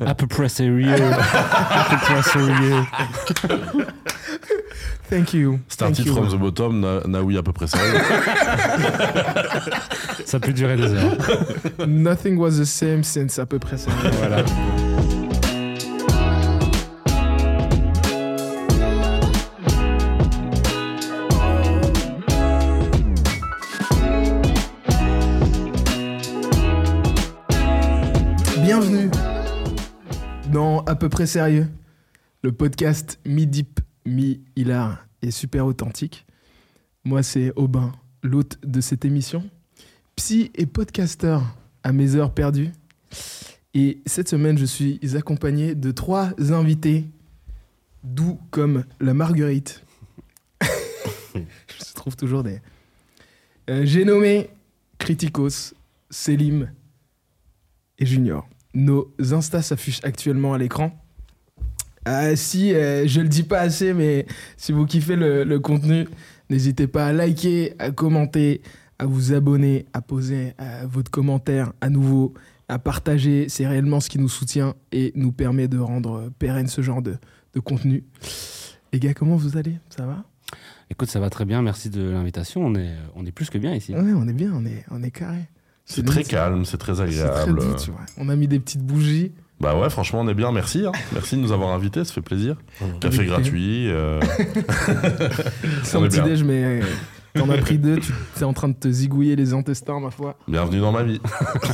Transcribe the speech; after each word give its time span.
à 0.06 0.14
peu 0.14 0.26
près 0.26 0.48
sérieux. 0.48 0.92
à 0.92 1.86
peu 1.90 1.96
près 1.96 2.22
sérieux. 2.22 2.82
Thank 5.08 5.34
you. 5.34 5.60
Start 5.68 5.92
Thank 5.94 6.00
it 6.00 6.06
you. 6.06 6.14
from 6.14 6.28
the 6.28 6.36
bottom, 6.36 6.80
na 7.06 7.22
oui 7.22 7.38
à 7.38 7.42
peu 7.42 7.52
près 7.52 7.68
ça. 7.68 7.78
Ça 10.24 10.40
peut 10.40 10.52
durer 10.52 10.76
des 10.76 10.92
heures. 10.92 11.16
Nothing 11.86 12.36
was 12.36 12.58
the 12.58 12.64
same 12.64 13.04
since 13.04 13.38
à 13.38 13.46
peu 13.46 13.58
près 13.60 13.76
ça. 13.76 13.90
Voilà. 14.18 14.42
Près 31.08 31.26
sérieux, 31.26 31.68
le 32.42 32.52
podcast 32.52 33.18
mi-deep, 33.24 33.80
mi-hilar 34.04 35.06
et 35.22 35.30
super 35.30 35.66
authentique. 35.66 36.26
Moi, 37.04 37.22
c'est 37.22 37.52
Aubin, 37.56 37.92
l'hôte 38.22 38.58
de 38.64 38.80
cette 38.80 39.04
émission, 39.04 39.48
psy 40.16 40.50
et 40.54 40.66
podcasteur 40.66 41.42
à 41.82 41.92
mes 41.92 42.14
heures 42.16 42.32
perdues. 42.32 42.70
Et 43.74 43.98
cette 44.06 44.28
semaine, 44.28 44.58
je 44.58 44.64
suis 44.64 44.98
accompagné 45.16 45.74
de 45.74 45.90
trois 45.90 46.32
invités, 46.50 47.04
doux 48.02 48.38
comme 48.50 48.84
la 49.00 49.14
marguerite. 49.14 49.84
je 51.34 51.94
trouve 51.94 52.16
toujours 52.16 52.42
des. 52.42 52.60
Euh, 53.68 53.84
J'ai 53.84 54.04
nommé 54.04 54.48
Criticos, 54.98 55.74
Selim 56.10 56.70
et 57.98 58.06
Junior. 58.06 58.48
Nos 58.76 59.10
Insta 59.18 59.62
s'affichent 59.62 60.04
actuellement 60.04 60.52
à 60.52 60.58
l'écran. 60.58 60.92
Ah, 62.04 62.36
si, 62.36 62.74
euh, 62.74 63.06
je 63.06 63.22
le 63.22 63.28
dis 63.28 63.42
pas 63.42 63.60
assez, 63.60 63.94
mais 63.94 64.26
si 64.58 64.72
vous 64.72 64.84
kiffez 64.84 65.16
le, 65.16 65.44
le 65.44 65.58
contenu, 65.60 66.06
n'hésitez 66.50 66.86
pas 66.86 67.06
à 67.06 67.12
liker, 67.14 67.72
à 67.78 67.90
commenter, 67.90 68.60
à 68.98 69.06
vous 69.06 69.32
abonner, 69.32 69.86
à 69.94 70.02
poser 70.02 70.52
euh, 70.60 70.82
votre 70.86 71.10
commentaire 71.10 71.72
à 71.80 71.88
nouveau, 71.88 72.34
à 72.68 72.78
partager. 72.78 73.48
C'est 73.48 73.66
réellement 73.66 74.00
ce 74.00 74.10
qui 74.10 74.18
nous 74.18 74.28
soutient 74.28 74.74
et 74.92 75.10
nous 75.14 75.32
permet 75.32 75.68
de 75.68 75.78
rendre 75.78 76.18
euh, 76.18 76.30
pérenne 76.38 76.66
ce 76.66 76.82
genre 76.82 77.00
de, 77.00 77.16
de 77.54 77.60
contenu. 77.60 78.04
Les 78.92 79.00
gars, 79.00 79.14
comment 79.14 79.36
vous 79.36 79.56
allez? 79.56 79.78
Ça 79.88 80.04
va? 80.04 80.22
Écoute, 80.90 81.08
ça 81.08 81.18
va 81.18 81.30
très 81.30 81.46
bien. 81.46 81.62
Merci 81.62 81.88
de 81.88 82.02
l'invitation. 82.10 82.60
On 82.60 82.74
est, 82.74 82.92
on 83.14 83.24
est 83.24 83.32
plus 83.32 83.48
que 83.48 83.56
bien 83.56 83.74
ici. 83.74 83.94
Ouais, 83.94 84.12
on 84.14 84.28
est 84.28 84.34
bien, 84.34 84.52
on 84.54 84.66
est, 84.66 84.84
on 84.90 85.02
est 85.02 85.10
carré. 85.10 85.48
C'est 85.88 86.04
très 86.04 86.24
calme, 86.24 86.64
c'est 86.64 86.78
très 86.78 87.00
agréable. 87.00 87.60
doux, 87.60 87.74
tu 87.82 87.90
vois. 87.92 88.00
On 88.18 88.28
a 88.28 88.36
mis 88.36 88.48
des 88.48 88.58
petites 88.60 88.82
bougies. 88.82 89.32
Bah 89.60 89.78
ouais, 89.78 89.88
franchement, 89.88 90.20
on 90.20 90.28
est 90.28 90.34
bien, 90.34 90.52
merci. 90.52 90.84
hein. 90.84 90.92
Merci 91.14 91.36
de 91.36 91.40
nous 91.40 91.52
avoir 91.52 91.70
invités, 91.70 92.04
ça 92.04 92.12
fait 92.12 92.20
plaisir. 92.20 92.56
Café 93.00 93.18
Avec 93.20 93.28
gratuit. 93.28 93.88
euh, 93.90 94.20
C'est 95.82 95.96
un 95.96 96.02
petit 96.02 96.20
déj, 96.20 96.42
mais 96.44 96.80
t'en 97.34 97.48
as 97.48 97.56
pris 97.58 97.78
deux, 97.78 97.98
tu 98.00 98.12
es 98.40 98.44
en 98.44 98.52
train 98.52 98.68
de 98.68 98.74
te 98.74 98.90
zigouiller 98.90 99.34
les 99.36 99.54
intestins, 99.54 99.98
ma 100.00 100.10
foi. 100.10 100.36
Bienvenue 100.48 100.80
dans 100.80 100.92
ma 100.92 101.04
vie. 101.04 101.20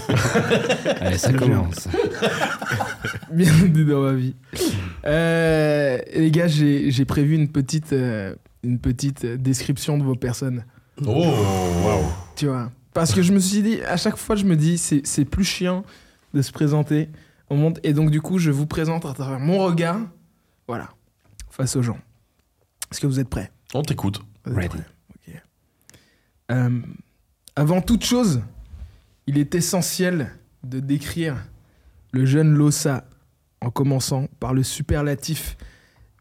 Allez, 1.00 1.18
ça 1.18 1.33
commence. 1.33 1.88
Bienvenue 3.33 3.84
dans 3.84 4.02
ma 4.02 4.12
vie. 4.12 4.36
Euh, 5.06 5.98
les 6.14 6.30
gars, 6.30 6.46
j'ai 6.48 7.05
prévu 7.05 7.34
une 7.34 7.48
petite, 7.48 7.92
euh, 7.92 8.34
une 8.62 8.78
petite 8.78 9.24
description 9.27 9.98
de 9.98 10.05
vos 10.05 10.14
personnes. 10.14 10.64
Oh, 11.06 11.24
Tu 12.36 12.46
vois 12.46 12.70
Parce 12.94 13.12
que 13.12 13.22
je 13.22 13.32
me 13.32 13.38
suis 13.38 13.62
dit, 13.62 13.80
à 13.82 13.96
chaque 13.96 14.16
fois, 14.16 14.36
je 14.36 14.44
me 14.44 14.56
dis, 14.56 14.78
c'est 14.78 15.24
plus 15.24 15.44
chiant 15.44 15.84
de 16.34 16.42
se 16.42 16.52
présenter 16.52 17.08
au 17.48 17.56
monde. 17.56 17.80
Et 17.82 17.92
donc, 17.92 18.10
du 18.10 18.20
coup, 18.20 18.38
je 18.38 18.50
vous 18.50 18.66
présente 18.66 19.04
à 19.06 19.12
travers 19.14 19.40
mon 19.40 19.58
regard, 19.58 20.00
voilà, 20.68 20.90
face 21.50 21.76
aux 21.76 21.82
gens. 21.82 21.98
Est-ce 22.90 23.00
que 23.00 23.06
vous 23.06 23.20
êtes 23.20 23.28
prêts? 23.28 23.50
On 23.74 23.82
t'écoute. 23.82 24.22
Ready. 24.44 24.78
Euh, 26.50 26.80
avant 27.56 27.80
toute 27.80 28.05
chose, 28.05 28.42
il 29.27 29.38
est 29.38 29.55
essentiel 29.55 30.33
de 30.64 30.80
décrire 30.80 31.36
le 32.11 32.27
jeune 32.27 32.52
Lossa 32.52 33.05
en 33.62 33.70
commençant 33.70 34.27
par 34.38 34.52
le 34.52 34.62
superlatif 34.62 35.56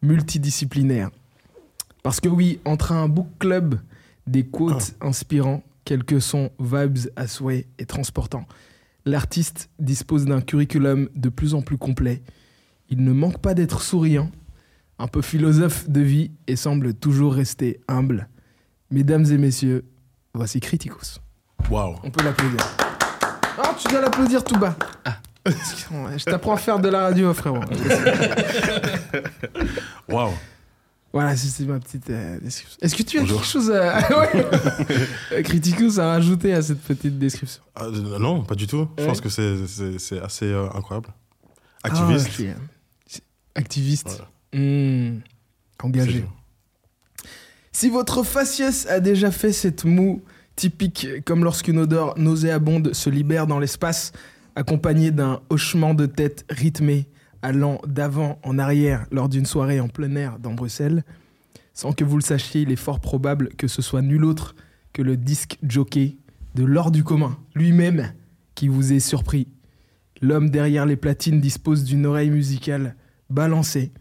multidisciplinaire. 0.01 1.09
Parce 2.03 2.19
que 2.19 2.29
oui, 2.29 2.59
entre 2.63 2.93
un 2.93 3.09
book 3.09 3.27
club, 3.39 3.79
des 4.25 4.45
quotes 4.45 4.95
inspirants, 5.01 5.63
quelques 5.85 6.21
sons, 6.21 6.51
vibes 6.59 7.09
à 7.15 7.27
souhait 7.27 7.67
et 7.79 7.85
transportants, 7.85 8.45
l'artiste 9.05 9.69
dispose 9.79 10.25
d'un 10.25 10.41
curriculum 10.41 11.09
de 11.15 11.29
plus 11.29 11.53
en 11.53 11.61
plus 11.61 11.77
complet. 11.77 12.21
Il 12.89 13.03
ne 13.03 13.11
manque 13.11 13.39
pas 13.39 13.53
d'être 13.53 13.81
souriant, 13.81 14.29
un 14.99 15.07
peu 15.07 15.21
philosophe 15.21 15.89
de 15.89 16.01
vie 16.01 16.31
et 16.47 16.55
semble 16.55 16.93
toujours 16.93 17.33
rester 17.33 17.79
humble. 17.87 18.27
Mesdames 18.91 19.25
et 19.25 19.37
messieurs, 19.37 19.85
voici 20.33 20.59
Criticus. 20.59 21.19
Waouh. 21.69 21.95
On 22.03 22.11
peut 22.11 22.23
l'applaudir. 22.23 22.59
Ah, 23.57 23.75
tu 23.79 23.87
dois 23.87 24.01
l'applaudir 24.01 24.43
tout 24.43 24.57
bas. 24.57 24.75
Ouais, 25.43 26.19
Je 26.19 26.25
t'apprends 26.25 26.53
à 26.53 26.57
faire 26.57 26.77
de 26.77 26.87
la 26.87 27.01
radio, 27.01 27.33
frérot. 27.33 27.61
Waouh. 30.07 30.33
Voilà, 31.13 31.35
c'est 31.35 31.65
ma 31.65 31.77
petite 31.79 32.09
euh, 32.09 32.39
description. 32.39 32.77
Est-ce 32.81 32.95
que 32.95 33.03
tu 33.03 33.17
as 33.17 33.21
Bonjour. 33.21 33.41
quelque 33.41 33.49
chose 33.49 33.69
à... 33.71 34.01
Criticus 35.43 35.99
à 35.99 36.07
rajouter 36.07 36.53
à 36.53 36.61
cette 36.61 36.79
petite 36.81 37.19
description 37.19 37.61
Ah, 37.75 37.85
euh, 37.85 38.17
non, 38.19 38.43
pas 38.43 38.55
du 38.55 38.65
tout. 38.67 38.87
Je 38.97 39.03
Ouais. 39.03 39.07
pense 39.09 39.19
que 39.21 39.29
c'est- 39.29 40.19
assez 40.21 40.45
euh, 40.45 40.67
incroyable. 40.73 41.09
Activiste. 41.83 42.29
Ah, 42.41 43.19
Activiste. 43.55 44.07
Voilà. 44.53 44.63
Hmm. 44.65 45.19
Engagé. 45.83 46.25
Si 47.73 47.89
votre 47.89 48.23
faciès 48.23 48.85
a 48.87 48.99
déjà 48.99 49.31
fait 49.31 49.51
cette 49.51 49.83
moue 49.85 50.21
typique, 50.55 51.07
comme 51.25 51.43
lorsqu'une 51.43 51.79
odeur 51.79 52.17
nauséabonde 52.17 52.93
se 52.93 53.09
libère 53.09 53.47
dans 53.47 53.59
l'espace, 53.59 54.11
accompagnée 54.55 55.11
d'un 55.11 55.41
hochement 55.49 55.93
de 55.93 56.05
tête 56.05 56.45
rythmé 56.49 57.07
allant 57.41 57.79
d'avant 57.87 58.39
en 58.43 58.59
arrière 58.59 59.05
lors 59.11 59.29
d'une 59.29 59.45
soirée 59.45 59.79
en 59.79 59.87
plein 59.87 60.15
air 60.15 60.39
dans 60.39 60.53
Bruxelles, 60.53 61.03
sans 61.73 61.93
que 61.93 62.03
vous 62.03 62.17
le 62.17 62.23
sachiez, 62.23 62.61
il 62.61 62.71
est 62.71 62.75
fort 62.75 62.99
probable 62.99 63.49
que 63.55 63.67
ce 63.67 63.81
soit 63.81 64.01
nul 64.01 64.25
autre 64.25 64.55
que 64.93 65.01
le 65.01 65.17
disque 65.17 65.57
jockey 65.63 66.17
de 66.55 66.63
l'or 66.63 66.91
du 66.91 67.03
commun, 67.03 67.37
lui-même, 67.55 68.13
qui 68.55 68.67
vous 68.67 68.93
est 68.93 68.99
surpris. 68.99 69.47
L'homme 70.21 70.49
derrière 70.49 70.85
les 70.85 70.97
platines 70.97 71.39
dispose 71.39 71.83
d'une 71.83 72.05
oreille 72.05 72.29
musicale 72.29 72.95
balancée, 73.29 73.91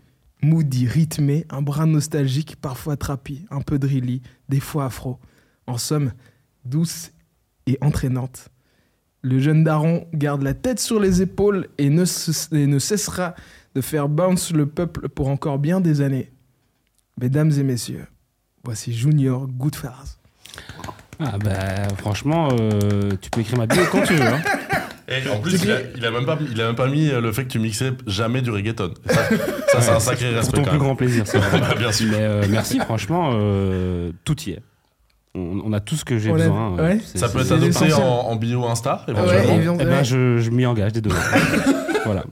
moody, 0.43 0.87
rythmé, 0.87 1.47
un 1.49 1.63
brin 1.63 1.87
nostalgique, 1.87 2.57
parfois 2.57 2.97
trappy, 2.97 3.47
un 3.51 3.61
peu 3.61 3.79
drilly, 3.79 4.21
des 4.49 4.61
fois 4.61 4.87
afro. 4.87 5.19
En 5.67 5.79
somme, 5.79 6.13
douce 6.65 7.13
et 7.67 7.79
entraînante. 7.81 8.51
Le 9.23 9.39
jeune 9.39 9.65
daron 9.65 10.07
garde 10.15 10.43
la 10.43 10.55
tête 10.55 10.81
sur 10.81 10.99
les 10.99 11.21
épaules 11.23 11.69
et 11.79 11.91
ne, 11.91 12.05
ce- 12.05 12.55
et 12.55 12.67
ne 12.67 12.79
cessera 12.79 13.35
de 13.75 13.81
faire 13.81 14.09
bounce 14.09 14.53
le 14.53 14.67
peuple 14.67 15.09
pour 15.09 15.29
encore 15.29 15.59
bien 15.59 15.81
des 15.81 16.01
années. 16.01 16.31
Mesdames 17.21 17.51
et 17.53 17.63
messieurs, 17.63 18.07
voici 18.65 18.95
Junior 18.95 19.47
Goodfellas. 19.47 20.17
Ah 21.19 21.37
bah 21.37 21.89
franchement, 21.99 22.49
euh, 22.59 23.11
tu 23.21 23.29
peux 23.29 23.41
écrire 23.43 23.59
ma 23.59 23.67
bio 23.67 23.83
quand 23.93 24.03
tu 24.05 24.15
veux. 24.15 24.27
hein. 24.27 24.41
Et 25.07 25.29
en 25.29 25.39
plus, 25.41 25.61
il 25.65 25.71
a, 25.71 25.81
il 25.97 26.07
a 26.07 26.11
même 26.13 26.25
pas, 26.25 26.39
il 26.51 26.59
a 26.63 26.67
même 26.69 26.77
pas 26.77 26.89
mis 26.89 27.11
euh, 27.11 27.21
le 27.21 27.31
fait 27.33 27.43
que 27.45 27.49
tu 27.51 27.59
mixais 27.59 27.93
jamais 28.07 28.41
du 28.43 28.51
reggaeton. 28.51 28.95
Et 29.09 29.13
Ça, 29.13 29.81
c'est 29.81 29.91
un 29.91 30.01
sacré 30.01 30.29
Pour 30.29 30.37
respect 30.37 30.57
ton 30.57 30.63
quand 30.63 30.69
plus 30.71 30.79
même. 30.79 30.87
grand 30.87 30.97
plaisir, 30.97 31.27
c'est 31.27 31.39
vrai. 31.41 31.75
Bien 31.77 31.93
sûr. 31.93 32.09
Mais 32.11 32.21
euh, 32.21 32.45
merci, 32.49 32.79
franchement, 32.79 33.33
euh, 33.35 34.13
tout 34.25 34.41
y 34.45 34.53
est. 34.53 34.63
On, 35.35 35.61
on 35.65 35.73
a 35.73 35.81
tout 35.81 35.95
ce 35.97 36.05
que 36.05 36.19
j'ai 36.19 36.31
a- 36.31 36.35
besoin. 36.35 36.77
euh, 36.79 36.89
ouais. 36.89 37.01
c'est- 37.05 37.19
Ça 37.19 37.29
c'est- 37.29 37.33
peut 37.35 37.41
être 37.41 37.47
c'est 37.49 37.55
adopté 37.85 37.93
en, 37.95 38.01
en 38.03 38.37
bio 38.37 38.65
Insta, 38.67 39.05
Ouais, 39.07 39.13
éventuellement. 39.15 39.55
évidemment. 39.55 39.79
Eh 39.81 39.85
ben, 39.85 40.03
je, 40.03 40.39
je 40.39 40.51
m'y 40.51 40.67
engage 40.67 40.93
dès 40.93 41.01
demain. 41.01 41.15
voilà. 42.05 42.25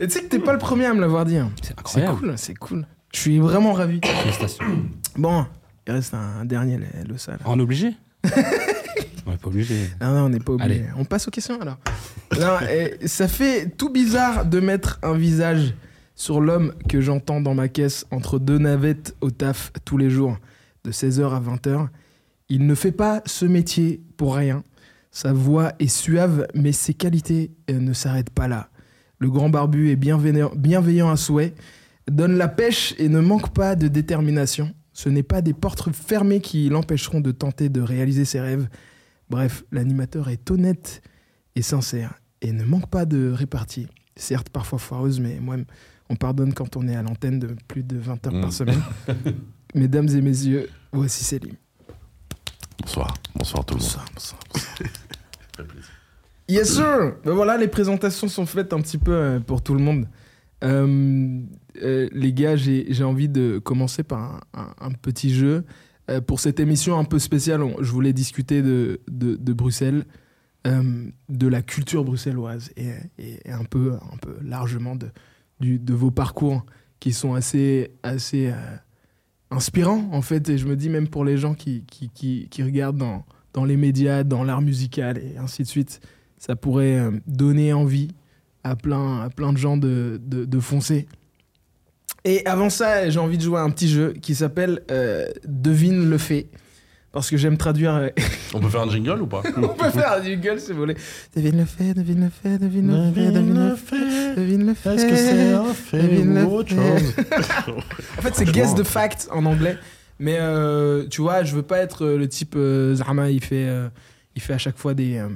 Et 0.00 0.06
tu 0.06 0.14
sais 0.14 0.22
que 0.22 0.28
t'es 0.28 0.38
pas 0.38 0.52
le 0.52 0.58
premier 0.58 0.86
à 0.86 0.94
me 0.94 1.00
l'avoir 1.00 1.24
dit. 1.24 1.36
hein. 1.36 1.50
C'est 1.62 1.68
C'est 1.68 1.78
incroyable. 1.80 2.18
cool, 2.18 2.32
c'est 2.36 2.54
cool. 2.54 2.86
Je 3.12 3.20
suis 3.20 3.38
vraiment 3.38 3.72
ravi. 3.72 4.00
Félicitations. 4.04 4.64
Bon, 5.16 5.46
il 5.86 5.92
reste 5.92 6.14
un, 6.14 6.40
un 6.42 6.44
dernier, 6.44 6.76
le, 6.76 6.86
le 7.08 7.18
sale. 7.18 7.38
On 7.44 7.58
est 7.58 7.62
obligé 7.62 7.90
On 9.26 9.32
est 9.32 9.36
pas 9.36 9.48
obligé. 9.48 9.74
Non, 10.00 10.12
non, 10.12 10.20
on 10.26 10.28
n'est 10.28 10.38
pas 10.38 10.52
obligé. 10.52 10.70
Allez. 10.80 10.84
On 10.96 11.04
passe 11.04 11.26
aux 11.28 11.30
questions 11.32 11.60
alors. 11.60 11.76
non, 12.40 12.56
et 12.70 13.06
ça 13.08 13.26
fait 13.28 13.68
tout 13.76 13.90
bizarre 13.90 14.44
de 14.46 14.60
mettre 14.60 14.98
un 15.02 15.14
visage 15.14 15.74
sur 16.14 16.40
l'homme 16.40 16.72
que 16.88 17.00
j'entends 17.00 17.40
dans 17.40 17.54
ma 17.54 17.68
caisse 17.68 18.06
entre 18.10 18.38
deux 18.38 18.58
navettes 18.58 19.14
au 19.20 19.30
taf 19.30 19.72
tous 19.84 19.98
les 19.98 20.08
jours, 20.10 20.36
de 20.84 20.92
16h 20.92 21.34
à 21.34 21.40
20h. 21.40 21.88
Il 22.48 22.66
ne 22.66 22.74
fait 22.74 22.92
pas 22.92 23.22
ce 23.26 23.44
métier 23.44 24.02
pour 24.16 24.36
rien. 24.36 24.62
Sa 25.10 25.32
voix 25.32 25.72
est 25.78 25.88
suave, 25.88 26.46
mais 26.54 26.72
ses 26.72 26.94
qualités 26.94 27.50
euh, 27.70 27.78
ne 27.78 27.92
s'arrêtent 27.92 28.30
pas 28.30 28.48
là. 28.48 28.70
Le 29.18 29.30
grand 29.30 29.50
barbu 29.50 29.90
est 29.90 29.96
bienveillant, 29.96 31.10
à 31.10 31.16
souhait, 31.16 31.54
donne 32.10 32.36
la 32.36 32.48
pêche 32.48 32.94
et 32.98 33.08
ne 33.08 33.20
manque 33.20 33.52
pas 33.52 33.74
de 33.74 33.88
détermination. 33.88 34.72
Ce 34.92 35.08
n'est 35.08 35.22
pas 35.22 35.42
des 35.42 35.54
portes 35.54 35.90
fermées 35.92 36.40
qui 36.40 36.68
l'empêcheront 36.68 37.20
de 37.20 37.30
tenter 37.32 37.68
de 37.68 37.80
réaliser 37.80 38.24
ses 38.24 38.40
rêves. 38.40 38.68
Bref, 39.28 39.64
l'animateur 39.72 40.28
est 40.28 40.50
honnête 40.50 41.02
et 41.56 41.62
sincère 41.62 42.14
et 42.40 42.52
ne 42.52 42.64
manque 42.64 42.88
pas 42.88 43.04
de 43.04 43.30
répartie. 43.32 43.88
certes 44.16 44.48
parfois 44.50 44.78
foireuse, 44.78 45.20
mais 45.20 45.38
moi, 45.40 45.56
on 46.08 46.16
pardonne 46.16 46.52
quand 46.54 46.76
on 46.76 46.88
est 46.88 46.96
à 46.96 47.02
l'antenne 47.02 47.38
de 47.38 47.48
plus 47.68 47.82
de 47.82 47.98
20 47.98 48.26
heures 48.26 48.32
Mm. 48.34 48.40
par 48.40 48.52
semaine. 48.52 48.80
Mesdames 49.74 50.08
et 50.08 50.20
messieurs, 50.20 50.68
voici 50.92 51.22
Céline. 51.24 51.54
Bonsoir. 52.80 53.14
Bonsoir 53.34 53.64
tout 53.64 53.74
le 53.74 53.80
monde. 53.80 53.88
Bonsoir, 53.90 54.06
bonsoir, 54.14 54.40
bonsoir. 54.44 54.68
Ça 54.76 54.84
fait 55.56 55.64
plaisir. 55.64 55.90
Yes 56.48 56.74
sir 56.76 57.14
Ben 57.24 57.32
voilà, 57.32 57.56
les 57.58 57.68
présentations 57.68 58.28
sont 58.28 58.46
faites 58.46 58.72
un 58.72 58.80
petit 58.80 58.98
peu 58.98 59.12
euh, 59.12 59.40
pour 59.40 59.62
tout 59.62 59.74
le 59.74 59.80
monde. 59.80 60.08
Euh, 60.64 61.40
euh, 61.82 62.08
les 62.12 62.32
gars, 62.32 62.56
j'ai 62.56 62.86
j'ai 62.92 63.04
envie 63.04 63.28
de 63.28 63.58
commencer 63.58 64.02
par 64.02 64.18
un, 64.18 64.40
un- 64.54 64.74
un 64.80 64.90
petit 64.92 65.34
jeu. 65.34 65.64
Euh, 66.10 66.20
pour 66.22 66.40
cette 66.40 66.58
émission 66.58 66.98
un 66.98 67.04
peu 67.04 67.18
spéciale, 67.18 67.62
on- 67.62 67.76
je 67.82 67.92
voulais 67.92 68.12
discuter 68.14 68.62
de, 68.62 69.00
de, 69.08 69.36
de 69.36 69.52
Bruxelles, 69.52 70.04
euh, 70.66 71.04
de 71.28 71.46
la 71.48 71.60
culture 71.60 72.02
bruxelloise 72.02 72.70
et, 72.76 72.88
et- 73.18 73.40
et 73.44 73.52
un, 73.52 73.64
peu, 73.64 73.92
un 73.94 74.16
peu 74.16 74.36
largement 74.42 74.96
de, 74.96 75.08
du- 75.60 75.78
de 75.78 75.92
vos 75.94 76.10
parcours 76.10 76.64
qui 76.98 77.12
sont 77.12 77.34
assez, 77.34 77.92
assez 78.02 78.50
inspirants 79.50 80.08
en 80.12 80.22
fait. 80.22 80.48
Et 80.48 80.58
je 80.58 80.66
me 80.66 80.76
dis 80.76 80.88
même 80.88 81.08
pour 81.08 81.24
les 81.24 81.38
gens 81.38 81.54
qui, 81.54 81.84
regardent 82.58 83.02
dans, 83.52 83.64
les 83.64 83.76
médias, 83.76 84.24
dans 84.24 84.44
l'art 84.44 84.62
musical 84.62 85.18
et 85.18 85.36
ainsi 85.38 85.62
de 85.62 85.68
suite, 85.68 86.00
ça 86.38 86.56
pourrait 86.56 86.98
euh, 86.98 87.10
donner 87.26 87.72
envie 87.72 88.08
à 88.64 88.76
plein, 88.76 89.20
à 89.20 89.30
plein 89.30 89.52
de 89.52 89.58
gens 89.58 89.76
de, 89.76 90.60
foncer. 90.60 91.06
Et 92.24 92.44
avant 92.46 92.70
ça, 92.70 93.08
j'ai 93.08 93.18
envie 93.18 93.38
de 93.38 93.42
jouer 93.42 93.60
un 93.60 93.70
petit 93.70 93.88
jeu 93.88 94.12
qui 94.12 94.34
s'appelle 94.34 94.82
euh, 94.90 95.26
Devine 95.46 96.08
le 96.08 96.18
fait. 96.18 96.48
Parce 97.10 97.30
que 97.30 97.36
j'aime 97.36 97.56
traduire. 97.56 97.94
euh, 97.94 98.08
On 98.54 98.60
peut 98.60 98.68
faire 98.68 98.82
un 98.82 98.90
jingle 98.90 99.22
ou 99.22 99.26
pas? 99.26 99.42
On 99.56 99.68
peut 99.68 99.90
faire 99.90 100.12
un 100.12 100.22
jingle 100.22 100.60
si 100.60 100.72
vous 100.72 100.78
voulez. 100.80 100.96
Devine 101.34 101.58
le 101.58 101.64
fait, 101.64 101.94
devine 101.94 102.24
le 102.24 102.30
fait, 102.30 102.58
devine 102.58 102.86
le 102.88 103.12
fait, 103.12 103.30
devine 103.30 103.68
le 103.70 103.76
fait. 103.76 104.34
Devine 104.36 104.66
le 104.66 104.74
fait. 104.74 105.54
un 105.54 105.72
fait 105.74 106.02
Devine 106.02 106.38
ou 106.42 106.50
autre 106.52 106.70
chose? 106.70 107.14
En 108.18 108.22
fait, 108.22 108.34
c'est 108.34 108.50
guess 108.52 108.74
the 108.74 108.84
fact 108.84 109.28
en 109.32 109.44
anglais. 109.46 109.76
Mais 110.20 110.36
euh, 110.40 111.06
tu 111.08 111.20
vois, 111.22 111.44
je 111.44 111.54
veux 111.54 111.62
pas 111.62 111.78
être 111.78 112.04
euh, 112.04 112.18
le 112.18 112.28
type 112.28 112.54
euh, 112.56 112.96
il 113.30 113.42
fait, 113.44 113.68
euh, 113.68 113.88
il 114.34 114.42
fait 114.42 114.52
à 114.54 114.58
chaque 114.58 114.76
fois 114.76 114.92
des. 114.92 115.16
euh, 115.16 115.28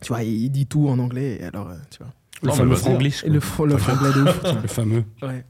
tu 0.00 0.08
vois, 0.08 0.22
il 0.22 0.48
dit 0.50 0.66
tout 0.66 0.88
en 0.88 0.98
anglais. 0.98 1.38
et 1.40 1.44
Alors, 1.44 1.68
euh, 1.70 1.74
tu 1.90 1.98
vois. 1.98 2.08
Le 2.42 2.48
Non, 2.48 2.54
fameux 2.54 2.76
franglish. 2.76 3.24
Le, 3.24 3.38
fr- 3.40 3.66
le 3.66 3.76
franglais 3.76 4.12
de 4.12 4.22
ouf. 4.22 4.62
Le 4.62 4.68
fameux. 4.68 5.04
Ouais. 5.22 5.44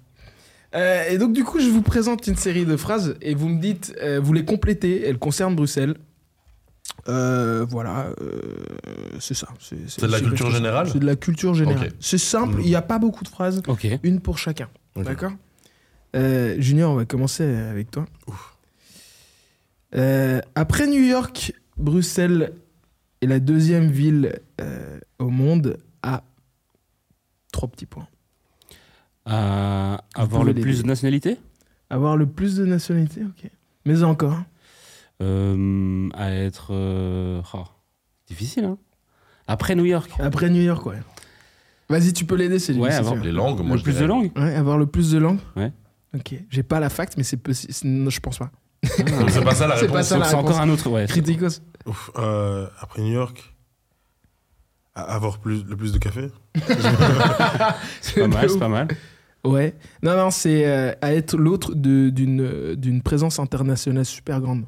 Euh, 0.75 1.09
et 1.09 1.19
donc, 1.19 1.33
du 1.33 1.45
coup, 1.45 1.61
je 1.61 1.69
vous 1.69 1.83
présente 1.83 2.27
une 2.27 2.37
série 2.37 2.67
de 2.67 2.77
phrases 2.77 3.17
et 3.23 3.35
vous 3.35 3.49
me 3.49 3.61
dites, 3.61 3.95
euh, 4.03 4.21
vous 4.21 4.33
les 4.33 4.45
complétez. 4.45 5.07
Elles 5.07 5.19
concernent 5.19 5.55
Bruxelles. 5.55 5.95
Euh, 7.09 7.65
voilà, 7.69 8.07
euh, 8.21 8.41
c'est 9.21 9.35
ça. 9.35 9.49
C'est 9.61 10.03
de 10.03 10.07
la 10.07 10.21
culture 10.21 10.51
générale 10.51 10.89
C'est 10.91 10.99
de 10.99 11.07
la 11.07 11.17
culture 11.17 11.55
générale. 11.55 11.93
C'est 12.01 12.19
simple, 12.19 12.61
il 12.61 12.67
n'y 12.67 12.77
a 12.77 12.83
pas 12.83 12.99
beaucoup 12.99 13.25
de 13.25 13.29
phrases, 13.29 13.63
une 14.03 14.21
pour 14.21 14.39
chacun. 14.39 14.69
D'accord? 14.97 15.33
Euh, 16.15 16.57
Junior, 16.61 16.93
on 16.93 16.97
va 16.97 17.05
commencer 17.05 17.45
avec 17.45 17.91
toi. 17.91 18.07
Euh, 19.97 20.41
après 20.55 20.87
New 20.87 21.03
York, 21.03 21.53
Bruxelles 21.77 22.53
est 23.21 23.27
la 23.27 23.41
deuxième 23.41 23.91
ville 23.91 24.41
euh, 24.61 24.99
au 25.19 25.29
monde 25.29 25.79
à 26.03 26.23
trois 27.53 27.69
petits 27.69 27.87
points. 27.87 28.09
À 29.27 29.99
Vous 30.17 30.23
avoir 30.23 30.45
le 30.45 30.55
plus 30.55 30.83
de 30.83 30.87
nationalités 30.87 31.39
Avoir 31.91 32.17
le 32.17 32.27
plus 32.27 32.57
de 32.57 32.65
nationalités, 32.67 33.23
ok. 33.23 33.51
Mais 33.87 34.03
encore. 34.03 34.37
Euh, 35.23 36.09
À 36.15 36.31
être. 36.33 36.69
euh, 36.73 37.41
oh, 37.55 37.65
Difficile, 38.27 38.65
hein 38.65 38.79
Après 39.47 39.75
New 39.75 39.85
York. 39.85 40.11
Après 40.19 40.51
New 40.51 40.63
York, 40.63 40.85
ouais. 40.87 40.99
Vas-y, 41.89 42.13
tu 42.13 42.25
peux 42.25 42.35
l'aider, 42.35 42.59
c'est 42.59 42.73
lui. 42.73 42.81
Ouais, 42.81 42.93
avoir. 42.95 43.17
Les 43.17 43.31
langues, 43.33 43.61
moi 43.61 43.77
le 43.77 43.83
plus 43.83 43.99
de 43.99 44.05
langues 44.07 44.31
Ouais, 44.37 44.55
avoir 44.55 44.79
le 44.79 44.87
plus 44.87 45.11
de 45.13 45.19
langues 45.19 45.39
Ouais. 45.57 45.73
Ok. 46.15 46.35
J'ai 46.49 46.63
pas 46.63 46.81
la 46.81 46.89
fact, 46.89 47.15
mais 47.17 47.23
c'est 47.23 47.37
possible. 47.37 47.73
Non, 47.85 48.11
je 48.11 48.21
pense 48.21 48.39
pas. 48.39 48.51
Donc 48.99 49.31
c'est 49.31 49.45
pas 49.45 49.55
ça 49.55 49.67
la 49.67 49.77
C'est 49.79 49.87
pas 49.87 49.93
réponse. 49.95 50.07
ça, 50.09 50.19
la 50.19 50.25
C'est 50.25 50.37
réponse. 50.37 50.51
encore 50.51 50.61
un 50.61 50.69
autre, 50.71 50.89
ouais. 50.91 51.07
Criticos. 51.07 51.61
Ouf, 51.87 52.11
euh, 52.17 52.67
Après 52.81 53.03
New 53.03 53.13
York, 53.13 53.55
avoir 54.95 55.39
plus, 55.39 55.65
le 55.65 55.77
plus 55.77 55.93
de 55.93 55.99
café 55.99 56.31
C'est 58.01 58.21
pas 58.21 58.29
mal, 58.29 58.51
c'est 58.51 58.59
pas 58.59 58.69
mal. 58.69 58.89
Ouais. 59.45 59.75
Non, 60.03 60.17
non, 60.17 60.31
c'est 60.31 60.67
euh, 60.67 60.93
à 61.03 61.13
être 61.15 61.37
l'autre 61.37 61.75
de- 61.75 62.09
d'une 62.11 62.41
euh, 62.41 62.75
d'une 62.77 63.03
présence 63.03 63.39
internationale 63.39 64.05
super 64.05 64.41
grande. 64.41 64.65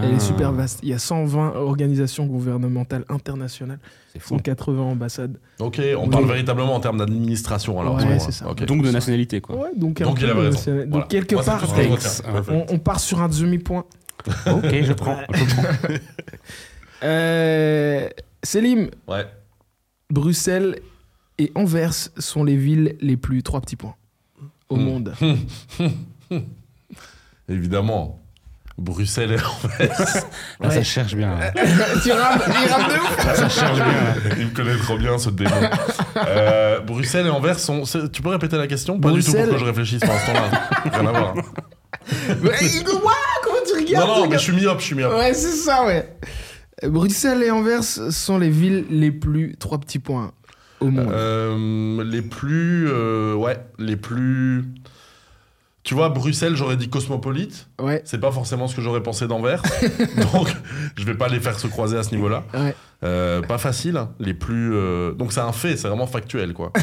Elle 0.00 0.10
est 0.12 0.16
Ah, 0.16 0.20
super 0.20 0.52
vaste. 0.52 0.78
Il 0.84 0.90
y 0.90 0.92
a 0.92 0.98
120 0.98 1.54
organisations 1.56 2.24
gouvernementales 2.26 3.04
internationales, 3.08 3.80
C'est 4.12 4.20
fou. 4.20 4.28
180 4.36 4.80
ambassades. 4.80 5.38
Ok, 5.58 5.80
on 5.96 6.04
Oui. 6.04 6.08
parle 6.10 6.26
véritablement 6.26 6.74
en 6.76 6.80
termes 6.80 6.98
d'administration 6.98 7.80
alors. 7.80 7.96
Ouais, 7.96 8.18
c'est 8.20 8.30
ça. 8.30 8.44
Donc 8.44 8.82
de 8.84 8.90
nationalité, 8.92 9.40
quoi. 9.40 9.56
Ouais, 9.56 9.70
donc, 9.74 10.00
Donc 10.00 10.20
peu 10.20 10.24
il 10.26 10.30
avait 10.30 10.40
raison. 10.40 10.50
national- 10.58 10.82
Donc 10.84 10.90
Voilà. 10.90 11.06
quelque 11.06 11.34
Moi, 11.34 11.44
part, 11.44 11.60
que 11.66 12.52
on, 12.52 12.66
on 12.70 12.78
part 12.78 13.00
sur 13.00 13.20
un 13.20 13.28
demi-point. 13.28 13.84
ok, 14.46 14.82
je 14.82 14.92
prends. 14.92 15.16
Je 15.32 15.44
prends. 15.54 15.62
Euh, 17.04 18.08
Selim, 18.42 18.88
Ouais. 19.06 19.24
Bruxelles 20.10 20.80
et 21.38 21.52
Anvers 21.54 21.92
sont 22.18 22.42
les 22.44 22.56
villes 22.56 22.96
les 23.00 23.16
plus 23.16 23.42
trois 23.42 23.60
petits 23.60 23.76
points 23.76 23.94
au 24.68 24.76
Hmm. 24.76 24.82
monde. 24.82 25.14
Évidemment. 27.48 28.20
Bruxelles 28.76 29.32
et 29.32 29.36
Là, 29.36 29.42
Ouais. 30.60 30.70
ça 30.70 30.82
cherche 30.84 31.14
bien. 31.16 31.36
là. 31.36 31.50
tu 31.52 32.12
rames, 32.12 32.40
il 32.46 32.68
rame 32.72 32.88
de 32.92 32.94
ouf. 33.00 33.24
Là, 33.26 33.34
ça 33.34 33.48
cherche 33.48 33.74
bien. 33.74 33.86
là. 33.86 34.14
Il 34.38 34.46
me 34.46 34.50
connaît 34.54 34.76
trop 34.76 34.96
bien 34.96 35.18
ce 35.18 35.30
démon. 35.30 35.50
Euh, 36.16 36.78
Bruxelles 36.80 37.26
et 37.26 37.30
Anvers 37.30 37.58
sont. 37.58 37.84
c'est- 37.84 38.08
Tu 38.12 38.22
peux 38.22 38.28
répéter 38.28 38.56
la 38.56 38.68
question? 38.68 39.00
Pas 39.00 39.10
du 39.10 39.18
tout 39.24 39.32
Bruxelles- 39.32 39.48
pour 39.48 39.54
que 39.54 39.60
je 39.60 39.64
réfléchisse 39.64 39.98
pendant 40.00 40.18
ce 40.20 40.26
temps-là? 40.26 40.68
Rien 40.96 41.06
à 41.08 41.10
voir. 41.10 41.34
Mais, 42.40 42.50
Ouah, 42.50 43.12
comment 43.42 43.56
tu 43.66 43.72
Non, 43.74 43.78
regardes 43.80 44.08
non, 44.08 44.14
tu 44.14 44.20
mais 44.20 44.26
regardes 44.26 44.32
je 44.34 44.38
suis 44.38 44.52
myope, 44.52 44.80
je 44.80 44.84
suis 44.84 44.94
myope. 44.94 45.14
Ouais, 45.14 45.34
c'est 45.34 45.50
ça, 45.56 45.84
ouais. 45.84 46.08
Bruxelles 46.84 47.42
et 47.42 47.50
Anvers 47.50 47.82
sont 47.82 48.38
les 48.38 48.48
villes 48.50 48.84
les 48.90 49.10
plus 49.10 49.56
trois 49.58 49.78
petits 49.78 49.98
points 49.98 50.30
au 50.80 50.86
monde. 50.90 51.08
Euh, 51.12 52.04
les 52.04 52.22
plus. 52.22 52.88
euh, 52.88 53.34
ouais, 53.34 53.58
les 53.78 53.96
plus. 53.96 54.64
Tu 55.84 55.94
vois, 55.94 56.10
Bruxelles, 56.10 56.54
j'aurais 56.54 56.76
dit 56.76 56.90
cosmopolite. 56.90 57.66
Ouais, 57.80 58.02
C'est 58.04 58.20
pas 58.20 58.30
forcément 58.30 58.68
ce 58.68 58.76
que 58.76 58.82
j'aurais 58.82 59.02
pensé 59.02 59.26
d'Anvers. 59.26 59.62
donc, 60.34 60.48
je 60.96 61.04
vais 61.04 61.14
pas 61.14 61.28
les 61.28 61.40
faire 61.40 61.58
se 61.58 61.66
croiser 61.66 61.96
à 61.96 62.02
ce 62.02 62.14
niveau-là. 62.14 62.44
ouais. 62.54 62.74
Euh, 63.04 63.40
pas 63.42 63.58
facile. 63.58 63.96
hein. 63.96 64.10
Les 64.18 64.34
plus. 64.34 64.74
euh, 64.74 65.12
Donc, 65.12 65.32
c'est 65.32 65.40
un 65.40 65.52
fait, 65.52 65.76
c'est 65.76 65.86
vraiment 65.88 66.08
factuel, 66.08 66.52
quoi. 66.52 66.72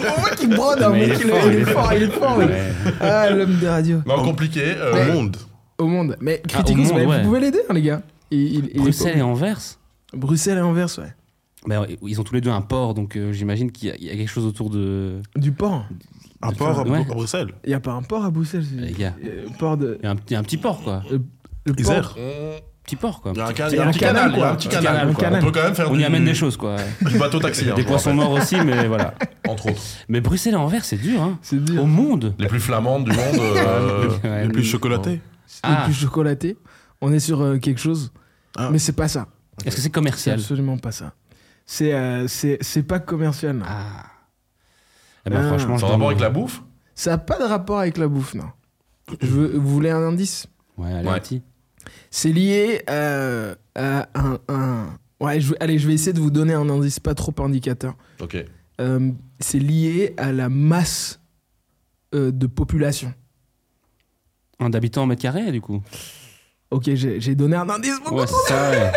On 0.00 0.20
voit 0.20 0.30
qu'il 0.36 0.50
brode, 0.54 0.82
hein, 0.82 0.90
Mais 0.92 1.06
mec, 1.08 1.18
il, 1.24 1.30
est- 1.30 1.46
il 1.46 1.54
est 1.60 1.64
fort, 1.64 1.92
il 1.94 2.02
est 2.02 2.10
fort. 2.10 2.36
oui. 2.38 2.44
Ouais. 2.44 2.72
Ah, 3.00 3.30
l'homme 3.30 3.56
de 3.58 3.66
radio. 3.66 4.02
Non, 4.06 4.22
compliqué. 4.22 4.62
euh, 4.76 4.92
Ouais. 4.92 5.10
Au 5.10 5.12
monde. 5.14 5.36
Au 5.78 5.86
monde. 5.86 6.16
Mais 6.20 6.42
Ah, 6.44 6.48
Criticus, 6.48 6.90
au 6.90 6.92
monde, 6.94 7.02
mais 7.02 7.06
ouais. 7.06 7.18
vous 7.20 7.24
pouvez 7.28 7.40
l'aider, 7.40 7.60
hein, 7.68 7.72
les 7.74 7.82
gars. 7.82 8.02
Il- 8.30 8.38
il- 8.40 8.64
il 8.66 8.76
est 8.76 8.78
Bruxelles 8.80 9.18
et 9.18 9.22
Anvers? 9.22 9.58
Bruxelles 10.12 10.58
et 10.58 10.62
Anvers, 10.62 10.98
ouais. 10.98 11.14
Bah, 11.66 11.86
Ils 12.02 12.20
ont 12.20 12.24
tous 12.24 12.34
les 12.34 12.40
deux 12.40 12.50
un 12.50 12.60
port, 12.62 12.94
donc 12.94 13.16
euh, 13.16 13.32
j'imagine 13.32 13.70
qu'il 13.72 13.88
y, 13.88 13.92
a- 13.92 13.96
il 13.96 14.04
y 14.04 14.10
a 14.10 14.14
quelque 14.16 14.28
chose 14.30 14.46
autour 14.46 14.70
de. 14.70 15.20
Du 15.36 15.52
port. 15.52 15.86
Un 16.42 16.52
port 16.52 16.78
à, 16.80 16.82
Ouais. 16.82 17.00
à 17.00 17.14
Bruxelles. 17.14 17.52
Il 17.64 17.68
n'y 17.68 17.74
a 17.74 17.80
pas 17.80 17.92
un 17.92 18.02
port 18.02 18.24
à 18.24 18.30
Bruxelles. 18.30 18.64
Les. 18.76 18.94
Euh, 19.04 19.46
port 19.58 19.76
de. 19.76 19.98
Il 20.02 20.04
y 20.04 20.08
a 20.08 20.12
un, 20.12 20.16
il 20.28 20.32
y 20.32 20.36
a 20.36 20.38
un 20.38 20.42
petit 20.42 20.58
port, 20.58 20.82
quoi. 20.82 21.02
Le 21.10 21.18
port. 21.74 22.16
Petit 22.84 22.94
port, 22.94 23.20
quoi. 23.20 23.32
Il 23.34 23.38
y 23.38 23.40
a 23.40 23.46
un, 23.48 23.54
ca- 23.54 23.68
C'est 23.68 23.74
il 23.74 23.78
y 23.78 23.80
a 23.80 23.84
un 23.84 23.88
un 23.88 23.90
petit 23.90 23.98
canal, 23.98 24.32
quoi. 24.32 24.50
un 24.50 24.54
petit 24.54 24.68
canal. 24.68 24.84
canal, 24.84 25.02
quoi. 25.06 25.10
un 25.10 25.28
canal. 25.30 25.42
On 25.42 25.46
peut 25.46 25.52
quand 25.52 25.64
même 25.64 25.74
faire 25.74 25.90
On 25.90 25.94
du, 25.94 26.02
y 26.02 26.04
amène 26.04 26.24
des 26.24 26.34
choses, 26.34 26.56
quoi. 26.56 26.76
du 27.10 27.18
bateau 27.18 27.40
taxi. 27.40 27.68
hein, 27.68 27.74
Des 27.74 27.82
je 27.82 27.86
poissons 27.88 28.14
morts 28.14 28.30
aussi, 28.30 28.54
mais 28.64 28.86
voilà. 28.88 29.14
Entre 29.48 29.70
autres. 29.70 29.82
Mais 30.08 30.20
Bruxelles 30.20 30.52
et 30.52 30.56
Anvers, 30.56 30.84
c'est 30.84 30.96
dur, 30.98 31.20
hein. 31.20 31.36
C'est 31.42 31.64
dur. 31.64 31.82
Au 31.82 31.86
monde. 31.86 32.34
Les 32.38 32.46
plus 32.46 32.60
flamandes 32.60 33.04
du 33.06 33.10
monde. 33.10 33.20
euh, 33.40 34.08
Ouais, 34.22 34.42
Les 34.44 34.48
plus 34.50 34.58
le- 34.62 34.68
chocolatés. 34.68 35.20
C'est 35.48 35.60
Ah. 35.64 35.82
plus 35.84 35.94
chocolaté. 35.94 36.56
On 37.00 37.12
est 37.12 37.18
sur 37.18 37.40
euh, 37.42 37.58
quelque 37.58 37.80
chose. 37.80 38.12
Ah. 38.56 38.68
Mais 38.70 38.78
c'est 38.78 38.92
pas 38.92 39.08
ça. 39.08 39.26
Est-ce 39.64 39.64
que 39.64 39.70
c'est 39.76 39.80
C'est 39.82 39.90
commercial 39.90 40.38
absolument 40.38 40.78
pas 40.78 40.92
ça. 40.92 41.12
C'est 41.66 41.92
euh, 41.92 42.28
c'est 42.28 42.58
c'est 42.60 42.82
pas 42.84 42.98
commercial. 43.00 43.56
non. 43.56 43.64
Ah. 43.68 44.04
Eh 45.26 45.30
ben, 45.30 45.40
Ah. 45.42 45.48
franchement, 45.48 45.78
Ça 45.78 45.86
a 45.86 45.90
rapport 45.90 46.08
avec 46.08 46.20
la 46.20 46.30
bouffe? 46.30 46.62
Ça 46.94 47.10
n'a 47.10 47.18
pas 47.18 47.38
de 47.38 47.44
rapport 47.44 47.80
avec 47.80 47.96
la 47.98 48.06
bouffe, 48.08 48.34
non. 48.34 48.48
Je 49.20 49.26
veux- 49.26 49.56
vous 49.56 49.68
voulez 49.68 49.90
un 49.90 50.02
indice? 50.02 50.46
Ouais, 50.78 50.92
allez, 50.92 51.08
Ouais. 51.08 51.20
petit. 51.20 51.42
C'est 52.10 52.32
lié 52.32 52.82
euh, 52.90 53.54
à 53.74 54.08
un, 54.14 54.38
un- 54.48 54.98
Ouais, 55.20 55.40
je, 55.40 55.54
allez, 55.60 55.78
je 55.78 55.86
vais 55.88 55.94
essayer 55.94 56.12
de 56.12 56.20
vous 56.20 56.30
donner 56.30 56.52
un 56.54 56.68
indice 56.68 57.00
pas 57.00 57.14
trop 57.14 57.32
indicateur. 57.38 57.94
Ok. 58.20 58.36
Euh, 58.80 59.10
c'est 59.40 59.58
lié 59.58 60.14
à 60.18 60.30
la 60.32 60.48
masse 60.48 61.20
euh, 62.14 62.30
de 62.30 62.46
population. 62.46 63.12
Un 64.60 64.70
d'habitants 64.70 65.02
au 65.04 65.06
mètre 65.06 65.22
carré, 65.22 65.50
du 65.52 65.60
coup. 65.60 65.82
Ok, 66.70 66.90
j'ai 66.94 67.34
donné 67.34 67.56
un 67.56 67.68
indice 67.70 67.98
beaucoup 68.00 68.16
Ouais, 68.20 68.26
ça, 68.26 68.70
ouais. 68.70 68.92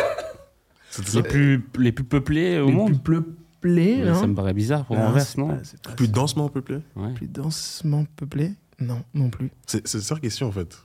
Les 1.16 1.24
plus, 1.24 1.66
les 1.78 1.92
plus 1.92 2.04
peuplés 2.04 2.60
au 2.60 2.68
les 2.68 2.72
monde. 2.74 3.04
plus 3.04 3.22
peuplés. 3.22 4.04
Ouais, 4.04 4.10
hein. 4.10 4.16
ça 4.16 4.28
me 4.28 4.36
paraît 4.36 4.54
bizarre 4.54 4.86
pour 4.86 4.96
Non, 4.98 5.08
Anvers, 5.08 5.22
c'est 5.24 5.38
non 5.38 5.50
pas- 5.50 5.58
c'est 5.64 5.82
pas 5.82 5.92
Plus 5.92 6.08
densement 6.10 6.48
peuplé 6.50 6.78
Ouais. 6.96 7.14
Plus 7.16 7.28
densement 7.28 8.06
peuplé 8.16 8.52
Non, 8.80 9.02
non 9.14 9.30
plus. 9.30 9.52
C'est 9.66 9.86
c'est 9.88 10.00
ça 10.02 10.16
la 10.16 10.22
question 10.22 10.48
en 10.48 10.52
fait. 10.52 10.78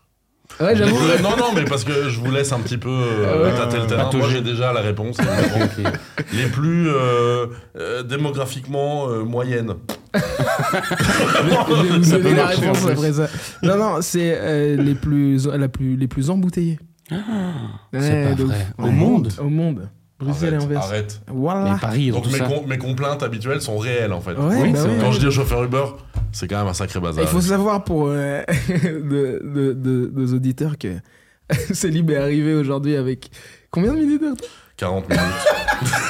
Ouais, 0.61 0.77
j'avoue. 0.77 0.95
Non, 1.23 1.37
non, 1.39 1.53
mais 1.55 1.65
parce 1.65 1.85
que 1.85 2.11
je 2.11 2.21
vous 2.21 2.31
laisse 2.31 2.53
un 2.53 2.61
petit 2.61 2.77
peu 2.77 2.91
euh, 2.91 3.27
Ah 3.33 3.43
ouais. 3.43 3.55
tâter 3.57 3.79
le 3.79 3.87
terrain. 3.87 4.11
Moi, 4.13 4.29
j'ai 4.29 4.43
déjà 4.43 4.73
la 4.75 4.81
réponse. 4.83 5.17
Les 6.35 6.47
plus 6.49 6.89
euh, 6.89 7.47
euh, 7.77 8.03
démographiquement 8.03 9.09
moyennes. 9.25 9.73
Je 10.15 11.83
vais 11.83 11.99
vous 11.99 12.11
donner 12.11 12.35
la 12.35 12.47
réponse 12.47 12.87
après 12.87 13.13
ça. 13.15 13.29
Non, 13.63 13.77
non, 13.77 14.03
c'est 14.03 14.77
les, 14.77 14.95
plus, 14.95 15.47
la 15.47 15.69
plus, 15.69 15.97
les 15.97 16.09
plus 16.09 16.31
embouteillées. 16.31 16.79
c'est 17.09 17.17
Ouais, 17.17 18.25
pas 18.29 18.35
de 18.35 18.45
vrai. 18.45 18.67
Au 18.79 18.91
monde 18.91 19.29
Au 19.39 19.49
monde. 19.49 19.89
Bruxelles 20.21 20.53
et 20.53 20.57
Arrête, 20.57 20.65
Anvers. 20.67 20.83
arrête. 20.83 21.21
Voilà. 21.29 21.73
Mais 21.75 21.79
Paris, 21.81 22.11
Donc 22.11 22.31
mes, 22.33 22.39
com- 22.39 22.65
mes 22.67 22.79
complaintes 22.79 23.23
habituelles 23.23 23.61
sont 23.61 23.77
réelles 23.79 24.13
en 24.13 24.21
fait. 24.21 24.33
Ouais, 24.35 24.63
Oui, 24.63 24.73
bah 24.73 24.79
c'est 24.83 24.89
ouais. 24.89 24.97
Quand 25.01 25.13
je 25.13 25.19
dis 25.19 25.27
au 25.27 25.31
chauffeur 25.31 25.65
Uber, 25.65 25.85
c'est 26.33 26.47
quand 26.49 26.59
même 26.59 26.69
un 26.69 26.75
sacré 26.75 27.01
bazar. 27.01 27.25
Il 27.25 27.29
faut 27.29 27.41
savoir 27.41 27.83
pour 27.85 28.07
euh, 28.09 28.43
de, 28.69 29.43
de, 29.45 29.73
de- 29.73 30.11
nos 30.15 30.33
auditeurs 30.35 30.79
que 30.79 30.89
Célib 31.73 32.11
est 32.11 32.17
arrivé 32.17 32.55
aujourd'hui 32.55 32.97
avec 32.97 33.31
combien 33.71 33.93
de 33.93 33.99
minutes 33.99 34.23
de 34.23 34.29
retard 34.31 34.49
40 34.77 35.09
minutes. 35.09 35.23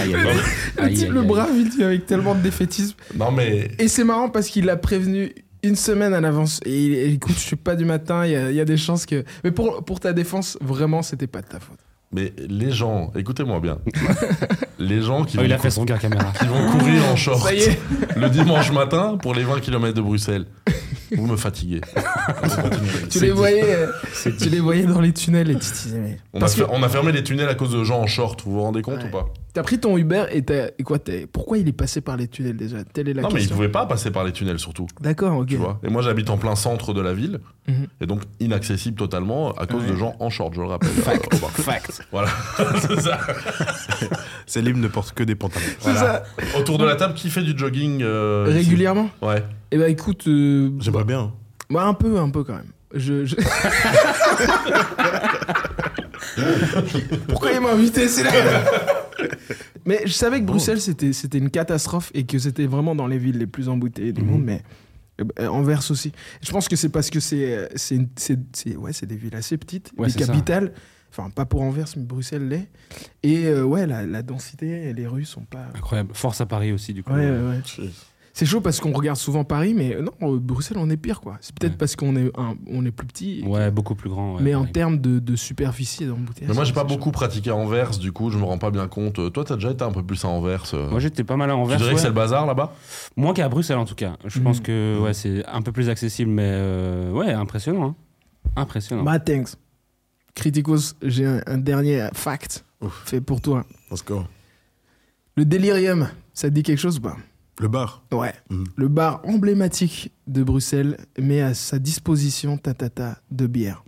Aïe, 0.00 0.14
aïe, 0.14 0.26
aïe. 0.26 0.36
Le 0.76 0.82
Aïe, 0.82 0.94
type, 0.94 1.10
le 1.12 1.22
brave, 1.22 1.50
il 1.54 1.68
dit 1.68 1.84
avec 1.84 2.06
tellement 2.06 2.34
de 2.34 2.40
défaitisme. 2.40 2.96
non 3.16 3.30
mais 3.30 3.70
Et 3.78 3.88
c'est 3.88 4.04
marrant 4.04 4.28
parce 4.28 4.48
qu'il 4.48 4.64
l'a 4.64 4.76
prévenu 4.76 5.32
une 5.62 5.76
semaine 5.76 6.12
à 6.14 6.20
l'avance. 6.20 6.58
Et 6.64 7.12
écoute, 7.12 7.34
je 7.34 7.40
suis 7.40 7.56
pas 7.56 7.76
du 7.76 7.84
matin, 7.84 8.26
il 8.26 8.30
y 8.52 8.54
y 8.56 8.60
a 8.60 8.64
des 8.64 8.76
chances 8.76 9.06
que. 9.06 9.24
Mais 9.44 9.50
pour, 9.52 9.84
pour 9.84 10.00
ta 10.00 10.12
défense, 10.12 10.58
vraiment, 10.60 11.02
c'était 11.02 11.26
pas 11.28 11.42
de 11.42 11.46
ta 11.46 11.60
faute. 11.60 11.78
Mais 12.12 12.32
les 12.48 12.70
gens, 12.70 13.10
écoutez-moi 13.16 13.60
bien. 13.60 13.78
les 14.78 15.00
gens 15.02 15.24
qui 15.24 15.36
Oh, 15.36 15.40
vont, 15.40 15.46
il 15.46 15.52
a 15.52 15.58
fait 15.58 15.70
son 15.70 15.84
gars 15.84 15.98
caméra. 15.98 16.32
qui 16.38 16.46
vont 16.46 16.70
courir 16.78 17.04
en 17.10 17.16
short 17.16 17.48
le 18.16 18.28
dimanche 18.28 18.70
matin 18.72 19.16
pour 19.20 19.34
les 19.34 19.44
20 19.44 19.60
km 19.60 19.94
de 19.94 20.00
Bruxelles. 20.02 20.46
Vous 21.16 21.26
me 21.26 21.36
fatiguez. 21.36 21.80
Tu 23.10 23.20
les 23.20 23.30
voyais, 23.30 23.64
euh, 23.74 23.86
tu 24.40 24.48
les 24.48 24.60
voyais 24.60 24.84
dans 24.84 25.00
les 25.00 25.12
tunnels 25.12 25.50
et 25.50 25.54
tu 25.54 25.60
te 25.68 25.82
disais, 25.82 25.98
mais. 25.98 26.18
On 26.32 26.38
a, 26.38 26.40
Parce 26.40 26.54
que 26.54 26.62
on 26.70 26.82
a 26.82 26.88
fermé 26.88 27.12
les 27.12 27.22
tunnels 27.22 27.48
à 27.48 27.54
cause 27.54 27.72
de 27.72 27.82
gens 27.84 28.00
en 28.00 28.06
short, 28.06 28.42
vous 28.44 28.52
vous 28.52 28.60
rendez 28.62 28.80
compte 28.82 28.98
Ouais. 28.98 29.08
ou 29.08 29.10
pas? 29.10 29.26
T'as 29.54 29.62
pris 29.62 29.78
ton 29.78 29.98
Uber 29.98 30.24
et 30.30 30.42
t'as. 30.42 30.68
Et 30.78 30.82
quoi, 30.82 30.98
t'as- 30.98 31.26
pourquoi 31.30 31.58
il 31.58 31.68
est 31.68 31.72
passé 31.74 32.00
par 32.00 32.16
les 32.16 32.26
tunnels 32.28 32.56
déjà? 32.56 32.84
Telle 32.84 33.08
est 33.08 33.12
la 33.14 33.22
Non 33.22 33.28
mais 33.28 33.34
ils 33.34 33.38
question. 33.40 33.56
pouvaient 33.56 33.68
pas 33.68 33.84
passer 33.86 34.10
par 34.10 34.24
les 34.24 34.32
tunnels 34.32 34.58
surtout, 34.58 34.86
D'accord, 35.00 35.36
ok. 35.38 35.46
tu 35.48 35.56
vois? 35.56 35.78
Et 35.82 35.90
moi 35.90 36.00
j'habite 36.00 36.30
en 36.30 36.38
plein 36.38 36.56
centre 36.56 36.94
de 36.94 37.00
la 37.02 37.12
ville, 37.12 37.40
Mhm. 37.68 37.86
et 38.00 38.06
donc 38.06 38.22
inaccessible 38.40 38.96
totalement 38.96 39.52
à 39.52 39.66
cause 39.66 39.82
Ouais. 39.82 39.90
de 39.90 39.96
gens 39.96 40.14
en 40.20 40.30
short, 40.30 40.54
je 40.54 40.60
le 40.60 40.66
rappelle. 40.68 40.88
Fact. 40.90 41.28
Euh. 41.34 41.62
Fact. 41.62 42.06
Voilà, 42.12 42.28
c'est 42.80 43.00
ça. 43.00 43.18
Célim 44.46 44.80
ne 44.80 44.88
porte 44.88 45.12
que 45.12 45.22
des 45.22 45.34
pantalons. 45.34 45.64
C'est 45.80 45.94
ça. 45.94 46.22
Autour 46.58 46.78
de 46.78 46.84
la 46.84 46.96
table, 46.96 47.14
qui 47.14 47.28
fait 47.30 47.42
du 47.42 47.56
jogging 47.58 48.02
euh, 48.02 48.44
Régulièrement? 48.48 49.10
Ouais. 49.20 49.42
Eh 49.72 49.78
ben 49.78 49.90
écoute, 49.90 50.26
euh, 50.28 50.70
J'aimerais 50.80 51.04
bien. 51.04 51.20
hein. 51.20 51.32
bah, 51.70 51.84
un 51.86 51.94
peu, 51.94 52.18
un 52.18 52.30
peu 52.30 52.44
quand 52.44 52.54
même. 52.54 52.70
Je, 52.94 53.24
je- 53.24 53.36
Pourquoi 57.28 57.52
il 57.52 57.60
m'a 57.60 57.72
invité 57.72 58.08
C'est 58.08 58.24
là 58.24 58.30
Mais 59.86 60.02
je 60.04 60.12
savais 60.12 60.40
que 60.40 60.44
Bruxelles 60.46 60.80
c'était 60.80 61.12
c'était 61.12 61.38
une 61.38 61.50
catastrophe 61.50 62.10
et 62.14 62.24
que 62.24 62.38
c'était 62.38 62.66
vraiment 62.66 62.94
dans 62.94 63.06
les 63.06 63.18
villes 63.18 63.38
les 63.38 63.46
plus 63.46 63.68
embouteillées 63.68 64.12
du 64.12 64.22
Mhm. 64.22 64.30
monde, 64.30 64.42
mais 64.44 64.62
Anvers 65.46 65.90
aussi. 65.90 66.12
Je 66.42 66.50
pense 66.52 66.68
que 66.68 66.76
c'est 66.76 66.88
parce 66.88 67.10
que 67.10 67.20
c'est 67.20 67.56
euh, 67.56 67.68
c'est 67.76 67.96
une- 67.96 68.08
c'est 68.16 68.38
c'est- 68.52 68.76
ouais 68.76 68.92
c'est 68.92 69.06
des 69.06 69.16
villes 69.16 69.36
assez 69.36 69.56
petites, 69.56 69.92
Ouais, 69.96 70.06
des 70.08 70.12
ça. 70.12 70.26
capitales. 70.26 70.72
Enfin 71.10 71.28
pas 71.30 71.44
pour 71.44 71.60
Anvers, 71.62 71.86
mais 71.96 72.02
Bruxelles 72.04 72.48
l'est. 72.48 72.68
Et 73.22 73.46
euh, 73.46 73.62
ouais 73.64 73.86
la, 73.86 74.06
la 74.06 74.22
densité 74.22 74.88
et 74.88 74.92
les 74.94 75.06
rues 75.06 75.24
sont 75.26 75.44
pas. 75.44 75.66
Incroyable. 75.74 76.10
Force 76.14 76.40
à 76.40 76.46
Paris 76.46 76.72
aussi, 76.72 76.94
du 76.94 77.02
coup. 77.02 77.12
Ouais, 77.12 77.30
ouais, 77.30 77.60
ouais. 77.78 77.90
C'est 78.34 78.46
chaud 78.46 78.62
parce 78.62 78.80
qu'on 78.80 78.92
regarde 78.92 79.18
souvent 79.18 79.44
Paris, 79.44 79.74
mais 79.74 79.94
non, 80.00 80.34
euh, 80.34 80.38
Bruxelles, 80.38 80.78
on 80.80 80.88
est 80.88 80.96
pire, 80.96 81.20
quoi. 81.20 81.36
C'est 81.42 81.54
peut-être 81.54 81.72
Ouais. 81.72 81.78
parce 81.78 81.96
qu'on 81.96 82.16
est, 82.16 82.30
un- 82.38 82.54
on 82.66 82.82
est 82.86 82.90
plus 82.90 83.06
petit. 83.06 83.40
et 83.40 83.46
Ouais, 83.46 83.70
beaucoup 83.70 83.94
plus 83.94 84.08
grand. 84.08 84.36
ouais, 84.36 84.42
mais 84.42 84.54
en 84.54 84.62
Paris. 84.62 84.72
termes 84.72 84.98
de, 84.98 85.18
de 85.18 85.36
superficie 85.36 86.04
et 86.04 86.06
d'embouteillage. 86.06 86.48
Mais 86.48 86.54
moi 86.54 86.64
j'ai 86.64 86.72
pas 86.72 86.80
chaud. 86.80 86.86
beaucoup 86.86 87.10
pratiqué 87.10 87.50
à 87.50 87.56
Anvers, 87.56 87.90
du 87.98 88.10
coup 88.10 88.30
je 88.30 88.38
me 88.38 88.44
rends 88.44 88.56
pas 88.56 88.70
bien 88.70 88.88
compte. 88.88 89.18
Euh, 89.18 89.28
Toi 89.28 89.44
t'as 89.44 89.56
déjà 89.56 89.70
été 89.72 89.84
un 89.84 89.92
peu 89.92 90.02
plus 90.02 90.24
à 90.24 90.28
Anvers 90.28 90.64
euh, 90.72 90.88
Moi, 90.88 90.98
j'étais 90.98 91.24
pas 91.24 91.36
mal 91.36 91.50
à 91.50 91.52
Tu 91.54 91.58
Anvers. 91.60 91.76
dirais 91.76 91.92
que 91.94 92.00
c'est 92.00 92.06
le 92.08 92.14
bazar 92.14 92.46
là-bas? 92.46 92.72
Moins 93.16 93.34
qu'à 93.34 93.48
Bruxelles, 93.50 93.76
en 93.76 93.84
tout 93.84 93.94
cas. 93.94 94.16
Je 94.24 94.40
pense 94.40 94.60
que 94.60 94.98
ouais, 95.02 95.12
c'est 95.12 95.44
un 95.46 95.60
peu 95.60 95.72
plus 95.72 95.90
accessible, 95.90 96.30
mais 96.30 96.48
euh, 96.54 97.10
ouais, 97.12 97.32
impressionnant. 97.32 97.88
hein. 97.88 97.94
Impressionnant. 98.56 99.02
Bah, 99.02 99.18
thanks. 99.18 99.50
Criticos, 100.34 100.94
j'ai 101.02 101.26
un, 101.26 101.42
un 101.46 101.58
dernier 101.58 102.08
fact 102.14 102.64
Ouf. 102.80 103.02
fait 103.04 103.20
pour 103.20 103.42
toi. 103.42 103.66
Let's 103.90 104.02
go. 104.02 104.24
Le 105.36 105.44
délirium, 105.44 106.08
ça 106.32 106.48
te 106.48 106.54
dit 106.54 106.62
quelque 106.62 106.78
chose 106.78 106.96
ou 106.96 107.02
pas? 107.02 107.16
Le 107.60 107.68
bar. 107.68 108.02
Ouais. 108.12 108.34
Mhm. 108.50 108.64
Le 108.76 108.88
bar 108.88 109.20
emblématique 109.24 110.10
de 110.26 110.42
Bruxelles 110.42 110.96
met 111.18 111.40
à 111.42 111.54
sa 111.54 111.78
disposition 111.78 112.56
tatata 112.58 113.20
de 113.30 113.46
bière. 113.46 113.84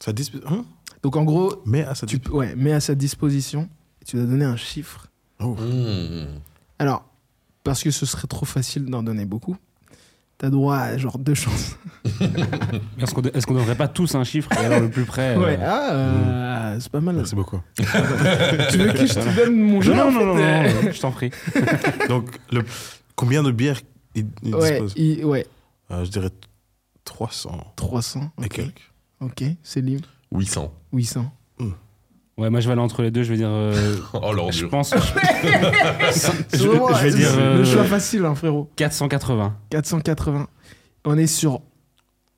Ça 0.00 0.12
dis- 0.12 0.32
hein? 0.46 0.64
Donc 1.02 1.16
en 1.16 1.24
gros, 1.24 1.62
Mais 1.66 1.84
à 1.84 1.94
sa 1.94 2.06
tu 2.06 2.20
ouais, 2.30 2.54
met 2.56 2.72
à 2.72 2.80
sa 2.80 2.94
disposition 2.94 3.68
et 4.00 4.04
tu 4.04 4.16
dois 4.16 4.24
donner 4.26 4.44
un 4.44 4.56
chiffre. 4.56 5.08
Oh. 5.40 5.54
Mmh. 5.54 6.40
Alors, 6.78 7.04
parce 7.64 7.82
que 7.82 7.90
ce 7.90 8.06
serait 8.06 8.26
trop 8.26 8.46
facile 8.46 8.86
d'en 8.86 9.02
donner 9.02 9.24
beaucoup, 9.26 9.56
t'as 10.38 10.50
droit 10.50 10.76
à 10.76 10.96
genre 10.98 11.18
deux 11.18 11.34
chances. 11.34 11.76
Est-ce 13.00 13.14
qu'on 13.14 13.22
est-ce 13.22 13.46
qu'on 13.46 13.54
donnerait 13.54 13.74
pas 13.76 13.88
tous 13.88 14.14
un 14.14 14.24
chiffre 14.24 14.50
et 14.52 14.64
alors 14.64 14.80
le 14.80 14.88
plus 14.90 15.04
près 15.04 15.36
euh, 15.36 15.40
Ouais, 15.40 15.58
ah, 15.62 15.90
euh, 15.92 16.76
c'est 16.80 16.90
pas 16.90 17.00
mal. 17.00 17.16
Merci 17.16 17.34
beaucoup. 17.34 17.60
tu 17.76 17.82
veux 17.84 18.92
que 18.92 19.06
je 19.06 19.14
te 19.14 19.36
donne 19.36 19.56
mon 19.60 19.80
jeu 19.80 19.92
Non, 19.94 20.10
non, 20.10 20.24
non, 20.24 20.34
non, 20.36 20.40
euh, 20.42 20.82
non, 20.84 20.92
je 20.92 21.00
t'en 21.00 21.10
prie. 21.10 21.30
Donc, 22.08 22.38
le... 22.52 22.64
combien 23.16 23.42
de 23.42 23.50
bières 23.50 23.80
il, 24.14 24.26
il 24.42 24.54
Ouais, 24.54 24.70
dispose 24.72 24.92
il- 24.96 25.24
ouais, 25.24 25.46
Euh, 25.90 26.04
Je 26.04 26.10
dirais 26.10 26.30
300 27.04 27.72
300. 27.76 28.30
et 28.40 28.44
Ok, 28.44 28.48
quelques. 28.50 28.92
ok, 29.20 29.44
Céline, 29.62 30.00
800. 30.32 30.72
800. 30.92 31.32
Ouais, 32.38 32.50
moi 32.50 32.60
je 32.60 32.66
vais 32.66 32.72
aller 32.72 32.82
entre 32.82 33.02
les 33.02 33.10
deux, 33.10 33.22
je 33.22 33.30
vais 33.30 33.38
dire. 33.38 33.48
euh, 33.50 33.96
Oh 34.12 34.20
je 34.30 34.36
l'ordure. 34.36 34.68
pense. 34.68 34.90
C'est 34.90 34.98
je, 36.52 36.58
je 36.58 37.02
vais 37.02 37.10
dire 37.12 37.36
le 37.36 37.42
euh, 37.42 37.64
choix 37.64 37.84
facile, 37.84 38.24
hein, 38.26 38.34
frérot. 38.34 38.70
480. 38.76 39.56
480. 39.70 40.46
On 41.06 41.16
est 41.16 41.26
sur. 41.26 41.62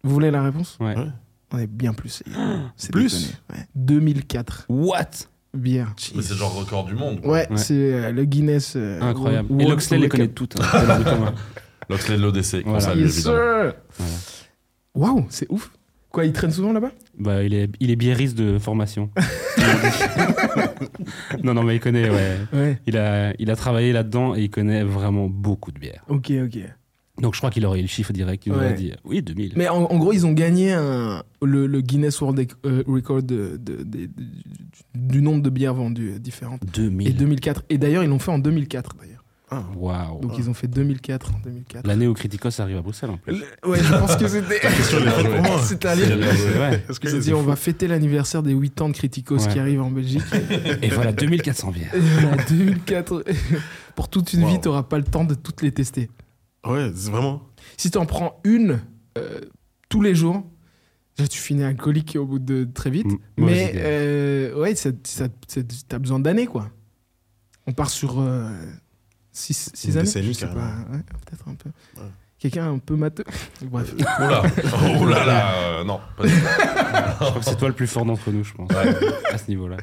Vous 0.04 0.10
voulez 0.12 0.30
la 0.30 0.42
réponse? 0.42 0.76
Ouais. 0.80 0.96
Ouais. 0.96 1.06
On 1.52 1.58
est 1.58 1.66
bien 1.66 1.94
plus. 1.94 2.22
C'est 2.76 2.92
Plus. 2.92 3.32
Ouais. 3.52 3.66
2004 3.74 4.66
What? 4.68 5.04
Bières. 5.54 5.94
Mais 6.14 6.22
c'est 6.22 6.34
genre 6.34 6.54
record 6.54 6.84
du 6.84 6.94
monde. 6.94 7.22
quoi. 7.22 7.32
Ouais, 7.32 7.48
Ouais. 7.50 7.56
c'est 7.56 7.72
euh, 7.74 8.12
le 8.12 8.24
Guinness. 8.26 8.74
euh, 8.76 9.00
Incroyable. 9.00 9.48
World- 9.50 9.66
Et 9.66 9.70
Loxley 9.70 9.98
les 9.98 10.08
connaît 10.08 10.28
toutes. 10.28 10.60
hein. 10.60 11.34
L'Oxley 11.88 12.18
de 12.18 12.22
l'ODC, 12.22 12.62
qu'on 12.62 12.70
Voilà. 12.72 12.84
salue 12.84 13.00
Yes, 13.00 13.14
évidemment. 13.16 13.36
sir. 13.38 13.72
Voilà. 13.98 14.12
Waouh, 14.94 15.26
c'est 15.30 15.46
ouf. 15.48 15.70
Quoi, 16.10 16.24
il 16.24 16.32
traîne 16.32 16.50
souvent 16.50 16.72
là-bas? 16.72 16.90
Bah, 17.18 17.42
il 17.42 17.54
est, 17.54 17.70
il 17.80 17.90
est 17.90 17.96
biériste 17.96 18.36
de 18.36 18.58
formation. 18.58 19.10
non, 21.42 21.54
non, 21.54 21.62
mais 21.62 21.76
il 21.76 21.80
connaît, 21.80 22.08
ouais. 22.10 22.36
Ouais. 22.52 22.78
Il 22.86 22.96
a, 22.96 23.32
il 23.38 23.50
a 23.50 23.56
travaillé 23.56 23.92
là-dedans 23.92 24.34
et 24.34 24.42
il 24.44 24.50
connaît 24.50 24.82
vraiment 24.84 25.28
beaucoup 25.28 25.72
de 25.72 25.78
bières. 25.78 26.04
Ok, 26.08 26.32
ok. 26.44 26.58
Donc 27.20 27.34
je 27.34 27.40
crois 27.40 27.50
qu'il 27.50 27.66
aurait 27.66 27.80
eu 27.80 27.82
le 27.82 27.88
chiffre 27.88 28.12
direct. 28.12 28.46
Il 28.46 28.52
Ouais. 28.52 28.58
aurait 28.58 28.74
dit 28.74 28.92
oui, 29.04 29.22
2000. 29.22 29.54
Mais 29.56 29.68
en, 29.68 29.82
en 29.84 29.98
gros, 29.98 30.12
ils 30.12 30.24
ont 30.24 30.32
gagné 30.32 30.72
un- 30.72 31.22
le, 31.42 31.66
le 31.66 31.80
Guinness 31.80 32.20
World 32.20 32.46
euh, 32.64 32.84
Record 32.86 33.24
de- 33.24 33.58
de- 33.60 33.82
de- 33.82 34.06
de- 34.06 34.10
du 34.94 35.20
nombre 35.20 35.42
de 35.42 35.50
bières 35.50 35.74
vendues 35.74 36.20
différentes. 36.20 36.62
Et 36.62 36.66
2000. 36.80 37.16
2004. 37.16 37.64
Et 37.70 37.78
d'ailleurs, 37.78 38.04
ils 38.04 38.08
l'ont 38.08 38.20
fait 38.20 38.30
en 38.30 38.38
2004 38.38 38.94
d'ailleurs. 39.00 39.17
Ah. 39.50 39.64
Waouh. 39.76 40.20
Donc 40.20 40.36
ils 40.38 40.50
ont 40.50 40.54
fait 40.54 40.68
2004 40.68 41.34
en 41.34 41.38
2004. 41.44 41.86
L'année 41.86 42.06
où 42.06 42.12
Criticos 42.14 42.60
arrive 42.60 42.76
à 42.76 42.82
Bruxelles 42.82 43.10
en 43.10 43.16
plus. 43.16 43.32
Le- 43.38 43.68
Ouais, 43.70 43.78
je 43.82 43.90
pense 43.92 44.16
que 44.16 44.28
c'était. 44.28 44.60
C'était. 45.62 45.88
Est-ce 45.88 47.00
que 47.00 47.08
Ils 47.08 47.14
ont 47.14 47.18
dit 47.18 47.34
on 47.34 47.42
va 47.42 47.56
fêter 47.56 47.88
l'anniversaire 47.88 48.42
des 48.42 48.52
8 48.52 48.80
ans 48.82 48.88
de 48.88 48.94
Criticos 48.94 49.38
Ouais. 49.38 49.48
qui 49.52 49.58
arrive 49.58 49.80
en 49.80 49.90
Belgique. 49.90 50.22
Et 50.82 50.88
voilà, 50.90 51.12
2400 51.12 51.70
bières. 51.72 51.94
Et 51.94 51.98
voilà, 52.00 52.42
2004. 52.44 53.24
Pour 53.96 54.08
toute 54.08 54.32
une 54.32 54.42
Wow. 54.44 54.48
vie, 54.50 54.60
tu 54.60 54.68
n'auras 54.68 54.82
pas 54.84 54.98
le 54.98 55.04
temps 55.04 55.24
de 55.24 55.34
toutes 55.34 55.62
les 55.62 55.72
tester. 55.72 56.10
Ouais, 56.66 56.90
c'est 56.94 57.10
vraiment. 57.10 57.42
Si 57.76 57.90
tu 57.90 57.98
en 57.98 58.06
prends 58.06 58.40
une 58.44 58.80
euh, 59.16 59.40
tous 59.88 60.02
les 60.02 60.14
jours, 60.14 60.44
tu 61.30 61.38
finis 61.38 61.64
alcoolique 61.64 62.16
au 62.20 62.26
bout 62.26 62.38
de 62.38 62.64
très 62.72 62.90
vite. 62.90 63.06
Mais 63.38 63.72
euh, 63.76 64.54
ouais, 64.60 64.74
t'as 64.74 65.98
besoin 65.98 66.20
d'années, 66.20 66.46
quoi. 66.46 66.68
On 67.66 67.72
part 67.72 67.90
sur 67.90 68.20
6 69.38 69.72
Une 69.84 69.90
années. 69.92 70.02
décennie, 70.02 70.26
je 70.28 70.32
sais 70.32 70.46
carrément. 70.46 70.60
pas. 70.62 70.92
Ouais, 70.92 71.02
Peut-être 71.26 71.48
un 71.48 71.54
peu. 71.54 71.70
Ouais. 71.96 72.08
Quelqu'un 72.38 72.70
un 72.72 72.78
peu 72.78 72.94
matheux. 72.94 73.24
Bref. 73.62 73.92
Oula, 73.94 74.42
oh 75.00 75.06
là 75.06 75.24
là, 75.26 75.54
euh, 75.80 75.84
non. 75.84 75.98
pas 76.16 76.24
du 76.26 76.32
tout. 76.32 76.38
Je 77.20 77.24
crois 77.24 77.38
que 77.40 77.44
c'est 77.44 77.56
toi 77.56 77.68
le 77.68 77.74
plus 77.74 77.86
fort 77.88 78.04
d'entre 78.04 78.30
nous, 78.30 78.44
je 78.44 78.52
pense. 78.54 78.70
À 79.32 79.38
ce 79.38 79.48
niveau-là. 79.48 79.76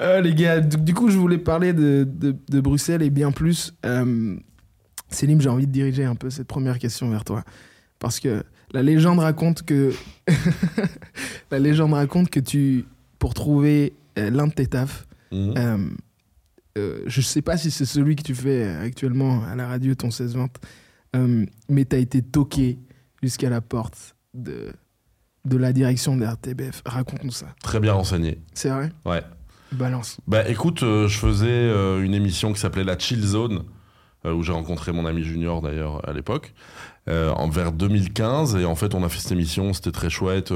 Euh, 0.00 0.20
les 0.20 0.34
gars, 0.34 0.58
du, 0.60 0.78
du 0.78 0.94
coup, 0.94 1.10
je 1.10 1.16
voulais 1.16 1.38
parler 1.38 1.72
de, 1.72 2.04
de- 2.10 2.34
de 2.50 2.60
Bruxelles 2.60 3.02
et 3.02 3.10
bien 3.10 3.30
plus. 3.30 3.72
Euh, 3.86 4.36
Célim, 5.10 5.40
j'ai 5.40 5.48
envie 5.48 5.66
de 5.68 5.72
diriger 5.72 6.04
un 6.04 6.16
peu 6.16 6.28
cette 6.30 6.48
première 6.48 6.78
question 6.80 7.08
vers 7.08 7.22
toi. 7.24 7.44
Parce 8.00 8.18
que 8.18 8.42
la 8.72 8.82
légende 8.82 9.20
raconte 9.20 9.62
que. 9.62 9.92
la 11.52 11.58
légende 11.60 11.92
raconte 11.92 12.30
que 12.30 12.40
tu. 12.40 12.84
Pour 13.20 13.34
trouver 13.34 13.92
euh, 14.18 14.30
l'un 14.30 14.48
de 14.48 14.52
tes 14.52 14.66
tafs, 14.66 15.06
Mhm. 15.30 15.96
Euh, 16.76 16.80
euh, 16.80 17.02
je 17.06 17.20
sais 17.20 17.42
pas 17.42 17.56
si 17.56 17.70
c'est 17.70 17.84
celui 17.84 18.16
que 18.16 18.22
tu 18.22 18.34
fais 18.34 18.68
actuellement 18.68 19.44
à 19.44 19.54
la 19.54 19.66
radio, 19.66 19.94
ton 19.94 20.08
16-20, 20.08 20.48
euh, 21.16 21.46
mais 21.68 21.84
tu 21.84 21.96
as 21.96 21.98
été 21.98 22.22
toqué 22.22 22.78
jusqu'à 23.22 23.50
la 23.50 23.60
porte 23.60 24.16
de 24.34 24.72
de 25.44 25.56
la 25.56 25.72
direction 25.72 26.16
de 26.16 26.24
RTBF 26.24 26.82
Raconte-nous 26.86 27.32
ça. 27.32 27.46
Très 27.62 27.80
bien 27.80 27.92
renseigné. 27.94 28.38
C'est 28.54 28.68
vrai? 28.68 28.92
Ouais. 29.04 29.22
Balance. 29.72 30.18
Bah 30.26 30.48
écoute, 30.48 30.82
euh, 30.82 31.08
je 31.08 31.18
faisais 31.18 31.48
euh, 31.48 32.02
une 32.02 32.14
émission 32.14 32.52
qui 32.52 32.60
s'appelait 32.60 32.84
La 32.84 32.98
Chill 32.98 33.22
Zone, 33.22 33.64
euh, 34.26 34.34
où 34.34 34.42
j'ai 34.42 34.52
rencontré 34.52 34.92
mon 34.92 35.06
ami 35.06 35.24
Junior 35.24 35.62
d'ailleurs 35.62 36.06
à 36.08 36.12
l'époque, 36.12 36.52
euh, 37.08 37.30
en 37.30 37.48
vers 37.48 37.72
2015. 37.72 38.56
Et 38.56 38.64
en 38.66 38.74
fait, 38.74 38.94
on 38.94 39.02
a 39.02 39.08
fait 39.08 39.18
cette 39.18 39.32
émission, 39.32 39.72
c'était 39.72 39.90
très 39.92 40.10
chouette. 40.10 40.52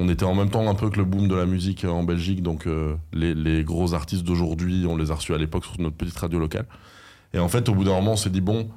On 0.00 0.08
était 0.08 0.24
en 0.24 0.34
même 0.34 0.48
temps 0.48 0.68
un 0.68 0.74
peu 0.74 0.88
que 0.88 0.96
le 0.96 1.04
boom 1.04 1.28
de 1.28 1.34
la 1.34 1.44
musique 1.44 1.84
euh, 1.84 1.90
en 1.90 2.02
Belgique, 2.02 2.42
donc 2.42 2.66
euh, 2.66 2.94
les, 3.12 3.34
les 3.34 3.62
gros 3.62 3.92
artistes 3.92 4.24
d'aujourd'hui, 4.24 4.86
on 4.88 4.96
les 4.96 5.10
a 5.10 5.14
reçus 5.14 5.34
à 5.34 5.38
l'époque 5.38 5.66
sur 5.66 5.78
notre 5.78 5.96
petite 5.96 6.16
radio 6.16 6.38
locale. 6.38 6.64
Et 7.34 7.38
en 7.38 7.48
fait, 7.48 7.68
au 7.68 7.74
bout 7.74 7.84
d'un 7.84 7.92
moment, 7.92 8.12
on 8.12 8.16
s'est 8.16 8.30
dit, 8.30 8.40
bon, 8.40 8.70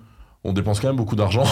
on 0.43 0.51
dépense 0.51 0.81
quand 0.81 0.87
même 0.87 0.97
beaucoup 0.97 1.15
d'argent, 1.15 1.45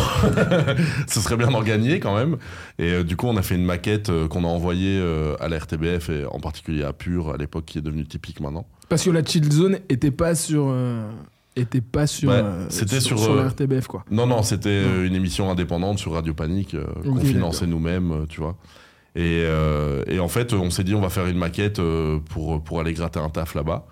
ce 1.07 1.21
serait 1.21 1.37
bien 1.37 1.49
d'en 1.49 1.63
gagner 1.63 2.01
quand 2.01 2.13
même. 2.13 2.37
Et 2.79 2.91
euh, 2.91 3.03
du 3.03 3.15
coup, 3.15 3.27
on 3.27 3.37
a 3.37 3.41
fait 3.41 3.55
une 3.55 3.63
maquette 3.63 4.09
euh, 4.09 4.27
qu'on 4.27 4.43
a 4.43 4.47
envoyée 4.47 5.01
à 5.39 5.47
la 5.47 5.57
RTBF, 5.57 6.09
et 6.09 6.25
en 6.25 6.41
particulier 6.41 6.83
à 6.83 6.91
Pure, 6.91 7.31
à 7.33 7.37
l'époque, 7.37 7.63
qui 7.65 7.77
est 7.77 7.81
devenue 7.81 8.05
typique 8.05 8.41
maintenant. 8.41 8.67
Parce 8.89 9.03
que 9.05 9.09
la 9.09 9.23
chill 9.23 9.49
zone 9.49 9.79
était 9.87 10.11
pas 10.11 10.35
sur. 10.35 10.75
était 11.55 11.79
pas 11.79 12.07
sur. 12.07 12.29
Ouais, 12.29 12.35
euh, 12.35 12.65
c'était 12.69 12.99
sur, 12.99 13.17
sur 13.17 13.35
la 13.35 13.43
euh, 13.43 13.47
RTBF, 13.47 13.87
quoi. 13.87 14.03
Non, 14.11 14.27
non, 14.27 14.43
c'était 14.43 15.05
une 15.05 15.15
émission 15.15 15.49
indépendante 15.49 15.97
sur 15.97 16.11
Radio 16.11 16.33
Panique 16.33 16.73
euh, 16.75 16.85
qu'on 17.03 17.21
finançait 17.21 17.67
nous-mêmes, 17.67 18.25
tu 18.27 18.41
vois. 18.41 18.57
Et, 19.15 19.43
euh, 19.45 20.03
et 20.07 20.19
en 20.19 20.27
fait, 20.27 20.53
on 20.53 20.69
s'est 20.69 20.83
dit, 20.83 20.95
on 20.95 21.01
va 21.01 21.09
faire 21.09 21.27
une 21.27 21.37
maquette 21.37 21.79
euh, 21.79 22.19
pour, 22.29 22.63
pour 22.63 22.79
aller 22.79 22.93
gratter 22.93 23.19
un 23.19 23.29
taf 23.29 23.55
là-bas. 23.55 23.85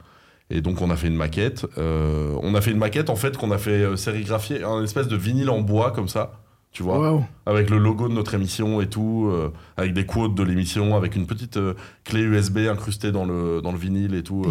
Et 0.49 0.61
donc, 0.61 0.81
on 0.81 0.89
a 0.89 0.95
fait 0.95 1.07
une 1.07 1.15
maquette. 1.15 1.65
Euh, 1.77 2.35
on 2.41 2.55
a 2.55 2.61
fait 2.61 2.71
une 2.71 2.77
maquette, 2.77 3.09
en 3.09 3.15
fait, 3.15 3.37
qu'on 3.37 3.51
a 3.51 3.57
fait 3.57 3.97
sérigraphier, 3.97 4.63
un 4.63 4.83
espèce 4.83 5.07
de 5.07 5.15
vinyle 5.15 5.49
en 5.49 5.59
bois, 5.59 5.91
comme 5.91 6.07
ça, 6.07 6.31
tu 6.71 6.83
vois, 6.83 7.21
avec 7.45 7.69
le 7.69 7.77
logo 7.77 8.07
de 8.07 8.13
notre 8.13 8.33
émission 8.33 8.81
et 8.81 8.87
tout, 8.87 9.29
euh, 9.31 9.51
avec 9.77 9.93
des 9.93 10.05
quotes 10.05 10.33
de 10.35 10.43
l'émission, 10.43 10.95
avec 10.95 11.15
une 11.15 11.27
petite 11.27 11.59
clé 12.03 12.21
USB 12.21 12.59
incrustée 12.71 13.11
dans 13.11 13.25
le, 13.25 13.61
dans 13.61 13.71
le 13.71 13.77
vinyle 13.77 14.15
et 14.15 14.23
tout. 14.23 14.43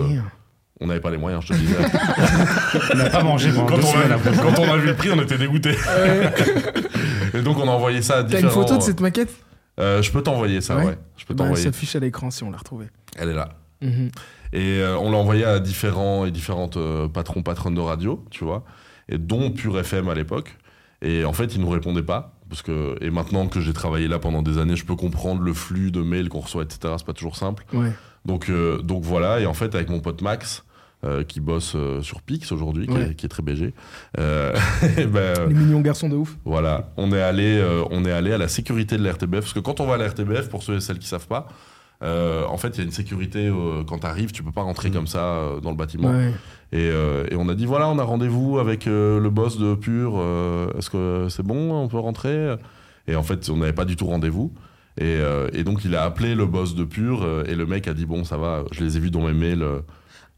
on 0.80 0.86
n'avait 0.86 1.00
pas 1.00 1.10
les 1.10 1.16
moyens, 1.16 1.42
je 1.44 1.54
te 1.54 1.58
disais. 1.58 1.74
On 2.92 2.96
n'a 2.96 3.10
pas 3.10 3.24
mangé 3.24 3.50
pendant 3.50 3.66
quand, 3.66 3.76
deux 3.78 3.82
on 3.82 4.12
a, 4.12 4.52
quand 4.52 4.60
on 4.60 4.72
a 4.72 4.76
vu 4.76 4.86
le 4.86 4.94
prix, 4.94 5.10
on 5.10 5.20
était 5.20 5.38
dégoûtés. 5.38 5.74
et 7.34 7.40
donc, 7.40 7.58
on 7.58 7.66
a 7.66 7.72
envoyé 7.72 8.02
ça 8.02 8.18
à 8.18 8.22
T'as 8.22 8.36
différents... 8.36 8.44
une 8.44 8.50
photo 8.50 8.76
de 8.76 8.82
cette 8.82 9.00
maquette? 9.00 9.30
Euh, 9.78 10.02
je 10.02 10.10
peux 10.10 10.22
t'envoyer 10.22 10.60
ça, 10.60 10.76
Ouais. 10.76 10.84
ouais. 10.86 10.98
Je 11.16 11.24
peux 11.24 11.34
bah, 11.34 11.44
Elle 11.44 11.50
t'envoyer. 11.50 11.64
s'affiche 11.64 11.94
à 11.96 12.00
l'écran 12.00 12.30
si 12.30 12.42
on 12.44 12.50
l'a 12.50 12.58
retrouvée. 12.58 12.86
Elle 13.16 13.30
est 13.30 13.34
là. 13.34 13.50
Mhm. 13.80 14.10
Et 14.52 14.80
euh, 14.80 14.98
on 14.98 15.10
l'a 15.10 15.18
envoyé 15.18 15.44
à 15.44 15.60
différents 15.60 16.24
et 16.24 16.30
différentes 16.30 16.76
euh, 16.76 17.06
patrons, 17.08 17.42
patronnes 17.42 17.74
de 17.74 17.80
radio, 17.80 18.24
tu 18.30 18.44
vois, 18.44 18.64
et 19.08 19.18
dont 19.18 19.50
Pure 19.50 19.78
FM 19.78 20.08
à 20.08 20.14
l'époque. 20.14 20.56
Et 21.02 21.24
en 21.24 21.32
fait, 21.32 21.54
ils 21.54 21.60
nous 21.60 21.68
répondaient 21.70 22.02
pas. 22.02 22.34
Parce 22.48 22.62
que, 22.62 22.96
et 23.02 23.10
maintenant 23.10 23.46
que 23.46 23.60
j'ai 23.60 23.74
travaillé 23.74 24.08
là 24.08 24.18
pendant 24.18 24.40
des 24.42 24.56
années, 24.56 24.74
je 24.74 24.86
peux 24.86 24.96
comprendre 24.96 25.42
le 25.42 25.52
flux 25.52 25.90
de 25.90 26.00
mails 26.00 26.30
qu'on 26.30 26.40
reçoit, 26.40 26.62
etc. 26.62 26.94
C'est 26.96 27.06
pas 27.06 27.12
toujours 27.12 27.36
simple. 27.36 27.64
Ouais. 27.74 27.92
Donc, 28.24 28.48
euh, 28.48 28.78
donc 28.80 29.04
voilà. 29.04 29.38
Et 29.40 29.46
en 29.46 29.52
fait, 29.52 29.74
avec 29.74 29.90
mon 29.90 30.00
pote 30.00 30.22
Max, 30.22 30.64
euh, 31.04 31.22
qui 31.22 31.38
bosse 31.40 31.74
euh, 31.76 32.02
sur 32.02 32.22
Pix 32.22 32.50
aujourd'hui, 32.50 32.86
qui, 32.86 32.92
Ouais. 32.92 33.10
est, 33.10 33.14
qui 33.14 33.26
est 33.26 33.28
très 33.28 33.42
BG, 33.42 33.72
euh, 34.18 34.52
ben, 35.12 35.34
Les 35.48 35.54
mignons 35.54 35.80
garçons 35.80 36.08
de 36.08 36.16
ouf. 36.16 36.36
Voilà, 36.44 36.90
on 36.96 37.12
est 37.12 37.20
allé, 37.22 37.58
euh, 37.58 37.84
on 37.90 38.04
est 38.04 38.10
allé 38.10 38.32
à 38.32 38.38
la 38.38 38.48
sécurité 38.48 38.96
de 38.98 39.04
la 39.04 39.12
RTBF 39.12 39.40
parce 39.40 39.52
que 39.52 39.60
quand 39.60 39.78
on 39.80 39.86
va 39.86 39.94
à 39.94 39.96
la 39.98 40.08
RTBF, 40.08 40.48
pour 40.48 40.62
ceux 40.64 40.74
et 40.76 40.80
celles 40.80 40.98
qui 40.98 41.06
savent 41.06 41.28
pas, 41.28 41.46
en 42.02 42.56
fait, 42.58 42.68
il 42.70 42.78
y 42.78 42.80
a 42.80 42.84
une 42.84 42.90
sécurité 42.92 43.52
quand 43.88 43.98
tu 44.00 44.06
arrives, 44.06 44.30
tu 44.32 44.42
peux 44.44 44.52
pas 44.52 44.62
rentrer 44.62 44.90
comme 44.90 45.06
ça 45.08 45.40
dans 45.62 45.70
le 45.70 45.76
bâtiment. 45.76 46.10
Ouais. 46.10 46.32
Et, 46.72 46.86
et 46.88 47.36
on 47.36 47.48
a 47.48 47.54
dit 47.56 47.66
voilà, 47.66 47.88
on 47.88 47.98
a 47.98 48.04
rendez-vous 48.04 48.58
avec 48.60 48.86
le 48.86 49.28
boss 49.30 49.58
de 49.58 49.74
Pure. 49.74 50.14
Est-ce 50.78 50.90
que 50.90 51.26
c'est 51.28 51.42
bon 51.42 51.72
On 51.74 51.88
peut 51.88 51.98
rentrer? 51.98 52.54
Et 53.08 53.16
en 53.16 53.22
fait, 53.24 53.50
on 53.50 53.56
n'avait 53.56 53.72
pas 53.72 53.84
du 53.84 53.96
tout 53.96 54.06
rendez-vous. 54.06 54.52
Et, 55.00 55.18
et 55.52 55.64
donc, 55.64 55.84
il 55.84 55.96
a 55.96 56.04
appelé 56.04 56.36
le 56.36 56.46
boss 56.46 56.76
de 56.76 56.84
Pure 56.84 57.26
et 57.46 57.56
le 57.56 57.66
mec 57.66 57.88
a 57.88 57.94
dit 57.94 58.06
bon, 58.06 58.22
ça 58.22 58.36
va, 58.36 58.62
je 58.70 58.82
les 58.84 58.96
ai 58.96 59.00
vus 59.00 59.10
dans 59.10 59.26
mes 59.26 59.32
mails. 59.32 59.64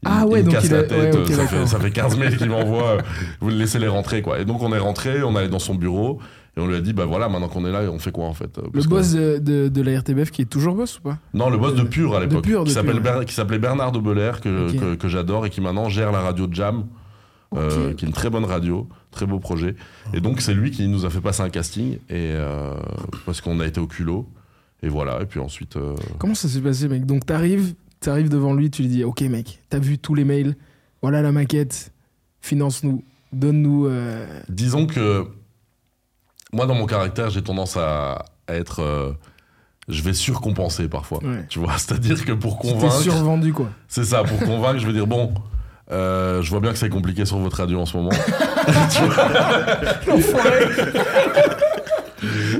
Ah 0.05 0.25
ouais, 0.25 0.39
il 0.39 0.45
me 0.45 0.51
donc 0.51 0.53
casse 0.55 0.65
il 0.65 0.73
a- 0.73 0.77
la 0.77 0.83
tête, 0.83 1.15
ouais, 1.15 1.33
ça, 1.33 1.47
fait, 1.47 1.65
ça 1.67 1.79
fait 1.79 1.91
15 1.91 2.17
mails 2.17 2.37
qu'il 2.37 2.49
m'envoie, 2.49 2.83
euh, 2.97 3.01
vous 3.39 3.49
laissez-les 3.49 3.87
rentrer 3.87 4.21
quoi. 4.21 4.39
Et 4.39 4.45
donc 4.45 4.61
on 4.63 4.73
est 4.73 4.79
rentré, 4.79 5.21
on 5.23 5.35
est 5.35 5.39
allé 5.39 5.47
dans 5.49 5.59
son 5.59 5.75
bureau 5.75 6.19
et 6.57 6.59
on 6.59 6.67
lui 6.67 6.75
a 6.75 6.81
dit 6.81 6.91
bah 6.93 7.05
voilà, 7.05 7.29
maintenant 7.29 7.47
qu'on 7.49 7.65
est 7.65 7.71
là, 7.71 7.81
on 7.91 7.99
fait 7.99 8.11
quoi 8.11 8.25
en 8.25 8.33
fait 8.33 8.57
euh, 8.57 8.63
Le 8.73 8.81
que- 8.81 8.87
boss 8.87 9.11
de, 9.13 9.81
la 9.81 9.99
RTBF 9.99 10.31
qui 10.31 10.41
est 10.41 10.45
toujours 10.45 10.73
boss 10.75 10.97
ou 10.97 11.01
pas? 11.03 11.17
Non, 11.33 11.49
le 11.49 11.57
boss 11.57 11.75
de 11.75 11.83
Pure 11.83 12.15
à 12.15 12.19
l'époque, 12.19 12.43
qui 12.45 12.55
ouais. 12.55 12.67
S'appelait 13.31 13.59
Bernard 13.59 13.91
de 13.91 13.99
Belair, 13.99 14.41
que, 14.41 14.71
que, 14.75 14.95
que 14.95 15.07
j'adore 15.07 15.45
et 15.45 15.49
qui 15.49 15.61
maintenant 15.61 15.87
gère 15.89 16.11
la 16.11 16.21
radio 16.21 16.47
Jam. 16.51 16.85
euh, 17.55 17.93
qui 17.93 18.05
est 18.05 18.07
une 18.07 18.13
très 18.13 18.29
bonne 18.29 18.45
radio, 18.45 18.87
très 19.11 19.25
beau 19.25 19.37
projet. 19.37 19.75
Et 20.13 20.21
donc 20.21 20.39
c'est 20.41 20.53
lui 20.53 20.71
qui 20.71 20.87
nous 20.87 21.05
a 21.05 21.09
fait 21.09 21.19
passer 21.19 21.41
un 21.43 21.49
casting 21.49 21.95
et 22.09 22.31
euh, 22.33 22.73
parce 23.25 23.41
qu'on 23.41 23.59
a 23.59 23.67
été 23.67 23.79
au 23.79 23.87
culot. 23.87 24.25
Et 24.83 24.87
voilà, 24.89 25.21
et 25.21 25.25
puis 25.25 25.39
ensuite 25.39 25.75
euh, 25.75 25.93
Comment 26.17 26.33
ça 26.33 26.47
s'est 26.47 26.61
passé, 26.61 26.87
mec? 26.87 27.05
Donc 27.05 27.25
t'arrives, 27.25 27.73
t'arrives 28.01 28.29
devant 28.29 28.53
lui, 28.53 28.69
tu 28.69 28.81
lui 28.81 28.89
dis 28.89 29.03
Ok, 29.03 29.21
mec, 29.21 29.59
t'as 29.69 29.79
vu 29.79 29.97
tous 29.97 30.13
les 30.15 30.25
mails, 30.25 30.55
voilà 31.01 31.21
la 31.21 31.31
maquette, 31.31 31.91
finance-nous, 32.41 33.03
donne-nous. 33.33 33.87
euh, 33.87 34.25
disons 34.49 34.85
que 34.87 35.25
moi 36.53 36.65
dans 36.65 36.75
mon 36.75 36.85
caractère, 36.85 37.29
j'ai 37.29 37.41
tendance 37.41 37.77
à, 37.77 38.25
à 38.47 38.53
être 38.55 38.81
euh, 38.81 39.11
je 39.87 40.01
vais 40.03 40.13
surcompenser 40.13 40.87
parfois. 40.89 41.23
Ouais. 41.23 41.45
Tu 41.49 41.59
vois, 41.59 41.73
c'est-à-dire 41.77 42.23
que 42.25 42.31
pour 42.33 42.59
T'es 42.59 42.69
convaincre, 42.71 43.01
survendu, 43.01 43.53
quoi. 43.53 43.69
c'est 43.87 44.03
ça, 44.05 44.23
pour 44.23 44.39
convaincre, 44.39 44.79
je 44.79 44.87
vais 44.87 44.93
dire 44.93 45.07
bon, 45.07 45.33
euh, 45.91 46.41
je 46.41 46.49
vois 46.49 46.59
bien 46.59 46.71
que 46.71 46.77
c'est 46.77 46.89
compliqué 46.89 47.25
sur 47.25 47.37
votre 47.37 47.57
radio 47.57 47.79
en 47.79 47.85
ce 47.85 47.97
moment. 47.97 48.11
Tu 48.91 49.01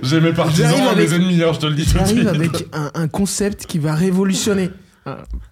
J'ai 0.04 0.19
mes 0.19 0.34
partisans 0.34 0.73
et 0.93 0.95
mes 0.95 1.13
ennemis, 1.13 1.43
hein, 1.43 1.51
je 1.54 1.60
te 1.60 1.65
le 1.67 1.75
dis 1.75 1.86
tout 1.86 1.93
de 1.93 1.97
J'arrive 1.99 2.17
suite. 2.17 2.27
avec 2.27 2.67
un, 2.73 2.89
un 2.95 3.08
concept 3.08 3.65
qui 3.67 3.77
va 3.80 3.93
révolutionner. 3.93 4.71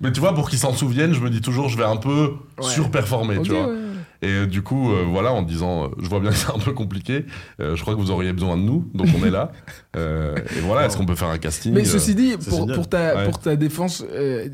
Mais 0.01 0.12
tu 0.12 0.19
vois, 0.19 0.33
pour 0.35 0.49
qu'ils 0.49 0.59
s'en 0.59 0.73
souviennent, 0.73 1.13
je 1.13 1.21
me 1.21 1.29
dis 1.29 1.41
toujours, 1.41 1.69
je 1.69 1.77
vais 1.77 1.83
un 1.85 1.97
peu 1.97 2.33
Ouais. 2.59 2.65
surperformer, 2.65 3.41
tu 3.41 3.51
vois. 3.51 3.67
ouais. 3.67 3.75
Et 4.21 4.27
euh, 4.27 4.45
du 4.47 4.62
coup, 4.62 4.91
euh, 4.91 5.05
voilà, 5.09 5.31
en 5.31 5.41
disant, 5.41 5.85
euh, 5.85 5.88
je 5.97 6.09
vois 6.09 6.19
bien 6.19 6.31
que 6.31 6.35
c'est 6.35 6.51
un 6.53 6.59
peu 6.59 6.73
compliqué, 6.73 7.25
euh, 7.62 7.77
je 7.77 7.81
crois 7.81 7.95
que 7.95 7.99
vous 8.01 8.12
auriez 8.12 8.33
besoin 8.33 8.57
de 8.57 8.63
nous, 8.63 8.89
donc 8.93 9.07
on 9.17 9.25
est 9.25 9.31
là. 9.31 9.51
Euh, 9.95 10.35
et 10.55 10.59
voilà, 10.59 10.85
est-ce 10.85 10.95
qu'on 10.97 11.05
peut 11.07 11.15
faire 11.15 11.29
un 11.29 11.39
casting 11.39 11.73
Mais 11.73 11.83
ceci 11.83 12.13
dit, 12.13 12.35
pour, 12.75 12.88
ta, 12.88 13.15
Ouais. 13.15 13.25
pour 13.25 13.39
ta 13.39 13.55
défense, 13.55 14.05
euh, 14.13 14.47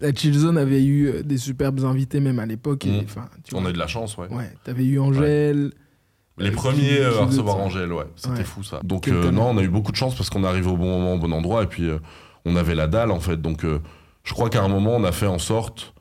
la 0.00 0.14
Chill 0.14 0.32
Zone 0.32 0.56
avait 0.56 0.82
eu 0.82 1.22
des 1.24 1.36
superbes 1.36 1.84
invités 1.84 2.20
même 2.20 2.38
à 2.38 2.46
l'époque. 2.46 2.86
Mm. 2.86 3.04
tu 3.44 3.54
On 3.54 3.58
vois. 3.60 3.66
a 3.68 3.70
eu 3.70 3.74
de 3.74 3.78
la 3.78 3.86
chance, 3.86 4.16
ouais. 4.16 4.28
Ouais, 4.30 4.50
t'avais 4.64 4.84
eu 4.84 4.98
Angèle. 4.98 5.72
Les 6.38 6.50
premiers 6.52 7.00
euh, 7.00 7.20
à 7.20 7.26
recevoir 7.26 7.58
Angèle, 7.58 7.92
ouais. 7.92 8.04
C'était 8.16 8.36
Ouais. 8.38 8.44
fou 8.44 8.62
ça. 8.62 8.80
Donc 8.82 9.08
euh, 9.08 9.30
non, 9.30 9.50
on 9.50 9.58
a 9.58 9.62
eu 9.62 9.68
beaucoup 9.68 9.92
de 9.92 9.96
chance 9.96 10.14
parce 10.14 10.30
qu'on 10.30 10.42
est 10.42 10.48
arrivé 10.48 10.66
au 10.68 10.76
bon 10.78 10.86
moment, 10.86 11.14
au 11.14 11.18
bon 11.18 11.32
endroit. 11.32 11.62
Et 11.64 11.66
puis 11.66 11.88
euh, 11.90 11.98
on 12.46 12.56
avait 12.56 12.74
la 12.74 12.86
dalle 12.86 13.10
en 13.10 13.20
fait. 13.20 13.36
Donc 13.42 13.64
euh, 13.66 13.78
je 14.24 14.32
crois 14.34 14.50
qu'à 14.50 14.62
un 14.62 14.68
moment, 14.68 14.94
on 14.96 15.04
a 15.04 15.12
fait 15.12 15.26
en 15.26 15.38
sorte 15.38 15.94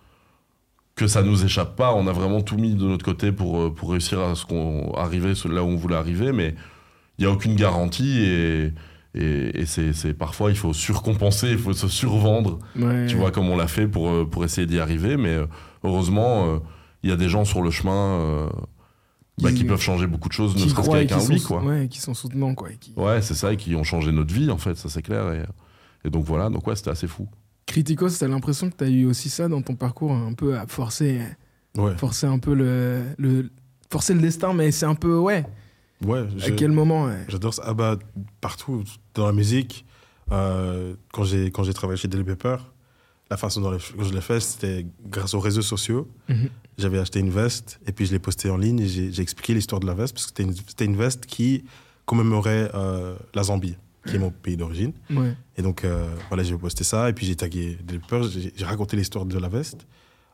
que 0.96 1.08
ça 1.08 1.24
nous 1.24 1.44
échappe 1.44 1.76
pas. 1.76 1.94
On 1.94 2.08
a 2.08 2.12
vraiment 2.12 2.42
tout 2.42 2.58
mis 2.58 2.76
de 2.76 2.86
notre 2.86 3.04
côté 3.06 3.32
pour, 3.32 3.60
euh, 3.62 3.74
pour 3.74 3.92
réussir 3.92 4.20
à 4.20 4.36
ce 4.36 4.46
qu'on 4.46 4.92
arriver 4.94 5.34
là 5.50 5.64
où 5.64 5.68
on 5.68 5.76
voulait 5.76 5.96
arriver. 5.96 6.32
Mais 6.32 6.54
il 7.18 7.26
n'y 7.26 7.32
a 7.32 7.34
aucune 7.34 7.56
garantie 7.56 8.20
et, 8.20 8.74
et, 9.16 9.62
et 9.62 9.66
c'est, 9.66 10.14
parfois 10.14 10.52
il 10.52 10.58
faut 10.58 10.74
surcompenser, 10.74 11.50
il 11.52 11.58
faut 11.58 11.74
se 11.74 11.88
survendre. 11.88 12.60
Ouais. 12.76 13.08
Tu 13.08 13.16
vois, 13.16 13.32
comme 13.32 13.50
on 13.50 13.58
l'a 13.58 13.68
fait 13.68 13.88
pour, 13.88 14.10
euh, 14.10 14.26
pour 14.30 14.44
essayer 14.46 14.68
d'y 14.68 14.80
arriver. 14.80 15.18
Mais 15.18 15.30
euh, 15.36 15.48
heureusement, 15.84 16.46
euh, 16.48 16.60
il 17.04 17.10
y 17.10 17.14
a 17.14 17.18
des 17.18 17.30
gens 17.30 17.46
sur 17.46 17.64
le 17.64 17.72
chemin 17.72 18.20
euh, 18.20 18.50
bah, 19.42 19.50
Qui- 19.50 19.56
qui 19.60 19.64
peuvent 19.64 19.82
changer 19.82 20.06
beaucoup 20.06 20.28
de 20.30 20.34
choses, 20.34 20.54
ne 20.56 20.70
serait-ce 20.70 20.90
qu'avec 20.90 21.12
un 21.14 21.20
oui, 21.28 21.42
quoi. 21.42 21.64
ouais, 21.64 21.88
qui 21.88 22.00
sont 22.00 22.14
soutenants, 22.14 22.54
quoi. 22.54 22.70
et 22.72 22.76
qui- 22.78 22.94
Ouais, 22.96 23.22
c'est 23.24 23.34
ça, 23.34 23.52
et 23.54 23.58
qui 23.58 23.74
ont 23.76 23.84
changé 23.84 24.12
notre 24.12 24.32
vie, 24.32 24.52
en 24.52 24.58
fait, 24.58 24.76
ça 24.76 24.88
c'est 24.90 25.02
clair. 25.02 25.32
Et, 25.34 25.44
et 26.06 26.12
donc 26.12 26.26
voilà, 26.26 26.50
donc 26.52 26.68
ouais, 26.68 26.76
c'était 26.76 26.92
assez 26.92 27.08
fou. 27.08 27.28
Criticos, 27.72 28.10
t'as 28.20 28.28
l'impression 28.28 28.70
que 28.70 28.76
t'as 28.76 28.90
eu 28.90 29.06
aussi 29.06 29.30
ça 29.30 29.48
dans 29.48 29.62
ton 29.62 29.76
parcours, 29.76 30.12
un 30.12 30.34
peu 30.34 30.58
à 30.58 30.68
forcer, 30.68 31.22
Ouais, 31.78 31.96
forcer 31.98 32.28
un 32.28 32.38
peu 32.40 32.54
le, 32.54 33.02
le, 33.18 33.50
forcer 33.90 34.14
le 34.14 34.20
destin, 34.22 34.54
mais 34.54 34.72
c'est 34.72 34.86
un 34.86 34.96
peu, 34.96 35.18
ouais. 35.18 35.46
ouais. 36.06 36.26
À 36.44 36.52
quel 36.52 36.72
moment 36.72 37.06
ouais? 37.06 37.26
J'adore 37.30 37.54
ça. 37.54 37.64
Ah 37.66 37.74
bah, 37.74 37.98
partout, 38.42 38.84
dans 39.14 39.26
la 39.26 39.32
musique, 39.32 39.86
euh, 40.32 40.96
quand 41.14 41.24
j'ai 41.24 41.50
quand 41.52 41.64
j'ai 41.64 41.74
travaillé 41.74 41.98
chez 41.98 42.08
Daily 42.10 42.24
Paper, 42.26 42.58
la 43.30 43.38
façon 43.38 43.62
dont 43.62 43.78
je 43.78 44.14
l'ai 44.14 44.22
fait, 44.22 44.42
c'était 44.42 44.86
grâce 45.06 45.34
aux 45.34 45.40
réseaux 45.40 45.62
sociaux. 45.62 46.10
Mhm. 46.28 46.50
J'avais 46.78 47.00
acheté 47.00 47.20
une 47.20 47.30
veste 47.30 47.80
et 47.88 47.92
puis 47.94 48.06
je 48.06 48.12
l'ai 48.12 48.20
postée 48.20 48.50
en 48.50 48.58
ligne 48.58 48.80
et 48.82 48.88
j'ai 48.88 49.22
expliqué 49.22 49.54
l'histoire 49.54 49.80
de 49.80 49.88
la 49.88 49.94
veste 49.94 50.14
parce 50.14 50.26
que 50.26 50.30
c'était 50.30 50.44
une, 50.44 50.56
c'était 50.56 50.86
une 50.86 50.98
veste 50.98 51.26
qui 51.26 51.64
commémorait 52.06 52.70
euh, 52.74 53.16
la 53.34 53.44
Zambie, 53.44 53.78
qui 54.06 54.16
est 54.16 54.20
mon 54.20 54.32
pays 54.32 54.58
d'origine. 54.58 54.94
Ouais. 55.12 55.36
Et 55.58 55.62
donc, 55.62 55.84
euh, 55.84 56.08
voilà, 56.30 56.44
j'ai 56.44 56.58
posté 56.58 56.84
ça 56.84 57.10
et 57.10 57.14
puis 57.14 57.26
j'ai 57.28 57.36
tagué 57.36 57.78
Daily 57.84 58.00
Paper, 58.00 58.28
j'ai 58.56 58.66
raconté 58.66 58.98
l'histoire 58.98 59.26
de 59.26 59.38
la 59.38 59.48
veste 59.50 59.86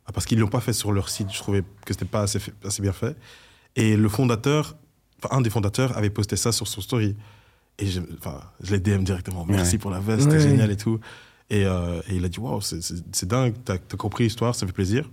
Ah, 0.05 0.11
parce 0.13 0.25
qu'ils 0.25 0.37
ne 0.37 0.43
l'ont 0.43 0.49
pas 0.49 0.61
fait 0.61 0.71
sur 0.73 0.91
leur 0.93 1.09
site. 1.09 1.27
Je 1.33 1.37
trouvais 1.39 1.61
que 1.85 1.93
c'était 1.93 2.05
pas 2.05 2.21
assez, 2.21 2.39
fait- 2.39 2.53
assez 2.63 2.81
bien 2.81 2.93
fait. 2.93 3.15
Et 3.75 3.97
le 3.97 4.07
fondateur, 4.09 4.77
enfin, 5.21 5.35
un 5.37 5.41
des 5.41 5.49
fondateurs 5.49 5.97
avait 5.97 6.09
posté 6.09 6.37
ça 6.37 6.51
sur 6.53 6.67
son 6.67 6.79
story. 6.81 7.15
Et 7.77 7.87
je, 7.87 7.99
enfin, 8.17 8.39
je 8.61 8.71
l'ai 8.73 8.79
DM 8.79 9.03
directement. 9.03 9.45
Merci 9.45 9.73
Ouais. 9.73 9.79
pour 9.79 9.91
la 9.91 9.99
veste, 9.99 10.27
Ouais. 10.27 10.31
c'était 10.39 10.49
génial 10.49 10.71
et 10.71 10.77
tout. 10.77 10.99
Et, 11.49 11.65
euh, 11.65 12.01
et 12.09 12.15
il 12.15 12.23
a 12.25 12.29
dit 12.29 12.39
Waouh, 12.39 12.61
c'est- 12.61 12.81
c'est 12.81 12.95
c'est 13.11 13.27
dingue, 13.27 13.53
t'as 13.65 13.75
as 13.75 13.97
compris 13.97 14.23
l'histoire, 14.23 14.55
ça 14.55 14.65
fait 14.65 14.71
plaisir. 14.73 15.09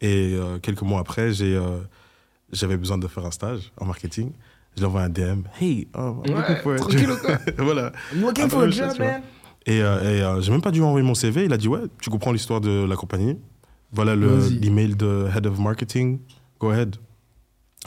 Et 0.00 0.32
euh, 0.34 0.58
quelques 0.58 0.82
mois 0.82 1.00
après, 1.00 1.32
j'ai, 1.34 1.54
euh, 1.54 1.78
j'avais 2.52 2.76
besoin 2.78 2.96
de 2.98 3.06
faire 3.06 3.26
un 3.26 3.30
stage 3.30 3.70
en 3.76 3.84
marketing. 3.84 4.32
Je 4.78 4.84
envoyé 4.84 5.06
un 5.06 5.10
DM 5.10 5.42
Hey, 5.60 5.88
oh, 5.96 6.22
I'm 6.24 6.34
looking 6.34 6.56
for 6.62 6.74
a 6.74 7.62
voilà. 7.62 7.92
I'm 8.12 8.20
looking 8.22 8.48
for 8.48 8.62
a 8.64 8.70
job, 8.70 8.98
man. 8.98 9.22
Et, 9.66 9.82
euh, 9.82 10.00
et, 10.02 10.22
euh, 10.22 10.40
j'ai 10.40 10.50
même 10.52 10.62
pas 10.62 10.70
dû 10.70 10.80
envoyer 10.82 11.04
mon 11.06 11.14
CV. 11.14 11.44
Il 11.44 11.52
a 11.52 11.56
dit 11.58 11.68
Ouais, 11.68 11.82
tu 12.00 12.08
comprends 12.08 12.32
l'histoire 12.32 12.60
de 12.60 12.84
la 12.88 12.96
compagnie. 12.96 13.36
Voilà 13.92 14.14
le- 14.16 14.48
l'email 14.48 14.94
de 14.96 15.26
Head 15.36 15.46
of 15.46 15.58
Marketing. 15.58 16.20
Go 16.58 16.70
ahead. 16.70 16.96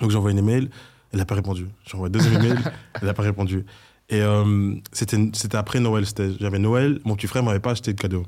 Donc 0.02 0.12
j'ai 0.12 0.17
envoyé 0.17 0.38
un 0.38 0.39
email. 0.41 0.69
Elle 1.12 1.19
n'a 1.19 1.26
pas 1.26 1.36
répondu. 1.36 1.67
Un 1.93 2.10
deuxième 2.10 2.36
email. 2.43 2.56
Elle 3.02 3.08
n'a 3.08 3.13
pas 3.13 3.24
répondu. 3.24 3.65
Et 4.10 4.22
euh, 4.22 4.74
c'était 4.91 5.56
après 5.56 5.80
Noël. 5.80 6.04
J'avais 6.39 6.60
Noël. 6.60 7.00
Mon 7.06 7.15
petit 7.15 7.28
frère 7.28 7.43
m'avait 7.43 7.60
pas 7.60 7.72
acheté 7.72 7.93
de 7.93 8.00
cadeau. 8.02 8.24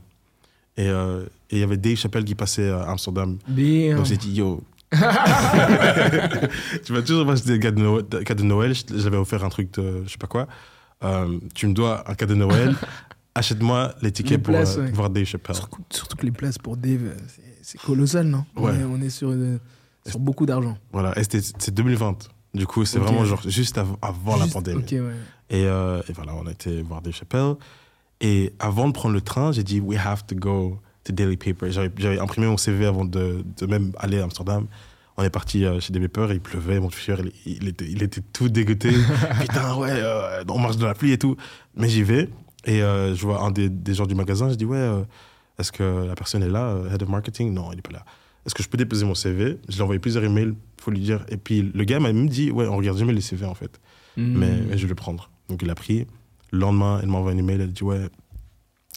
Et 0.77 0.87
euh, 0.87 1.23
et 1.51 1.57
il 1.57 1.59
y 1.59 1.63
avait 1.63 1.77
Dave 1.77 1.95
Chappelle 1.95 2.23
qui 2.25 2.35
passait 2.35 2.69
à 2.69 2.83
Amsterdam. 2.89 3.37
Damn. 3.47 3.97
Donc 3.97 4.05
j'ai 4.05 4.17
dit, 4.17 4.33
yo. 4.33 4.61
tu 6.85 6.93
m'as 6.93 7.01
toujours 7.01 7.29
acheté 7.29 7.57
des 7.57 7.59
cadeaux 7.59 8.01
de 8.01 8.43
Noël. 8.43 8.73
de 8.87 8.97
J'avais 8.97 9.17
offert 9.17 9.43
un 9.43 9.49
truc 9.49 9.73
de 9.73 10.03
je 10.05 10.11
sais 10.11 10.17
pas 10.17 10.27
quoi. 10.27 10.47
Euh, 11.03 11.39
tu 11.53 11.67
me 11.67 11.73
dois 11.73 12.09
un 12.09 12.15
cadeau 12.15 12.33
de 12.33 12.39
Noël. 12.39 12.75
Achète-moi 13.35 13.93
les 14.01 14.11
tickets 14.11 14.31
Les 14.31 14.37
pour 14.37 14.53
places, 14.53 14.77
euh, 14.77 14.85
ouais. 14.85 14.91
voir 14.91 15.09
Dave 15.09 15.25
Chappelle. 15.25 15.55
Surtout, 15.55 15.81
surtout 15.89 16.15
que 16.15 16.25
les 16.25 16.31
places 16.31 16.57
pour 16.57 16.77
Dave, 16.77 17.01
euh, 17.03 17.17
c'est- 17.61 17.77
colossal, 17.81 18.27
non? 18.27 18.45
On, 18.55 18.63
Ouais. 18.63 18.75
est, 18.79 18.83
on 18.85 19.01
est 19.01 19.09
sur, 19.09 19.31
une- 19.33 19.59
sur 20.07 20.19
beaucoup 20.19 20.45
d'argent. 20.45 20.77
Voilà, 20.93 21.17
et 21.19 21.23
c'était- 21.23 21.41
c'est 21.57 21.73
2020. 21.73 22.29
Du 22.53 22.65
coup, 22.65 22.85
c'est 22.85 22.99
vraiment 22.99 23.25
genre 23.25 23.41
juste 23.45 23.77
av- 23.77 23.97
avant 24.01 24.37
la 24.37 24.47
pandémie. 24.47 24.83
Ouais. 24.89 25.11
Et, 25.49 25.65
euh, 25.65 26.01
et 26.07 26.13
voilà, 26.13 26.33
on 26.35 26.47
a 26.47 26.51
été 26.51 26.81
voir 26.81 27.01
Dave 27.01 27.13
Chappelle. 27.13 27.55
Et 28.21 28.53
avant 28.59 28.87
de 28.87 28.93
prendre 28.93 29.13
le 29.13 29.19
train, 29.19 29.51
j'ai 29.51 29.63
dit, 29.63 29.81
we 29.81 29.99
have 29.99 30.25
to 30.25 30.35
go 30.35 30.79
to 31.05 31.13
Daily 31.13 31.37
Paper. 31.37 31.71
J'avais 31.71 32.19
imprimé 32.19 32.47
mon 32.47 32.57
CV 32.57 32.85
avant 32.85 33.05
de, 33.05 33.43
de 33.57 33.65
même 33.65 33.93
aller 33.97 34.19
à 34.19 34.23
Amsterdam. 34.25 34.67
On 35.17 35.23
est 35.23 35.29
parti 35.29 35.63
euh, 35.63 35.79
chez 35.79 35.93
Daily 35.93 36.09
Paper, 36.09 36.33
il 36.33 36.41
pleuvait, 36.41 36.77
mon 36.81 36.89
frère, 36.89 37.19
il, 37.21 37.31
il 37.45 37.67
était, 37.69 37.85
il 37.89 38.03
était 38.03 38.19
tout 38.33 38.49
dégoûté. 38.49 38.89
Putain, 39.39 39.75
ouais, 39.77 39.89
euh, 39.91 40.43
on 40.49 40.59
marche 40.59 40.75
dans 40.75 40.87
la 40.87 40.93
pluie 40.93 41.13
et 41.13 41.17
tout. 41.17 41.37
Mais 41.75 41.87
j'y 41.87 42.03
vais, 42.03 42.27
et 42.65 42.81
euh, 42.83 43.15
je 43.15 43.25
vois 43.25 43.41
un 43.41 43.51
des, 43.51 43.69
des 43.69 43.93
gens 43.93 44.05
du 44.05 44.15
magasin, 44.15 44.49
je 44.49 44.55
dis, 44.55 44.65
ouais, 44.65 44.75
euh, 44.77 45.03
est-ce 45.57 45.71
que 45.71 46.05
la 46.05 46.15
personne 46.15 46.43
est 46.43 46.49
là, 46.49 46.75
Head 46.91 47.01
of 47.01 47.07
Marketing? 47.07 47.53
Non, 47.53 47.71
il 47.71 47.77
n'est 47.77 47.81
pas 47.81 47.93
là. 47.93 48.03
Est-ce 48.45 48.53
que 48.53 48.61
je 48.61 48.67
peux 48.67 48.77
déposer 48.77 49.05
mon 49.05 49.15
CV 49.15 49.57
Je 49.69 49.73
lui 49.73 49.79
ai 49.79 49.81
envoyé 49.83 49.99
plusieurs 49.99 50.23
emails, 50.23 50.53
faut 50.81 50.91
lui 50.91 50.99
dire. 50.99 51.25
Et 51.29 51.37
puis 51.37 51.71
le 51.73 51.83
gars 51.85 51.99
m'a 52.01 52.11
même 52.11 52.27
dit, 52.27 52.51
ouais, 52.51 52.67
on 52.67 52.75
regarde 52.75 52.97
jamais 52.97 53.13
les 53.13 53.21
CV 53.21 53.45
en 53.45 53.55
fait 53.55 53.79
Hmm. 54.17 54.37
mais, 54.37 54.61
mais 54.69 54.77
je 54.77 54.83
vais 54.83 54.89
le 54.89 54.95
prendre. 54.95 55.29
Donc 55.49 55.61
il 55.61 55.69
a 55.69 55.75
pris. 55.75 56.07
Le 56.51 56.59
lendemain, 56.59 56.99
elle 57.03 57.09
m'a 57.09 57.17
envoyé 57.17 57.37
un 57.37 57.39
email, 57.41 57.59
elle 57.59 57.73
dit 57.73 57.83
ouais, 57.83 57.99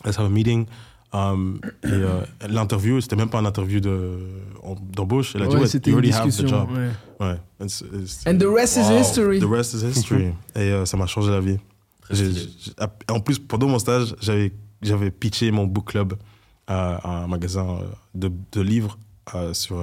let's 0.04 0.16
have 0.16 0.26
a 0.26 0.28
meeting. 0.28 0.66
Um, 1.12 1.58
et 1.84 1.86
euh, 1.88 2.20
l'interview, 2.48 3.00
c'était 3.00 3.16
même 3.16 3.30
pas 3.30 3.38
une 3.40 3.46
interview 3.46 3.80
de- 3.80 4.18
d'embauche. 4.92 5.34
Elle 5.34 5.44
a 5.44 5.46
dit 5.46 5.56
Ouais, 5.56 5.62
you 5.62 5.80
une 5.86 5.92
already 5.94 6.12
have 6.12 6.22
the 6.24 6.26
discussion. 6.26 6.48
job. 6.58 6.68
ouais. 6.76 7.26
Ouais. 7.26 7.36
It's- 7.62 7.82
it's- 7.94 8.26
And 8.26 8.36
the 8.38 8.46
rest 8.46 8.76
is 8.76 8.90
history. 8.92 9.40
the 9.40 9.44
rest 9.50 9.72
is 9.72 9.82
history. 9.84 10.34
et 10.54 10.58
euh, 10.72 10.84
ça 10.84 10.96
m'a 10.98 11.06
changé 11.06 11.30
la 11.30 11.40
vie. 11.40 11.56
En 13.10 13.20
plus, 13.20 13.38
pendant 13.38 13.68
mon 13.68 13.78
stage, 13.78 14.14
j'avais 14.20 14.52
j'avais 14.82 15.10
pitché 15.10 15.50
mon 15.50 15.66
book 15.66 15.86
club 15.86 16.14
à, 16.66 16.96
à 16.96 17.24
un 17.24 17.26
magasin 17.26 17.66
euh, 17.68 17.84
de, 18.14 18.30
de 18.52 18.60
livres 18.60 18.96
sur, 19.52 19.76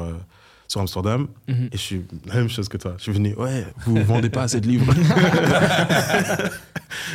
sur 0.68 0.82
Amsterdam. 0.82 1.28
Mhm. 1.48 1.66
Et 1.72 1.78
je 1.78 1.82
suis 1.82 2.02
la 2.26 2.36
même 2.36 2.50
chose 2.50 2.68
que 2.70 2.78
toi. 2.78 2.94
Je 2.98 3.04
suis 3.04 3.12
venu, 3.12 3.34
ouais, 3.36 3.66
vous 3.86 4.04
vendez 4.04 4.30
pas 4.30 4.44
assez 4.44 4.60
de 4.62 4.68
livres. 4.68 4.94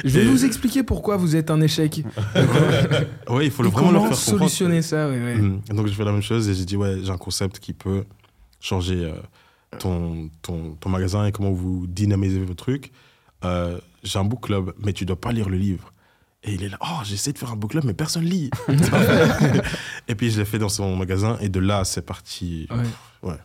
Je 0.04 0.08
vais 0.10 0.22
Et- 0.24 0.26
vous 0.28 0.44
expliquer 0.44 0.82
pourquoi 0.82 1.16
vous 1.16 1.36
êtes 1.36 1.50
un 1.50 1.60
échec. 1.60 2.04
ouais, 3.28 3.46
il 3.46 3.50
faut 3.50 3.62
le 3.62 3.68
vraiment 3.70 3.90
leur 3.92 4.02
faire 4.08 4.16
comprendre. 4.16 4.38
solutionner 4.40 4.82
ça. 4.82 5.08
ouais, 5.08 5.18
ouais. 5.22 5.36
Et 5.70 5.74
Donc 5.74 5.86
je 5.86 5.92
fais 5.92 6.04
la 6.04 6.12
même 6.12 6.22
chose 6.22 6.48
et 6.48 6.54
j'ai 6.54 6.64
dit 6.64 6.76
ouais 6.76 6.98
j'ai 7.02 7.10
un 7.10 7.16
concept 7.18 7.58
qui 7.58 7.72
peut 7.72 8.04
changer 8.60 9.04
euh, 9.04 9.12
ton, 9.78 10.28
ton, 10.42 10.74
ton 10.78 10.88
magasin 10.88 11.24
et 11.26 11.32
comment 11.32 11.52
vous 11.52 11.86
dynamisez 11.86 12.40
vos 12.40 12.54
trucs. 12.54 12.92
Euh, 13.44 13.78
j'ai 14.02 14.18
un 14.18 14.24
book 14.24 14.42
club 14.46 14.72
mais 14.84 14.92
tu 14.92 15.04
dois 15.06 15.20
pas 15.20 15.32
lire 15.32 15.48
le 15.48 15.56
livre. 15.56 15.92
Et 16.42 16.54
il 16.54 16.62
est 16.64 16.68
là, 16.70 16.78
oh 16.80 17.00
j'essaie 17.04 17.32
de 17.32 17.38
faire 17.38 17.50
un 17.52 17.56
book 17.56 17.72
club 17.72 17.84
mais 17.84 17.92
personne 17.94 18.24
lit. 18.24 18.50
et 20.08 20.14
puis 20.14 20.30
je 20.30 20.38
l'ai 20.38 20.44
fait 20.46 20.58
dans 20.58 20.68
son 20.70 20.96
magasin 20.96 21.36
et 21.40 21.48
de 21.48 21.60
là 21.60 21.84
c'est 21.84 22.04
parti. 22.04 22.66
Ouais. 22.70 23.30
Ouais. 23.30 23.36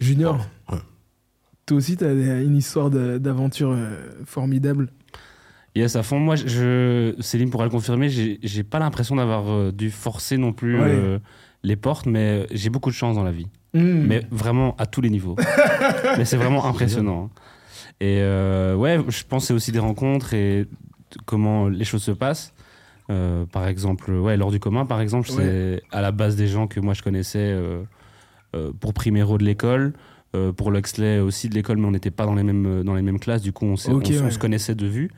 Junior, 0.00 0.38
Ouais. 0.70 0.78
toi 1.66 1.76
aussi, 1.78 1.96
tu 1.96 2.04
as 2.04 2.12
une 2.12 2.56
histoire 2.56 2.90
d'aventure 2.90 3.70
euh, 3.72 4.10
formidable. 4.24 4.90
Yes, 5.74 5.96
à 5.96 6.02
fond. 6.02 6.18
Moi, 6.18 6.36
je, 6.36 7.14
Céline 7.20 7.50
pourra 7.50 7.64
le 7.64 7.70
confirmer, 7.70 8.08
j'ai 8.08 8.62
pas 8.64 8.78
l'impression 8.78 9.16
d'avoir 9.16 9.50
euh, 9.50 9.72
dû 9.72 9.90
forcer 9.90 10.38
non 10.38 10.52
plus 10.52 10.76
Ouais. 10.80 10.86
euh, 10.88 11.18
les 11.62 11.76
portes, 11.76 12.06
mais 12.06 12.46
j'ai 12.52 12.70
beaucoup 12.70 12.88
de 12.90 12.94
chance 12.94 13.16
dans 13.16 13.24
la 13.24 13.32
vie. 13.32 13.48
Hmm. 13.74 14.06
Mais 14.06 14.22
vraiment 14.30 14.74
à 14.78 14.86
tous 14.86 15.00
les 15.02 15.10
niveaux. 15.10 15.36
mais 16.16 16.24
c'est 16.24 16.36
vraiment 16.38 16.64
impressionnant. 16.64 17.30
hein. 17.34 17.40
Et 18.00 18.18
euh, 18.20 18.74
ouais, 18.74 19.00
je 19.08 19.24
pense 19.24 19.42
que 19.44 19.46
c'est 19.48 19.54
aussi 19.54 19.72
des 19.72 19.78
rencontres 19.78 20.32
et 20.34 20.66
comment 21.24 21.68
les 21.68 21.84
choses 21.84 22.02
se 22.02 22.10
passent. 22.10 22.52
Euh, 23.08 23.46
par 23.46 23.66
exemple, 23.68 24.10
ouais, 24.10 24.36
lors 24.36 24.50
du 24.50 24.58
commun, 24.58 24.84
par 24.84 25.00
exemple, 25.00 25.28
c'est 25.30 25.82
à 25.92 26.00
la 26.00 26.12
base 26.12 26.36
des 26.36 26.48
gens 26.48 26.66
que 26.66 26.80
moi 26.80 26.94
je 26.94 27.02
connaissais 27.02 27.38
euh, 27.38 27.82
euh, 28.54 28.72
pour 28.78 28.94
Primero 28.94 29.38
de 29.38 29.44
l'école, 29.44 29.92
pour 30.58 30.70
l'Oxley 30.70 31.18
aussi 31.18 31.48
de 31.48 31.54
l'école, 31.54 31.78
mais 31.78 31.86
on 31.86 31.92
n'était 31.92 32.10
pas 32.10 32.26
dans 32.26 32.34
les 32.34 32.42
mêmes 32.42 32.82
dans 32.82 32.94
les 32.94 33.00
mêmes 33.00 33.18
classes. 33.18 33.40
Du 33.40 33.54
coup, 33.54 33.64
on, 33.64 33.76
se 33.76 34.38
connaissait 34.38 34.74
de 34.74 34.86
vue. 34.86 35.10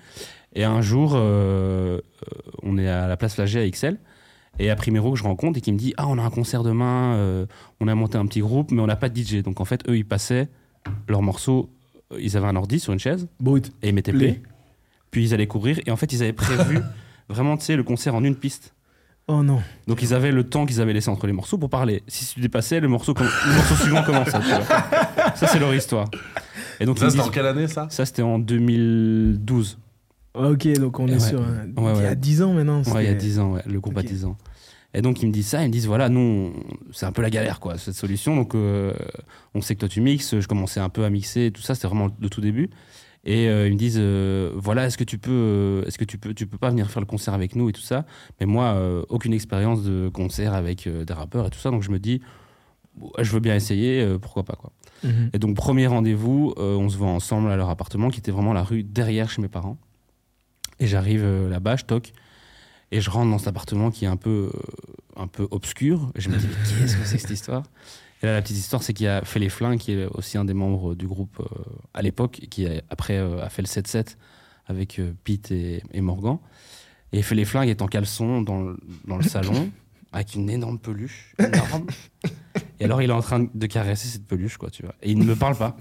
Et 0.54 0.62
un 0.62 0.80
jour, 0.80 1.14
on 1.14 2.78
est 2.78 2.86
à 2.86 3.08
la 3.08 3.16
place 3.16 3.34
Flagey 3.34 3.60
à 3.60 3.68
XL. 3.68 3.98
Et 4.58 4.70
a 4.70 4.76
Primero 4.76 5.12
que 5.12 5.18
je 5.18 5.22
rencontre 5.22 5.58
et 5.58 5.60
qui 5.60 5.72
me 5.72 5.78
dit 5.78 5.94
Ah, 5.96 6.06
on 6.08 6.18
a 6.18 6.22
un 6.22 6.30
concert 6.30 6.62
demain, 6.62 7.14
euh, 7.14 7.46
on 7.80 7.88
a 7.88 7.94
monté 7.94 8.18
un 8.18 8.26
petit 8.26 8.40
groupe, 8.40 8.70
mais 8.70 8.80
on 8.82 8.86
n'a 8.86 8.96
pas 8.96 9.08
de 9.08 9.16
DJ. 9.16 9.42
Donc 9.42 9.60
en 9.60 9.64
fait, 9.64 9.88
eux, 9.88 9.96
ils 9.96 10.06
passaient 10.06 10.48
leurs 11.08 11.22
morceaux, 11.22 11.70
ils 12.18 12.36
avaient 12.36 12.46
un 12.46 12.56
ordi 12.56 12.80
sur 12.80 12.92
une 12.92 12.98
chaise 12.98 13.28
Brut. 13.40 13.72
et 13.82 13.88
ils 13.88 13.94
mettaient 13.94 14.12
Play. 14.12 14.42
Puis 15.10 15.24
ils 15.24 15.34
allaient 15.34 15.46
courir 15.46 15.78
et 15.86 15.90
en 15.90 15.96
fait, 15.96 16.12
ils 16.12 16.22
avaient 16.22 16.32
prévu 16.32 16.78
vraiment, 17.28 17.56
tu 17.56 17.64
sais, 17.64 17.76
le 17.76 17.82
concert 17.82 18.14
en 18.14 18.24
une 18.24 18.36
piste. 18.36 18.74
Oh 19.30 19.42
non. 19.42 19.60
Donc 19.86 20.00
ils 20.02 20.14
avaient 20.14 20.32
le 20.32 20.42
temps 20.44 20.64
qu'ils 20.64 20.80
avaient 20.80 20.94
laissé 20.94 21.10
entre 21.10 21.26
les 21.26 21.34
morceaux 21.34 21.58
pour 21.58 21.68
parler. 21.68 22.02
Si 22.08 22.26
tu 22.34 22.40
dépassais, 22.40 22.80
le 22.80 22.88
morceau, 22.88 23.12
com- 23.12 23.28
le 23.46 23.54
morceau 23.54 23.74
suivant 23.74 24.02
commençait. 24.02 24.38
tu 24.40 24.46
vois. 24.46 25.34
Ça, 25.34 25.46
c'est 25.46 25.58
leur 25.58 25.74
histoire. 25.74 26.08
Et 26.80 26.86
donc, 26.86 26.98
Ça, 26.98 27.10
c'était 27.10 27.22
en 27.22 27.28
quelle 27.28 27.46
année 27.46 27.68
ça? 27.68 27.88
Ça, 27.90 28.06
c'était 28.06 28.22
en 28.22 28.38
2012. 28.38 29.78
Ok, 30.34 30.66
donc 30.74 30.98
on 31.00 31.08
est 31.08 31.12
Ouais. 31.14 31.18
sur. 31.20 31.40
euh, 31.40 31.64
Ouais, 31.76 31.92
Il 31.96 32.02
y 32.02 32.06
a 32.06 32.10
ouais. 32.10 32.16
10 32.16 32.42
ans 32.42 32.52
maintenant. 32.52 32.82
Ouais, 32.84 33.04
il 33.04 33.06
y 33.06 33.08
a 33.08 33.10
c'était- 33.12 33.16
10 33.16 33.38
ans, 33.40 33.52
ouais, 33.52 33.62
le 33.66 33.80
groupe 33.80 33.96
Ok. 33.96 34.04
a 34.04 34.06
10 34.08 34.24
ans. 34.24 34.36
Et 34.94 35.02
donc, 35.02 35.22
ils 35.22 35.26
me 35.26 35.32
disent 35.32 35.48
ça, 35.48 35.62
ils 35.62 35.66
me 35.68 35.72
disent 35.72 35.86
voilà, 35.86 36.08
nous, 36.08 36.52
c'est 36.92 37.04
un 37.06 37.12
peu 37.12 37.20
la 37.20 37.28
galère, 37.30 37.60
quoi, 37.60 37.76
cette 37.76 37.94
solution. 37.96 38.34
Donc, 38.36 38.54
euh, 38.54 38.94
on 39.54 39.60
sait 39.60 39.74
que 39.74 39.80
toi, 39.80 39.88
tu 39.88 40.00
mixes. 40.00 40.38
Je 40.40 40.46
commençais 40.48 40.80
un 40.80 40.88
peu 40.88 41.04
à 41.04 41.10
mixer 41.10 41.46
et 41.46 41.50
tout 41.50 41.60
ça, 41.62 41.74
c'était 41.74 41.88
vraiment 41.88 42.08
le 42.20 42.30
tout 42.30 42.40
début. 42.40 42.70
Et 43.28 43.46
euh, 43.46 43.66
ils 43.66 43.74
me 43.74 43.78
disent 43.78 43.98
euh, 44.00 44.52
voilà, 44.56 44.86
est-ce 44.86 44.96
que 44.96 45.04
tu 45.04 45.18
peux, 45.18 45.30
euh, 45.30 45.84
est-ce 45.84 45.98
que 45.98 46.04
tu 46.04 46.16
peux, 46.16 46.32
tu 46.32 46.46
peux 46.46 46.56
pas 46.56 46.70
venir 46.70 46.90
faire 46.90 47.02
le 47.02 47.06
concert 47.06 47.34
avec 47.34 47.56
nous 47.56 47.68
et 47.68 47.72
tout 47.74 47.82
ça? 47.82 48.06
Mais 48.40 48.46
moi, 48.46 48.80
aucune 49.10 49.34
expérience 49.34 49.84
de 49.84 50.08
concert 50.08 50.54
avec 50.54 50.88
des 50.88 51.12
rappeurs 51.12 51.46
et 51.46 51.50
tout 51.50 51.58
ça. 51.58 51.70
Donc, 51.70 51.82
je 51.82 51.90
me 51.90 51.98
dis 51.98 52.22
je 53.18 53.30
veux 53.30 53.38
bien 53.38 53.54
essayer, 53.54 54.16
pourquoi 54.20 54.44
pas, 54.44 54.54
quoi. 54.54 54.72
Mhm. 55.04 55.30
Et 55.34 55.38
donc, 55.38 55.54
premier 55.54 55.86
rendez-vous, 55.86 56.54
on 56.56 56.88
se 56.88 56.96
voit 56.96 57.08
ensemble 57.08 57.50
à 57.50 57.56
leur 57.56 57.68
appartement 57.68 58.08
qui 58.08 58.18
était 58.18 58.32
vraiment 58.32 58.54
la 58.54 58.64
rue 58.64 58.82
derrière 58.82 59.28
chez 59.30 59.42
mes 59.42 59.48
parents. 59.48 59.76
Et 60.80 60.86
j'arrive 60.86 61.24
là-bas, 61.48 61.76
je 61.76 61.84
toque, 61.84 62.12
et 62.90 63.02
je 63.02 63.10
rentre 63.10 63.30
dans 63.30 63.38
cet 63.38 63.48
appartement 63.48 63.90
qui 63.90 64.06
est 64.06 64.08
un 64.08 64.16
peu, 64.16 64.50
un 65.16 65.26
peu 65.26 65.46
obscur. 65.50 66.10
Et 66.16 66.22
je 66.22 66.30
me 66.30 66.38
dis, 66.38 66.46
mais 66.48 66.80
qu'est-ce 66.80 66.96
que 66.96 67.04
c'est 67.04 67.16
que 67.16 67.22
cette 67.22 67.30
histoire? 67.30 67.64
Et 68.22 68.26
là, 68.26 68.32
la 68.32 68.42
petite 68.42 68.56
histoire, 68.56 68.82
c'est 68.82 68.92
qu'il 68.94 69.04
y 69.06 69.08
a 69.08 69.22
Fait 69.24 69.38
les 69.38 69.48
Flins, 69.48 69.76
qui 69.76 69.92
est 69.92 70.06
aussi 70.06 70.38
un 70.38 70.44
des 70.44 70.54
membres 70.54 70.94
du 70.94 71.06
groupe 71.06 71.38
euh, 71.40 71.44
à 71.94 72.02
l'époque, 72.02 72.40
qui 72.50 72.66
a- 72.66 72.82
après 72.90 73.16
euh, 73.18 73.42
a 73.44 73.48
fait 73.48 73.62
le 73.62 73.68
7-7 73.68 74.16
avec 74.66 74.98
euh, 74.98 75.12
Pete 75.24 75.50
et, 75.52 75.82
et 75.92 76.00
Morgan. 76.00 76.38
Et 77.12 77.22
les 77.30 77.44
Flingues 77.44 77.68
est 77.68 77.80
en 77.80 77.86
caleçon 77.86 78.42
dans 78.42 78.60
le, 78.62 78.76
dans 79.06 79.16
le 79.16 79.22
salon, 79.34 79.70
avec 80.12 80.34
une 80.34 80.50
énorme 80.50 80.78
peluche, 80.78 81.34
énorme. 81.38 81.86
Et 82.80 82.84
alors, 82.84 83.02
il 83.02 83.10
est 83.10 83.12
en 83.12 83.20
train 83.22 83.46
de 83.52 83.66
caresser 83.66 84.08
cette 84.08 84.26
peluche, 84.26 84.56
quoi, 84.56 84.70
tu 84.70 84.82
vois. 84.82 84.94
Et 85.02 85.10
il 85.10 85.18
ne 85.18 85.24
me 85.24 85.34
parle 85.36 85.56
pas. 85.56 85.76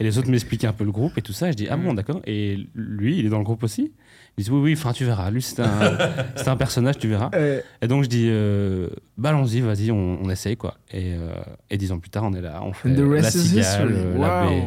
Et 0.00 0.04
les 0.04 0.16
autres 0.18 0.30
m'expliquent 0.30 0.64
un 0.64 0.72
peu 0.72 0.84
le 0.84 0.92
groupe 0.92 1.16
et 1.18 1.22
tout 1.22 1.32
ça. 1.32 1.48
Et 1.48 1.52
je 1.52 1.56
dis, 1.56 1.68
ah 1.68 1.76
bon, 1.76 1.92
d'accord. 1.94 2.20
Et 2.24 2.68
lui, 2.74 3.18
il 3.18 3.26
est 3.26 3.28
dans 3.30 3.38
le 3.38 3.44
groupe 3.44 3.62
aussi 3.62 3.92
Ils 4.38 4.42
disent, 4.44 4.50
oui, 4.52 4.60
oui, 4.60 4.72
enfin, 4.74 4.92
tu 4.92 5.04
verras. 5.04 5.30
Lui, 5.30 5.42
c'est 5.42 5.60
un, 5.60 5.98
c'est 6.36 6.48
un 6.48 6.56
personnage, 6.56 6.96
tu 6.98 7.08
verras. 7.08 7.30
Euh, 7.34 7.60
Et 7.82 7.88
donc, 7.88 8.04
je 8.04 8.08
dis, 8.08 8.28
euh, 8.30 8.88
bah, 9.16 9.30
allons-y, 9.30 9.60
vas-y, 9.60 9.90
on, 9.90 10.18
on 10.22 10.30
essaye, 10.30 10.56
quoi. 10.56 10.76
Et, 10.92 11.12
euh, 11.14 11.32
et 11.70 11.76
dix 11.76 11.90
ans 11.92 11.98
plus 11.98 12.08
tard, 12.10 12.22
on 12.24 12.32
est 12.32 12.40
là, 12.40 12.60
on 12.62 12.72
fait 12.72 12.88
la 12.88 13.30
cigale, 13.30 13.88
euh, 13.92 14.18
la 14.18 14.46
baie. 14.48 14.62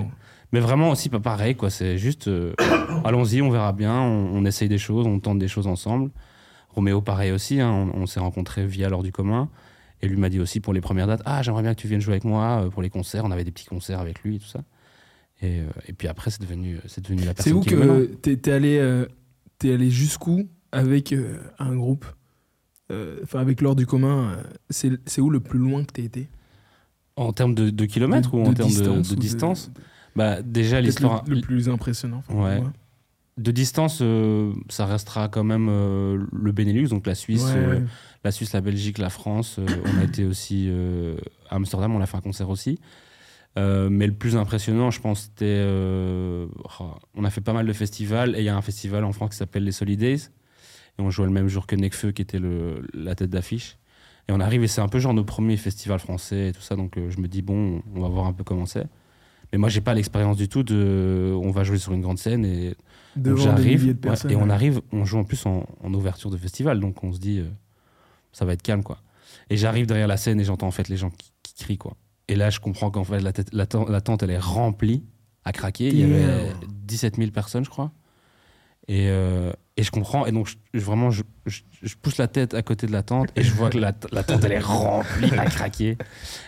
Mais 0.51 0.59
vraiment 0.59 0.89
aussi 0.89 1.07
pas 1.07 1.21
pareil, 1.21 1.55
quoi. 1.55 1.69
C'est 1.69 1.97
juste, 1.97 2.29
allons-y, 3.05 3.41
on 3.41 3.49
verra 3.49 3.71
bien, 3.71 3.97
on, 4.01 4.35
on 4.35 4.43
essaye 4.45 4.67
des 4.67 4.77
choses, 4.77 5.07
on 5.07 5.19
tente 5.19 5.39
des 5.39 5.47
choses 5.47 5.67
ensemble. 5.67 6.11
Roméo, 6.69 7.01
pareil 7.01 7.31
aussi, 7.31 7.61
hein, 7.61 7.71
on, 7.95 8.01
on 8.01 8.05
s'est 8.05 8.19
rencontrés 8.19 8.65
via 8.65 8.89
l'heure 8.89 9.03
du 9.03 9.13
commun. 9.13 9.49
Et 10.01 10.07
lui 10.07 10.17
m'a 10.17 10.27
dit 10.29 10.39
aussi 10.41 10.59
pour 10.59 10.73
les 10.73 10.81
premières 10.81 11.07
dates, 11.07 11.21
ah, 11.25 11.41
j'aimerais 11.41 11.61
bien 11.61 11.73
que 11.73 11.79
tu 11.79 11.87
viennes 11.87 12.01
jouer 12.01 12.13
avec 12.15 12.25
moi 12.25 12.67
pour 12.71 12.81
les 12.81 12.89
concerts. 12.89 13.23
On 13.23 13.31
avait 13.31 13.43
des 13.45 13.51
petits 13.51 13.65
concerts 13.67 13.99
avec 13.99 14.21
lui 14.23 14.35
et 14.35 14.39
tout 14.39 14.47
ça. 14.47 14.59
Et, 15.41 15.59
et 15.87 15.93
puis 15.93 16.07
après, 16.07 16.31
c'est 16.31 16.41
devenu, 16.41 16.79
c'est 16.87 17.01
devenu 17.03 17.21
la 17.21 17.27
C'est 17.29 17.35
personne 17.35 17.53
où 17.53 17.61
qui 17.61 17.69
que 17.75 18.33
t'es 18.35 18.51
allé, 18.51 19.05
t'es 19.61 19.73
allé 19.73 19.89
jusqu'où 19.91 20.47
avec 20.71 21.13
euh, 21.13 21.37
un 21.59 21.75
groupe 21.75 22.05
Euh, 22.91 23.19
Enfin, 23.23 23.39
avec 23.39 23.61
l'ordre 23.61 23.79
du 23.79 23.85
commun, 23.85 24.33
euh, 24.33 24.97
c'est 25.05 25.21
où 25.21 25.29
le 25.29 25.39
plus 25.39 25.59
loin 25.59 25.83
que 25.85 25.93
t'es 25.93 26.03
été? 26.03 26.29
En 27.15 27.31
termes 27.33 27.55
de, 27.55 27.69
de 27.69 27.85
kilomètres 27.85 28.31
De- 28.31 28.37
ou 28.37 28.41
en 28.41 28.53
termes 28.53 28.69
de- 28.69 28.75
distance 28.75 29.07
de, 29.09 29.13
ou 29.13 29.15
de- 29.15 29.21
distance? 29.21 29.71
Bah 30.15 30.41
déjà 30.41 30.81
l'histoire. 30.81 31.23
le, 31.27 31.35
le 31.35 31.41
plus 31.41 31.69
impressionnant. 31.69 32.21
Ouais. 32.29 32.61
de 33.37 33.51
distance, 33.51 33.99
euh, 34.01 34.51
ça 34.69 34.85
restera 34.85 35.29
quand 35.29 35.43
même 35.45 35.67
euh, 35.69 36.21
le 36.33 36.51
Benelux, 36.51 36.89
donc 36.89 37.07
la 37.07 37.15
Suisse, 37.15 37.45
Ouais, 37.45 37.53
euh, 37.55 37.79
la 38.25 38.31
Suisse, 38.31 38.51
la 38.53 38.61
Belgique, 38.61 38.97
la 38.97 39.09
France. 39.09 39.57
on 39.85 39.97
a 39.99 40.03
été 40.03 40.25
aussi 40.25 40.69
à 41.49 41.55
Amsterdam, 41.55 41.95
on 41.95 42.01
a 42.01 42.05
fait 42.05 42.17
un 42.17 42.21
concert 42.21 42.49
aussi. 42.49 42.79
Euh, 43.57 43.89
mais 43.89 44.07
le 44.07 44.13
plus 44.13 44.37
impressionnant, 44.37 44.91
je 44.91 45.01
pense, 45.01 45.23
c'était. 45.23 45.45
euh, 45.45 46.47
oh, 46.79 46.93
on 47.15 47.23
a 47.25 47.29
fait 47.29 47.41
pas 47.41 47.53
mal 47.53 47.65
de 47.65 47.73
festivals 47.73 48.35
et 48.35 48.39
il 48.39 48.45
y 48.45 48.49
a 48.49 48.55
un 48.55 48.61
festival 48.61 49.03
en 49.03 49.11
France 49.11 49.31
qui 49.31 49.37
s'appelle 49.37 49.63
les 49.63 49.71
Solidays. 49.73 50.15
Et 50.97 51.01
on 51.01 51.09
jouait 51.09 51.25
le 51.25 51.31
même 51.31 51.47
jour 51.47 51.67
que 51.67 51.75
Necfeu, 51.75 52.11
qui 52.11 52.21
était 52.21 52.39
le, 52.39 52.87
la 52.93 53.15
tête 53.15 53.29
d'affiche. 53.29 53.77
Et 54.29 54.31
on 54.31 54.39
arrive 54.39 54.63
et 54.63 54.67
c'est 54.67 54.81
un 54.81 54.87
peu 54.87 54.99
genre 54.99 55.13
nos 55.13 55.23
premiers 55.25 55.57
festivals 55.57 55.99
français 55.99 56.49
et 56.49 56.51
tout 56.53 56.61
ça. 56.61 56.75
Donc 56.75 56.97
euh, 56.97 57.09
je 57.09 57.19
me 57.19 57.27
dis, 57.27 57.41
bon, 57.41 57.81
on 57.93 58.01
va 58.01 58.07
voir 58.07 58.25
un 58.25 58.33
peu 58.33 58.43
comment 58.43 58.65
c'est. 58.65 58.85
Mais 59.51 59.57
moi, 59.57 59.67
j'ai 59.67 59.81
pas 59.81 59.93
l'expérience 59.93 60.37
du 60.37 60.47
tout 60.47 60.63
de. 60.63 61.33
On 61.41 61.51
va 61.51 61.63
jouer 61.65 61.77
sur 61.77 61.91
une 61.91 62.01
grande 62.01 62.19
scène 62.19 62.45
et 62.45 62.75
j'arrive 63.35 63.83
ouais, 64.05 64.31
et 64.31 64.35
on 64.37 64.49
arrive, 64.49 64.81
on 64.93 65.03
joue 65.03 65.17
en 65.17 65.25
plus 65.25 65.45
en, 65.45 65.65
en 65.83 65.93
ouverture 65.93 66.29
de 66.29 66.37
festival, 66.37 66.79
donc 66.79 67.03
on 67.03 67.11
se 67.11 67.19
dit 67.19 67.43
ça 68.31 68.45
va 68.45 68.53
être 68.53 68.61
calme 68.61 68.83
quoi. 68.83 68.99
Et 69.49 69.57
j'arrive 69.57 69.85
derrière 69.87 70.07
la 70.07 70.15
scène 70.15 70.39
et 70.39 70.45
j'entends 70.45 70.67
en 70.67 70.71
fait 70.71 70.87
les 70.87 70.95
gens 70.95 71.09
qui, 71.09 71.33
qui 71.43 71.53
crient 71.55 71.77
quoi. 71.77 71.97
Et 72.31 72.35
là 72.35 72.49
je 72.49 72.59
comprends 72.61 72.89
qu'en 72.91 73.03
fait 73.03 73.19
la, 73.19 73.33
tête- 73.33 73.49
la, 73.53 73.65
ten- 73.65 73.85
la 73.89 73.99
tente 74.01 74.23
elle 74.23 74.29
est 74.31 74.37
remplie 74.39 75.03
à 75.43 75.51
craquer. 75.51 75.89
Il 75.89 75.97
y 75.97 76.03
avait 76.03 76.25
Damn. 76.53 76.69
17 76.85 77.17
000 77.17 77.31
personnes 77.31 77.65
je 77.65 77.69
crois. 77.69 77.91
Et, 78.87 79.09
euh, 79.09 79.51
et 79.77 79.83
je 79.83 79.91
comprends 79.91 80.25
et 80.25 80.31
donc 80.31 80.47
je- 80.73 80.79
vraiment 80.79 81.11
je, 81.11 81.23
je- 81.45 81.61
je 81.83 81.95
pousse 82.01 82.17
la 82.17 82.27
tête 82.27 82.53
à 82.53 82.61
côté 82.61 82.87
de 82.87 82.91
la 82.93 83.03
tente 83.03 83.29
et 83.35 83.43
je 83.43 83.51
vois 83.53 83.69
que 83.69 83.77
la, 83.77 83.93
la 84.11 84.23
tente 84.23 84.43
elle 84.45 84.53
est 84.53 84.59
remplie 84.59 85.29
à 85.37 85.45
craquer. 85.45 85.97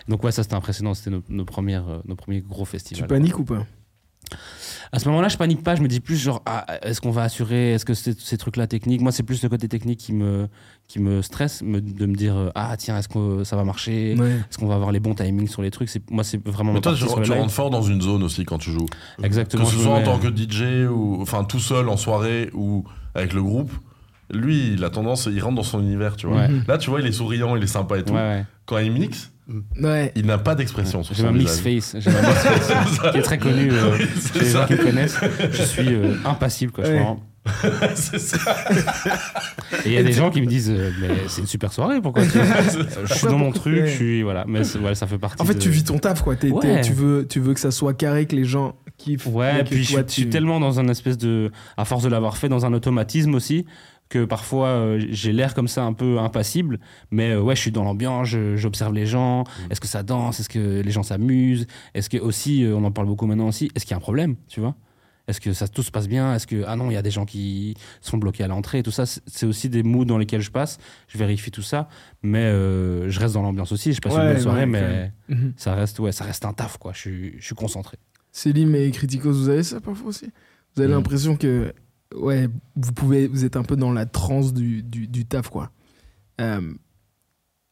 Donc 0.08 0.24
ouais 0.24 0.32
ça 0.32 0.42
c'était 0.42 0.54
impressionnant, 0.54 0.94
c'était 0.94 1.10
nos, 1.10 1.22
nos 1.28 1.44
premières, 1.44 1.86
euh, 1.88 2.00
nos 2.06 2.16
premiers 2.16 2.40
gros 2.40 2.64
Tu 2.64 2.70
festivals. 2.70 3.06
paniques 3.06 3.38
ou 3.38 3.44
pas? 3.44 3.66
À 4.90 4.98
ce 4.98 5.08
moment-là, 5.08 5.28
je 5.28 5.36
panique 5.36 5.62
pas. 5.62 5.76
Je 5.76 5.82
me 5.82 5.88
dis 5.88 6.00
plus 6.00 6.16
genre, 6.16 6.40
ah, 6.46 6.64
est-ce 6.82 7.00
qu'on 7.00 7.10
va 7.10 7.24
assurer? 7.24 7.72
Est-ce 7.72 7.84
que 7.84 7.94
c'est- 7.94 8.18
ces 8.18 8.38
trucs-là 8.38 8.66
techniques? 8.66 9.00
Moi, 9.02 9.12
c'est 9.12 9.22
plus 9.22 9.42
le 9.42 9.48
côté 9.48 9.68
technique 9.68 9.98
qui 10.00 10.12
me, 10.12 10.48
qui 10.86 11.00
me 11.00 11.22
stresse, 11.22 11.62
me- 11.62 11.80
de 11.80 12.06
me 12.06 12.14
dire, 12.14 12.36
euh, 12.36 12.50
ah 12.54 12.76
tiens, 12.76 12.98
est-ce 12.98 13.08
que 13.08 13.42
ça 13.44 13.56
va 13.56 13.64
marcher? 13.64 14.14
Ouais. 14.18 14.30
Est-ce 14.32 14.58
qu'on 14.58 14.66
va 14.66 14.74
avoir 14.74 14.92
les 14.92 15.00
bons 15.00 15.14
timings 15.14 15.48
sur 15.48 15.62
les 15.62 15.70
trucs? 15.70 15.88
C'est 15.88 16.02
Moi, 16.10 16.22
c'est 16.24 16.46
vraiment 16.46 16.72
Mais 16.72 16.78
ma 16.78 16.82
toi, 16.82 16.94
tu, 16.94 17.04
tu 17.22 17.32
rentres 17.32 17.50
fort 17.52 17.70
dans 17.70 17.82
une 17.82 18.00
zone 18.02 18.22
aussi 18.22 18.44
quand 18.44 18.58
tu 18.58 18.70
joues. 18.70 18.86
Exactement. 19.22 19.64
Que 19.64 19.70
ce 19.70 19.76
je 19.76 19.82
soit 19.82 19.94
en 19.94 20.02
tant 20.02 20.18
que 20.18 20.28
DJ 20.28 20.86
ou 20.90 21.18
enfin 21.20 21.44
tout 21.44 21.58
seul 21.58 21.88
en 21.88 21.96
soirée 21.96 22.50
ou 22.52 22.84
avec 23.14 23.32
le 23.32 23.42
groupe, 23.42 23.72
lui, 24.32 24.72
il 24.74 24.84
a 24.84 24.90
tendance, 24.90 25.28
il 25.30 25.40
rentre 25.42 25.56
dans 25.56 25.62
son 25.62 25.80
univers, 25.80 26.16
tu 26.16 26.26
vois. 26.26 26.36
Ouais. 26.42 26.48
Là, 26.68 26.78
tu 26.78 26.90
vois, 26.90 27.00
il 27.00 27.06
est 27.06 27.12
souriant, 27.12 27.56
il 27.56 27.62
est 27.62 27.66
sympa 27.66 27.98
et 27.98 28.04
tout. 28.04 28.12
Ouais, 28.14 28.20
ouais. 28.20 28.44
Quand 28.66 28.78
il 28.78 28.92
mixe, 28.92 29.30
Ouais. 29.80 30.12
il 30.16 30.24
n'a 30.26 30.38
pas 30.38 30.54
d'expression 30.54 31.02
sur 31.02 31.14
J'ai 31.14 31.22
ma 31.22 31.32
mix 31.32 31.60
face, 31.60 31.96
j'ai 31.98 32.10
ma 32.10 32.20
mix 32.22 32.32
face 32.42 32.98
qui 33.12 33.18
est 33.18 33.22
très 33.22 33.36
connue 33.38 33.68
euh, 33.72 33.98
Oui, 33.98 34.06
chez 34.32 34.40
les 34.40 34.50
gens 34.50 34.66
qui 34.66 34.72
me 34.72 34.78
connaissent. 34.84 35.18
Je 35.52 35.62
suis 35.62 35.88
euh, 35.94 36.14
impassible, 36.24 36.72
quoi. 36.72 36.84
je 36.84 36.88
suis 36.90 36.96
Ouais. 36.98 37.02
vraiment- 37.04 37.22
c'est 37.94 38.18
ça. 38.18 38.56
Et 39.84 39.88
il 39.88 39.92
y 39.92 39.98
a 39.98 40.02
des 40.02 40.12
gens 40.12 40.30
qui 40.30 40.40
me 40.40 40.46
disent, 40.46 40.70
euh, 40.70 40.90
mais 41.00 41.08
c'est 41.28 41.42
une 41.42 41.46
super 41.46 41.72
soirée, 41.72 42.00
pourquoi 42.00 42.22
tu... 42.26 42.38
Euh, 42.38 43.06
Je 43.06 43.14
suis 43.14 43.26
dans 43.26 43.38
mon 43.38 43.52
truc, 43.52 43.74
Ouais. 43.82 43.86
je 43.86 43.94
suis 43.94 44.22
voilà, 44.22 44.44
mais 44.48 44.62
voilà, 44.78 44.94
ça 44.94 45.06
fait 45.06 45.18
partie. 45.18 45.40
En 45.42 45.44
fait, 45.44 45.54
de- 45.54 45.58
tu 45.58 45.68
vis 45.70 45.84
ton 45.84 45.98
taf, 45.98 46.22
quoi. 46.22 46.36
T'es- 46.36 46.48
t'es- 46.48 46.54
Ouais. 46.54 46.80
tu, 46.80 46.92
veux, 46.92 47.26
tu 47.28 47.40
veux 47.40 47.54
que 47.54 47.60
ça 47.60 47.70
soit 47.70 47.94
carré, 47.94 48.26
que 48.26 48.34
les 48.36 48.44
gens 48.44 48.76
kiffent. 48.96 49.26
Ouais, 49.26 49.60
et 49.60 49.64
puis 49.64 49.78
je, 49.78 49.82
suis- 49.84 49.96
je 49.96 50.12
suis 50.12 50.22
tu- 50.24 50.30
tellement 50.30 50.60
dans 50.60 50.80
un 50.80 50.88
espèce 50.88 51.18
de. 51.18 51.50
À 51.76 51.84
force 51.84 52.02
de 52.02 52.08
l'avoir 52.08 52.36
fait, 52.36 52.48
dans 52.48 52.64
un 52.66 52.72
automatisme 52.72 53.34
aussi, 53.34 53.66
que 54.08 54.24
parfois 54.24 54.68
euh, 54.68 55.04
j'ai 55.10 55.32
l'air 55.32 55.54
comme 55.54 55.68
ça 55.68 55.84
un 55.84 55.92
peu 55.92 56.18
impassible. 56.18 56.78
Mais 57.10 57.30
euh, 57.32 57.40
ouais, 57.40 57.56
je 57.56 57.60
suis 57.60 57.72
dans 57.72 57.84
l'ambiance, 57.84 58.28
je- 58.28 58.56
j'observe 58.56 58.94
les 58.94 59.06
gens. 59.06 59.42
Mm. 59.42 59.72
Est-ce 59.72 59.80
que 59.80 59.88
ça 59.88 60.02
danse? 60.02 60.40
Est-ce 60.40 60.48
que 60.48 60.80
les 60.82 60.90
gens 60.90 61.02
s'amusent? 61.02 61.66
Est-ce 61.94 62.08
que 62.08 62.18
aussi, 62.18 62.64
euh, 62.64 62.74
on 62.76 62.84
en 62.84 62.90
parle 62.92 63.06
beaucoup 63.06 63.26
maintenant 63.26 63.48
aussi, 63.48 63.70
est-ce 63.74 63.84
qu'il 63.84 63.92
y 63.92 63.94
a 63.94 63.98
un 63.98 64.00
problème 64.00 64.36
Tu 64.48 64.60
vois? 64.60 64.74
Est-ce 65.26 65.40
que 65.40 65.52
ça 65.54 65.68
tout 65.68 65.82
se 65.82 65.90
passe 65.90 66.06
bien? 66.06 66.34
Est-ce 66.34 66.46
que. 66.46 66.64
Ah 66.66 66.76
non, 66.76 66.90
il 66.90 66.94
y 66.94 66.98
a 66.98 67.02
des 67.02 67.10
gens 67.10 67.24
qui 67.24 67.74
sont 68.02 68.18
bloqués 68.18 68.44
à 68.44 68.48
l'entrée 68.48 68.82
Tout 68.82 68.90
ça, 68.90 69.06
c'est- 69.06 69.46
aussi 69.46 69.68
des 69.70 69.82
moods 69.82 70.04
dans 70.04 70.18
lesquels 70.18 70.42
je 70.42 70.50
passe. 70.50 70.78
Je 71.08 71.16
vérifie 71.16 71.50
tout 71.50 71.62
ça. 71.62 71.88
Mais 72.22 72.44
euh, 72.44 73.08
je 73.08 73.20
reste 73.20 73.32
dans 73.34 73.42
l'ambiance 73.42 73.72
aussi. 73.72 73.92
Je 73.94 74.00
passe 74.00 74.12
Ouais, 74.12 74.20
une 74.26 74.32
bonne 74.34 74.42
soirée, 74.42 74.60
ouais, 74.60 74.66
mais 74.66 75.12
Mhm. 75.30 75.54
ça 75.56 75.74
reste, 75.74 75.98
ouais, 76.00 76.12
ça 76.12 76.24
reste 76.24 76.44
un 76.44 76.52
taf, 76.52 76.76
quoi. 76.76 76.92
Je 76.92 76.98
suis, 76.98 77.34
je 77.38 77.44
suis 77.46 77.54
concentré. 77.54 77.96
Célim 78.32 78.74
et 78.74 78.90
Criticos, 78.90 79.32
vous 79.32 79.48
avez 79.48 79.62
ça 79.62 79.80
parfois 79.80 80.08
aussi? 80.08 80.26
Vous 80.74 80.82
avez 80.82 80.90
Mhm. 80.90 80.96
l'impression 80.98 81.36
que 81.36 81.72
ouais, 82.14 82.48
vous 82.76 82.92
pouvez, 82.92 83.26
vous 83.26 83.44
êtes 83.46 83.56
un 83.56 83.62
peu 83.64 83.76
dans 83.76 83.92
la 83.92 84.04
transe 84.06 84.52
du, 84.52 84.82
du, 84.82 85.08
du 85.08 85.24
taf, 85.24 85.48
quoi. 85.48 85.70
Euh, 86.40 86.60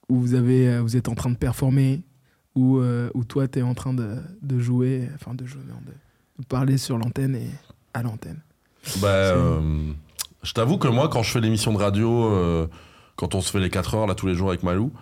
où 0.09 0.17
vous, 0.19 0.35
avez, 0.35 0.69
euh, 0.69 0.81
vous 0.81 0.97
êtes 0.97 1.09
en 1.09 1.15
train 1.15 1.31
de 1.31 1.37
performer, 1.37 2.03
ou 2.55 2.79
euh, 2.79 3.11
où 3.15 3.25
toi, 3.25 3.47
tu 3.49 3.59
es 3.59 3.63
en 3.63 3.75
train 3.75 3.93
de, 3.95 4.17
de 4.43 4.59
jouer, 4.59 5.09
enfin 5.15 5.35
de 5.35 5.45
jouer, 5.45 5.63
non, 5.69 5.81
de 5.87 5.93
parler 6.49 6.79
sur 6.79 6.99
l'antenne 6.99 7.37
et 7.37 7.51
à 7.95 8.03
l'antenne. 8.03 8.41
Bah, 9.01 9.09
euh, 9.09 9.61
je 10.43 10.53
t'avoue 10.53 10.79
que 10.79 10.89
moi, 10.89 11.09
quand 11.09 11.23
je 11.23 11.31
fais 11.31 11.41
l'émission 11.41 11.73
de 11.73 11.79
radio, 11.79 12.33
euh, 12.33 12.67
quand 13.17 13.35
on 13.35 13.41
se 13.41 13.51
fait 13.51 13.61
les 13.61 13.71
4 13.71 13.95
heures 13.95 14.07
là 14.07 14.15
tous 14.15 14.27
les 14.27 14.35
jours 14.35 14.49
avec 14.49 14.63
Malou, 14.63 14.93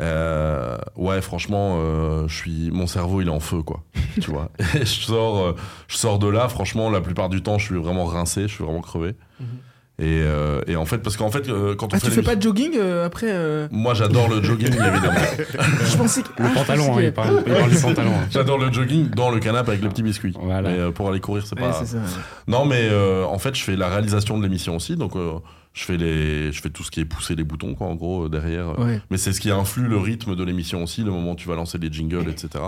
euh, 0.00 0.78
ouais, 0.96 1.20
franchement, 1.20 1.76
euh, 1.78 2.28
je 2.28 2.34
suis, 2.34 2.70
mon 2.70 2.86
cerveau 2.86 3.20
il 3.20 3.28
est 3.28 3.32
en 3.32 3.40
feu, 3.40 3.62
quoi. 3.62 3.82
tu 4.20 4.30
vois. 4.30 4.50
Et 4.74 4.80
je 4.80 5.02
sors, 5.02 5.54
je 5.88 5.96
sors 5.96 6.18
de 6.18 6.28
là. 6.28 6.48
Franchement, 6.48 6.90
la 6.90 7.00
plupart 7.00 7.28
du 7.28 7.42
temps, 7.42 7.58
je 7.58 7.66
suis 7.66 7.76
vraiment 7.76 8.04
rincé, 8.06 8.42
je 8.42 8.54
suis 8.54 8.64
vraiment 8.64 8.80
crevé. 8.80 9.14
Et, 10.00 10.22
euh, 10.22 10.60
et 10.68 10.76
en 10.76 10.84
fait, 10.86 10.98
parce 10.98 11.16
qu'en 11.16 11.28
fait, 11.30 11.48
euh, 11.48 11.74
quand 11.74 11.92
on 11.92 11.96
Ah, 11.96 11.98
fait 11.98 12.06
tu 12.06 12.12
fais 12.12 12.22
pas 12.22 12.36
de 12.36 12.42
jogging 12.42 12.70
euh, 12.78 13.04
après 13.04 13.26
euh, 13.30 13.66
moi, 13.72 13.94
j'adore 13.94 14.28
le 14.28 14.40
jogging, 14.44 14.68
évidemment. 14.72 15.18
Je 15.90 15.96
pensais 15.96 16.22
que. 16.22 16.28
Le 16.38 16.44
ah, 16.44 16.48
je 16.50 16.54
pantalon, 16.54 16.96
hein, 16.96 17.02
il 17.02 17.12
parle, 17.12 17.42
il 17.44 17.52
parle 17.52 17.70
du 17.70 17.78
pantalon. 17.80 18.10
hein. 18.12 18.26
J'adore 18.30 18.58
le 18.58 18.72
jogging 18.72 19.10
dans 19.10 19.30
le 19.30 19.40
canapé 19.40 19.70
avec 19.72 19.82
le 19.82 19.88
petit 19.88 20.04
biscuit. 20.04 20.32
Voilà. 20.40 20.70
Mais 20.70 20.78
euh, 20.78 20.90
pour 20.92 21.08
aller 21.08 21.18
courir, 21.18 21.44
c'est 21.44 21.56
Ouais, 21.58 21.66
pas. 21.66 21.72
c'est 21.72 21.86
ça. 21.86 21.98
Non, 22.46 22.64
mais 22.64 22.88
euh, 22.90 23.24
en 23.24 23.38
fait, 23.38 23.56
je 23.56 23.62
fais 23.64 23.74
la 23.74 23.88
réalisation 23.88 24.38
de 24.38 24.44
l'émission 24.44 24.76
aussi. 24.76 24.94
Donc, 24.94 25.16
euh, 25.16 25.32
je, 25.74 25.82
fais 25.82 25.96
les... 25.96 26.52
je 26.52 26.60
fais 26.62 26.70
tout 26.70 26.84
ce 26.84 26.92
qui 26.92 27.00
est 27.00 27.04
pousser 27.04 27.34
les 27.34 27.42
boutons, 27.42 27.74
quoi, 27.74 27.88
en 27.88 27.96
gros, 27.96 28.26
euh, 28.26 28.28
derrière. 28.28 28.78
Ouais. 28.78 29.00
Mais 29.10 29.16
c'est 29.18 29.32
ce 29.32 29.40
qui 29.40 29.50
influe 29.50 29.88
le 29.88 29.98
rythme 29.98 30.36
de 30.36 30.44
l'émission 30.44 30.80
aussi, 30.84 31.02
le 31.02 31.10
moment 31.10 31.32
où 31.32 31.36
tu 31.36 31.48
vas 31.48 31.56
lancer 31.56 31.76
les 31.78 31.90
jingles, 31.92 32.28
etc. 32.30 32.66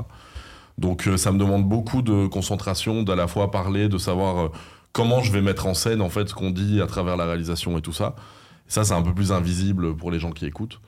Donc, 0.78 1.06
euh, 1.06 1.16
ça 1.16 1.30
me 1.30 1.38
demande 1.38 1.64
beaucoup 1.68 2.02
de 2.02 2.26
concentration, 2.26 3.04
d'à 3.04 3.14
la 3.14 3.28
fois 3.28 3.52
parler, 3.52 3.88
de 3.88 3.98
savoir 3.98 4.38
euh, 4.46 4.48
comment 4.92 5.22
je 5.22 5.32
vais 5.32 5.40
mettre 5.42 5.66
en 5.66 5.74
scène, 5.74 6.00
en 6.00 6.08
fait, 6.10 6.28
ce 6.28 6.34
qu'on 6.34 6.50
dit 6.50 6.80
à 6.80 6.86
travers 6.86 7.16
la 7.16 7.24
réalisation 7.26 7.76
et 7.78 7.82
tout 7.82 7.92
ça. 7.92 8.14
Ça, 8.66 8.84
c'est 8.84 8.94
un 8.94 9.02
peu 9.02 9.12
plus 9.14 9.32
invisible 9.32 9.96
pour 9.96 10.10
les 10.10 10.18
gens 10.20 10.30
qui 10.30 10.46
écoutent. 10.46 10.80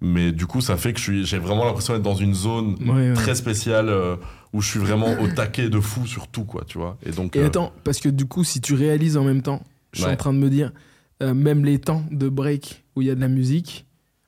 Mais 0.00 0.30
du 0.30 0.46
coup, 0.46 0.60
ça 0.60 0.76
fait 0.76 0.92
que 0.92 1.00
j'ai 1.00 1.38
vraiment 1.38 1.64
l'impression 1.64 1.92
d'être 1.94 2.02
dans 2.04 2.14
une 2.14 2.34
zone 2.34 2.76
Ouais, 2.86 3.08
ouais. 3.08 3.14
très 3.14 3.34
spéciale 3.34 3.88
euh, 3.88 4.14
où 4.52 4.60
je 4.60 4.68
suis 4.70 4.78
vraiment 4.78 5.18
au 5.20 5.26
taquet 5.28 5.68
de 5.68 5.80
fou 5.80 6.06
sur 6.06 6.28
tout, 6.28 6.44
quoi, 6.44 6.62
tu 6.66 6.78
vois. 6.78 6.96
Et 7.04 7.10
donc, 7.10 7.34
Et 7.34 7.40
euh, 7.40 7.46
attends, 7.46 7.72
parce 7.82 7.98
que 7.98 8.08
du 8.08 8.26
coup, 8.26 8.44
si 8.44 8.60
tu 8.60 8.74
réalises 8.74 9.16
en 9.16 9.24
même 9.24 9.42
temps, 9.42 9.62
je 9.92 9.98
suis 10.00 10.06
Ouais. 10.06 10.12
en 10.12 10.16
train 10.16 10.32
de 10.32 10.38
me 10.38 10.50
dire, 10.50 10.72
euh, 11.22 11.34
même 11.34 11.64
les 11.64 11.80
temps 11.80 12.04
de 12.12 12.28
break 12.28 12.84
où 12.94 13.02
il 13.02 13.08
y 13.08 13.10
a 13.10 13.16
de 13.16 13.20
la 13.20 13.26
musique, 13.28 13.86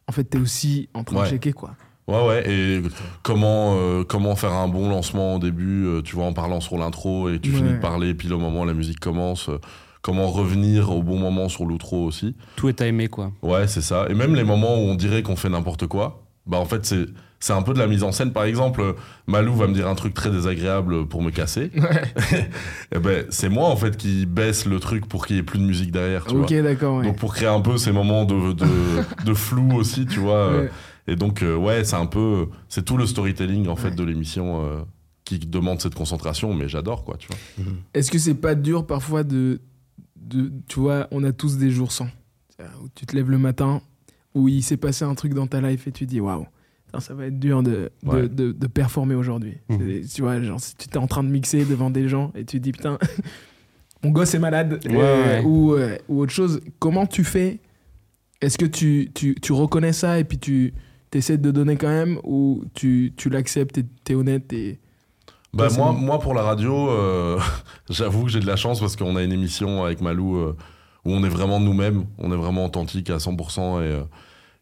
en 0.09 0.13
fait, 0.13 0.25
t'es 0.25 0.39
aussi 0.39 0.89
en 0.93 1.05
train 1.05 1.23
de 1.23 1.29
checker, 1.29 1.53
quoi. 1.53 1.77
Ouais, 2.11 2.27
ouais, 2.29 2.51
et 2.51 2.83
comment, 3.23 3.77
euh, 3.79 4.05
comment 4.05 4.37
faire 4.37 4.53
un 4.53 4.69
bon 4.69 4.89
lancement 4.89 5.37
au 5.37 5.39
début, 5.39 5.87
euh, 5.87 6.03
tu 6.03 6.17
vois, 6.17 6.25
en 6.27 6.33
parlant 6.33 6.61
sur 6.61 6.77
l'intro 6.77 7.29
et 7.31 7.39
tu 7.39 7.51
Ouais. 7.51 7.57
finis 7.57 7.73
de 7.75 7.79
parler, 7.81 8.15
puis 8.15 8.29
le 8.29 8.37
moment 8.37 8.63
où 8.63 8.67
la 8.67 8.75
musique 8.75 9.01
commence, 9.01 9.49
euh, 9.49 9.59
comment 10.03 10.29
revenir 10.29 10.91
au 10.91 11.03
bon 11.03 11.19
moment 11.19 11.49
sur 11.49 11.65
l'outro 11.67 12.05
aussi. 12.05 12.35
Tout 12.57 12.69
est 12.69 12.75
timé, 12.75 13.09
quoi. 13.09 13.33
Ouais, 13.43 13.69
c'est 13.69 13.83
ça. 13.83 14.07
Et 14.09 14.15
même 14.15 14.35
les 14.35 14.45
moments 14.45 14.75
où 14.77 14.89
on 14.89 14.95
dirait 14.95 15.23
qu'on 15.23 15.37
fait 15.37 15.51
n'importe 15.51 15.87
quoi, 15.87 16.23
bah 16.47 16.59
en 16.59 16.65
fait, 16.67 16.85
c'est. 16.85 17.07
C'est 17.43 17.55
un 17.55 17.63
peu 17.63 17.73
de 17.73 17.79
la 17.79 17.87
mise 17.87 18.03
en 18.03 18.13
scène. 18.13 18.33
Par 18.35 18.45
exemple, 18.45 18.83
Malou 19.27 19.55
va 19.55 19.67
me 19.67 19.73
dire 19.73 19.89
un 19.89 19.95
truc 19.95 20.13
très 20.13 20.29
désagréable 20.31 21.07
pour 21.07 21.23
me 21.23 21.31
casser. 21.31 21.71
et 22.95 22.99
ben, 22.99 23.25
c'est 23.31 23.49
moi, 23.49 23.69
en 23.69 23.77
fait, 23.77 23.97
qui 23.97 24.27
baisse 24.27 24.67
le 24.67 24.79
truc 24.79 25.07
pour 25.09 25.27
qu'il 25.27 25.37
y 25.37 25.39
ait 25.39 25.43
plus 25.43 25.59
de 25.59 25.65
musique 25.65 25.91
derrière, 25.91 26.27
tu 26.27 26.35
ok, 26.35 26.53
d'accord, 26.63 26.99
ouais. 26.99 27.05
Donc, 27.07 27.17
pour 27.17 27.35
créer 27.35 27.49
un 27.49 27.63
peu 27.63 27.79
ces 27.79 27.93
moments 27.93 28.27
de, 28.27 28.53
de, 28.53 28.67
de 29.25 29.33
flou 29.35 29.73
aussi, 29.75 30.05
tu 30.05 30.21
vois. 30.21 30.35
euh, 30.35 30.61
Ouais. 30.65 30.71
Et 31.07 31.17
donc, 31.17 31.43
euh, 31.43 31.57
ouais, 31.57 31.85
c'est 31.85 31.97
un 31.97 32.07
peu. 32.07 32.49
C'est 32.69 32.85
tout 32.85 32.97
le 32.97 33.07
storytelling, 33.07 33.69
en 33.69 33.77
fait, 33.77 33.93
de 33.93 34.03
l'émission 34.05 34.65
euh, 34.65 34.81
qui 35.25 35.39
demande 35.39 35.81
cette 35.81 35.95
concentration, 35.95 36.55
mais 36.55 36.69
j'adore, 36.69 37.05
quoi, 37.05 37.17
tu 37.19 37.29
vois. 37.29 37.67
Est-ce 37.95 38.11
que 38.11 38.19
c'est 38.19 38.35
pas 38.35 38.55
dur 38.55 38.87
parfois 38.87 39.25
de, 39.25 39.61
de. 40.17 40.53
Tu 40.69 40.81
vois, 40.81 41.09
on 41.11 41.25
a 41.25 41.33
tous 41.33 41.57
des 41.57 41.71
jours 41.71 41.93
sans. 41.93 42.09
Où 42.83 42.89
tu 42.95 43.07
te 43.07 43.17
lèves 43.17 43.31
le 43.31 43.39
matin, 43.39 43.81
où 44.35 44.47
il 44.49 44.63
s'est 44.63 44.77
passé 44.77 45.05
un 45.05 45.15
truc 45.15 45.33
dans 45.35 45.47
ta 45.47 45.61
life 45.63 45.87
et 45.89 45.93
tu 45.93 46.05
dis 46.05 46.21
waouh, 46.21 46.47
ça 46.99 47.15
va 47.15 47.27
être 47.27 47.39
dur 47.39 47.63
de, 47.63 47.91
de, 48.03 48.09
Ouais. 48.09 48.29
de- 48.29 48.53
de 48.53 48.67
performer 48.67 49.15
aujourd'hui. 49.15 49.55
Mhm. 49.71 50.03
Tu 50.15 50.21
vois, 50.21 50.43
genre 50.43 50.61
si 50.61 50.75
tu 50.77 50.87
es 50.91 50.97
en 50.99 51.07
train 51.07 51.25
de 51.25 51.31
mixer 51.31 51.65
devant 51.65 51.89
des 51.89 52.07
gens 52.09 52.33
et 52.35 52.45
tu 52.45 52.59
te 52.59 52.63
dis 52.65 52.73
putain, 52.73 52.99
mon 54.05 54.11
gosse 54.11 54.35
est 54.35 54.39
malade 54.39 54.79
Ouais, 54.85 54.95
euh, 54.97 55.39
ouais. 55.41 55.45
Ou, 55.47 55.73
euh, 55.75 55.97
ou 56.09 56.21
autre 56.21 56.33
chose, 56.33 56.61
comment 56.79 57.07
tu 57.07 57.25
fais? 57.25 57.61
Est-ce 58.43 58.59
que 58.59 58.67
tu, 58.67 59.11
tu, 59.15 59.35
tu 59.41 59.53
reconnais 59.53 59.93
ça 59.95 60.19
et 60.19 60.25
puis 60.25 60.39
tu 60.39 60.75
essaies 61.19 61.39
de 61.39 61.51
donner 61.51 61.77
quand 61.77 61.89
même 61.89 62.19
ou 62.25 62.65
tu, 62.75 63.13
tu 63.17 63.29
l'acceptes 63.31 63.79
et 63.79 63.85
t'es 64.05 64.15
honnête 64.15 64.53
et. 64.53 64.79
Bah, 65.53 65.67
Toi, 65.69 65.77
moi, 65.79 65.93
moi, 65.93 66.19
pour 66.21 66.33
la 66.35 66.43
radio, 66.43 66.91
euh, 66.91 67.39
j'avoue 67.91 68.23
que 68.25 68.31
j'ai 68.31 68.39
de 68.41 68.47
la 68.47 68.55
chance 68.57 68.79
parce 68.79 68.95
qu'on 68.95 69.17
a 69.17 69.23
une 69.23 69.33
émission 69.33 69.85
avec 69.85 70.01
Malou 70.01 70.37
euh, 70.37 70.57
où 71.05 71.11
on 71.13 71.25
est 71.25 71.29
vraiment 71.29 71.59
nous-mêmes, 71.59 72.05
on 72.19 72.31
est 72.33 72.37
vraiment 72.37 72.67
authentique 72.67 73.11
à 73.11 73.17
100%. 73.17 73.83
Et, 73.83 73.87
euh, 73.87 74.03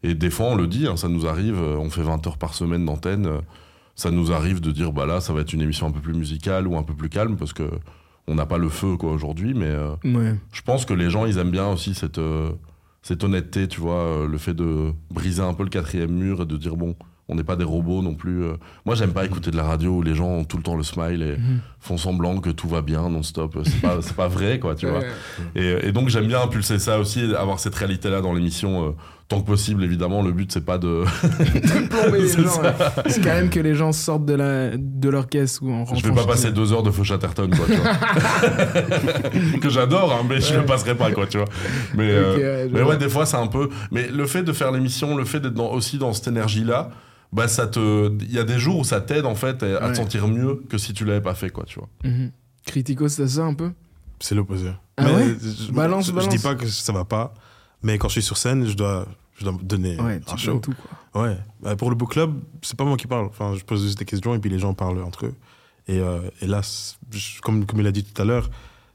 et 0.01 0.15
des 0.15 0.31
fois, 0.31 0.47
on 0.47 0.55
le 0.55 0.65
dit, 0.65 0.87
hein, 0.87 0.97
ça 0.97 1.07
nous 1.07 1.27
arrive, 1.27 1.59
on 1.61 1.89
fait 1.91 2.01
20 2.01 2.25
heures 2.25 2.37
par 2.39 2.55
semaine 2.55 2.85
d'antenne, 2.85 3.29
ça 3.95 4.09
nous 4.09 4.31
arrive 4.31 4.61
de 4.61 4.71
dire, 4.71 4.91
bah 4.93 5.05
là, 5.05 5.21
ça 5.21 5.31
va 5.33 5.41
être 5.41 5.53
une 5.53 5.61
émission 5.61 5.85
un 5.87 5.91
peu 5.91 5.99
plus 5.99 6.13
musicale 6.15 6.67
ou 6.67 6.75
un 6.77 6.83
peu 6.83 6.93
plus 6.95 7.09
calme 7.09 7.35
parce 7.35 7.53
que 7.53 7.69
on 8.27 8.35
n'a 8.35 8.45
pas 8.45 8.57
le 8.57 8.69
feu 8.69 8.95
quoi 8.95 9.11
aujourd'hui, 9.11 9.53
mais 9.53 9.75
Ouais. 10.05 10.35
je 10.51 10.61
pense 10.61 10.85
que 10.85 10.93
les 10.93 11.09
gens 11.09 11.25
ils 11.25 11.37
aiment 11.37 11.51
bien 11.51 11.67
aussi 11.67 11.93
cette 11.95 12.19
cette 13.01 13.23
honnêteté, 13.23 13.67
tu 13.67 13.79
vois, 13.81 14.01
euh, 14.03 14.27
le 14.27 14.37
fait 14.37 14.53
de 14.53 14.91
briser 15.11 15.41
un 15.41 15.53
peu 15.53 15.63
le 15.63 15.69
quatrième 15.69 16.11
mur 16.11 16.41
et 16.41 16.45
de 16.45 16.57
dire 16.57 16.75
bon, 16.75 16.95
on 17.27 17.35
n'est 17.35 17.43
pas 17.43 17.55
des 17.55 17.63
robots 17.63 18.01
non 18.01 18.15
plus. 18.15 18.43
euh. 18.43 18.53
Moi 18.85 18.95
j'aime 18.95 19.13
pas 19.13 19.23
écouter 19.25 19.51
de 19.51 19.55
la 19.57 19.63
radio 19.63 19.91
où 19.97 20.01
les 20.01 20.15
gens 20.15 20.27
ont 20.29 20.43
tout 20.45 20.57
le 20.57 20.63
temps 20.63 20.75
le 20.75 20.83
smile 20.83 21.21
et 21.21 21.37
Mhm. 21.37 21.59
font 21.79 21.97
semblant 21.97 22.39
que 22.39 22.49
tout 22.49 22.67
va 22.67 22.81
bien 22.81 23.07
non-stop. 23.09 23.59
C'est 23.63 23.81
pas 23.81 23.97
c'est 24.01 24.15
pas 24.15 24.27
vrai 24.27 24.59
quoi, 24.59 24.75
tu 24.75 24.87
vois. 24.87 25.01
Et, 25.55 25.87
et 25.87 25.91
donc 25.91 26.09
j'aime 26.09 26.27
bien 26.27 26.41
impulser 26.41 26.79
ça 26.79 26.99
aussi, 26.99 27.33
avoir 27.35 27.59
cette 27.59 27.75
réalité-là 27.75 28.21
dans 28.21 28.33
l'émission, 28.33 28.87
euh, 28.87 28.91
tant 29.29 29.39
que 29.41 29.45
possible 29.45 29.83
évidemment. 29.83 30.21
Le 30.23 30.31
but 30.33 30.51
c'est 30.51 30.65
pas 30.65 30.77
de... 30.77 31.05
Plomber 31.89 32.19
les 32.21 32.27
C'est 32.27 32.41
gens, 32.41 32.49
ça. 32.49 32.61
ouais. 32.63 33.03
C'est 33.11 33.21
quand 33.21 33.29
même 33.29 33.49
que 33.49 33.59
les 33.61 33.75
gens 33.75 33.91
sortent 33.93 34.25
de, 34.25 34.33
la, 34.33 34.71
de 34.75 35.09
leur 35.09 35.29
caisse 35.29 35.61
ou 35.61 35.71
en 35.71 35.85
Je 35.85 36.01
vais 36.03 36.09
rentrant 36.09 36.25
pas 36.25 36.31
passer 36.33 36.47
eux. 36.47 36.51
deux 36.51 36.73
heures 36.73 36.83
de 36.83 36.91
Feu 36.91 37.03
Chatterton 37.03 37.49
quoi, 37.49 37.65
tu 37.67 37.75
vois. 37.75 39.59
que 39.61 39.69
j'adore, 39.69 40.11
hein, 40.13 40.25
mais 40.27 40.41
je 40.41 40.55
le 40.55 40.65
passerai 40.65 40.95
pas 40.95 41.11
quoi, 41.11 41.27
tu 41.27 41.37
vois. 41.37 41.47
Mais, 41.95 42.09
euh, 42.11 42.33
Ok, 42.33 42.37
ouais, 42.39 42.69
mais 42.73 42.81
vois. 42.81 42.91
ouais, 42.91 42.97
des 42.97 43.09
fois 43.09 43.25
c'est 43.25 43.37
un 43.37 43.47
peu... 43.47 43.69
Mais 43.91 44.07
le 44.07 44.25
fait 44.25 44.43
de 44.43 44.51
faire 44.53 44.71
l'émission, 44.71 45.15
le 45.15 45.25
fait 45.25 45.39
d'être 45.39 45.53
dans- 45.53 45.71
aussi 45.71 45.97
dans 45.97 46.11
cette 46.13 46.27
énergie-là, 46.27 46.89
bah 47.31 47.47
ça 47.47 47.67
te... 47.67 48.11
Il 48.21 48.33
y 48.33 48.39
a 48.39 48.43
des 48.43 48.57
jours 48.59 48.79
où 48.79 48.83
ça 48.83 48.99
t'aide 49.01 49.25
en 49.25 49.35
fait 49.35 49.61
à 49.63 49.67
Ouais. 49.85 49.91
te 49.91 49.97
sentir 49.97 50.27
mieux 50.27 50.63
que 50.69 50.77
si 50.79 50.93
tu 50.93 51.05
l'avais 51.05 51.21
pas 51.21 51.35
fait 51.35 51.49
quoi, 51.51 51.63
tu 51.67 51.77
vois. 51.79 51.89
Mhm. 52.03 52.31
Critico, 52.65 53.07
c'est 53.07 53.27
ça 53.27 53.43
un 53.43 53.53
peu? 53.53 53.71
C'est 54.19 54.33
l'opposé. 54.35 54.71
Ah 54.97 55.03
Mais 55.05 55.13
ouais? 55.13 55.35
je, 55.39 55.71
Balance, 55.71 56.07
je, 56.07 56.11
balance. 56.11 56.31
je 56.31 56.37
dis 56.37 56.43
pas 56.43 56.55
que 56.55 56.65
ça 56.67 56.91
va 56.91 57.05
pas, 57.05 57.33
mais 57.83 57.97
quand 57.97 58.07
je 58.07 58.13
suis 58.13 58.21
sur 58.23 58.37
scène, 58.37 58.65
je 58.67 58.73
dois, 58.73 59.07
je 59.37 59.45
dois 59.45 59.53
donner 59.61 59.99
Ouais, 59.99 60.19
un 60.27 60.37
show. 60.37 60.51
donnes 60.53 60.61
tout 60.61 60.73
quoi. 61.13 61.23
Ouais. 61.23 61.37
Bah, 61.61 61.75
pour 61.75 61.89
le 61.89 61.95
book 61.95 62.11
club, 62.11 62.39
c'est 62.61 62.77
pas 62.77 62.85
moi 62.85 62.97
qui 62.97 63.07
parle. 63.07 63.25
Enfin, 63.27 63.55
je 63.55 63.63
pose 63.63 63.83
juste 63.83 63.97
des 63.99 64.05
questions 64.05 64.33
et 64.35 64.39
puis 64.39 64.49
les 64.49 64.59
gens 64.59 64.73
parlent 64.73 65.01
entre 65.03 65.25
eux. 65.27 65.35
Et, 65.87 65.99
euh, 65.99 66.21
et 66.41 66.47
là, 66.47 66.61
comme, 67.41 67.65
comme 67.65 67.79
il 67.79 67.87
a 67.87 67.91
dit 67.91 68.03
tout 68.03 68.21
à 68.21 68.25
l'heure, 68.25 68.49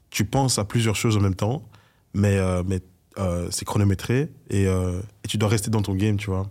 tu 0.09 0.23
penses 0.25 0.57
à 0.59 0.63
plusieurs 0.65 0.95
choses 0.95 1.17
en 1.17 1.21
même 1.21 1.35
temps, 1.35 1.67
mais, 2.13 2.37
euh, 2.37 2.63
mais 2.65 2.79
euh, 3.17 3.47
c'est 3.51 3.65
chronométré 3.65 4.29
et, 4.49 4.63
et 4.63 5.27
tu 5.27 5.37
dois 5.37 5.49
rester 5.49 5.69
dans 5.69 5.81
ton 5.81 5.93
game, 5.95 6.17
tu 6.17 6.29
vois. 6.29 6.49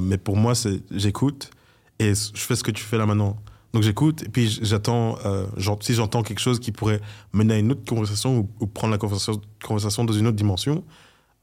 Mais 0.00 0.16
pour 0.16 0.36
moi, 0.36 0.54
c'est 0.54 0.80
j'écoute 0.92 1.50
et 1.98 2.14
je 2.14 2.40
fais 2.40 2.56
ce 2.56 2.62
que 2.64 2.70
tu 2.70 2.82
fais 2.82 2.96
là 2.98 3.04
maintenant. 3.06 3.36
Donc 3.74 3.82
j'écoute 3.82 4.22
et 4.22 4.28
puis 4.28 4.48
j'attends, 4.62 5.18
euh, 5.26 5.46
si 5.80 5.94
j'entends 5.94 6.22
quelque 6.22 6.38
chose 6.38 6.60
qui 6.60 6.70
pourrait 6.72 7.00
mener 7.32 7.54
à 7.54 7.58
une 7.58 7.72
autre 7.72 7.84
conversation 7.84 8.38
ou, 8.38 8.48
ou 8.60 8.66
prendre 8.68 8.92
la 8.92 8.98
conversation, 8.98 9.40
conversation 9.64 10.04
dans 10.04 10.12
une 10.12 10.28
autre 10.28 10.36
dimension, 10.36 10.84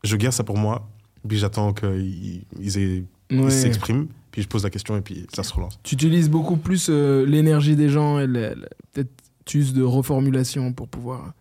je 0.04 0.16
garde 0.16 0.34
ça 0.34 0.44
pour 0.44 0.58
moi. 0.58 0.90
Puis 1.28 1.38
j'attends 1.38 1.72
qu'ils 1.74 2.44
ils 2.60 3.06
Ouais. 3.32 3.50
s'expriment, 3.52 4.08
puis 4.32 4.42
je 4.42 4.48
pose 4.48 4.64
la 4.64 4.70
question 4.70 4.98
et 4.98 5.02
puis 5.02 5.26
ça 5.34 5.44
se 5.44 5.54
relance. 5.54 5.80
Tu 5.84 5.96
utilises 5.96 6.30
beaucoup 6.30 6.58
plus 6.58 6.88
euh, 6.90 7.26
l'énergie 7.26 7.76
des 7.76 7.88
gens 7.90 8.20
et 8.20 8.28
peut-être 8.28 9.12
tu 9.46 9.60
uses 9.60 9.74
de 9.74 9.84
reformulation 9.84 10.74
pour 10.74 10.88
pouvoir 10.88 11.34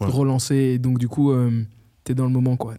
Ouais. 0.00 0.06
relancer. 0.08 0.54
Et 0.56 0.78
donc, 0.78 0.98
du 0.98 1.08
coup, 1.08 1.30
euh, 1.32 1.62
t'es 2.04 2.14
dans 2.14 2.24
le 2.24 2.30
moment, 2.30 2.56
quoi. 2.56 2.76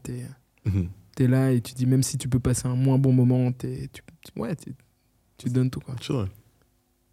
Mhm. 0.65 0.87
es 1.19 1.27
là 1.27 1.51
et 1.51 1.59
tu 1.61 1.73
dis, 1.73 1.85
même 1.85 2.01
si 2.03 2.17
tu 2.17 2.29
peux 2.29 2.39
passer 2.39 2.67
un 2.67 2.75
moins 2.75 2.97
bon 2.97 3.11
moment, 3.13 3.51
t'es- 3.51 3.89
tu, 3.93 4.01
tu- 4.23 4.39
ouais, 4.41 4.55
tu 5.37 5.49
donnes 5.49 5.69
tout, 5.69 5.81
quoi. 5.81 5.95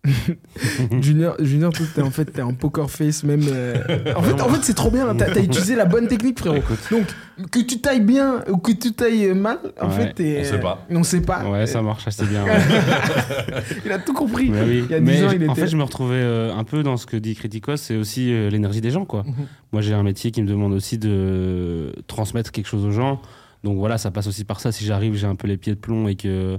Junior, 1.00 1.36
Junior 1.40 1.72
toi, 1.72 1.86
t'es 1.94 2.02
en 2.02 2.10
fait, 2.10 2.24
t'es 2.26 2.40
un 2.40 2.52
poker 2.52 2.90
face, 2.90 3.24
même. 3.24 3.42
euh, 3.48 3.76
En 4.16 4.22
fait, 4.22 4.40
en 4.40 4.48
fait 4.48 4.60
c'est 4.62 4.74
trop 4.74 4.90
bien. 4.90 5.14
T'as 5.14 5.26
as 5.32 5.38
utilisé 5.40 5.74
la 5.76 5.84
bonne 5.84 6.08
technique, 6.08 6.38
frérot. 6.38 6.62
Donc, 6.90 7.50
que 7.50 7.58
tu 7.60 7.80
tailles 7.80 8.00
bien 8.00 8.42
ou 8.48 8.56
que 8.58 8.72
tu 8.72 8.92
tailles 8.92 9.34
mal, 9.34 9.58
en 9.80 9.88
Ouais, 9.88 9.92
fait, 9.94 10.12
t'es. 10.14 10.38
on 10.40 10.44
sait 10.44 10.60
pas. 10.60 10.86
On 10.90 11.02
sait 11.02 11.20
pas. 11.20 11.44
Ouais, 11.48 11.66
ça 11.66 11.82
marche 11.82 12.06
assez 12.06 12.24
bien. 12.26 12.44
ouais. 12.44 12.52
Il 13.84 13.92
a 13.92 13.98
tout 13.98 14.12
compris. 14.14 14.48
Mais 14.50 14.62
oui. 14.62 14.84
Il 14.88 14.90
y 14.90 14.94
a 14.94 15.00
10 15.00 15.04
Mais 15.06 15.22
ans, 15.24 15.30
il 15.32 15.48
en 15.48 15.52
était- 15.52 15.60
fait, 15.62 15.66
je 15.68 15.76
me 15.76 15.82
retrouvais 15.82 16.14
euh, 16.16 16.54
un 16.54 16.64
peu 16.64 16.82
dans 16.82 16.96
ce 16.96 17.06
que 17.06 17.16
dit 17.16 17.34
Criticos, 17.34 17.76
c'est 17.76 17.96
aussi 17.96 18.32
euh, 18.32 18.48
l'énergie 18.50 18.80
des 18.80 18.90
gens, 18.90 19.04
quoi. 19.04 19.22
Mhm. 19.24 19.34
Moi, 19.72 19.82
j'ai 19.82 19.94
un 19.94 20.02
métier 20.02 20.30
qui 20.30 20.42
me 20.42 20.48
demande 20.48 20.72
aussi 20.72 20.98
de 20.98 21.92
transmettre 22.06 22.52
quelque 22.52 22.66
chose 22.68 22.84
aux 22.84 22.90
gens. 22.92 23.20
Donc 23.64 23.78
voilà, 23.78 23.98
ça 23.98 24.10
passe 24.10 24.26
aussi 24.26 24.44
par 24.44 24.60
ça. 24.60 24.70
Si 24.72 24.84
j'arrive, 24.84 25.14
j'ai 25.14 25.26
un 25.26 25.34
peu 25.34 25.48
les 25.48 25.56
pieds 25.56 25.74
de 25.74 25.78
plomb 25.80 26.06
et 26.08 26.14
que 26.14 26.58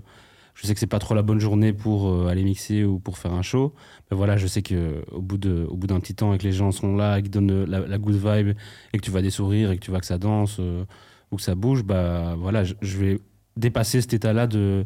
je 0.57 0.65
sais 0.65 0.73
que 0.73 0.79
c'est 0.79 0.87
pas 0.87 0.99
trop 0.99 1.13
la 1.13 1.21
bonne 1.21 1.39
journée 1.39 1.71
pour 1.71 2.09
euh, 2.09 2.27
aller 2.27 2.43
mixer 2.43 2.83
ou 2.83 2.99
pour 2.99 3.17
faire 3.17 3.33
un 3.33 3.43
show, 3.43 3.73
ben 4.09 4.17
voilà, 4.17 4.37
je 4.37 4.47
sais 4.47 4.61
que 4.63 5.03
au 5.11 5.21
bout 5.21 5.37
de, 5.37 5.65
au 5.69 5.77
bout 5.77 5.87
d'un 5.87 5.99
petit 5.99 6.15
temps 6.15 6.33
et 6.33 6.37
que 6.39 6.43
les 6.43 6.51
gens 6.51 6.71
sont 6.71 6.95
là, 6.95 7.19
et 7.19 7.21
qu'ils 7.21 7.31
donnent 7.31 7.65
la, 7.65 7.79
la 7.79 7.97
good 7.97 8.15
vibe 8.15 8.57
et 8.93 8.97
que 8.97 9.03
tu 9.03 9.11
vas 9.11 9.21
des 9.21 9.29
sourires 9.29 9.71
et 9.71 9.77
que 9.77 9.83
tu 9.85 9.91
vois 9.91 9.99
que 9.99 10.07
ça 10.07 10.17
danse 10.17 10.57
euh, 10.59 10.83
ou 11.31 11.35
que 11.35 11.43
ça 11.43 11.53
bouge, 11.55 11.83
bah 11.83 12.35
voilà, 12.37 12.63
je, 12.63 12.73
je 12.81 12.97
vais 12.97 13.19
dépasser 13.55 14.01
cet 14.01 14.13
état-là 14.13 14.47
de 14.47 14.85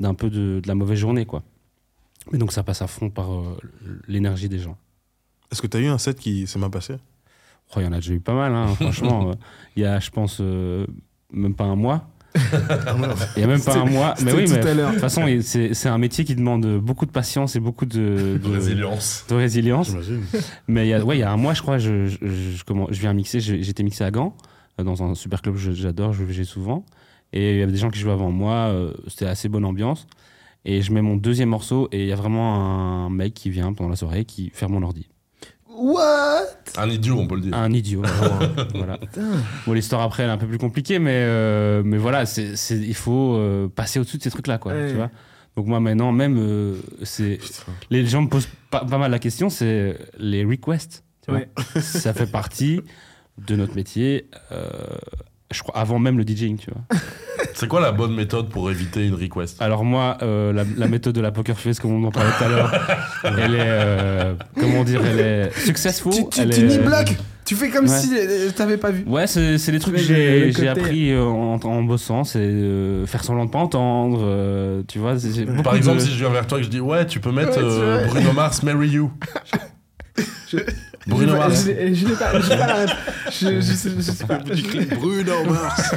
d'un 0.00 0.14
peu 0.14 0.30
de, 0.30 0.60
de 0.60 0.68
la 0.68 0.74
mauvaise 0.74 0.98
journée, 0.98 1.26
quoi. 1.26 1.42
Mais 2.32 2.38
donc 2.38 2.52
ça 2.52 2.62
passe 2.62 2.80
à 2.80 2.86
fond 2.86 3.10
par 3.10 3.32
euh, 3.32 3.58
l'énergie 4.08 4.48
des 4.48 4.58
gens. 4.58 4.78
Est-ce 5.52 5.60
que 5.60 5.66
tu 5.66 5.76
as 5.76 5.80
eu 5.80 5.86
un 5.86 5.98
set 5.98 6.18
qui 6.18 6.46
s'est 6.46 6.58
mal 6.58 6.70
passé? 6.70 6.94
Oh, 7.74 7.80
il 7.80 7.84
y 7.84 7.86
en 7.86 7.92
a 7.92 7.96
déjà 7.96 8.12
eu 8.14 8.20
pas 8.20 8.34
mal, 8.34 8.54
hein, 8.54 8.74
franchement. 8.74 9.30
euh, 9.30 9.34
Il 9.76 9.82
y 9.82 9.86
a, 9.86 10.00
je 10.00 10.10
pense, 10.10 10.38
euh, 10.40 10.86
même 11.32 11.54
pas 11.54 11.64
un 11.64 11.76
mois. 11.76 12.08
Il 13.36 13.40
y 13.40 13.44
a 13.44 13.46
même 13.46 13.60
pas 13.62 13.76
un 13.78 13.84
mois. 13.86 14.14
Mais 14.24 14.32
oui, 14.32 14.44
tout 14.44 14.52
mais 14.52 14.66
à 14.66 14.74
l'heure. 14.74 14.88
de 14.88 14.94
toute 14.94 15.00
façon, 15.00 15.22
c'est 15.42 15.88
un 15.88 15.98
métier 15.98 16.24
qui 16.24 16.34
demande 16.34 16.66
beaucoup 16.78 17.06
de 17.06 17.10
patience 17.10 17.56
et 17.56 17.60
beaucoup 17.60 17.86
de, 17.86 18.38
De 18.42 18.48
résilience. 18.52 19.24
de 19.28 19.34
résilience. 19.34 19.92
Mais 20.68 20.86
il 20.86 20.90
y, 20.90 20.94
a, 20.94 21.04
ouais, 21.04 21.16
il 21.16 21.20
y 21.20 21.24
a 21.24 21.30
un 21.32 21.36
mois, 21.36 21.54
je 21.54 21.62
crois, 21.62 21.78
je, 21.78 22.06
je, 22.06 22.16
je, 22.22 22.64
comment- 22.64 22.86
je 22.90 23.00
viens 23.00 23.12
mixer. 23.12 23.40
J'étais 23.40 23.82
mixé 23.82 24.04
à 24.04 24.10
Gand, 24.10 24.34
euh, 24.78 24.84
dans 24.84 25.02
un 25.02 25.14
super 25.14 25.42
club 25.42 25.56
que 25.56 25.60
j'adore, 25.72 26.12
je 26.12 26.22
vais 26.24 26.44
souvent. 26.44 26.84
Et 27.32 27.52
il 27.54 27.58
y 27.58 27.62
avait 27.62 27.72
des 27.72 27.78
gens 27.78 27.90
qui 27.90 27.98
jouaient 28.00 28.12
avant 28.12 28.30
moi. 28.30 28.54
euh, 28.70 28.92
C'était 29.08 29.26
assez 29.26 29.48
bonne 29.48 29.64
ambiance. 29.64 30.06
Et 30.64 30.82
je 30.82 30.92
mets 30.92 31.00
mon 31.02 31.16
deuxième 31.16 31.48
morceau 31.48 31.88
et 31.90 32.02
il 32.02 32.06
y 32.08 32.12
a 32.12 32.16
vraiment 32.16 32.54
un 33.06 33.08
mec 33.10 33.32
qui 33.34 33.48
vient 33.50 33.72
pendant 33.72 33.88
la 33.90 33.96
soirée 33.96 34.24
qui 34.26 34.50
ferme 34.52 34.72
mon 34.74 34.82
ordi. 34.82 35.08
What? 35.80 36.44
Un 36.76 36.90
idiot, 36.90 37.16
on 37.18 37.26
peut 37.26 37.36
le 37.36 37.40
dire. 37.40 37.54
Un 37.54 37.72
idiot. 37.72 38.02
vraiment, 38.02 38.38
voilà. 38.74 38.98
Bon, 39.66 39.72
l'histoire 39.72 40.02
après, 40.02 40.22
elle 40.24 40.28
est 40.28 40.32
un 40.32 40.38
peu 40.38 40.46
plus 40.46 40.58
compliquée, 40.58 40.98
mais, 40.98 41.12
euh, 41.14 41.82
mais 41.84 41.96
voilà, 41.96 42.26
c'est, 42.26 42.54
c'est- 42.56 42.76
il 42.78 42.94
faut 42.94 43.34
euh, 43.36 43.68
passer 43.68 43.98
au-dessus 43.98 44.18
de 44.18 44.22
ces 44.22 44.30
trucs-là, 44.30 44.58
quoi. 44.58 44.72
Ouais. 44.72 44.90
Tu 44.90 44.96
vois 44.96 45.10
Donc, 45.56 45.66
moi, 45.66 45.80
maintenant, 45.80 46.12
même, 46.12 46.36
euh, 46.38 46.76
c'est, 47.02 47.38
les 47.90 48.06
gens 48.06 48.22
me 48.22 48.28
posent 48.28 48.48
pas, 48.70 48.84
pas 48.84 48.98
mal 48.98 49.10
la 49.10 49.18
question, 49.18 49.48
c'est 49.48 49.96
les 50.18 50.44
requests. 50.44 51.02
Tu 51.24 51.30
vois 51.30 51.40
Ouais. 51.40 51.48
Ça 51.80 52.12
fait 52.12 52.26
partie 52.30 52.80
de 53.46 53.56
notre 53.56 53.74
métier, 53.74 54.28
euh, 54.52 54.66
je 55.50 55.62
crois, 55.62 55.76
avant 55.76 55.98
même 55.98 56.16
le 56.18 56.24
DJing, 56.26 56.56
tu 56.58 56.70
vois. 56.70 56.98
C'est 57.54 57.66
quoi 57.68 57.80
la 57.80 57.92
bonne 57.92 58.14
méthode 58.14 58.48
pour 58.48 58.70
éviter 58.70 59.06
une 59.06 59.14
request? 59.14 59.60
Alors, 59.60 59.84
moi, 59.84 60.16
euh, 60.22 60.52
la, 60.52 60.64
la 60.76 60.86
méthode 60.88 61.14
de 61.14 61.20
la 61.20 61.30
poker 61.32 61.58
face, 61.58 61.78
comme 61.80 61.92
on 61.92 62.06
en 62.06 62.10
parlait 62.10 62.30
tout 62.38 62.44
à 62.44 62.48
l'heure, 62.48 62.72
elle 63.24 63.54
est, 63.54 63.58
euh, 63.60 64.34
comment 64.58 64.84
dire, 64.84 65.02
elle 65.04 65.20
est 65.20 65.58
successful. 65.58 66.12
Tu, 66.12 66.24
tu, 66.30 66.40
elle 66.40 66.50
tu 66.50 66.60
est- 66.60 66.64
n'y 66.66 66.78
bloques 66.78 67.16
Tu 67.44 67.54
fais 67.56 67.68
comme 67.70 67.86
Ouais. 67.88 67.98
si 67.98 68.16
euh, 68.16 68.48
je 68.48 68.52
t'avais 68.54 68.76
pas 68.76 68.90
vu. 68.90 69.04
Ouais, 69.06 69.26
c'est 69.26 69.58
c'est 69.58 69.72
des 69.72 69.78
trucs 69.80 69.96
que 69.96 70.02
j'ai 70.02 70.68
appris 70.68 71.10
euh, 71.12 71.22
en, 71.24 71.54
en 71.62 71.82
bossant, 71.82 72.22
c'est 72.24 72.38
euh, 72.40 73.04
faire 73.06 73.24
semblant 73.24 73.46
de 73.46 73.50
pas 73.50 73.58
entendre, 73.58 74.20
euh, 74.22 74.82
tu 74.86 74.98
vois. 74.98 75.14
Par 75.64 75.74
exemple, 75.74 75.98
de- 75.98 76.02
si 76.04 76.10
je 76.12 76.18
viens 76.18 76.30
vers 76.30 76.46
toi 76.46 76.58
et 76.58 76.60
que 76.60 76.66
je 76.66 76.70
dis 76.70 76.80
ouais, 76.80 77.06
tu 77.06 77.18
peux 77.20 77.32
mettre 77.32 77.50
Ouais, 77.50 77.56
tu 77.56 77.62
euh, 77.64 77.98
vois. 78.04 78.06
Bruno 78.06 78.32
Mars, 78.32 78.62
Marry 78.62 78.88
You. 78.90 79.10
Bruno 81.06 81.36
Mars. 81.36 81.64
Je 81.66 82.06
n'ai 82.06 82.14
pas, 82.14 82.32
pas 82.32 82.56
la 82.56 82.74
ref. 82.82 83.24
Je, 83.30 83.56
je, 83.56 83.60
sais, 83.60 83.90
je 83.96 84.00
sais 84.02 84.26
pas. 84.26 84.38
Bruno 84.96 85.44
Mars 85.44 85.94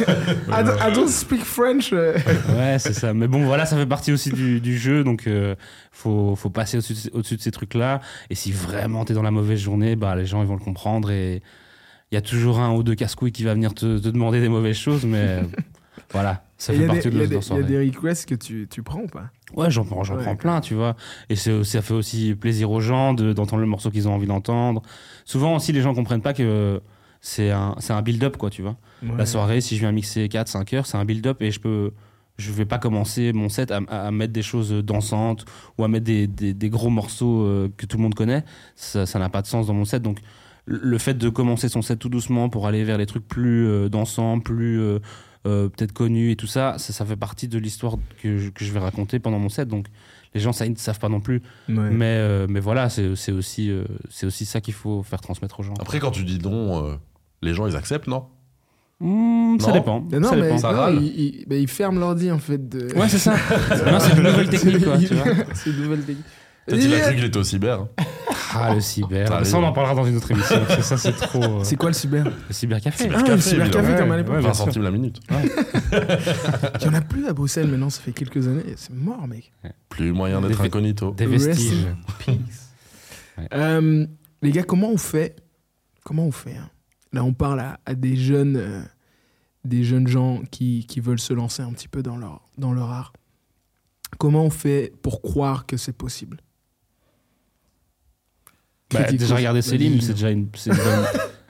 I 0.49 0.63
don't, 0.63 0.77
I 0.79 0.93
don't 0.93 1.09
speak 1.09 1.43
French. 1.43 1.91
euh. 1.91 2.17
Ouais, 2.55 2.77
c'est 2.79 2.93
ça. 2.93 3.13
Mais 3.13 3.27
bon, 3.27 3.43
voilà, 3.45 3.65
ça 3.65 3.75
fait 3.75 3.85
partie 3.85 4.11
aussi 4.11 4.31
du, 4.31 4.61
du 4.61 4.77
jeu, 4.77 5.03
donc 5.03 5.27
euh, 5.27 5.55
faut, 5.91 6.35
faut 6.35 6.49
passer 6.49 6.77
au-dessus 6.77 7.35
de, 7.35 7.41
ces 7.41 7.51
trucs-là. 7.51 8.01
Et 8.29 8.35
si 8.35 8.51
vraiment 8.51 9.05
t'es 9.05 9.13
dans 9.13 9.23
la 9.23 9.31
mauvaise 9.31 9.59
journée, 9.59 9.95
bah 9.95 10.15
les 10.15 10.25
gens 10.25 10.41
ils 10.41 10.47
vont 10.47 10.55
le 10.55 10.63
comprendre 10.63 11.11
et 11.11 11.41
il 12.11 12.15
y 12.15 12.17
a 12.17 12.21
toujours 12.21 12.59
un 12.59 12.73
ou 12.73 12.83
deux 12.83 12.95
casse-couilles 12.95 13.31
qui 13.31 13.43
va 13.43 13.53
venir 13.53 13.73
te, 13.73 13.97
te 13.97 14.09
demander 14.09 14.39
des 14.39 14.49
mauvaises 14.49 14.77
choses, 14.77 15.03
mais 15.05 15.41
voilà, 16.13 16.43
ça 16.57 16.71
fait 16.73 16.87
partie 16.87 17.09
des- 17.09 17.09
de 17.09 17.15
il 17.15 17.19
y 17.19 17.23
a 17.23 17.27
des- 17.27 17.31
il 17.31 17.35
y 17.35 17.37
a 17.37 17.41
soirée. 17.41 17.63
des 17.63 17.77
requests 17.79 18.29
que 18.29 18.35
tu, 18.35 18.67
tu 18.69 18.81
prends 18.83 19.01
ou 19.01 19.07
pas? 19.07 19.25
Ouais, 19.55 19.69
j'en 19.69 19.83
prends, 19.83 20.03
j'en 20.03 20.15
Ouais. 20.15 20.23
prends 20.23 20.35
plein, 20.37 20.61
tu 20.61 20.73
vois. 20.75 20.95
Et 21.29 21.35
ça 21.35 21.81
fait 21.81 21.93
aussi 21.93 22.33
plaisir 22.35 22.71
aux 22.71 22.79
gens 22.79 23.13
de- 23.13 23.33
d'entendre 23.33 23.61
le 23.61 23.67
morceau 23.67 23.91
qu'ils 23.91 24.07
ont 24.07 24.13
envie 24.13 24.27
d'entendre. 24.27 24.81
Souvent 25.25 25.55
aussi, 25.57 25.71
les 25.73 25.81
gens 25.81 25.93
comprennent 25.93 26.21
pas 26.21 26.33
que 26.33 26.81
c'est 27.21 27.51
un, 27.51 27.75
build-up, 28.01 28.37
quoi, 28.37 28.49
tu 28.49 28.61
vois. 28.61 28.77
La 29.17 29.25
soirée, 29.25 29.59
si 29.61 29.75
je 29.75 29.81
viens 29.81 29.91
mixer 29.91 30.27
4-5 30.29 30.73
heures, 30.73 30.85
c'est 30.85 30.97
un 30.97 31.05
build-up 31.05 31.41
et 31.41 31.51
je 31.51 31.59
peux. 31.59 31.91
Je 32.39 32.51
vais 32.51 32.65
pas 32.65 32.79
commencer 32.79 33.31
mon 33.31 33.47
set 33.47 33.69
à, 33.69 33.79
à 33.89 34.09
mettre 34.09 34.33
des 34.33 34.41
choses 34.41 34.71
dansantes 34.71 35.45
ou 35.77 35.83
à 35.83 35.87
mettre 35.87 36.05
des, 36.05 36.25
des- 36.25 36.55
des 36.55 36.69
gros 36.69 36.89
morceaux 36.89 37.43
euh, 37.43 37.69
que 37.77 37.85
tout 37.85 37.97
le 37.97 38.01
monde 38.03 38.15
connaît. 38.15 38.43
Ça 38.75 39.05
n'a 39.19 39.29
pas 39.29 39.43
de 39.43 39.47
sens 39.47 39.67
dans 39.67 39.75
mon 39.75 39.85
set. 39.85 40.01
Donc, 40.01 40.17
le- 40.65 40.97
fait 40.97 41.13
de 41.15 41.29
commencer 41.29 41.69
son 41.69 41.81
set 41.81 41.99
tout 41.99 42.09
doucement 42.09 42.49
pour 42.49 42.67
aller 42.67 42.83
vers 42.83 42.97
les 42.97 43.05
trucs 43.05 43.27
plus 43.27 43.67
euh, 43.67 43.89
dansants, 43.89 44.39
plus 44.39 44.79
euh, 44.79 44.99
euh, 45.45 45.67
peut-être 45.69 45.91
connus 45.91 46.31
et 46.31 46.35
tout 46.35 46.47
ça, 46.47 46.75
ça, 46.77 46.93
ça 46.93 47.05
fait 47.05 47.17
partie 47.17 47.47
de 47.47 47.57
l'histoire 47.59 47.95
que 48.21 48.37
je, 48.37 48.49
que 48.49 48.63
je 48.63 48.71
vais 48.71 48.79
raconter 48.79 49.19
pendant 49.19 49.39
mon 49.39 49.49
set. 49.49 49.67
Donc, 49.67 49.87
les 50.33 50.39
gens, 50.39 50.53
ça, 50.53 50.65
ils 50.65 50.71
ne 50.71 50.77
savent 50.77 50.99
pas 50.99 51.09
non 51.09 51.19
plus. 51.19 51.41
Ouais. 51.69 51.75
Mais, 51.91 52.15
euh, 52.17 52.47
mais 52.49 52.59
voilà, 52.61 52.89
c'est 52.89 53.15
c'est 53.15 53.31
aussi, 53.33 53.69
euh, 53.69 53.83
c'est 54.09 54.25
aussi 54.25 54.45
ça 54.45 54.61
qu'il 54.61 54.73
faut 54.73 55.03
faire 55.03 55.19
transmettre 55.21 55.59
aux 55.59 55.63
gens. 55.63 55.73
Après, 55.79 55.99
quand 55.99 56.11
tu 56.11 56.23
dis 56.23 56.39
non, 56.39 56.85
euh, 56.87 56.95
les 57.41 57.53
gens 57.53 57.67
ils 57.67 57.75
acceptent, 57.75 58.07
non? 58.07 58.25
Hmm, 59.01 59.59
ça 59.59 59.67
Non. 59.67 59.73
dépend. 59.73 60.07
Mais 60.09 60.19
non, 60.19 60.29
ça 60.29 60.35
mais, 60.37 60.41
dépend. 60.43 60.57
Ça 60.59 60.71
non, 60.71 60.77
râle. 60.77 60.99
il, 61.03 61.19
il- 61.19 61.45
mais 61.49 61.61
il 61.61 61.67
ferme 61.67 61.99
l'ordi 61.99 62.31
en 62.31 62.39
fait. 62.39 62.69
De... 62.69 62.93
Ouais, 62.97 63.09
c'est 63.09 63.17
ça. 63.17 63.31
non, 63.91 63.99
c'est 63.99 64.15
une 64.15 64.23
nouvelle 64.23 64.49
technique, 64.49 64.83
quoi, 64.85 64.97
tu 64.97 65.13
vois. 65.13 65.25
c'est 65.53 65.69
une 65.71 65.81
nouvelle 65.81 65.99
technique. 66.05 66.25
Peut-être 66.67 66.83
il 66.85 66.93
a 66.93 66.99
cru 67.01 67.15
qu'il 67.15 67.25
était 67.25 67.37
au 67.37 67.43
cyber. 67.43 67.85
Ah, 68.55 68.73
le 68.73 68.81
cyber. 68.81 69.27
Ça 69.27 69.43
Ça, 69.43 69.57
on 69.57 69.63
en 69.63 69.71
parlera 69.73 69.95
dans 69.95 70.05
une 70.05 70.17
autre 70.17 70.29
émission. 70.31 70.55
parce 70.65 70.75
que 70.77 70.81
ça, 70.83 70.97
c'est 70.97 71.13
trop. 71.13 71.43
euh, 71.43 71.63
C'est 71.63 71.75
quoi 71.75 71.89
le 71.89 71.93
cyber? 71.93 72.25
Le 72.25 72.53
cybercafé. 72.53 73.05
Cyber- 73.05 73.15
Ah, 73.17 73.21
le 73.21 73.27
Café, 73.27 73.41
cybercafé 73.41 73.77
évidemment. 73.79 73.97
comme 73.99 74.11
à 74.11 74.17
l'époque. 74.17 74.33
ouais, 74.35 74.41
20 74.41 74.47
bien 74.47 74.53
sûr. 74.53 74.65
centimes 74.65 74.83
la 74.83 74.91
minute. 74.91 75.19
Il 76.81 76.85
y 76.85 76.89
en 76.89 76.93
a 76.93 77.01
plus 77.01 77.27
à 77.27 77.33
Bruxelles 77.33 77.67
maintenant, 77.67 77.89
ça 77.89 78.01
fait 78.01 78.11
quelques 78.13 78.47
années. 78.47 78.73
C'est 78.77 78.93
mort, 78.93 79.27
mec. 79.27 79.51
Plus 79.89 80.11
moyen 80.11 80.41
d'être 80.41 80.59
Des- 80.59 80.65
incognito. 80.67 81.11
Des 81.11 81.25
vestiges. 81.25 81.85
Euh, 83.53 84.05
les 84.41 84.51
gars, 84.51 84.63
comment 84.63 84.89
on 84.89 84.97
fait 84.97 85.35
Comment 86.03 86.25
on 86.25 86.31
fait 86.31 86.55
hein? 86.57 86.69
Là, 87.13 87.23
on 87.23 87.33
parle 87.33 87.59
à, 87.61 87.79
à 87.85 87.93
des 87.95 88.15
jeunes, 88.15 88.57
euh, 88.57 88.81
des 89.63 89.83
jeunes 89.83 90.07
gens 90.07 90.41
qui, 90.51 90.85
qui 90.87 90.99
veulent 90.99 91.19
se 91.19 91.33
lancer 91.33 91.61
un 91.61 91.71
petit 91.71 91.87
peu 91.87 92.03
dans 92.03 92.17
leur, 92.17 92.41
dans 92.57 92.73
leur 92.73 92.89
art. 92.91 93.13
Comment 94.19 94.43
on 94.43 94.49
fait 94.49 94.91
pour 95.01 95.21
croire 95.21 95.65
que 95.65 95.77
c'est 95.77 95.93
possible? 95.97 96.37
Bah, 98.91 99.03
déjà, 99.11 99.35
regarder 99.35 99.61
Vas-y, 99.61 99.69
Selim, 99.69 99.91
Julien. 99.93 100.01
c'est 100.05 100.13
déjà 100.13 100.29
une, 100.31 100.47
c'est 100.55 100.69
une 100.71 100.75
bonne- 100.77 101.05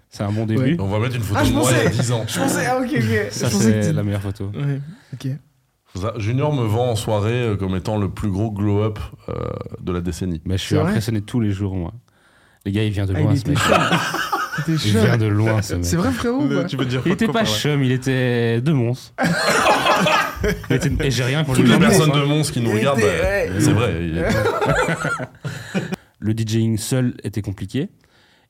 c'est 0.10 0.24
un 0.24 0.32
bon 0.32 0.46
début. 0.48 0.78
On 0.80 0.88
va 0.88 1.00
mettre 1.00 1.16
une 1.16 1.24
photo 1.24 1.40
Ah, 1.42 1.44
je 1.46 1.50
de 1.50 1.56
moi 1.56 1.70
il 1.72 1.78
y 1.78 1.80
a 1.80 1.84
pensais- 1.90 2.02
10 2.02 2.12
ans. 2.12 2.26
Je 2.28 2.40
pensais, 2.40 2.66
ah 2.68 2.78
ok, 2.80 2.88
ok. 2.94 3.32
Ça, 3.32 3.48
Je 3.48 3.52
pensais 3.54 3.74
que 3.74 3.82
c'est 3.82 3.94
la 3.94 4.04
meilleure 4.04 4.22
photo. 4.22 4.52
Ouais, 4.54 4.80
ok. 5.14 5.28
Ça, 5.96 6.14
Junior 6.18 6.54
me 6.54 6.66
vend 6.66 6.90
en 6.92 6.96
soirée 6.96 7.32
euh, 7.42 7.56
comme 7.56 7.76
étant 7.76 7.98
le 7.98 8.10
plus 8.10 8.30
gros 8.32 8.50
glow-up 8.52 8.98
euh, 9.30 9.34
de 9.82 9.92
la 9.92 10.02
décennie. 10.02 10.42
Mais 10.46 10.58
je 10.58 10.62
suis 10.64 10.70
C'est 10.70 10.76
vrai 10.82 10.90
impressionné 10.90 11.22
tous 11.22 11.40
les 11.40 11.52
jours, 11.52 11.76
moi. 11.76 11.94
Les 12.66 12.72
gars, 12.72 12.84
il 12.84 12.92
vient 12.92 13.06
de 13.06 13.14
Ah, 13.16 13.20
loin, 13.20 13.32
il 13.34 13.38
ce 13.38 13.42
était 13.42 13.50
mec. 13.52 13.60
chaud. 13.60 13.74
Il 14.68 14.74
était 14.76 14.88
Il 14.88 14.92
chaud. 14.94 15.00
vient 15.00 15.18
de 15.18 15.26
loin, 15.26 15.62
ce 15.64 15.74
mec. 15.74 15.84
C'est 15.86 15.96
vrai, 15.96 16.12
frérot 16.12 16.44
ou 16.44 16.48
pas 16.48 16.64
Tu 16.66 16.78
veux 16.78 16.86
dire 16.86 17.00
Il 17.00 17.04
quoi 17.04 17.14
était 17.14 17.28
pas 17.28 17.44
chum, 17.44 17.84
il 17.84 17.92
était 17.92 18.62
de 18.62 18.72
Mons. 18.72 19.14
Il 20.70 20.76
était- 20.76 20.92
Et 21.08 21.10
j'ai 21.12 21.24
rien 21.24 21.44
pour 21.44 21.56
Toutes 21.56 21.66
lui. 21.66 21.72
les 21.74 21.80
personnes 21.80 22.12
de 22.12 22.20
Mons 22.24 22.44
qui 22.52 22.62
nous 22.62 22.70
Il 22.72 22.78
regardent, 22.78 23.00
était- 23.00 23.48
bah, 23.50 23.54
ouais. 23.56 23.60
c'est 23.62 23.72
vrai. 23.74 23.94
il- 24.02 24.24
Le 26.24 26.34
DJing 26.34 26.78
seul 26.78 27.16
était 27.24 27.42
compliqué. 27.42 27.90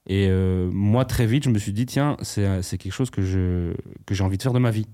Et 0.06 0.28
euh, 0.30 0.70
moi, 0.72 1.06
très 1.06 1.26
vite, 1.26 1.44
je 1.46 1.50
me 1.50 1.58
suis 1.58 1.74
dit, 1.74 1.86
tiens, 1.86 2.18
c'est 2.22 2.62
quelque 2.78 2.92
chose 2.92 3.10
que 3.10 3.22
je- 3.24 3.74
que 4.06 4.14
j'ai 4.14 4.24
envie 4.24 4.38
de 4.38 4.44
faire 4.44 4.54
de 4.54 4.60
ma 4.60 4.70
vie. 4.70 4.86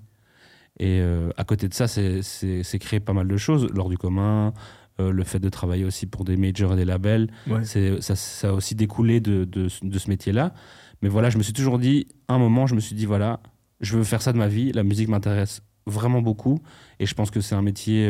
Et 0.80 1.00
euh, 1.02 1.30
à 1.36 1.44
côté 1.44 1.68
de 1.68 1.74
ça, 1.74 1.88
c'est- 1.88 2.80
créer 2.80 3.00
pas 3.02 3.14
mal 3.14 3.28
de 3.28 3.38
choses. 3.38 3.68
Lors 3.74 3.90
du 3.90 3.98
commun, 3.98 4.54
euh, 5.02 5.12
le 5.12 5.24
fait 5.24 5.40
de 5.40 5.50
travailler 5.50 5.84
aussi 5.84 6.06
pour 6.06 6.24
des 6.24 6.38
majors 6.38 6.74
et 6.74 6.76
des 6.78 6.86
labels, 6.86 7.30
Ouais. 7.48 7.66
ça, 7.66 8.16
ça 8.16 8.50
a 8.50 8.54
aussi 8.54 8.76
découlé 8.76 9.20
de, 9.20 9.44
de, 9.46 9.68
de 9.82 10.00
ce 10.00 10.10
métier-là. 10.10 10.54
Mais 11.02 11.10
voilà, 11.10 11.30
je 11.30 11.38
me 11.38 11.44
suis 11.44 11.54
toujours 11.54 11.80
dit, 11.80 12.08
à 12.30 12.36
un 12.36 12.40
moment, 12.40 12.66
je 12.68 12.76
me 12.76 12.80
suis 12.80 12.96
dit, 12.96 13.06
voilà, 13.06 13.42
je 13.82 13.98
veux 13.98 14.04
faire 14.06 14.22
ça 14.22 14.32
de 14.32 14.38
ma 14.38 14.48
vie. 14.48 14.72
La 14.72 14.84
musique 14.84 15.10
m'intéresse 15.10 15.64
vraiment 15.86 16.22
beaucoup. 16.22 16.60
Et 17.00 17.06
je 17.06 17.14
pense 17.16 17.32
que 17.32 17.42
c'est 17.42 17.56
un 17.56 17.62
métier, 17.62 18.10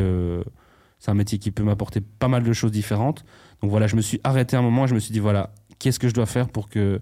c'est 0.99 1.09
un 1.11 1.13
métier 1.15 1.37
qui 1.39 1.49
peut 1.51 1.63
m'apporter 1.63 2.01
pas 2.01 2.27
mal 2.27 2.43
de 2.43 2.53
choses 2.53 2.71
différentes. 2.71 3.23
Donc 3.61 3.71
voilà, 3.71 3.87
je 3.87 3.95
me 3.95 4.01
suis 4.01 4.19
arrêté 4.23 4.55
un 4.55 4.61
moment 4.61 4.85
et 4.85 4.87
je 4.87 4.95
me 4.95 4.99
suis 4.99 5.11
dit, 5.11 5.19
voilà, 5.19 5.51
qu'est-ce 5.79 5.99
que 5.99 6.07
je 6.07 6.13
dois 6.13 6.25
faire 6.25 6.49
pour 6.49 6.69
que 6.69 7.01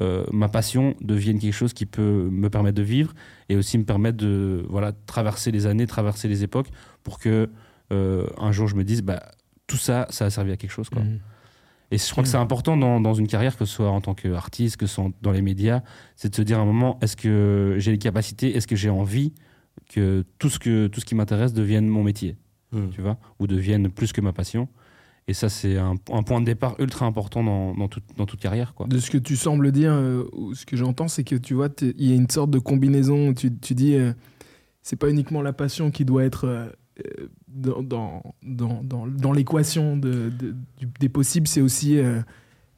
euh, 0.00 0.24
ma 0.32 0.48
passion 0.48 0.94
devienne 1.00 1.38
quelque 1.38 1.54
chose 1.54 1.72
qui 1.72 1.86
peut 1.86 2.28
me 2.30 2.50
permettre 2.50 2.76
de 2.76 2.82
vivre 2.82 3.14
et 3.48 3.56
aussi 3.56 3.78
me 3.78 3.84
permettre 3.84 4.18
de 4.18 4.64
voilà, 4.68 4.92
traverser 5.06 5.50
les 5.50 5.66
années, 5.66 5.86
traverser 5.86 6.28
les 6.28 6.42
époques 6.42 6.68
pour 7.02 7.18
que 7.18 7.48
euh, 7.92 8.26
un 8.38 8.52
jour 8.52 8.68
je 8.68 8.76
me 8.76 8.84
dise, 8.84 9.02
bah, 9.02 9.22
tout 9.66 9.78
ça, 9.78 10.06
ça 10.10 10.26
a 10.26 10.30
servi 10.30 10.52
à 10.52 10.56
quelque 10.56 10.70
chose. 10.70 10.90
Quoi. 10.90 11.02
Mhm. 11.02 11.20
Et 11.90 11.98
je 11.98 12.10
crois 12.10 12.24
que 12.24 12.28
c'est 12.28 12.36
important 12.36 12.76
dans, 12.76 13.00
dans 13.00 13.14
une 13.14 13.28
carrière, 13.28 13.56
que 13.56 13.64
ce 13.64 13.72
soit 13.72 13.88
en 13.88 14.00
tant 14.00 14.14
qu'artiste, 14.14 14.76
que 14.76 14.86
ce 14.86 14.96
soit 14.96 15.10
dans 15.22 15.30
les 15.30 15.42
médias, 15.42 15.82
c'est 16.16 16.28
de 16.30 16.34
se 16.34 16.42
dire 16.42 16.58
à 16.58 16.62
un 16.62 16.64
moment, 16.64 16.98
est-ce 17.00 17.16
que 17.16 17.76
j'ai 17.78 17.92
les 17.92 17.98
capacités, 17.98 18.56
est-ce 18.56 18.66
que 18.66 18.74
j'ai 18.74 18.90
envie 18.90 19.32
que 19.88 20.24
tout 20.40 20.50
ce, 20.50 20.58
que, 20.58 20.88
tout 20.88 21.00
ce 21.00 21.04
qui 21.04 21.14
m'intéresse 21.14 21.52
devienne 21.52 21.86
mon 21.86 22.02
métier, 22.02 22.36
Hmm. 22.72 22.90
tu 22.90 23.00
vois, 23.00 23.16
ou 23.38 23.46
devienne 23.46 23.88
plus 23.88 24.12
que 24.12 24.20
ma 24.20 24.32
passion. 24.32 24.68
Et 25.28 25.34
ça, 25.34 25.48
c'est 25.48 25.76
un, 25.76 25.94
un 26.12 26.22
point 26.22 26.40
de 26.40 26.46
départ 26.46 26.76
ultra 26.78 27.04
important 27.04 27.42
dans, 27.42 27.74
dans, 27.74 27.88
toute- 27.88 28.04
dans 28.16 28.26
toute 28.26 28.38
carrière. 28.40 28.74
Quoi. 28.74 28.86
De 28.86 28.98
ce 28.98 29.10
que 29.10 29.18
tu 29.18 29.36
sembles 29.36 29.72
dire, 29.72 29.92
euh, 29.92 30.24
ou 30.32 30.54
ce 30.54 30.64
que 30.64 30.76
j'entends, 30.76 31.08
c'est 31.08 31.24
que 31.24 31.34
tu 31.34 31.54
vois, 31.54 31.68
il 31.82 32.08
y 32.08 32.12
a 32.12 32.14
une 32.16 32.30
sorte 32.30 32.50
de 32.50 32.60
combinaison. 32.60 33.28
où 33.28 33.34
Tu, 33.34 33.52
tu 33.58 33.74
dis, 33.74 33.94
euh, 33.96 34.12
c'est 34.82 34.94
pas 34.96 35.10
uniquement 35.10 35.42
la 35.42 35.52
passion 35.52 35.90
qui 35.90 36.04
doit 36.04 36.24
être 36.24 36.44
euh, 36.46 36.68
euh, 37.04 37.26
dans, 37.48 37.82
dans, 37.82 38.82
dans, 38.84 39.06
dans, 39.08 39.32
l'équation 39.32 39.96
de, 39.96 40.32
des 41.00 41.08
possibles, 41.08 41.48
c'est 41.48 41.60
aussi 41.60 41.98
euh, 41.98 42.20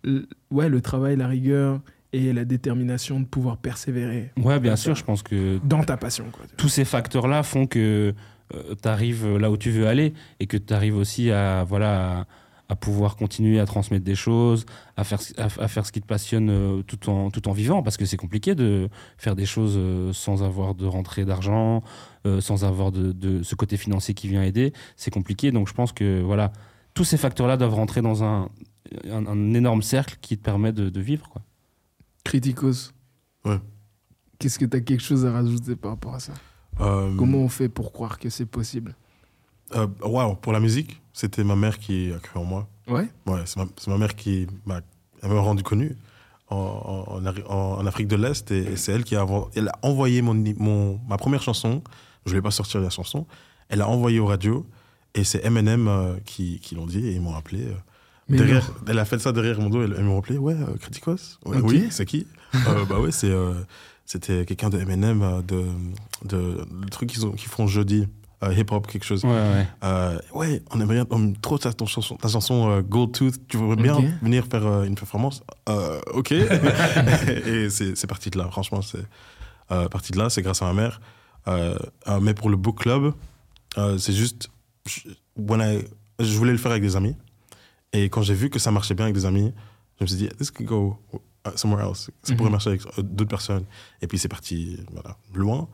le, 0.02 0.26
ouais, 0.50 0.70
le 0.70 0.80
travail, 0.80 1.16
la 1.16 1.26
rigueur 1.28 1.82
et 2.14 2.32
la 2.32 2.46
détermination 2.46 3.20
de 3.20 3.26
pouvoir 3.26 3.58
persévérer 3.58 4.30
Ouais, 4.42 4.58
bien 4.58 4.76
sûr, 4.76 4.94
je 4.94 5.04
pense 5.04 5.22
que 5.22 5.58
dans 5.64 5.84
ta 5.84 5.98
passion. 5.98 6.24
Quoi. 6.32 6.46
tous 6.56 6.70
ces 6.70 6.86
facteurs-là 6.86 7.42
font 7.42 7.66
que 7.66 8.14
tu 8.50 8.88
arrives 8.88 9.36
là 9.36 9.50
où 9.50 9.58
tu 9.58 9.70
veux 9.70 9.86
aller 9.86 10.14
et 10.40 10.46
que 10.46 10.56
tu 10.56 10.72
arrives 10.72 10.96
aussi 10.96 11.30
à, 11.30 11.64
voilà, 11.64 12.24
à, 12.68 12.76
pouvoir 12.76 13.16
continuer 13.16 13.58
à 13.60 13.66
transmettre 13.66 14.04
des 14.04 14.14
choses, 14.14 14.66
à 14.96 15.04
faire, 15.04 15.20
ce- 15.20 15.32
à, 15.40 15.44
à 15.46 15.68
faire 15.68 15.86
ce 15.86 15.92
qui 15.92 16.00
te 16.00 16.06
passionne 16.06 16.50
euh, 16.50 16.82
tout 16.82 17.08
en, 17.08 17.30
tout 17.30 17.48
en 17.48 17.52
vivant, 17.52 17.82
parce 17.82 17.96
que 17.96 18.04
c'est 18.04 18.16
compliqué 18.16 18.54
de 18.54 18.88
faire 19.16 19.34
des 19.36 19.46
choses 19.46 19.74
euh, 19.76 20.12
sans 20.12 20.42
avoir 20.42 20.74
de 20.74 20.86
rentrée 20.86 21.24
d'argent, 21.24 21.82
euh, 22.26 22.40
sans 22.40 22.64
avoir 22.64 22.92
de, 22.92 23.12
de 23.12 23.42
ce 23.42 23.54
côté 23.54 23.76
financier 23.76 24.14
qui 24.14 24.28
vient 24.28 24.42
aider. 24.42 24.72
C'est 24.96 25.10
compliqué, 25.10 25.50
donc 25.52 25.68
je 25.68 25.74
pense 25.74 25.92
que 25.92 26.20
voilà, 26.22 26.52
tous 26.94 27.04
ces 27.04 27.16
facteurs-là 27.16 27.56
doivent 27.56 27.74
rentrer 27.74 28.02
dans 28.02 28.22
un, 28.24 28.48
un, 29.10 29.26
un 29.26 29.54
énorme 29.54 29.82
cercle 29.82 30.16
qui 30.20 30.36
te 30.36 30.42
permet 30.42 30.72
de, 30.72 30.90
de 30.90 31.00
vivre. 31.00 31.28
Quoi. 31.28 31.42
Criticos. 32.24 32.92
Ouais. 33.44 33.58
Qu'est-ce 34.38 34.58
que 34.58 34.64
tu 34.66 34.76
as 34.76 34.80
quelque 34.80 35.02
chose 35.02 35.24
à 35.26 35.32
rajouter 35.32 35.74
par 35.74 35.92
rapport 35.92 36.14
à 36.14 36.20
ça? 36.20 36.32
Euh, 36.80 37.16
Comment 37.16 37.38
on 37.38 37.48
fait 37.48 37.68
pour 37.68 37.92
croire 37.92 38.18
que 38.18 38.28
c'est 38.30 38.46
possible? 38.46 38.94
Euh, 39.74 39.86
Waouh, 40.02 40.34
pour 40.36 40.52
la 40.52 40.60
musique, 40.60 41.00
c'était 41.12 41.44
ma 41.44 41.56
mère 41.56 41.78
qui 41.78 42.12
a 42.12 42.18
cru 42.18 42.38
en 42.38 42.44
moi. 42.44 42.68
Ouais 42.88 43.08
Ouais, 43.26 43.40
c'est 43.44 43.58
ma, 43.88 43.98
mère 43.98 44.14
qui 44.16 44.46
m'a 44.66 44.80
rendu 45.22 45.62
connu 45.62 45.96
en, 46.48 46.56
en- 47.20 47.52
en 47.78 47.86
Afrique 47.86 48.08
de 48.08 48.16
l'Est 48.16 48.50
et, 48.50 48.58
et 48.72 48.76
c'est 48.76 48.92
elle 48.92 49.04
qui 49.04 49.14
a, 49.16 49.26
elle 49.54 49.68
a 49.68 49.72
envoyé 49.82 50.22
mon, 50.22 50.34
mon, 50.58 50.98
ma 51.08 51.18
première 51.18 51.42
chanson. 51.42 51.82
Je 52.24 52.30
ne 52.30 52.34
voulais 52.34 52.42
pas 52.42 52.50
sortir 52.50 52.80
la 52.80 52.90
chanson. 52.90 53.26
Elle 53.68 53.82
a 53.82 53.88
envoyé 53.88 54.18
aux 54.20 54.26
radios 54.26 54.66
et 55.14 55.24
c'est 55.24 55.44
Eminem 55.44 55.88
euh, 55.88 56.14
qui, 56.24 56.60
qui 56.60 56.74
l'ont 56.74 56.86
dit 56.86 57.06
et 57.06 57.12
ils 57.12 57.20
m'ont 57.20 57.34
appelé. 57.34 57.64
euh, 57.66 57.74
derrière, 58.36 58.70
elle 58.86 58.98
a 58.98 59.04
fait 59.04 59.18
ça 59.18 59.32
derrière 59.32 59.60
mon 59.60 59.68
dos. 59.70 59.82
Elle, 59.82 59.94
elle 59.98 60.04
m'a 60.04 60.16
appelé. 60.16 60.38
Ouais, 60.38 60.54
euh, 60.54 60.76
Criticos. 60.80 61.38
Ouais. 61.44 61.58
Oui, 61.62 61.86
c'est 61.90 62.06
qui? 62.06 62.26
Euh, 62.54 62.84
Bah 62.86 62.98
ouais, 63.00 63.10
c'est 63.12 63.30
euh, 63.30 63.52
c'était 64.06 64.46
quelqu'un 64.46 64.70
de 64.70 64.78
Eminem 64.78 65.42
de, 65.46 65.66
de 66.24 66.66
le 66.82 66.88
truc 66.90 67.10
qu'ils 67.10 67.30
qu'ils 67.32 67.48
font 67.50 67.66
jeudi. 67.66 68.06
Hip 68.42 68.66
hop 68.70 68.86
quelque 68.86 69.04
chose 69.04 69.24
Ouais, 69.24 69.30
ouais. 69.30 69.66
euh, 69.84 70.18
ouais, 70.34 70.62
on 70.70 70.80
aimerait 70.80 70.94
bien 70.96 71.06
on 71.10 71.18
aime 71.18 71.36
trop 71.36 71.58
ta, 71.58 71.72
ton 71.72 71.86
chanson, 71.86 72.16
ta 72.16 72.28
chanson 72.28 72.70
euh, 72.70 72.82
Gold 72.82 73.12
Tooth. 73.12 73.34
Tu 73.48 73.56
voudrais 73.56 73.82
bien 73.82 73.98
venir 74.22 74.46
faire 74.46 74.64
euh, 74.66 74.84
une 74.84 74.94
performance? 74.94 75.42
Euh, 75.68 76.00
Ok. 76.14 76.32
et 76.32 77.70
c'est 77.70 77.96
c'est 77.96 78.06
parti 78.06 78.30
de 78.30 78.38
là, 78.38 78.48
franchement. 78.50 78.82
C'est 78.82 79.04
euh, 79.70 79.88
parti 79.88 80.12
de 80.12 80.18
là, 80.18 80.30
c'est 80.30 80.42
grâce 80.42 80.62
à 80.62 80.66
ma 80.66 80.72
mère. 80.74 81.00
Euh, 81.48 81.76
euh, 82.08 82.20
mais 82.20 82.34
pour 82.34 82.48
le 82.50 82.56
book 82.56 82.78
club, 82.80 83.12
euh, 83.76 83.98
c'est 83.98 84.12
juste. 84.12 84.50
Je, 84.86 85.00
when 85.36 85.60
I- 85.60 85.84
je 86.20 86.36
voulais 86.36 86.52
le 86.52 86.58
faire 86.58 86.70
avec 86.72 86.82
des 86.82 86.96
amis. 86.96 87.14
Et 87.92 88.04
quand 88.10 88.22
j'ai 88.22 88.34
vu 88.34 88.50
que 88.50 88.58
ça 88.58 88.70
marchait 88.70 88.94
bien 88.94 89.06
avec 89.06 89.14
des 89.14 89.24
amis, 89.24 89.52
je 89.98 90.04
me 90.04 90.06
suis 90.08 90.16
dit, 90.16 90.28
this 90.38 90.50
could 90.50 90.66
go 90.68 90.96
uh, 91.14 91.50
somewhere 91.56 91.82
else. 91.88 92.10
Ça 92.22 92.34
pourrait 92.34 92.46
Mhm. 92.48 92.52
marcher 92.52 92.70
avec 92.70 92.82
euh, 92.98 93.02
d'autres 93.02 93.30
personnes. 93.30 93.64
Et 94.02 94.06
puis 94.06 94.18
c'est 94.18 94.28
parti 94.28 94.78
voilà, 94.92 95.16
loin. 95.34 95.68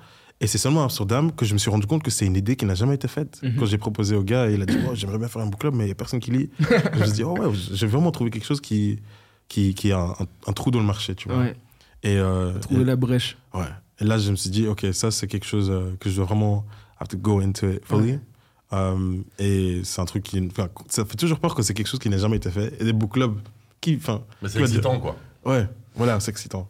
Et 0.44 0.46
c'est 0.46 0.58
seulement 0.58 0.80
à 0.80 0.84
Amsterdam 0.84 1.32
que 1.32 1.46
je 1.46 1.54
me 1.54 1.58
suis 1.58 1.70
rendu 1.70 1.86
compte 1.86 2.02
que 2.02 2.10
c'est 2.10 2.26
une 2.26 2.36
idée 2.36 2.54
qui 2.54 2.66
n'a 2.66 2.74
jamais 2.74 2.96
été 2.96 3.08
faite. 3.08 3.40
Mhm. 3.42 3.56
Quand 3.58 3.64
j'ai 3.64 3.78
proposé 3.78 4.14
au 4.14 4.22
gars, 4.22 4.50
il 4.50 4.60
a 4.60 4.66
dit 4.66 4.76
oh, 4.86 4.94
J'aimerais 4.94 5.16
bien 5.18 5.28
faire 5.28 5.40
un 5.40 5.46
book 5.46 5.60
club, 5.60 5.74
mais 5.74 5.84
il 5.84 5.86
n'y 5.86 5.92
a 5.92 5.94
personne 5.94 6.20
qui 6.20 6.30
lit. 6.32 6.50
je 6.60 6.98
me 7.00 7.04
suis 7.04 7.12
dit 7.14 7.24
Oh 7.24 7.32
ouais, 7.38 7.48
j'ai 7.72 7.86
vraiment 7.86 8.10
trouvé 8.10 8.28
quelque 8.30 8.44
chose 8.44 8.60
qui, 8.60 8.98
qui, 9.48 9.74
qui 9.74 9.90
a 9.92 10.14
un, 10.46 10.52
trou 10.52 10.70
dans 10.70 10.80
le 10.80 10.84
marché. 10.84 11.14
Tu 11.14 11.28
vois. 11.28 11.38
Ouais, 11.38 11.56
Et, 12.02 12.18
euh, 12.18 12.52
trouver 12.58 12.82
et- 12.82 12.84
la 12.84 12.96
brèche. 12.96 13.38
ouais. 13.54 13.64
et 14.00 14.04
là, 14.04 14.18
je 14.18 14.30
me 14.30 14.36
suis 14.36 14.50
dit 14.50 14.66
Ok, 14.68 14.84
ça, 14.92 15.10
c'est 15.10 15.26
quelque 15.26 15.46
chose 15.46 15.70
euh, 15.70 15.94
que 15.98 16.10
je 16.10 16.16
dois 16.16 16.26
vraiment 16.26 16.66
have 17.00 17.08
to 17.08 17.16
go 17.16 17.40
into 17.40 17.66
it 17.70 17.80
fully. 17.86 18.12
Ouais. 18.12 18.20
Euh, 18.74 19.16
et 19.38 19.80
c'est 19.84 20.00
un 20.02 20.04
truc 20.04 20.24
qui. 20.24 20.46
enfin, 20.50 20.68
ça 20.88 21.04
fait 21.06 21.16
toujours 21.16 21.38
peur 21.38 21.54
que 21.54 21.62
c'est 21.62 21.72
quelque 21.74 21.86
chose 21.88 22.00
qui 22.00 22.10
n'a 22.10 22.18
jamais 22.18 22.36
été 22.36 22.50
fait. 22.50 22.74
Et 22.80 22.84
des 22.84 22.92
book 22.92 23.12
clubs 23.12 23.38
qui. 23.80 23.96
Enfin, 23.96 24.22
Mais 24.42 24.48
Tu 24.48 24.54
c'est 24.54 24.58
dire- 24.58 24.66
excitant, 24.68 25.00
quoi. 25.00 25.16
ouais, 25.46 25.66
voilà, 25.96 26.18
c'est 26.20 26.32
excitant. 26.32 26.68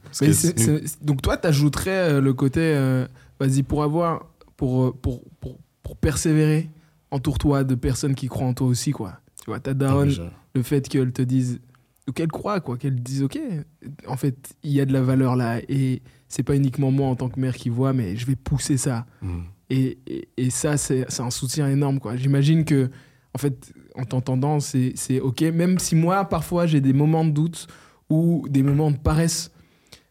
Donc 1.02 1.22
toi, 1.22 1.36
t'ajouterais 1.36 2.12
euh, 2.12 2.20
le 2.20 2.34
côté, 2.34 2.60
euh, 2.60 3.06
vas-y, 3.46 3.62
pour 3.62 3.82
avoir, 3.82 4.26
pour, 4.56 4.84
euh, 4.84 4.92
pour, 4.92 5.22
pour, 5.40 5.58
pour 5.82 5.96
persévérer, 5.96 6.70
entoure-toi 7.10 7.64
de 7.64 7.74
personnes 7.74 8.14
qui 8.14 8.28
croient 8.28 8.46
en 8.46 8.54
toi 8.54 8.66
aussi, 8.66 8.90
quoi. 8.92 9.20
Tu 9.40 9.46
vois, 9.46 9.60
ta 9.60 9.72
Ah, 9.72 9.74
daronne, 9.74 10.10
je- 10.10 10.22
le 10.54 10.62
fait 10.62 10.88
qu'elle 10.88 11.12
te 11.12 11.22
dise, 11.22 11.60
ou 12.08 12.12
qu'elle 12.12 12.30
croit, 12.30 12.60
quoi, 12.60 12.76
qu'elle 12.78 13.00
dise, 13.02 13.22
ok, 13.22 13.38
en 14.06 14.16
fait, 14.16 14.54
il 14.62 14.72
y 14.72 14.80
a 14.80 14.84
de 14.84 14.92
la 14.92 15.02
valeur 15.02 15.36
là, 15.36 15.60
et 15.68 16.02
c'est 16.28 16.42
pas 16.42 16.56
uniquement 16.56 16.90
moi 16.90 17.08
en 17.08 17.16
tant 17.16 17.28
que 17.28 17.38
mère 17.40 17.54
qui 17.56 17.68
vois, 17.68 17.92
mais 17.92 18.16
je 18.16 18.26
vais 18.26 18.36
pousser 18.36 18.76
ça. 18.76 19.06
Hmm. 19.22 19.40
Et, 19.70 19.98
et, 20.06 20.28
et 20.36 20.50
ça, 20.50 20.76
c'est 20.76 21.06
un 21.20 21.30
soutien 21.30 21.68
énorme, 21.68 21.98
quoi. 21.98 22.16
J'imagine 22.16 22.64
que, 22.64 22.90
en 23.34 23.38
fait, 23.38 23.72
en 23.96 24.04
t'entendant, 24.04 24.60
c'est 24.60 25.20
ok, 25.20 25.40
même 25.42 25.78
si 25.78 25.94
moi, 25.96 26.24
parfois, 26.26 26.66
j'ai 26.66 26.80
des 26.80 26.92
moments 26.92 27.24
de 27.24 27.30
doute 27.30 27.66
ou 28.10 28.44
des 28.48 28.62
moments 28.62 28.90
de 28.90 28.96
paresse, 28.98 29.50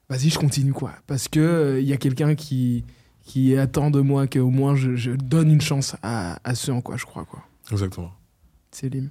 vas-y, 0.10 0.30
je 0.30 0.40
continue, 0.40 0.74
quoi. 0.74 0.94
Parce 1.08 1.28
que 1.28 1.40
euh, 1.40 1.80
il 1.82 1.88
y 1.88 1.94
a 1.94 1.98
quelqu'un 1.98 2.36
qui, 2.36 2.84
qui 3.24 3.56
attend 3.58 3.90
de 3.90 4.02
moi 4.02 4.28
qu'au 4.28 4.50
moins 4.50 4.76
je, 4.76 4.96
je 4.96 5.12
donne 5.12 5.50
une 5.50 5.62
chance 5.62 5.96
à, 6.04 6.40
à 6.44 6.56
ceux 6.56 6.74
en 6.74 6.82
quoi 6.82 6.98
je 6.98 7.06
crois, 7.06 7.26
quoi. 7.26 7.40
Exactement. 7.72 8.12
Célim. 8.72 9.10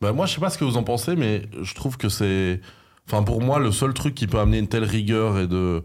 Bah, 0.00 0.12
moi, 0.12 0.26
je 0.26 0.34
sais 0.34 0.40
pas 0.40 0.50
ce 0.50 0.58
que 0.58 0.64
vous 0.64 0.76
en 0.76 0.82
pensez, 0.82 1.14
mais 1.16 1.42
je 1.62 1.74
trouve 1.74 1.96
que 1.96 2.08
c'est. 2.08 2.60
Enfin, 3.06 3.22
pour 3.22 3.40
moi, 3.42 3.58
le 3.58 3.70
seul 3.70 3.94
truc 3.94 4.14
qui 4.14 4.26
peut 4.26 4.38
amener 4.40 4.58
une 4.58 4.68
telle 4.68 4.84
rigueur 4.84 5.38
et 5.38 5.46
de 5.46 5.82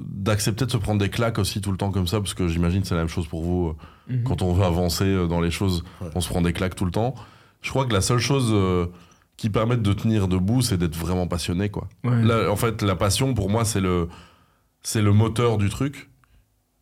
d'accepter 0.00 0.66
de 0.66 0.70
se 0.72 0.76
prendre 0.76 0.98
des 1.00 1.08
claques 1.10 1.38
aussi 1.38 1.60
tout 1.60 1.70
le 1.70 1.76
temps 1.76 1.92
comme 1.92 2.06
ça, 2.08 2.18
parce 2.20 2.34
que 2.34 2.48
j'imagine 2.48 2.82
que 2.82 2.88
c'est 2.88 2.94
la 2.94 3.02
même 3.02 3.08
chose 3.08 3.26
pour 3.28 3.42
vous. 3.44 3.68
euh, 3.68 3.74
Mhm. 4.16 4.22
Quand 4.24 4.42
on 4.42 4.52
veut 4.52 4.64
avancer 4.64 5.04
euh, 5.04 5.26
dans 5.26 5.40
les 5.40 5.50
choses, 5.50 5.82
Ouais. 6.00 6.08
on 6.14 6.20
se 6.20 6.28
prend 6.28 6.42
des 6.42 6.52
claques 6.52 6.74
tout 6.74 6.84
le 6.84 6.90
temps. 6.90 7.14
Je 7.62 7.70
crois 7.70 7.86
que 7.86 7.92
la 7.94 8.00
seule 8.02 8.18
chose 8.18 8.50
euh, 8.52 8.86
qui 9.36 9.48
permet 9.50 9.76
de 9.76 9.92
tenir 9.94 10.28
debout, 10.28 10.60
c'est 10.62 10.76
d'être 10.76 10.96
vraiment 10.96 11.26
passionné, 11.26 11.68
quoi. 11.70 11.88
Ouais. 12.02 12.22
Là, 12.22 12.50
en 12.50 12.56
fait, 12.56 12.82
la 12.82 12.96
passion, 12.96 13.32
pour 13.34 13.48
moi, 13.50 13.64
c'est 13.64 13.80
le, 13.80 14.08
c'est 14.82 15.00
le 15.00 15.12
moteur 15.12 15.56
du 15.58 15.68
truc. 15.70 16.10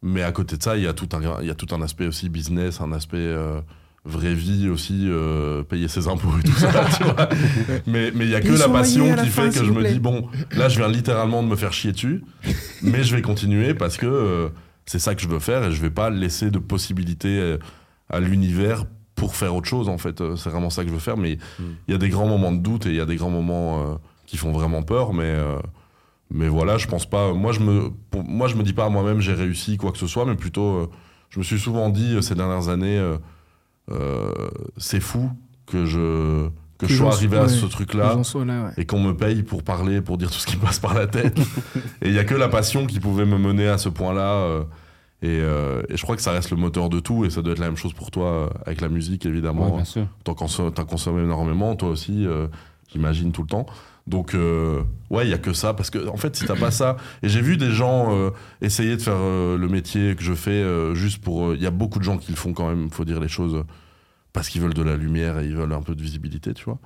Mais 0.03 0.23
à 0.23 0.33
côté 0.33 0.57
de 0.57 0.63
ça, 0.63 0.77
il 0.77 0.83
y, 0.83 0.87
a 0.87 0.93
tout 0.93 1.09
un, 1.13 1.41
il 1.41 1.47
y 1.47 1.51
a 1.51 1.55
tout 1.55 1.73
un 1.75 1.81
aspect 1.83 2.07
aussi 2.07 2.29
business, 2.29 2.81
un 2.81 2.93
aspect 2.93 3.19
euh, 3.19 3.61
vraie 4.05 4.35
vie 4.35 4.69
aussi, 4.69 5.07
euh, 5.09 5.63
payer 5.63 5.87
ses 5.87 6.09
impôts 6.09 6.37
et 6.41 6.43
tout 6.43 6.57
ça, 6.57 6.73
tu 6.97 7.05
vois. 7.05 7.29
Mais 7.87 8.11
mais 8.15 8.25
il 8.25 8.31
y 8.31 8.35
a 8.35 8.41
que 8.41 8.49
la 8.49 8.69
passion 8.69 9.15
la 9.15 9.23
qui 9.23 9.29
fin, 9.29 9.51
fait 9.51 9.61
que 9.61 9.65
je 9.65 9.71
me 9.71 9.89
dis, 9.89 10.01
bon, 10.01 10.29
là, 10.57 10.69
je 10.69 10.79
viens 10.79 10.89
littéralement 10.89 11.43
de 11.43 11.49
me 11.49 11.57
faire 11.57 11.73
chier 11.73 11.93
dessus, 11.93 12.25
mais 12.83 13.05
je 13.05 13.15
vais 13.15 13.23
continuer 13.23 13.75
parce 13.75 13.97
que 13.97 14.07
euh, 14.07 14.49
c'est 14.87 14.99
ça 14.99 15.15
que 15.15 15.23
je 15.23 15.29
veux 15.29 15.39
faire 15.39 15.65
et 15.65 15.73
je 15.73 15.81
vais 15.81 15.91
pas 15.91 16.11
laisser 16.11 16.51
de 16.51 16.59
possibilités 16.59 17.57
à 18.11 18.19
l'univers 18.19 18.85
pour 19.15 19.37
faire 19.37 19.55
autre 19.55 19.69
chose, 19.69 19.89
en 19.89 19.99
fait. 19.99 20.21
C'est 20.37 20.51
vraiment 20.51 20.69
ça 20.69 20.83
que 20.83 20.89
je 20.89 20.95
veux 20.95 21.01
faire, 21.01 21.17
mais 21.17 21.39
il 21.87 21.93
y 21.93 21.95
a 21.95 21.99
des 21.99 22.09
grands 22.09 22.27
moments 22.27 22.51
de 22.51 22.59
doute 22.59 22.87
et 22.87 22.91
il 22.91 22.97
y 22.97 23.01
a 23.01 23.07
des 23.07 23.15
grands 23.15 23.31
moments 23.31 23.81
euh, 23.81 23.95
qui 24.27 24.37
font 24.37 24.51
vraiment 24.51 24.83
peur, 24.83 25.13
mais, 25.13 25.25
euh, 25.25 25.59
mais 26.33 26.49
voilà, 26.49 26.79
je 26.79 26.87
pense 26.89 27.07
pas. 27.09 27.33
Moi, 27.35 27.53
je 27.53 27.61
me, 27.61 27.91
pour- 28.11 28.25
moi, 28.25 28.49
je 28.49 28.57
me 28.57 28.63
dis 28.63 28.73
pas 28.73 28.87
à 28.87 28.89
moi-même 28.89 29.21
j'ai 29.21 29.35
réussi 29.35 29.77
quoi 29.77 29.93
que 29.93 29.99
ce 29.99 30.07
soit, 30.07 30.25
mais 30.27 30.35
plutôt, 30.37 30.77
euh, 30.77 30.91
je 31.31 31.39
me 31.39 31.45
suis 31.45 31.59
souvent 31.59 31.89
dit 31.91 32.15
euh, 32.17 32.21
ces 32.23 32.35
dernières 32.35 32.69
années, 32.69 32.99
euh, 33.91 34.51
c'est 34.77 35.01
fou 35.01 35.31
que 35.67 35.85
je, 35.85 36.49
que 36.79 36.87
je 36.87 36.97
sois 36.97 37.13
arrivé 37.13 37.37
à 37.39 37.43
ouais. 37.43 37.49
ce 37.49 37.67
truc-là 37.67 38.17
ouais. 38.17 38.73
et 38.77 38.87
qu'on 38.87 39.01
me 39.01 39.13
paye 39.17 39.43
pour 39.43 39.63
parler, 39.63 40.01
pour 40.01 40.19
dire 40.19 40.31
tout 40.31 40.39
ce 40.39 40.47
qui 40.47 40.57
me 40.57 40.63
passe 40.65 40.79
par 40.79 40.95
la 40.95 41.07
tête. 41.07 41.39
et 42.03 42.09
il 42.09 42.13
y 42.13 42.19
a 42.19 42.25
que 42.25 42.35
la 42.35 42.49
passion 42.49 42.87
qui 42.87 43.01
pouvait 43.01 43.27
me 43.27 43.39
mener 43.39 43.69
à 43.69 43.79
ce 43.79 43.89
point-là. 43.89 44.33
euh, 44.35 44.65
et, 45.25 45.29
euh, 45.41 45.83
et 45.89 45.97
je 45.97 46.03
crois 46.03 46.17
que 46.17 46.23
ça 46.23 46.33
reste 46.33 46.51
le 46.51 46.57
moteur 46.57 46.89
de 46.89 46.99
tout, 46.99 47.25
et 47.25 47.31
ça 47.31 47.43
doit 47.43 47.53
être 47.53 47.61
la 47.61 47.67
même 47.67 47.77
chose 47.77 47.93
pour 47.93 48.11
toi 48.11 48.53
avec 48.67 48.81
la 48.81 48.89
musique, 48.89 49.25
évidemment. 49.25 49.67
Ouais, 49.71 49.77
bien 49.77 49.85
sûr. 49.85 50.07
T'en 50.25 50.33
consom- 50.33 50.73
T'en 50.73 50.85
consommes 50.85 51.21
énormément, 51.21 51.77
toi 51.77 51.91
aussi, 51.91 52.27
euh, 52.27 52.49
j'imagine, 52.93 53.31
tout 53.31 53.43
le 53.43 53.47
temps. 53.49 53.67
Donc, 54.07 54.35
euh, 54.35 54.83
ouais, 55.11 55.27
il 55.27 55.31
y 55.31 55.35
a 55.35 55.39
que 55.39 55.53
ça. 55.53 55.75
Parce 55.75 55.91
que, 55.91 56.09
en 56.09 56.17
fait, 56.17 56.35
si 56.37 56.45
t'as 56.45 56.57
pas 56.57 56.71
ça. 56.73 56.97
Et 57.23 57.29
j'ai 57.29 57.41
vu 57.41 57.57
des 57.57 57.71
gens 57.71 58.15
euh, 58.17 58.31
essayer 58.61 58.97
de 58.97 59.03
faire 59.03 59.17
euh, 59.17 59.57
le 59.57 59.69
métier 59.69 60.17
que 60.17 60.23
je 60.25 60.35
fais 60.35 60.65
juste 60.95 61.23
pour. 61.23 61.55
Il 61.55 61.63
y 61.63 61.67
a 61.67 61.71
beaucoup 61.71 61.99
de 61.99 62.05
gens 62.05 62.19
qui 62.19 62.31
le 62.33 62.37
font 62.37 62.53
quand 62.53 62.69
même, 62.69 62.91
faut 62.91 63.05
dire 63.05 63.21
les 63.21 63.29
choses, 63.29 63.65
parce 64.33 64.49
qu'ils 64.49 64.61
veulent 64.61 64.75
de 64.75 64.83
la 64.83 64.97
lumière 64.97 65.39
et 65.39 65.47
ils 65.47 65.55
veulent 65.55 65.73
un 65.73 65.83
peu 65.83 65.95
de 65.95 66.03
visibilité, 66.03 66.53
tu 66.55 66.65
vois. 66.65 66.79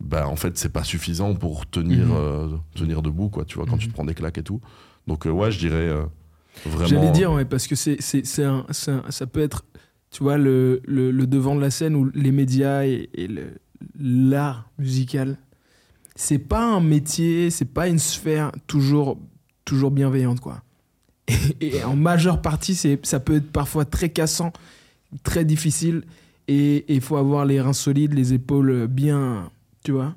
Bah, 0.00 0.26
en 0.28 0.36
fait, 0.36 0.56
c'est 0.58 0.72
pas 0.72 0.84
suffisant 0.84 1.34
pour 1.34 1.68
tenir, 1.68 2.06
Mhm. 2.06 2.60
tenir 2.74 3.02
debout, 3.02 3.28
quoi, 3.28 3.44
tu 3.44 3.56
vois, 3.56 3.66
quand 3.66 3.76
tu 3.78 3.88
te 3.88 3.92
prends 3.92 4.04
des 4.04 4.14
claques 4.14 4.38
et 4.38 4.42
tout. 4.42 4.60
Donc, 5.06 5.24
ouais, 5.26 5.50
je 5.50 5.58
dirais 5.58 5.90
vraiment. 6.66 6.86
J'allais 6.86 7.10
dire, 7.12 7.32
ouais, 7.32 7.44
parce 7.44 7.66
que 7.66 7.74
c'est, 7.74 7.96
c'est, 8.00 8.24
c'est 8.26 8.44
un, 8.44 8.64
c'est 8.70 8.90
un- 8.92 9.04
ça 9.10 9.26
peut 9.26 9.40
être, 9.40 9.64
tu 10.10 10.22
vois, 10.22 10.36
le, 10.38 10.80
le, 10.86 11.10
le 11.10 11.26
devant 11.26 11.54
de 11.54 11.60
la 11.60 11.70
scène 11.70 11.94
où 11.96 12.10
les 12.14 12.32
médias 12.32 12.84
et, 12.84 13.08
et 13.14 13.26
le- 13.28 13.52
l'art 13.98 14.70
musical, 14.78 15.36
c'est 16.16 16.38
pas 16.38 16.64
un 16.64 16.80
métier, 16.80 17.50
c'est 17.50 17.64
pas 17.72 17.88
une 17.88 17.98
sphère 17.98 18.52
toujours, 18.66 19.18
toujours 19.64 19.90
bienveillante, 19.90 20.40
quoi. 20.40 20.62
Et, 21.60 21.82
en 21.84 21.96
majeure 21.96 22.42
partie, 22.42 22.74
ça 22.74 23.20
peut 23.20 23.36
être 23.36 23.50
parfois 23.52 23.84
très 23.84 24.08
cassant, 24.08 24.52
très 25.22 25.44
difficile, 25.44 26.02
et 26.48 26.92
il 26.92 27.00
faut 27.00 27.16
avoir 27.16 27.44
les 27.44 27.60
reins 27.60 27.72
solides, 27.72 28.14
les 28.14 28.32
épaules 28.32 28.86
bien, 28.88 29.50
tu 29.84 29.92
vois. 29.92 30.14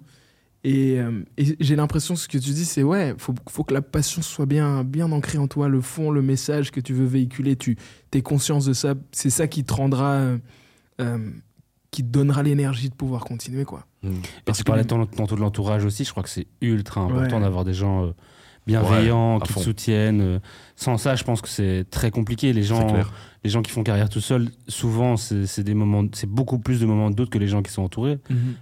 Et, 0.64 1.00
euh, 1.00 1.24
et 1.38 1.58
j'ai 1.60 1.76
l'impression 1.76 2.14
que 2.14 2.22
ce 2.22 2.28
que 2.28 2.38
tu 2.38 2.52
dis, 2.52 2.66
c'est 2.66 2.84
ouais, 2.84 3.14
faut, 3.18 3.36
faut 3.50 3.64
que 3.64 3.74
la 3.74 3.82
passion 3.82 4.22
soit 4.22 4.46
bien, 4.46 4.84
bien 4.84 5.12
ancrée 5.12 5.38
en 5.38 5.48
toi, 5.48 5.68
le 5.68 5.82
fond, 5.82 6.10
le 6.10 6.22
message 6.22 6.72
que 6.72 6.80
tu 6.80 6.94
veux 6.94 7.06
véhiculer, 7.06 7.58
tu 7.58 7.78
es 8.14 8.22
conscience 8.22 8.66
de 8.66 8.74
ça, 8.74 8.96
c'est 9.12 9.30
ça 9.30 9.48
qui 9.48 9.66
te 9.66 9.74
rendra, 9.74 10.14
euh, 10.14 10.38
euh, 11.02 11.30
qui 11.94 12.04
te 12.04 12.10
donnera 12.10 12.44
l'énergie 12.44 12.89
de 12.89 12.96
pouvoir 12.96 13.24
continuer, 13.24 13.64
quoi. 13.66 13.86
Mm. 14.02 14.12
Et 14.48 14.52
tu 14.52 14.64
parlais 14.64 14.84
tant- 14.84 15.06
tantôt 15.06 15.36
de 15.36 15.41
l'entourage 15.41 15.86
aussi, 15.86 16.04
je 16.04 16.12
crois 16.12 16.24
que 16.24 16.30
c'est 16.30 16.48
ultra 16.62 17.02
important 17.02 17.38
Ouais. 17.38 17.41
d'avoir 17.44 17.64
des 17.64 17.74
gens 17.74 18.06
euh, 18.06 18.12
bienveillants, 18.68 19.36
Ouais, 19.39 19.41
qui 19.46 19.54
te 19.54 19.60
soutiennent. 19.60 20.22
euh. 20.22 20.39
Sans 20.76 20.98
ça, 20.98 21.16
je 21.16 21.24
pense 21.24 21.41
que 21.41 21.50
c'est 21.50 21.86
très 21.89 22.12
compliqué. 22.12 22.54
Les 22.54 22.64
gens, 22.64 22.88
les 23.44 23.50
gens 23.50 23.62
qui 23.62 23.72
font 23.72 23.84
carrière 23.84 24.10
tout 24.10 24.22
seuls, 24.22 24.50
souvent, 24.68 25.18
c'est 25.18 25.64
des 25.64 25.74
moments, 25.74 26.04
c'est 26.14 26.30
beaucoup 26.30 26.60
plus 26.60 26.80
de 26.80 26.86
moments 26.86 27.10
de 27.10 27.16
doute 27.16 27.30
que 27.30 27.38
les 27.38 27.48
gens 27.48 27.62
qui 27.62 27.72
sont 27.72 27.84
entourés, 27.84 28.20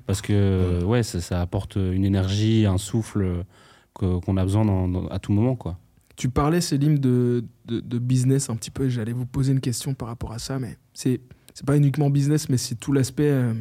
parce 0.08 0.22
que 0.22 0.84
ouais, 0.84 1.04
ça, 1.04 1.22
ça 1.22 1.42
apporte 1.42 1.76
une 1.78 2.04
énergie, 2.06 2.66
un 2.66 2.78
souffle 2.78 3.22
euh, 3.24 4.20
qu'on 4.20 4.38
a 4.38 4.44
besoin 4.44 4.66
dans- 4.66 4.88
dans- 4.88 5.08
à 5.08 5.20
tout 5.20 5.32
moment, 5.32 5.56
quoi. 5.56 5.78
Tu 6.18 6.30
parlais, 6.30 6.62
Céline, 6.62 6.98
de, 6.98 7.44
de, 7.66 7.80
de 7.80 7.98
business 8.00 8.50
un 8.50 8.56
petit 8.56 8.70
peu, 8.72 8.86
et 8.86 8.90
j'allais 8.90 9.14
vous 9.14 9.26
poser 9.26 9.54
une 9.54 9.60
question 9.62 9.94
par 9.94 10.08
rapport 10.08 10.32
à 10.34 10.40
ça, 10.40 10.60
mais 10.60 10.78
c'est 10.94 11.22
c'est 11.54 11.66
pas 11.66 11.78
uniquement 11.78 12.10
business, 12.10 12.50
mais 12.50 12.58
c'est 12.58 12.76
tout 12.76 12.94
l'aspect. 12.94 13.30
euh, 13.30 13.54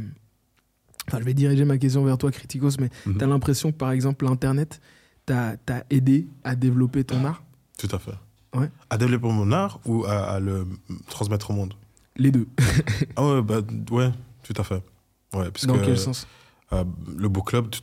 Enfin, 1.09 1.19
je 1.19 1.25
vais 1.25 1.35
diriger 1.35 1.65
ma 1.65 1.77
question 1.79 2.05
vers 2.05 2.19
toi, 2.19 2.31
Criticos, 2.31 2.77
mais 2.79 2.89
Mhm. 3.07 3.19
tu 3.19 3.25
as 3.25 3.27
l'impression 3.27 3.73
que, 3.73 3.77
par 3.77 3.91
exemple, 3.91 4.25
l'Internet 4.27 4.81
t'a 5.27 5.57
aidé 5.91 6.29
à 6.45 6.55
développer 6.55 7.03
ton 7.05 7.25
art? 7.25 7.43
Tout 7.79 7.89
à 7.91 7.99
fait. 7.99 8.15
Ouais. 8.55 8.71
À 8.91 8.99
développer 8.99 9.27
mon 9.29 9.51
art 9.53 9.81
ou 9.87 10.05
à, 10.05 10.33
à 10.35 10.41
le 10.41 10.67
transmettre 11.09 11.51
au 11.51 11.55
monde? 11.55 11.75
Les 12.17 12.31
deux. 12.31 12.47
Ah 13.17 13.25
ouais, 13.27 13.43
bah, 13.43 13.61
ouais, 13.91 14.11
tout 14.43 14.55
à 14.57 14.63
fait. 14.65 14.83
Ouais, 15.33 15.51
puisque, 15.51 15.69
Dans 15.69 15.81
quel 15.81 15.99
sens? 15.99 16.27
euh, 16.73 16.85
le 17.17 17.29
book 17.29 17.49
club, 17.49 17.71
tout, 17.71 17.83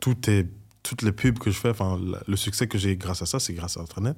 tout 0.00 0.30
est, 0.30 0.48
toutes 0.82 1.02
les 1.02 1.12
pubs 1.12 1.38
que 1.38 1.50
je 1.50 1.58
fais, 1.58 1.70
enfin, 1.70 2.00
le 2.26 2.36
succès 2.36 2.66
que 2.66 2.78
j'ai 2.78 2.96
grâce 2.96 3.22
à 3.22 3.26
ça, 3.26 3.38
c'est 3.40 3.52
grâce 3.54 3.76
à 3.76 3.80
Internet. 3.80 4.16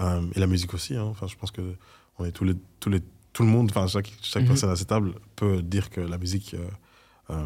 Euh, 0.00 0.22
et 0.34 0.40
la 0.40 0.46
musique 0.46 0.72
aussi. 0.74 0.94
hein. 0.96 1.04
Enfin, 1.04 1.26
je 1.26 1.36
pense 1.36 1.50
que 1.50 1.74
on 2.18 2.24
est 2.24 2.32
tous 2.32 2.44
les, 2.44 2.54
tous 2.80 2.90
les, 2.90 3.00
tout 3.34 3.42
le 3.42 3.48
monde, 3.50 3.68
enfin, 3.70 3.86
chaque, 3.86 4.10
chaque 4.22 4.42
Mhm. 4.44 4.48
personne 4.48 4.70
à 4.70 4.76
cette 4.76 4.88
table 4.88 5.12
peut 5.36 5.60
dire 5.60 5.90
que 5.90 6.00
la 6.00 6.16
musique, 6.16 6.54
euh, 6.54 6.66
euh, 7.30 7.44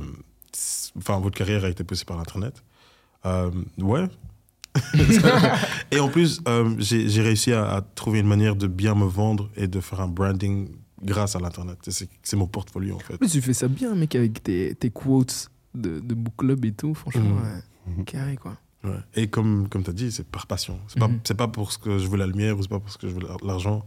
enfin, 0.97 1.19
votre 1.19 1.37
carrière 1.37 1.65
a 1.65 1.69
été 1.69 1.83
possible 1.83 2.07
par 2.07 2.17
l'Internet. 2.19 2.63
Euh, 3.27 3.51
ouais. 3.79 4.07
et 5.91 5.99
en 6.01 6.09
plus, 6.09 6.41
euh, 6.47 6.75
j'ai 6.79 7.23
réussi 7.23 7.53
à, 7.53 7.69
à 7.77 7.81
trouver 7.83 8.21
une 8.21 8.29
manière 8.29 8.55
de 8.57 8.67
bien 8.67 8.95
me 8.95 9.07
vendre 9.07 9.51
et 9.57 9.67
de 9.67 9.81
faire 9.81 10.01
un 10.01 10.09
branding 10.09 10.69
grâce 11.03 11.37
à 11.37 11.41
l'Internet. 11.41 11.79
Et 11.89 11.91
C'est 12.23 12.37
mon 12.37 12.47
portfolio, 12.47 12.97
en 12.97 13.01
fait. 13.01 13.17
Mais 13.21 13.29
tu 13.29 13.41
fais 13.41 13.55
ça 13.55 13.69
bien, 13.69 13.95
mec, 13.95 14.15
avec 14.15 14.43
tes, 14.43 14.75
tes 14.75 14.91
quotes 14.91 15.51
de, 15.75 16.01
de 16.01 16.15
book 16.15 16.35
club 16.37 16.65
et 16.65 16.73
tout, 16.73 16.95
franchement, 16.95 17.23
Mhm. 17.23 17.43
ouais, 17.43 17.95
Mhm. 17.97 18.05
carré, 18.05 18.37
quoi. 18.37 18.57
Ouais. 18.85 18.99
Et 19.15 19.29
comme, 19.29 19.69
comme 19.69 19.83
tu 19.83 19.91
as 19.91 19.95
dit, 19.95 20.13
c'est 20.13 20.27
par 20.27 20.47
passion. 20.47 20.79
C'est 20.87 20.99
pas 21.01 21.09
Mhm. 21.09 21.21
c'est 21.25 21.37
pas 21.37 21.49
pour 21.49 21.73
ce 21.73 21.79
que 21.79 21.99
je 21.99 22.07
veux 22.07 22.17
la 22.17 22.27
lumière 22.27 22.57
ou 22.59 22.63
c'est 22.63 22.69
pas 22.69 22.79
pour 22.79 22.91
ce 22.91 22.99
que 22.99 23.09
je 23.09 23.15
veux 23.15 23.21
l'ar- 23.21 23.39
l'argent. 23.45 23.85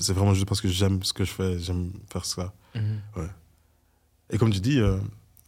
C'est 0.00 0.12
vraiment 0.12 0.34
juste 0.34 0.46
parce 0.46 0.60
que 0.60 0.68
j'aime 0.68 1.02
ce 1.02 1.12
que 1.12 1.24
je 1.24 1.30
fais, 1.32 1.58
j'aime 1.58 1.90
faire 2.12 2.24
ça. 2.24 2.52
Et 4.30 4.38
comme 4.38 4.50
tu 4.50 4.60
dis, 4.60 4.78
euh, 4.80 4.98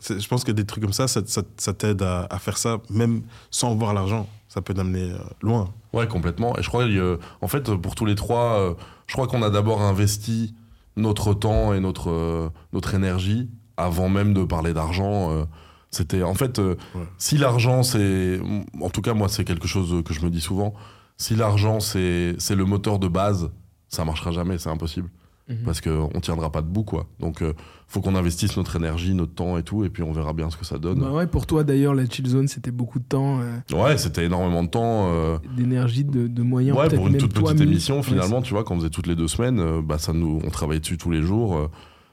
je 0.09 0.27
pense 0.29 0.45
que 0.45 0.53
des 0.53 0.65
trucs 0.65 0.83
comme 0.83 0.93
ça, 0.95 1.07
ça, 1.09 1.21
ça- 1.27 1.43
ça 1.59 1.75
t'aide 1.75 2.03
à, 2.03 2.27
à 2.31 2.39
faire 2.39 2.57
ça, 2.57 2.79
même 2.89 3.23
sans 3.51 3.75
voir 3.75 3.93
l'argent. 3.93 4.27
Ça 4.49 4.63
peut 4.63 4.75
t'amener 4.75 5.13
euh, 5.13 5.19
loin. 5.43 5.73
Ouais, 5.93 6.09
complètement. 6.09 6.57
Et 6.59 6.63
je 6.63 6.69
crois, 6.69 6.85
euh, 6.85 7.19
en 7.41 7.49
fait, 7.49 7.73
pour 7.77 7.95
tous 7.95 8.07
les 8.07 8.15
trois, 8.15 8.59
euh, 8.59 8.75
je 9.07 9.13
crois 9.13 9.27
qu'on 9.27 9.43
a 9.43 9.51
d'abord 9.51 9.83
investi 9.83 10.55
notre 10.97 11.35
temps 11.35 11.73
et 11.75 11.81
notre, 11.81 12.51
notre 12.73 12.95
énergie 12.95 13.49
avant 13.77 14.09
même 14.09 14.35
de 14.35 14.43
parler 14.45 14.73
d'argent. 14.75 15.47
C'était, 15.91 16.23
en 16.23 16.35
fait, 16.35 16.59
Ouais. 16.59 16.77
si 17.19 17.37
l'argent, 17.39 17.83
c'est. 17.83 18.41
En 18.81 18.91
tout 18.91 19.01
cas, 19.03 19.15
moi, 19.15 19.29
c'est 19.29 19.45
quelque 19.45 19.69
chose 19.69 20.03
que 20.05 20.13
je 20.15 20.21
me 20.25 20.31
dis 20.31 20.41
souvent. 20.41 20.75
Si 21.17 21.37
l'argent, 21.37 21.81
c'est 21.81 22.35
c'est 22.39 22.55
le 22.57 22.65
moteur 22.65 22.99
de 22.99 23.09
base, 23.09 23.51
ça 23.91 24.05
marchera 24.07 24.31
jamais, 24.33 24.57
c'est 24.57 24.71
impossible. 24.71 25.11
Mhm. 25.49 25.57
Parce 25.65 25.81
qu'on 25.81 26.21
tiendra 26.23 26.51
pas 26.53 26.63
debout, 26.63 26.85
quoi. 26.85 27.07
Donc, 27.19 27.43
euh, 27.43 27.55
faut 27.89 28.01
qu'on 28.01 28.15
investisse 28.15 28.57
notre 28.57 28.77
énergie, 28.77 29.15
notre 29.15 29.35
temps 29.35 29.59
et 29.59 29.65
tout, 29.65 29.85
et 29.85 29.91
puis 29.91 30.05
on 30.05 30.13
verra 30.13 30.33
bien 30.33 30.49
ce 30.49 30.57
que 30.57 30.65
ça 30.65 30.79
donne. 30.79 31.01
Bah 31.01 31.11
ouais, 31.11 31.27
pour 31.27 31.45
toi, 31.47 31.65
d'ailleurs, 31.65 31.93
la 31.93 32.09
chill 32.09 32.25
zone, 32.29 32.47
c'était 32.47 32.71
beaucoup 32.71 33.01
de 33.01 33.05
temps, 33.05 33.41
euh, 33.41 33.59
Ouais, 33.77 33.99
c'était 33.99 34.25
énormément 34.27 34.63
de 34.63 34.69
temps. 34.69 35.09
euh, 35.13 35.39
d'énergie, 35.57 36.05
de, 36.05 36.29
de 36.29 36.43
moyens. 36.43 36.79
Ouais, 36.79 36.89
pour 36.89 37.09
une 37.09 37.17
toute 37.17 37.35
petite 37.35 37.57
mis. 37.59 37.63
émission, 37.65 37.97
Ouais, 37.97 38.03
finalement, 38.05 38.43
tu 38.43 38.55
vois, 38.55 38.63
qu'on 38.63 38.77
faisait 38.77 38.91
toutes 38.91 39.09
les 39.09 39.17
deux 39.17 39.27
semaines, 39.27 39.59
euh, 39.59 39.83
bah, 39.83 39.99
ça 39.99 40.13
nous, 40.13 40.41
on 40.47 40.51
travaillait 40.51 40.79
dessus 40.81 40.99
tous 40.99 41.11
les 41.11 41.21
jours, 41.23 41.57
euh, 41.57 41.67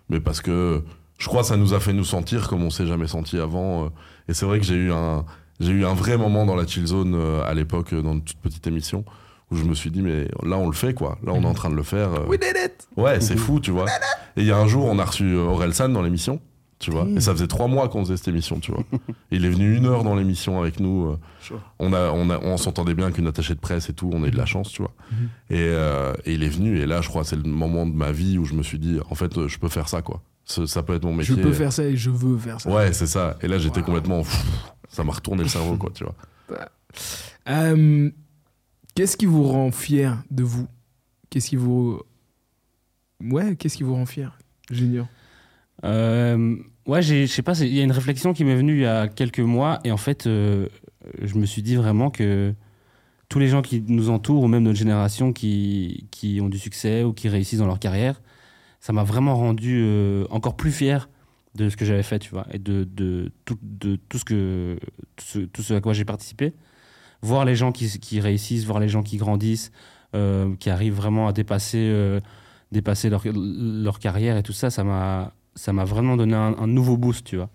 mais 0.09 0.19
parce 0.19 0.41
que 0.41 0.82
je 1.19 1.28
crois 1.28 1.41
que 1.41 1.47
ça 1.47 1.57
nous 1.57 1.75
a 1.75 1.80
fait 1.80 1.93
nous 1.93 2.03
sentir 2.05 2.47
comme 2.47 2.63
on 2.63 2.71
s'est 2.71 2.88
jamais 2.88 3.07
senti 3.07 3.38
avant. 3.38 3.91
et 4.28 4.34
c'est 4.34 4.47
vrai 4.47 4.59
que 4.59 4.65
j'ai 4.65 4.75
eu 4.75 4.91
un, 4.91 5.25
j'ai 5.59 5.73
eu 5.73 5.86
un 5.86 5.93
vrai 5.93 6.17
moment 6.17 6.45
dans 6.47 6.55
la 6.55 6.65
chill 6.65 6.88
zone 6.88 7.15
à 7.45 7.53
l'époque, 7.53 7.93
dans 7.93 8.13
une 8.13 8.23
toute 8.23 8.38
petite 8.38 8.65
émission, 8.65 9.03
où 9.52 9.56
je 9.56 9.64
me 9.64 9.74
suis 9.74 9.91
dit, 9.91 10.02
mais 10.02 10.28
là, 10.43 10.58
on 10.58 10.68
le 10.68 10.74
fait, 10.76 10.93
quoi. 10.93 11.18
Là, 11.24 11.32
on 11.34 11.41
est 11.43 11.45
en 11.48 11.54
train 11.54 11.70
de 11.70 11.76
le 11.76 11.84
faire. 11.84 12.14
euh, 12.14 12.26
We 12.28 12.39
did 12.39 12.56
it 12.64 12.88
Ouais, 12.98 13.22
c'est 13.22 13.38
fou, 13.38 13.60
tu 13.60 13.72
vois. 13.72 13.86
Et 14.36 14.41
il 14.41 14.45
y 14.45 14.52
a 14.52 14.58
un 14.58 14.68
jour, 14.68 14.86
on 14.86 15.00
a 15.00 15.06
reçu 15.06 15.24
euh, 15.24 15.43
Aurel 15.45 15.74
San 15.74 15.91
dans 15.93 16.02
l'émission, 16.02 16.41
tu 16.80 16.91
vois. 16.91 17.08
Et 17.16 17.22
ça 17.22 17.32
faisait 17.34 17.48
trois 17.48 17.68
mois 17.68 17.88
qu'on 17.88 18.04
faisait 18.04 18.18
cette 18.18 18.28
émission, 18.28 18.60
tu 18.60 18.72
vois. 18.72 18.84
Et 18.91 18.98
il 19.38 19.45
est 19.45 19.50
venu 19.50 19.76
une 19.78 19.86
heure 19.86 20.04
dans 20.04 20.16
l'émission 20.16 20.60
avec 20.62 20.80
nous. 20.82 21.08
euh, 21.08 21.18
on, 21.80 21.93
a, 21.93 22.12
on, 22.12 22.30
a, 22.30 22.39
on 22.39 22.58
s'entendait 22.58 22.93
bien 22.93 23.10
qu'une 23.12 23.26
attachée 23.28 23.56
de 23.56 23.60
presse 23.60 23.89
et 23.89 23.93
tout, 23.93 24.10
on 24.14 24.24
a 24.24 24.28
eu 24.28 24.32
de 24.32 24.38
la 24.38 24.45
chance, 24.45 24.70
tu 24.70 24.82
vois. 24.82 24.91
Et, 25.50 25.56
euh, 25.62 26.14
et 26.26 26.34
il 26.34 26.43
est 26.43 26.50
venu, 26.50 26.80
et 26.80 26.86
là, 26.86 27.00
je 27.02 27.08
crois, 27.08 27.24
c'est 27.24 27.38
le 27.38 27.43
moment 27.50 27.86
de 27.86 27.93
ma 27.95 28.12
vie 28.12 28.38
où 28.38 28.43
je 28.45 28.54
me 28.54 28.64
suis 28.64 28.80
dit, 28.80 29.00
en 29.10 29.16
fait, 29.16 29.48
je 29.48 29.58
peux 29.60 29.70
faire 29.70 29.88
ça, 29.88 30.02
quoi. 30.02 30.22
ce- 30.43 30.66
ça 30.66 30.84
peut 30.84 30.93
être 30.95 31.04
mon 31.06 31.14
métier. 31.14 31.36
Je 31.36 31.41
peux 31.41 31.54
faire 31.54 31.72
ça 31.74 31.84
et 31.86 31.95
je 31.95 32.10
veux 32.10 32.38
faire 32.38 32.60
ça. 32.60 32.70
Ouais, 32.70 32.91
c'est 32.93 33.08
ça. 33.08 33.38
Et 33.41 33.48
là, 33.48 33.58
j'étais 33.58 33.80
Wow. 33.80 33.86
complètement. 33.86 34.20
pff, 34.24 34.45
ça 34.89 35.04
m'a 35.06 35.14
retourné 35.14 35.43
le 35.43 35.50
cerveau, 35.50 35.78
quoi, 35.78 35.89
tu 35.93 36.04
vois. 36.04 36.16
Euh, 37.50 38.10
qu'est-ce 38.98 39.16
qui 39.16 39.28
vous 39.28 39.43
rend 39.43 39.70
fier 39.70 40.24
de 40.32 40.41
vous? 40.41 40.68
Qu'est-ce 41.30 41.50
qui 41.50 41.56
vous. 41.56 42.02
Ouais, 43.24 43.56
qu'est-ce 43.56 43.78
qui 43.78 43.84
vous 43.84 43.93
rend 43.93 44.08
fier, 44.08 44.36
Junior? 44.72 45.08
Euh, 45.84 46.58
ouais, 46.88 47.04
je 47.04 47.28
sais 47.28 47.43
pas, 47.43 47.60
il 47.60 47.74
y 47.76 47.80
a 47.80 47.84
une 47.84 47.91
réflexion 47.91 48.34
qui 48.34 48.43
m'est 48.43 48.56
venue 48.56 48.74
il 48.74 48.82
y 48.82 48.86
a 48.88 49.08
quelques 49.08 49.39
mois 49.39 49.80
et 49.84 49.91
en 49.91 49.98
fait, 49.98 50.26
euh, 50.26 50.68
je 51.22 51.36
me 51.36 51.45
suis 51.45 51.62
dit 51.62 51.76
vraiment 51.76 52.10
que 52.10 52.56
tous 53.30 53.38
les 53.38 53.50
gens 53.50 53.62
qui 53.62 53.84
nous 53.88 54.10
entourent 54.10 54.43
ou 54.43 54.48
même 54.48 54.64
notre 54.64 54.80
génération 54.80 55.32
qui, 55.32 56.08
qui 56.10 56.39
ont 56.41 56.50
du 56.50 56.58
succès 56.58 57.04
ou 57.04 57.14
qui 57.14 57.30
réussissent 57.30 57.60
dans 57.60 57.68
leur 57.68 57.80
carrière, 57.80 58.20
ça 58.80 58.93
m'a 58.93 59.04
vraiment 59.04 59.36
rendu 59.36 59.80
euh, 59.84 60.26
encore 60.32 60.56
plus 60.56 60.72
fier 60.72 61.08
de 61.54 61.70
ce 61.70 61.78
que 61.78 61.86
j'avais 61.86 62.04
fait, 62.04 62.18
tu 62.18 62.32
vois, 62.32 62.48
et 62.52 62.58
de, 62.58 62.84
de, 62.84 63.32
de 63.62 64.00
ce, 64.16 65.45
tout 65.45 65.62
ce 65.62 65.74
à 65.76 65.82
quoi 65.82 65.93
j'ai 65.93 66.06
participé. 66.06 66.54
Voir 67.22 67.45
les 67.45 67.55
gens 67.55 67.72
qui, 67.72 68.20
réussissent, 68.20 68.65
voir 68.65 68.80
les 68.80 68.89
gens 68.89 69.03
qui 69.03 69.18
grandissent, 69.18 69.72
euh, 70.15 70.55
qui 70.59 70.70
arrivent 70.70 70.93
vraiment 70.93 71.28
à 71.28 71.34
dépasser, 71.34 71.89
euh, 71.91 72.20
dépasser 72.72 73.09
leur, 73.09 73.24
leur 73.34 73.99
carrière 73.99 74.38
et 74.38 74.43
tout 74.43 74.53
ça, 74.53 74.70
ça 74.70 74.84
m'a 74.84 75.86
vraiment 75.86 76.15
donné 76.18 76.36
un, 76.36 76.68
nouveau 76.68 76.97
boost, 76.97 77.26
tu 77.26 77.38
vois. 77.38 77.49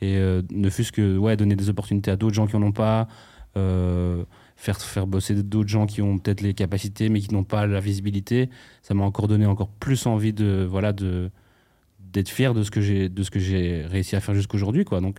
Et 0.00 0.16
euh, 0.16 0.42
ne 0.50 0.68
fût-ce 0.70 0.92
que 0.92 1.16
ouais, 1.16 1.36
donner 1.36 1.56
des 1.56 1.68
opportunités 1.68 2.10
à 2.10 2.16
d'autres 2.16 2.34
gens 2.34 2.46
qui 2.46 2.56
en 2.56 2.62
ont 2.62 2.72
pas, 2.72 3.08
faire, 3.54 4.80
faire 4.80 5.06
bosser 5.06 5.34
d'autres 5.42 5.68
gens 5.68 5.86
qui 5.86 6.02
ont 6.02 6.18
peut-être 6.18 6.40
les 6.40 6.54
capacités 6.54 7.08
mais 7.08 7.20
qui 7.20 7.34
n'ont 7.34 7.44
pas 7.44 7.66
la 7.66 7.80
visibilité, 7.80 8.48
ça 8.82 8.94
m'a 8.94 9.04
encore 9.04 9.28
donné 9.28 9.46
encore 9.46 9.68
plus 9.68 10.06
envie 10.06 10.32
de 10.32 10.66
voilà 10.68 10.92
de 10.92 11.30
d'être 11.98 12.28
fier 12.28 12.54
de 12.54 12.62
ce 12.62 12.70
que 12.70 12.80
j'ai 12.80 13.08
de 13.08 13.22
ce 13.22 13.30
que 13.30 13.40
j'ai 13.40 13.84
réussi 13.86 14.16
à 14.16 14.20
faire 14.20 14.34
jusqu'aujourd'hui 14.34 14.84
quoi. 14.84 15.00
Donc 15.00 15.18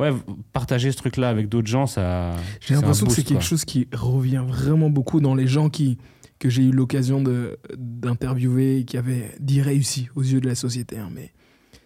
ouais, 0.00 0.12
partager 0.52 0.92
ce 0.92 0.96
truc 0.96 1.16
là 1.16 1.28
avec 1.28 1.48
d'autres 1.48 1.68
gens, 1.68 1.86
ça 1.86 2.34
J'ai 2.60 2.68
c'est 2.68 2.74
un 2.74 2.80
l'impression 2.80 3.06
que 3.06 3.12
c'est 3.12 3.22
quelque 3.22 3.38
quoi. 3.38 3.46
chose 3.46 3.64
qui 3.64 3.88
revient 3.92 4.44
vraiment 4.46 4.90
beaucoup 4.90 5.20
dans 5.20 5.34
les 5.34 5.46
gens 5.46 5.68
qui, 5.68 5.98
que 6.38 6.48
j'ai 6.50 6.62
eu 6.64 6.70
l'occasion 6.72 7.22
de- 7.22 7.58
d'interviewer 7.76 8.78
et 8.78 8.84
qui 8.84 8.96
avaient 8.96 9.32
dit 9.40 9.60
réussi 9.62 10.08
aux 10.14 10.22
yeux 10.22 10.40
de 10.40 10.46
la 10.48 10.54
société. 10.54 10.98
hein. 10.98 11.08
mais 11.14 11.32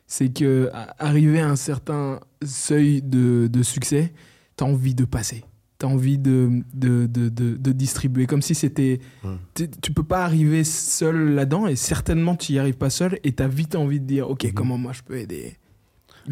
c'est 0.06 0.28
que 0.32 0.68
à- 0.72 0.94
arrivé 0.98 1.40
à 1.40 1.48
un 1.48 1.56
certain 1.56 2.20
seuil 2.44 3.00
de, 3.02 3.48
de 3.50 3.62
succès, 3.62 4.12
tu 4.56 4.64
as 4.64 4.66
envie 4.66 4.94
de 4.94 5.04
passer. 5.04 5.44
Tu 5.78 5.86
as 5.86 5.88
envie 5.88 6.18
de, 6.18 6.62
de, 6.74 7.06
de, 7.06 7.28
de- 7.30 7.56
de 7.56 7.72
distribuer. 7.72 8.26
Comme 8.26 8.42
si 8.42 8.54
c'était. 8.54 8.98
Ouais. 9.24 9.68
Tu 9.80 9.92
peux 9.92 10.02
pas 10.02 10.24
arriver 10.24 10.62
seul 10.64 11.30
là-dedans 11.34 11.66
et 11.68 11.76
certainement 11.76 12.34
tu 12.36 12.52
n'y 12.52 12.58
arrives 12.58 12.76
pas 12.76 12.90
seul 12.90 13.18
et 13.24 13.32
tu 13.32 13.42
as 13.42 13.48
vite 13.48 13.76
envie 13.76 13.98
de 14.00 14.04
dire 14.04 14.28
Ok, 14.28 14.44
Mhm. 14.44 14.52
comment 14.52 14.76
moi 14.76 14.92
je 14.92 15.00
peux 15.02 15.16
aider? 15.16 15.54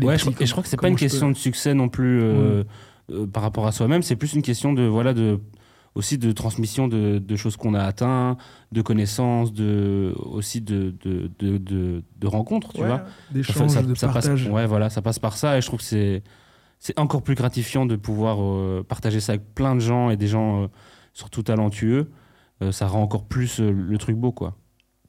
Ouais, 0.00 0.18
je, 0.18 0.28
et 0.40 0.46
je 0.46 0.52
crois 0.52 0.62
que 0.62 0.68
c'est 0.68 0.76
pas 0.80 0.88
une 0.88 0.96
question 0.96 1.30
de 1.30 1.36
succès 1.36 1.74
non 1.74 1.88
plus 1.88 2.20
euh, 2.22 2.64
euh, 3.10 3.26
par 3.26 3.42
rapport 3.42 3.66
à 3.66 3.72
soi-même, 3.72 4.02
c'est 4.02 4.16
plus 4.16 4.34
une 4.34 4.42
question 4.42 4.72
de 4.72 4.82
voilà 4.82 5.14
de 5.14 5.40
aussi 5.94 6.18
de 6.18 6.30
transmission 6.32 6.86
de, 6.86 7.18
de 7.18 7.36
choses 7.36 7.56
qu'on 7.56 7.74
a 7.74 7.82
atteint, 7.82 8.36
de 8.70 8.82
connaissances, 8.82 9.52
de 9.52 10.14
aussi 10.18 10.60
de 10.60 10.94
de, 11.04 11.30
de, 11.38 12.26
rencontres, 12.26 12.72
tu 12.74 12.82
Ouais, 12.82 12.86
vois. 12.86 13.02
d'échanges, 13.32 13.56
Ça- 13.56 13.80
ça- 13.80 13.82
de 13.82 13.94
ça 13.94 14.06
passe- 14.08 14.26
partage. 14.26 14.46
ouais, 14.48 14.66
voilà, 14.66 14.90
ça 14.90 15.02
passe 15.02 15.18
par 15.18 15.36
ça 15.36 15.56
et 15.58 15.60
je 15.60 15.66
trouve 15.66 15.80
que 15.80 15.84
c'est 15.86 16.22
c'est 16.78 16.96
encore 17.00 17.22
plus 17.22 17.34
gratifiant 17.34 17.86
de 17.86 17.96
pouvoir 17.96 18.38
euh, 18.40 18.84
partager 18.86 19.18
ça 19.20 19.32
avec 19.32 19.54
plein 19.54 19.74
de 19.74 19.80
gens 19.80 20.10
et 20.10 20.16
des 20.16 20.28
gens 20.28 20.68
surtout 21.14 21.42
talentueux. 21.42 22.10
Ça 22.72 22.88
rend 22.88 23.02
encore 23.02 23.24
plus 23.24 23.60
le 23.60 23.96
truc 23.98 24.16
beau, 24.16 24.32
quoi. 24.32 24.56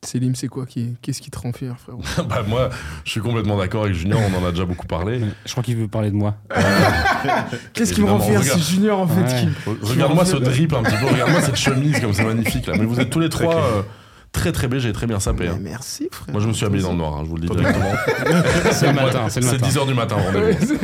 Célim, 0.06 0.34
c'est 0.34 0.48
quoi 0.48 0.66
qui, 0.66 0.96
Qu'est-ce 1.02 1.22
qui 1.22 1.30
te 1.30 1.38
rend 1.38 1.52
fier, 1.52 1.76
frérot 1.78 2.02
bah, 2.30 2.44
moi, 2.48 2.70
je 3.04 3.12
suis 3.12 3.20
complètement 3.20 3.58
d'accord 3.58 3.84
avec 3.84 3.96
Junior, 3.96 4.20
on 4.34 4.42
en 4.44 4.48
a 4.48 4.52
déjà 4.52 4.64
beaucoup 4.66 4.88
parlé. 4.88 5.20
Je 5.46 5.52
crois 5.52 5.62
qu'il 5.62 5.76
veut 5.76 5.90
parler 5.90 6.10
de 6.10 6.16
moi. 6.16 6.36
Qu'est-ce 7.74 7.94
qui 7.94 8.02
me 8.02 8.08
rend 8.10 8.20
fier. 8.20 8.42
C'est 8.44 8.60
Junior, 8.60 9.00
en 9.00 9.08
fait, 9.08 9.22
Ouais. 9.22 9.48
qui... 9.66 9.86
Regarde-moi 9.92 10.24
ce 10.26 10.38
drip 10.38 10.74
un 10.74 10.84
petit 10.84 10.96
peu, 10.98 11.06
regarde-moi 11.08 11.42
cette 11.42 11.58
chemise 11.58 12.00
comme 12.00 12.14
c'est 12.14 12.24
magnifique 12.24 12.66
là. 12.68 12.74
Mais 12.78 12.86
vous 12.86 13.00
êtes 13.00 13.10
tous 13.10 13.20
les 13.20 13.28
trois 13.30 13.56
euh, 13.62 13.82
très 14.32 14.54
très 14.54 14.70
bégés, 14.70 14.94
très 14.94 15.06
bien 15.06 15.20
sapés. 15.20 15.50
Hein. 15.50 15.58
merci, 15.62 16.08
frère. 16.10 16.32
Moi 16.32 16.42
je 16.42 16.48
me 16.48 16.54
suis 16.54 16.66
habillé 16.66 16.84
dans 16.84 16.92
le 16.92 16.98
noir, 16.98 17.18
hein, 17.18 17.22
je 17.26 17.30
vous 17.30 17.36
le 17.36 17.42
dis 17.42 17.54
directement. 17.54 17.92
C'est 18.72 18.88
le 18.88 18.94
matin, 18.94 19.28
c'est 19.28 19.42
le 19.42 19.48
C'est 19.48 19.62
matin. 19.62 19.82
10h 19.82 19.88
du 19.88 19.94
matin, 19.94 20.16
rendez-vous. 20.16 20.76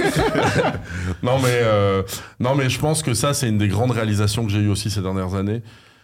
non, 1.23 1.39
mais, 1.39 1.47
euh, 1.61 2.03
non, 2.41 2.53
mais 2.55 2.69
je 2.69 2.79
pense 2.79 3.01
que 3.01 3.13
ça, 3.13 3.33
c'est 3.33 3.47
une 3.47 3.57
des 3.57 3.67
grandes 3.69 3.91
réalisations 3.91 4.45
que 4.45 4.51
j'ai 4.51 4.59
eues 4.59 4.69
aussi 4.69 4.89
ces 4.89 5.01
dernières 5.01 5.35
années. 5.35 5.61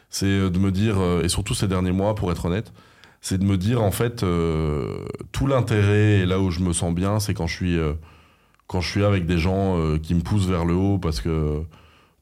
C'est 0.10 0.26
euh, 0.26 0.50
de 0.50 0.60
me 0.60 0.72
dire, 0.72 0.96
euh, 1.00 1.24
et 1.24 1.30
surtout 1.30 1.54
ces 1.54 1.68
derniers 1.68 1.92
mois, 1.92 2.16
pour 2.16 2.32
être 2.32 2.46
honnête, 2.46 2.72
c'est 3.22 3.38
de 3.38 3.46
me 3.46 3.58
dire, 3.58 3.82
en 3.82 3.92
fait, 3.92 4.24
euh, 4.24 5.06
tout 5.32 5.48
l'intérêt, 5.48 6.20
et 6.20 6.26
là 6.26 6.40
où 6.40 6.50
je 6.52 6.60
me 6.60 6.74
sens 6.74 6.94
bien, 6.94 7.20
c'est 7.20 7.34
quand 7.34 7.48
je 7.48 7.56
suis, 7.56 7.78
euh, 7.78 7.94
quand 8.68 8.82
je 8.82 8.90
suis 8.90 9.04
avec 9.04 9.26
des 9.26 9.38
gens 9.38 9.78
euh, 9.78 9.98
qui 9.98 10.16
me 10.16 10.22
poussent 10.22 10.48
vers 10.48 10.66
le 10.66 10.74
haut, 10.74 10.98
parce 10.98 11.22
que, 11.22 11.62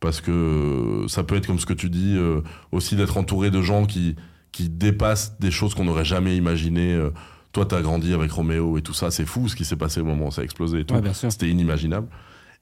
parce 0.01 0.19
que 0.21 1.05
ça 1.07 1.23
peut 1.23 1.35
être 1.35 1.47
comme 1.47 1.59
ce 1.59 1.65
que 1.65 1.73
tu 1.73 1.89
dis, 1.89 2.15
euh, 2.17 2.41
aussi 2.71 2.95
d'être 2.95 3.17
entouré 3.17 3.49
de 3.49 3.61
gens 3.61 3.85
qui, 3.85 4.15
qui 4.51 4.67
dépassent 4.69 5.39
des 5.39 5.51
choses 5.51 5.73
qu'on 5.73 5.85
n'aurait 5.85 6.05
jamais 6.05 6.35
imaginées. 6.35 6.93
euh. 6.93 7.11
toi, 7.53 7.65
tu 7.65 7.75
as 7.75 7.81
grandi 7.81 8.13
avec 8.13 8.31
Roméo 8.31 8.77
et 8.77 8.81
tout 8.81 8.93
ça, 8.93 9.09
c'est 9.09 9.25
fou 9.25 9.47
ce 9.47 9.55
qui 9.55 9.65
s'est 9.65 9.75
passé 9.77 10.01
au 10.01 10.05
moment 10.05 10.27
où 10.27 10.31
ça 10.31 10.41
a 10.41 10.43
explosé 10.43 10.81
et 10.81 10.85
tout. 10.85 10.95
Ouais. 10.95 11.13
C'était 11.13 11.49
inimaginable. 11.49 12.07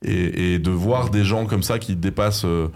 Et, 0.04 0.54
et 0.54 0.60
de 0.60 0.70
voir 0.70 1.10
des 1.10 1.24
gens 1.24 1.48
comme 1.48 1.64
ça 1.64 1.80
qui 1.80 1.96
dépassent 1.96 2.46
euh, 2.46 2.68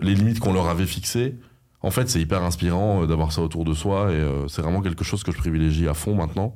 les 0.00 0.14
limites 0.14 0.38
qu'on 0.38 0.52
leur 0.52 0.68
avait 0.68 0.86
fixées, 0.86 1.34
en 1.82 1.90
fait, 1.90 2.08
c'est 2.08 2.20
hyper 2.20 2.42
inspirant 2.42 3.02
euh, 3.02 3.06
d'avoir 3.06 3.32
ça 3.32 3.40
autour 3.42 3.64
de 3.64 3.74
soi. 3.74 4.10
Et 4.10 4.14
euh, 4.16 4.48
c'est 4.48 4.62
vraiment 4.62 4.80
quelque 4.82 5.04
chose 5.04 5.22
que 5.22 5.32
je 5.32 5.38
privilégie 5.38 5.86
à 5.88 5.94
fond 5.94 6.14
maintenant. 6.14 6.54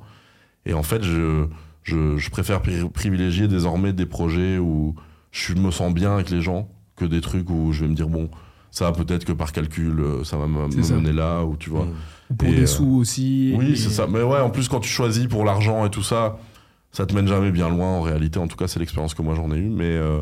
Et 0.65 0.73
en 0.73 0.83
fait, 0.83 1.03
je, 1.03 1.45
je, 1.83 2.17
je 2.17 2.29
préfère 2.29 2.61
pri- 2.61 2.89
privilégier 2.89 3.47
désormais 3.47 3.93
des 3.93 4.05
projets 4.05 4.57
où 4.57 4.95
je 5.31 5.53
me 5.53 5.71
sens 5.71 5.93
bien 5.93 6.13
avec 6.13 6.29
les 6.29 6.41
gens 6.41 6.69
que 6.95 7.05
des 7.05 7.21
trucs 7.21 7.49
où 7.49 7.71
je 7.73 7.81
vais 7.85 7.87
me 7.89 7.95
dire, 7.95 8.07
bon, 8.07 8.29
ça 8.71 8.91
peut-être 8.91 9.25
que 9.25 9.31
par 9.33 9.51
calcul, 9.51 9.99
euh, 9.99 10.23
ça 10.23 10.37
va 10.37 10.47
me, 10.47 10.67
mener 10.95 11.13
là, 11.13 11.43
ou 11.43 11.55
tu 11.57 11.69
vois. 11.69 11.87
Ou 12.29 12.33
Pour 12.35 12.47
Et, 12.47 12.55
des 12.55 12.61
euh, 12.63 12.67
sous 12.67 12.95
aussi. 12.97 13.53
Oui, 13.57 13.71
et- 13.71 13.75
c'est 13.75 13.89
ça. 13.89 14.07
Mais 14.07 14.21
ouais, 14.23 14.39
en 14.39 14.49
plus, 14.49 14.67
quand 14.67 14.79
tu 14.79 14.89
choisis 14.89 15.27
pour 15.27 15.43
l'argent 15.45 15.85
et 15.85 15.89
tout 15.89 16.03
ça, 16.03 16.37
ça 16.91 17.05
te 17.05 17.13
mène 17.15 17.27
jamais 17.27 17.51
bien 17.51 17.69
loin 17.69 17.87
en 17.87 18.01
réalité. 18.01 18.39
En 18.39 18.47
tout 18.47 18.55
cas, 18.57 18.67
c'est 18.67 18.79
l'expérience 18.79 19.13
que 19.15 19.21
moi 19.21 19.35
j'en 19.35 19.51
ai 19.51 19.57
eue. 19.57 19.69
Mais, 19.69 19.85
euh, 19.85 20.21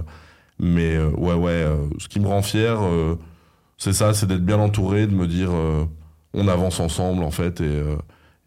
mais 0.59 0.95
euh, 0.95 1.09
ouais, 1.11 1.33
ouais, 1.33 1.65
ce 1.97 2.07
qui 2.07 2.19
me 2.19 2.27
rend 2.27 2.41
fier, 2.41 2.77
c'est 3.81 3.93
ça, 3.93 4.13
c'est 4.13 4.27
d'être 4.27 4.45
bien 4.45 4.59
entouré, 4.59 5.07
de 5.07 5.13
me 5.15 5.25
dire 5.25 5.49
euh, 5.51 5.85
on 6.35 6.47
avance 6.47 6.79
ensemble 6.79 7.23
en 7.23 7.31
fait. 7.31 7.61
Et, 7.61 7.63
euh, 7.65 7.95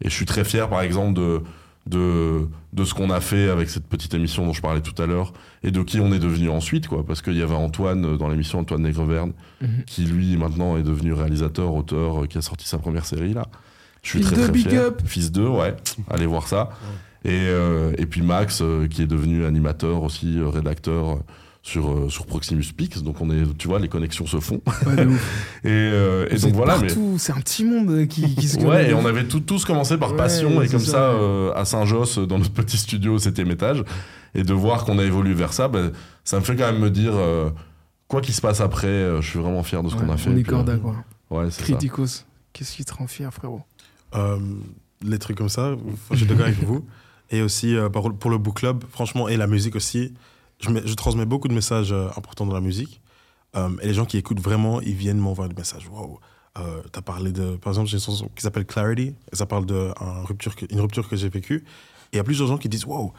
et 0.01 0.09
je 0.09 0.13
suis 0.13 0.25
très 0.25 0.45
fier, 0.45 0.69
par 0.69 0.81
exemple, 0.81 1.13
de, 1.13 1.41
de, 1.87 2.47
de 2.71 2.83
ce 2.85 2.93
qu'on 2.93 3.09
a 3.09 3.19
fait 3.19 3.49
avec 3.49 3.69
cette 3.69 3.85
petite 3.87 4.13
émission 4.13 4.45
dont 4.45 4.53
je 4.53 4.61
parlais 4.61 4.79
tout 4.81 4.99
à 5.01 5.05
l'heure 5.05 5.33
et 5.61 5.71
de 5.71 5.81
qui 5.83 5.99
on 5.99 6.11
est 6.13 6.19
devenu 6.19 6.49
ensuite, 6.49 6.87
quoi. 6.87 7.05
Parce 7.05 7.21
qu'il 7.21 7.35
y 7.37 7.41
avait 7.41 7.53
Antoine 7.55 8.05
euh, 8.05 8.17
dans 8.17 8.29
l'émission, 8.29 8.59
Antoine 8.59 8.81
Négreverne, 8.83 9.33
Mhm. 9.61 9.83
qui 9.85 10.05
lui 10.05 10.37
maintenant 10.37 10.77
est 10.77 10.83
devenu 10.83 11.11
réalisateur, 11.13 11.73
auteur, 11.73 12.23
euh, 12.23 12.27
qui 12.27 12.37
a 12.37 12.41
sorti 12.41 12.67
sa 12.67 12.77
première 12.77 13.05
série 13.05 13.33
là. 13.33 13.45
Je 14.03 14.09
suis 14.11 14.19
Fils 14.19 14.27
très 14.27 14.35
de 14.37 14.41
très 14.43 14.51
Big 14.51 14.69
fier. 14.69 14.81
Up. 14.83 15.01
Fils 15.05 15.31
2, 15.31 15.47
ouais. 15.47 15.75
Allez 16.09 16.27
voir 16.27 16.47
ça. 16.47 16.69
Et, 17.23 17.31
euh, 17.31 17.91
et 17.97 18.05
puis 18.05 18.21
Max, 18.21 18.59
euh, 18.61 18.87
qui 18.87 19.01
est 19.01 19.07
devenu 19.07 19.45
animateur 19.45 20.03
aussi, 20.03 20.37
euh, 20.37 20.47
rédacteur 20.47 21.09
euh, 21.09 21.15
sur, 21.67 21.89
euh, 21.89 22.09
sur 22.09 22.27
Proximus 22.27 22.63
Pix. 22.77 23.01
Donc 23.01 23.21
on 23.21 23.31
est, 23.31 23.57
tu 23.57 23.67
vois, 23.67 23.79
les 23.79 23.87
connexions 23.87 24.27
se 24.27 24.39
font. 24.39 24.61
Ouais, 24.85 24.95
de 25.03 25.07
ouf. 25.09 25.49
Et, 25.63 25.69
euh, 25.71 26.27
et 26.29 26.37
donc 26.37 26.53
voilà. 26.53 26.77
mais- 26.77 26.89
c'est 27.17 27.31
un 27.33 27.39
petit 27.41 27.65
monde 27.65 28.05
qui, 28.07 28.35
qui 28.35 28.47
se 28.47 28.57
connaît. 28.57 28.67
Ouais, 28.69 28.89
et 28.91 28.93
on 28.93 29.03
avait 29.07 29.25
tout- 29.27 29.39
tous 29.39 29.65
commencé 29.65 29.97
par 29.97 30.11
Ouais, 30.11 30.17
passion 30.17 30.61
et 30.61 30.67
comme 30.67 30.79
ça, 30.79 30.91
ça, 30.91 31.11
ouais. 31.15 31.19
euh, 31.19 31.53
à 31.55 31.65
Saint-Josse, 31.65 32.19
dans 32.19 32.37
notre 32.37 32.51
petit 32.51 32.77
studio 32.77 33.15
au 33.15 33.19
7 33.19 33.39
étage, 33.39 33.83
et 34.35 34.43
de 34.43 34.53
voir 34.53 34.85
qu'on 34.85 34.99
a 34.99 35.03
évolué 35.03 35.33
vers 35.33 35.53
ça, 35.53 35.67
ben, 35.67 35.91
ça 36.23 36.39
me 36.39 36.43
fait 36.45 36.55
quand 36.55 36.71
même 36.71 36.79
me 36.81 36.91
dire, 36.91 37.13
euh, 37.15 37.49
quoi 38.07 38.21
qu'il 38.21 38.35
se 38.35 38.41
passe 38.41 38.61
après, 38.61 38.85
euh, 38.87 39.21
je 39.21 39.27
suis 39.31 39.39
vraiment 39.39 39.63
fier 39.63 39.81
de 39.81 39.89
ce 39.89 39.95
qu'on 39.95 40.09
a 40.09 40.17
fait. 40.17 40.29
On 40.29 40.37
est 40.37 40.41
euh, 40.41 40.43
corda, 40.43 40.77
quoi. 40.77 40.95
Ouais, 41.31 41.45
c'est 41.49 41.61
ça. 41.61 41.63
Criticos. 41.63 42.25
Qu'est-ce 42.53 42.75
qui 42.75 42.85
te 42.85 42.93
rend 42.93 43.07
fier, 43.07 43.33
frérot? 43.33 43.61
Euh, 44.13 44.37
les 45.03 45.17
trucs 45.17 45.37
comme 45.37 45.49
ça, 45.49 45.75
je 46.11 46.15
suis 46.17 46.25
d'accord 46.27 46.45
avec 46.45 46.63
vous. 46.63 46.85
Et 47.31 47.41
aussi, 47.41 47.75
euh, 47.75 47.89
pour 47.89 48.29
le 48.29 48.37
book 48.37 48.57
club, 48.57 48.83
franchement, 48.91 49.27
et 49.27 49.35
la 49.35 49.47
musique 49.47 49.75
aussi, 49.75 50.13
je, 50.59 50.69
mets- 50.69 50.85
je 50.85 50.93
transmets 50.93 51.25
beaucoup 51.25 51.47
de 51.47 51.53
messages 51.53 51.91
euh, 51.91 52.07
importants 52.17 52.45
dans 52.45 52.53
la 52.53 52.61
musique. 52.61 53.01
Euh, 53.55 53.69
et 53.81 53.87
les 53.87 53.93
gens 53.93 54.05
qui 54.05 54.17
écoutent 54.17 54.39
vraiment, 54.41 54.81
ils 54.81 54.93
viennent 54.95 55.17
m'envoyer 55.19 55.49
des 55.53 55.59
messages. 55.59 55.87
Wow. 55.89 56.19
Euh, 56.57 56.81
T'as 56.91 57.01
parlé 57.01 57.31
de. 57.31 57.55
Par 57.57 57.71
exemple, 57.71 57.89
j'ai 57.89 57.97
une 57.97 58.03
chanson 58.03 58.29
qui 58.35 58.41
s'appelle 58.41 58.65
Clarity. 58.65 59.13
Et 59.31 59.35
ça 59.35 59.45
parle 59.45 59.65
d'une 59.65 59.93
rupture, 60.25 60.55
que- 60.55 60.65
une 60.71 60.79
rupture 60.81 61.07
que 61.09 61.15
j'ai 61.15 61.29
vécue. 61.29 61.63
Et 62.11 62.15
il 62.15 62.17
y 62.17 62.19
a 62.19 62.23
plusieurs 62.23 62.47
gens 62.47 62.57
qui 62.57 62.69
disent 62.69 62.85
Wow, 62.85 63.13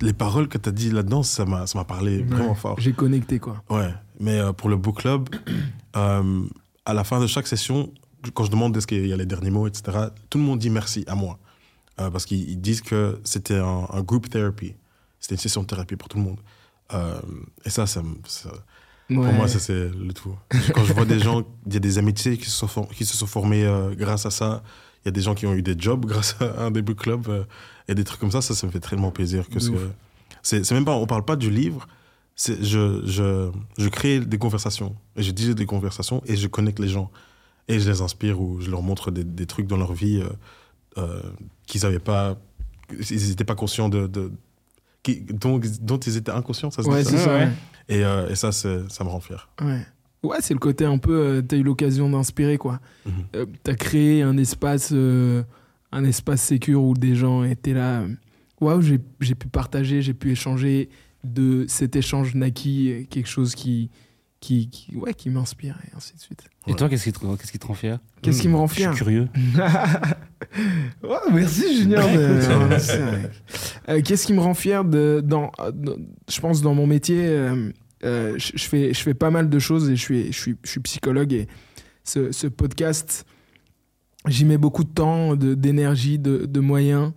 les 0.00 0.12
paroles 0.12 0.48
que 0.48 0.58
tu 0.58 0.68
as 0.68 0.72
dit 0.72 0.90
là-dedans, 0.90 1.22
ça 1.22 1.44
m'a 1.44 1.66
parlé 1.86 2.22
vraiment 2.22 2.54
fort. 2.54 2.78
J'ai 2.80 2.92
connecté, 2.92 3.38
quoi. 3.38 3.62
Ouais, 3.70 3.92
mais 4.20 4.38
euh, 4.38 4.52
pour 4.52 4.68
le 4.68 4.76
book 4.76 4.98
club, 4.98 5.28
euh, 5.96 6.44
à 6.84 6.94
la 6.94 7.04
fin 7.04 7.20
de 7.20 7.26
chaque 7.26 7.46
session, 7.46 7.92
quand 8.34 8.44
je 8.44 8.50
demande 8.50 8.76
est-ce 8.76 8.86
qu'il 8.86 9.06
y 9.06 9.12
a 9.12 9.16
les 9.16 9.26
derniers 9.26 9.50
mots, 9.50 9.66
etc., 9.66 9.98
tout 10.30 10.38
le 10.38 10.44
monde 10.44 10.58
dit 10.58 10.70
merci 10.70 11.04
à 11.06 11.14
moi. 11.14 11.38
Parce 11.96 12.26
qu'ils 12.26 12.50
ils 12.50 12.60
disent 12.60 12.82
que 12.82 13.18
c'était 13.24 13.56
un, 13.58 13.86
un 13.90 14.02
group 14.02 14.28
therapy. 14.28 14.74
C'était 15.18 15.36
une 15.36 15.40
session 15.40 15.62
de 15.62 15.66
thérapie 15.66 15.96
pour 15.96 16.08
tout 16.10 16.18
le 16.18 16.24
monde. 16.24 16.38
Euh, 16.92 17.20
et 17.64 17.70
ça, 17.70 17.86
ça, 17.86 18.02
pour 18.02 19.24
moi, 19.32 19.48
ça 19.48 19.58
c'est 19.60 19.88
le 19.88 20.12
tout. 20.12 20.36
Quand 20.74 20.84
je 20.84 20.92
vois 20.92 21.04
des 21.04 21.18
gens, 21.18 21.42
il 21.66 21.74
y 21.74 21.76
a 21.76 21.80
des 21.80 21.98
amitiés 21.98 22.36
qui 22.38 22.44
se 22.46 22.50
sont, 22.52 22.68
for- 22.68 22.88
qui 22.88 23.04
se 23.04 23.16
sont 23.16 23.26
formées 23.26 23.64
euh, 23.64 23.94
grâce 23.94 24.26
à 24.26 24.30
ça. 24.30 24.62
Il 25.04 25.08
y 25.08 25.10
a 25.10 25.12
des 25.12 25.20
gens 25.20 25.34
qui 25.34 25.46
ont 25.46 25.54
eu 25.54 25.62
des 25.62 25.74
jobs 25.78 26.04
grâce 26.06 26.36
à 26.40 26.64
un 26.64 26.70
des 26.70 26.82
book 26.82 26.98
clubs 26.98 27.28
euh, 27.28 27.44
et 27.88 27.94
des 27.94 28.04
trucs 28.04 28.20
comme 28.20 28.30
ça. 28.32 28.40
Ça, 28.42 28.54
ça 28.54 28.66
me 28.66 28.72
fait 28.72 28.80
tellement 28.80 29.10
plaisir. 29.10 29.48
Que 29.48 29.60
c'est 30.42 30.70
même 30.72 30.84
pas, 30.84 30.94
on 30.96 31.06
parle 31.06 31.24
pas 31.24 31.36
du 31.36 31.50
livre. 31.50 31.86
Je, 32.36 32.52
je, 33.04 33.50
je 33.78 33.88
crée 33.88 34.20
des 34.20 34.38
conversations. 34.38 34.94
Et 35.16 35.22
je 35.22 35.30
dis 35.32 35.54
des 35.54 35.66
conversations 35.66 36.22
et 36.26 36.36
je 36.36 36.46
connecte 36.48 36.78
les 36.80 36.88
gens. 36.88 37.10
Et 37.68 37.80
je 37.80 37.90
les 37.90 38.00
inspire 38.00 38.40
ou 38.40 38.60
je 38.60 38.70
leur 38.70 38.82
montre 38.82 39.10
des, 39.10 39.24
des 39.24 39.46
trucs 39.46 39.66
dans 39.66 39.76
leur 39.76 39.92
vie 39.92 40.22
euh, 40.98 41.20
qu'ils 41.66 41.82
n'avaient 41.82 41.98
pas. 41.98 42.36
Ils 43.10 43.28
n'étaient 43.28 43.44
pas 43.44 43.54
conscients 43.56 43.88
de. 43.88 44.06
de 44.06 44.30
qui- 45.14 45.20
dont, 45.22 45.60
dont 45.80 45.98
ils 45.98 46.16
étaient 46.16 46.30
inconscients, 46.32 46.70
ça 46.70 46.82
se 46.82 46.88
Ouais, 46.88 47.02
dit 47.02 47.10
ça 47.10 47.18
ça. 47.18 47.32
Ouais. 47.34 47.40
ouais. 47.44 47.48
Et, 47.88 48.04
euh, 48.04 48.28
et 48.28 48.34
ça, 48.34 48.50
ça 48.52 48.68
me 49.04 49.08
rend 49.08 49.20
fier. 49.20 49.48
Ouais. 49.62 49.80
Ouais, 50.22 50.38
c'est 50.40 50.54
le 50.54 50.58
côté 50.60 50.84
un 50.84 50.98
peu. 50.98 51.12
euh, 51.16 51.42
t'as 51.42 51.56
eu 51.56 51.62
l'occasion 51.62 52.10
d'inspirer, 52.10 52.58
quoi. 52.58 52.80
Mhm. 53.06 53.12
Euh, 53.36 53.46
t'as 53.62 53.74
créé 53.74 54.22
un 54.22 54.36
espace, 54.38 54.90
euh, 54.92 55.42
un 55.92 56.04
espace 56.04 56.42
sécure 56.42 56.82
où 56.82 56.94
des 56.94 57.14
gens 57.14 57.44
étaient 57.44 57.74
là. 57.74 58.02
Waouh, 58.60 58.80
j'ai 58.80 58.98
j'ai 59.20 59.34
pu 59.34 59.46
partager, 59.48 60.02
j'ai 60.02 60.14
pu 60.14 60.32
échanger. 60.32 60.88
De 61.24 61.64
cet 61.68 61.96
échange 61.96 62.34
naquit 62.36 63.08
quelque 63.10 63.28
chose 63.28 63.56
qui, 63.56 63.90
qui, 64.38 64.68
qui, 64.70 64.94
ouais, 64.96 65.12
qui 65.12 65.28
m'inspire 65.28 65.76
et 65.84 65.96
ainsi 65.96 66.14
de 66.14 66.20
suite. 66.20 66.44
Et 66.68 66.74
toi, 66.74 66.88
qu'est-ce 66.88 67.02
qui, 67.04 67.12
te- 67.12 67.18
qu'est-ce 67.36 67.50
qui 67.50 67.58
te 67.58 67.66
rend 67.66 67.74
fier? 67.74 67.98
Qu'est-ce 68.22 68.42
qui 68.42 68.48
me 68.48 68.54
rend 68.56 68.68
Je 68.68 68.74
suis 68.74 68.82
fier? 68.82 68.94
curieux. 68.94 69.28
Ouais, 71.02 71.16
merci 71.32 71.82
Junior. 71.82 72.04
Euh, 73.88 74.02
Qu'est-ce 74.04 74.26
qui 74.26 74.32
me 74.32 74.40
rend 74.40 74.54
fier 74.54 74.84
de, 74.84 75.22
dans, 75.24 75.52
dans- 75.72 75.96
je 76.28 76.40
pense 76.40 76.60
dans 76.60 76.74
mon 76.74 76.86
métier, 76.88 77.24
euh, 77.24 77.70
euh, 78.04 78.34
je, 78.36 78.52
je 78.56 78.64
fais, 78.64 78.92
je 78.92 79.00
fais 79.00 79.14
pas 79.14 79.30
mal 79.30 79.48
de 79.48 79.58
choses 79.60 79.88
et 79.90 79.96
je 79.96 80.00
suis, 80.02 80.32
je 80.32 80.38
suis, 80.38 80.56
je 80.64 80.70
suis 80.70 80.80
psychologue 80.80 81.32
et 81.32 81.46
ce, 82.02 82.32
ce 82.32 82.48
podcast, 82.48 83.24
j'y 84.26 84.44
mets 84.44 84.58
beaucoup 84.58 84.82
de 84.84 84.90
temps, 84.90 85.36
d'énergie, 85.36 86.18
de, 86.18 86.46
de 86.46 86.60
moyens. 86.60 87.12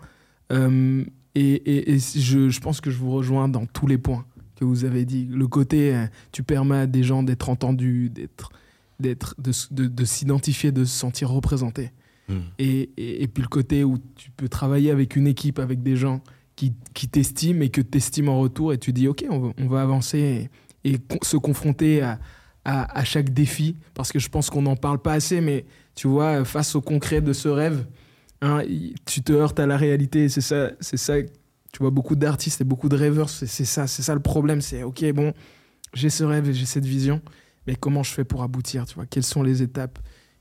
Euh, 0.51 1.03
et 1.35 1.53
et- 1.53 1.93
et 1.95 1.97
je, 1.99 2.49
je 2.49 2.59
pense 2.59 2.81
que 2.81 2.91
je 2.91 2.97
vous 2.97 3.11
rejoins 3.11 3.49
dans 3.49 3.65
tous 3.65 3.87
les 3.87 3.97
points 3.97 4.25
que 4.55 4.65
vous 4.65 4.85
avez 4.85 5.05
dit. 5.05 5.27
Le 5.31 5.47
côté, 5.47 5.95
euh, 5.95 6.05
tu 6.31 6.43
permets 6.43 6.77
à 6.81 6.87
des 6.87 7.01
gens 7.03 7.23
d'être 7.23 7.49
entendus, 7.49 8.09
d'être, 8.09 8.51
d'être, 8.99 9.35
de, 9.39 9.87
de 9.87 10.05
s'identifier, 10.05 10.71
de 10.71 10.85
se 10.85 10.95
sentir 10.97 11.29
représentés. 11.31 11.91
Et, 12.57 13.27
puis 13.33 13.43
le 13.43 13.47
côté 13.47 13.83
où 13.83 13.97
tu 14.15 14.31
peux 14.31 14.49
travailler 14.49 14.91
avec 14.91 15.15
une 15.15 15.27
équipe, 15.27 15.59
avec 15.59 15.81
des 15.81 15.95
gens 15.95 16.21
qui, 16.55 16.73
qui 16.93 17.07
t'estiment 17.07 17.61
et 17.61 17.69
que 17.69 17.81
tu 17.81 17.97
estimes 17.97 18.29
en 18.29 18.39
retour 18.39 18.73
et 18.73 18.77
tu 18.77 18.93
dis 18.93 19.07
ok, 19.07 19.25
on 19.29 19.67
va, 19.67 19.81
avancer 19.81 20.49
et, 20.83 20.97
se 21.23 21.37
confronter 21.37 22.01
à, 22.01 22.19
à, 22.65 23.03
chaque 23.03 23.31
défi 23.31 23.75
parce 23.93 24.11
que 24.11 24.19
je 24.19 24.29
pense 24.29 24.49
qu'on 24.49 24.61
n'en 24.61 24.75
parle 24.75 24.99
pas 24.99 25.13
assez, 25.13 25.41
mais 25.41 25.65
tu 25.95 26.07
vois, 26.07 26.45
face 26.45 26.75
au 26.75 26.81
concret 26.81 27.21
de 27.21 27.33
ce 27.33 27.47
rêve, 27.47 27.85
hein, 28.41 28.61
tu 29.05 29.21
te 29.21 29.33
heurtes 29.33 29.59
à 29.59 29.65
la 29.65 29.77
réalité 29.77 30.29
c'est 30.29 30.41
ça, 30.41 30.71
c'est 30.79 30.97
ça. 30.97 31.15
Tu 31.71 31.77
vois 31.81 31.91
beaucoup 31.91 32.15
d'artistes 32.15 32.61
et 32.61 32.63
beaucoup 32.63 32.89
de 32.89 32.95
rêveurs, 32.95 33.29
c'est 33.29 33.45
c'est 33.45 33.65
ça, 33.65 33.85
c'est 33.85 34.01
ça 34.01 34.15
le 34.15 34.21
problème. 34.21 34.59
C'est 34.59 34.81
ok, 34.81 35.11
bon, 35.13 35.33
j'ai 35.93 36.09
ce 36.09 36.23
rêve 36.23 36.49
et 36.49 36.53
j'ai 36.53 36.65
cette 36.65 36.85
vision, 36.85 37.21
mais 37.67 37.75
comment 37.75 38.01
je 38.01 38.11
fais 38.11 38.23
pour 38.23 38.41
aboutir 38.41 38.85
Tu 38.85 38.95
vois, 38.95 39.05
quelles 39.05 39.23
sont 39.23 39.43
les 39.43 39.61
étapes? 39.61 39.99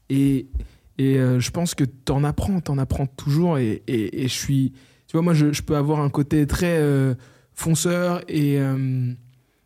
Et 0.09 0.49
et 0.99 1.17
euh, 1.19 1.39
je 1.41 1.51
pense 1.51 1.75
que 1.75 1.85
t'en 1.85 2.25
apprends, 2.25 2.61
t'en 2.61 2.77
apprends 2.79 3.07
toujours. 3.07 3.59
Et, 3.59 3.83
et, 3.87 4.23
et 4.25 4.29
je 4.29 4.35
suis. 4.35 4.73
Tu 5.07 5.13
vois, 5.13 5.23
moi, 5.23 5.33
je, 5.35 5.53
je 5.53 5.63
peux 5.63 5.77
avoir 5.77 6.01
un 6.01 6.11
côté 6.11 6.47
très 6.47 6.77
euh, 6.79 7.15
fonceur 7.55 8.21
et 8.29 8.59
euh, 8.59 9.13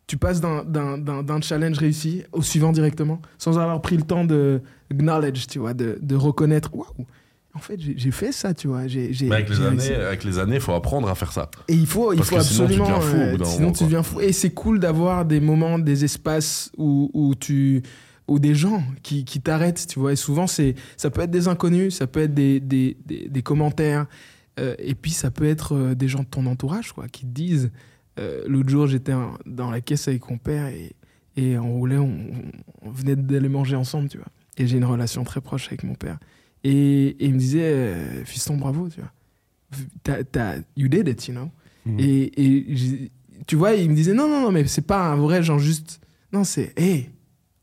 tu 0.07 0.17
passes 0.17 0.41
d'un- 0.41 1.41
challenge 1.41 1.77
réussi 1.77 2.23
au 2.31 2.41
suivant 2.41 2.71
directement 2.71 3.21
sans 3.37 3.57
avoir 3.59 3.81
pris 3.81 3.97
le 3.97 4.03
temps 4.03 4.25
de 4.25 4.61
acknowledge, 4.91 5.47
tu 5.47 5.59
vois, 5.59 5.73
de, 5.73 5.97
de 6.01 6.15
reconnaître. 6.15 6.73
Waouh! 6.75 7.05
En 7.55 7.59
fait, 7.59 7.79
j'ai 7.79 8.09
fait 8.11 8.31
ça, 8.31 8.55
tu 8.55 8.67
vois. 8.67 8.81
Mais 8.85 9.31
avec 9.31 9.47
les 9.49 9.61
années, 9.61 9.93
avec 9.93 10.23
les 10.23 10.39
années, 10.39 10.59
faut 10.59 10.73
apprendre 10.73 11.07
à 11.07 11.13
faire 11.13 11.31
ça. 11.31 11.51
Et 11.67 11.73
il 11.75 11.85
faut, 11.85 12.11
il 12.11 12.17
Parce 12.17 12.29
faut 12.29 12.37
que 12.37 12.41
sinon, 12.41 12.67
tu 12.67 12.73
absolument. 12.81 12.97
deviens 12.97 13.01
fou 13.01 13.17
au 13.27 13.31
bout 13.31 13.37
d'un 13.37 13.45
sinon, 13.45 13.61
moment, 13.61 13.73
tu 13.73 13.83
deviens 13.83 14.03
fou. 14.03 14.21
Et 14.21 14.31
c'est 14.31 14.49
cool 14.49 14.79
d'avoir 14.79 15.23
des 15.23 15.39
moments, 15.39 15.77
des 15.77 16.03
espaces 16.03 16.71
où, 16.79 17.11
où 17.13 17.35
tu 17.35 17.83
ou 18.27 18.39
des 18.39 18.55
gens 18.55 18.83
qui, 19.03 19.25
qui 19.25 19.41
t'arrêtent, 19.41 19.85
tu 19.87 19.99
vois. 19.99 20.13
Et 20.13 20.15
souvent, 20.15 20.47
c'est 20.47 20.75
ça 20.97 21.09
peut 21.09 21.21
être 21.21 21.31
des 21.31 21.47
inconnus, 21.47 21.95
ça 21.95 22.07
peut 22.07 22.21
être 22.21 22.33
des, 22.33 22.59
des, 22.59 22.95
des, 23.05 23.27
des 23.29 23.41
commentaires, 23.41 24.05
euh, 24.59 24.75
et 24.79 24.95
puis 24.95 25.11
ça 25.11 25.29
peut 25.31 25.45
être 25.47 25.75
euh, 25.75 25.95
des 25.95 26.07
gens 26.07 26.19
de 26.21 26.27
ton 26.27 26.45
entourage, 26.45 26.91
quoi, 26.93 27.07
qui 27.07 27.21
te 27.25 27.31
disent. 27.31 27.71
euh, 28.19 28.43
L'autre 28.47 28.69
jour, 28.69 28.87
j'étais 28.87 29.13
dans 29.45 29.71
la 29.71 29.81
caisse 29.81 30.07
avec 30.07 30.29
mon 30.29 30.37
père 30.37 30.67
et, 30.67 30.93
et 31.35 31.57
on 31.57 31.73
roulait, 31.73 31.97
on, 31.97 32.17
on 32.83 32.91
venait 32.91 33.15
d'aller 33.15 33.49
manger 33.49 33.75
ensemble, 33.75 34.07
tu 34.09 34.17
vois. 34.17 34.27
Et 34.57 34.67
j'ai 34.67 34.77
une 34.77 34.85
relation 34.85 35.23
très 35.23 35.41
proche 35.41 35.67
avec 35.67 35.83
mon 35.83 35.95
père. 35.95 36.19
Et, 36.63 37.07
et 37.07 37.25
il 37.25 37.33
me 37.33 37.39
disait, 37.39 37.63
euh, 37.63 38.23
fiston, 38.23 38.55
bravo, 38.55 38.87
tu 38.89 38.99
vois. 39.01 39.11
T'as- 40.03 40.23
t'as- 40.23 40.57
you 40.77 40.87
did 40.87 41.07
it, 41.07 41.27
you 41.27 41.33
know. 41.33 41.49
Mhm. 41.85 41.99
Et, 41.99 42.31
et 42.45 43.11
tu 43.47 43.55
vois, 43.55 43.73
il 43.73 43.89
me 43.89 43.95
disait 43.95 44.13
non, 44.13 44.29
non, 44.29 44.41
non, 44.41 44.51
mais 44.51 44.65
c'est 44.67 44.85
pas 44.85 45.07
un 45.11 45.15
vrai 45.15 45.41
genre 45.43 45.59
juste. 45.59 45.99
Non, 46.31 46.43
c'est 46.43 46.71
hé, 46.79 47.09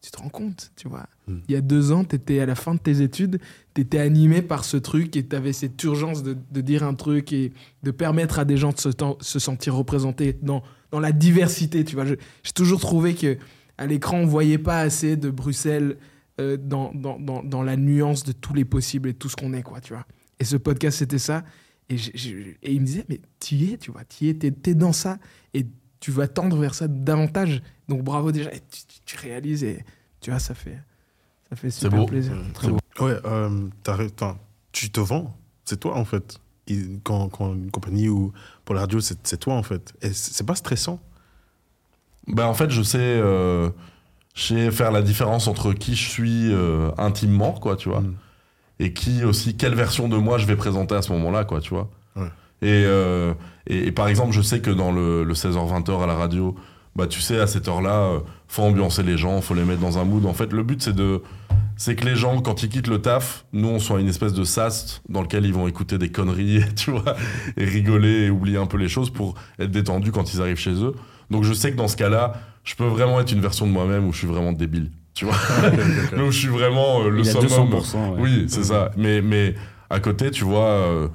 tu 0.03 0.11
te 0.11 0.19
rends 0.19 0.29
compte, 0.29 0.73
tu 0.77 0.89
vois. 0.89 1.07
Mm. 1.27 1.39
Il 1.49 1.53
y 1.53 1.57
a 1.57 1.61
deux 1.61 1.93
ans, 1.93 2.05
tu 2.05 2.17
étais 2.17 2.41
à 2.41 2.47
la 2.47 2.55
fin 2.55 2.75
de 2.75 2.81
tes 2.81 3.03
études, 3.03 3.39
tu 3.75 3.83
étais 3.83 3.99
animé 3.99 4.43
par 4.43 4.65
ce 4.65 4.77
truc 4.77 5.17
et 5.17 5.27
tu 5.27 5.37
avais 5.37 5.53
cette 5.53 5.83
urgence 5.83 6.23
de, 6.23 6.37
de 6.51 6.61
dire 6.61 6.83
un 6.83 6.95
truc 6.95 7.33
et 7.33 7.53
de 7.83 7.91
permettre 7.91 8.39
à 8.39 8.45
des 8.45 8.57
gens 8.57 8.73
de 8.73 8.79
se, 8.79 8.91
se 9.21 9.39
sentir 9.39 9.75
représentés 9.75 10.39
dans, 10.43 10.63
dans 10.91 11.01
la 11.01 11.13
diversité, 11.13 11.85
tu 11.85 11.95
vois. 11.95 12.07
J'ai 12.07 12.53
toujours 12.55 12.81
trouvé 12.81 13.15
que 13.15 13.37
à 13.77 13.87
l'écran, 13.87 14.19
on 14.19 14.27
voyait 14.27 14.59
pas 14.59 14.81
assez 14.81 15.17
de 15.17 15.31
Bruxelles 15.31 15.97
euh, 16.41 16.57
dans, 16.57 16.93
dans, 16.95 17.19
dans, 17.19 17.43
dans 17.43 17.63
la 17.63 17.77
nuance 17.77 18.25
de 18.25 18.33
tous 18.33 18.55
les 18.55 18.65
possibles 18.65 19.09
et 19.09 19.15
tout 19.15 19.29
ce 19.29 19.37
qu'on 19.37 19.53
est, 19.53 19.63
quoi, 19.63 19.81
tu 19.81 19.93
vois. 19.93 20.07
Et 20.39 20.45
ce 20.45 20.57
podcast, 20.57 20.99
c'était 20.99 21.19
ça. 21.19 21.45
Et, 21.89 21.97
et 22.63 22.73
il 22.73 22.81
me 22.81 22.87
disait, 22.87 23.05
mais 23.09 23.21
tu 23.41 23.57
y 23.57 23.73
es, 23.73 23.79
tu 23.79 23.91
vois, 23.91 24.05
tu 24.05 24.25
y 24.25 24.29
es, 24.29 24.35
t'es, 24.35 24.51
t'es 24.51 24.75
dans 24.75 24.93
ça 24.93 25.19
et 25.55 25.67
tu 26.01 26.11
vas 26.11 26.27
tendre 26.29 26.57
vers 26.57 26.75
ça 26.75 26.89
davantage. 26.89 27.63
Donc 27.89 28.03
bravo 28.03 28.33
déjà, 28.33 28.53
et 28.53 28.61
tu, 28.71 28.81
tu- 28.89 29.01
tu 29.05 29.17
réalises 29.19 29.63
et 29.65 29.85
tu 30.21 30.31
vois, 30.31 30.39
ça 30.41 30.55
fait, 30.55 30.79
ça 31.49 31.57
fait 31.57 31.71
super 31.71 31.99
beau. 32.01 32.07
plaisir. 32.07 32.33
Très 32.55 32.69
beau. 32.69 32.79
Ouais, 33.01 33.17
euh, 33.25 33.69
t'as 33.83 33.95
ra- 33.97 34.11
t'as- 34.15 34.37
tu 34.73 34.91
te 34.91 35.01
vends. 35.01 35.37
C'est 35.65 35.79
toi, 35.81 35.97
en 35.97 36.05
fait. 36.05 36.39
Quand, 37.03 37.29
quand 37.29 37.53
une 37.55 37.71
compagnie 37.71 38.09
ou 38.09 38.33
pour 38.65 38.75
la 38.77 38.83
radio, 38.83 39.01
c'est 39.01 39.37
toi, 39.39 39.55
en 39.55 39.63
fait. 39.63 39.93
Et 40.03 40.13
c'est 40.13 40.47
pas 40.47 40.55
stressant. 40.55 41.01
Ben, 42.29 42.47
en 42.47 42.55
fait, 42.55 42.71
je 42.71 42.83
sais, 42.83 42.99
euh, 43.01 43.71
je 44.35 44.43
sais 44.45 44.71
faire 44.71 44.93
la 44.93 45.03
différence 45.03 45.49
entre 45.49 45.73
qui 45.73 45.97
je 45.97 46.09
suis 46.09 46.53
euh, 46.53 46.91
intimement, 46.99 47.53
quoi, 47.53 47.75
tu 47.77 47.89
vois, 47.89 48.03
Mm. 48.03 48.15
et 48.79 48.93
qui 48.93 49.25
aussi, 49.25 49.57
quelle 49.57 49.75
version 49.75 50.09
de 50.09 50.17
moi 50.17 50.39
je 50.39 50.47
vais 50.47 50.55
présenter 50.57 50.95
à 50.95 51.03
ce 51.03 51.13
moment-là, 51.13 51.45
quoi, 51.45 51.61
tu 51.61 51.71
vois. 51.71 51.91
Et, 52.63 52.85
euh, 52.87 53.33
et, 53.67 53.89
et 53.89 53.93
par 53.93 54.09
exemple, 54.09 54.33
je 54.33 54.43
sais 54.43 54.61
que 54.61 54.71
dans 54.71 54.93
le, 54.93 55.25
le 55.25 55.35
16h-20h 55.35 56.03
à 56.03 56.07
la 56.07 56.15
radio, 56.15 56.55
bah, 56.97 57.07
tu 57.07 57.21
sais, 57.21 57.39
à 57.39 57.47
cette 57.47 57.69
heure-là, 57.69 58.01
euh, 58.01 58.21
faut 58.49 58.63
ambiancer 58.63 59.03
les 59.03 59.17
gens, 59.17 59.41
faut 59.41 59.55
les 59.55 59.65
mettre 59.65 59.81
dans 59.81 59.99
un 59.99 60.05
mood. 60.05 60.27
En 60.27 60.35
fait, 60.35 60.53
le 60.53 60.63
but, 60.63 60.83
c'est 60.83 60.95
de. 60.95 61.23
C'est 61.77 61.95
que 61.95 62.05
les 62.05 62.15
gens, 62.15 62.43
quand 62.43 62.63
ils 62.63 62.69
quittent 62.69 62.89
le 62.89 63.01
taf, 63.01 63.47
nous, 63.55 63.69
on 63.69 63.79
soit 63.79 64.01
une 64.01 64.09
espèce 64.09 64.35
de 64.35 64.45
sas 64.45 65.01
dans 65.09 65.23
lequel 65.23 65.47
ils 65.47 65.55
vont 65.55 65.67
écouter 65.67 65.97
des 65.97 66.11
conneries, 66.11 66.63
tu 66.77 66.91
vois, 66.91 67.17
et 67.57 67.65
rigoler 67.65 68.27
et 68.27 68.31
oublier 68.31 68.59
un 68.59 68.67
peu 68.67 68.77
les 68.77 68.89
choses 68.89 69.09
pour 69.09 69.35
être 69.59 69.71
détendus 69.71 70.13
quand 70.13 70.35
ils 70.35 70.43
arrivent 70.43 70.59
chez 70.59 70.75
eux. 70.75 70.95
Donc, 71.31 71.45
je 71.45 71.55
sais 71.55 71.71
que 71.71 71.77
dans 71.77 71.89
ce 71.89 71.97
cas-là, 71.97 72.35
je 72.65 72.75
peux 72.75 72.85
vraiment 72.85 73.19
être 73.21 73.33
une 73.33 73.41
version 73.41 73.67
de 73.67 73.73
moi-même 73.73 74.07
où 74.07 74.13
je 74.13 74.19
suis 74.19 74.27
vraiment 74.27 74.53
débile, 74.53 74.91
tu 75.15 75.25
vois. 75.25 75.37
Mais 76.17 76.23
où 76.23 76.31
je 76.31 76.39
suis 76.39 76.49
vraiment 76.49 77.01
euh, 77.03 77.09
le 77.09 77.21
Il 77.21 77.27
y 77.27 77.29
a 77.31 77.33
summum. 77.33 77.71
200%. 77.71 77.95
ouais. 77.95 78.17
Oui, 78.19 78.45
c'est 78.49 78.65
ça. 78.65 78.91
Mais, 78.99 79.23
mais 79.23 79.55
à 79.89 80.01
côté, 80.01 80.31
tu 80.31 80.45
vois, 80.45 80.67
euh, 80.67 81.09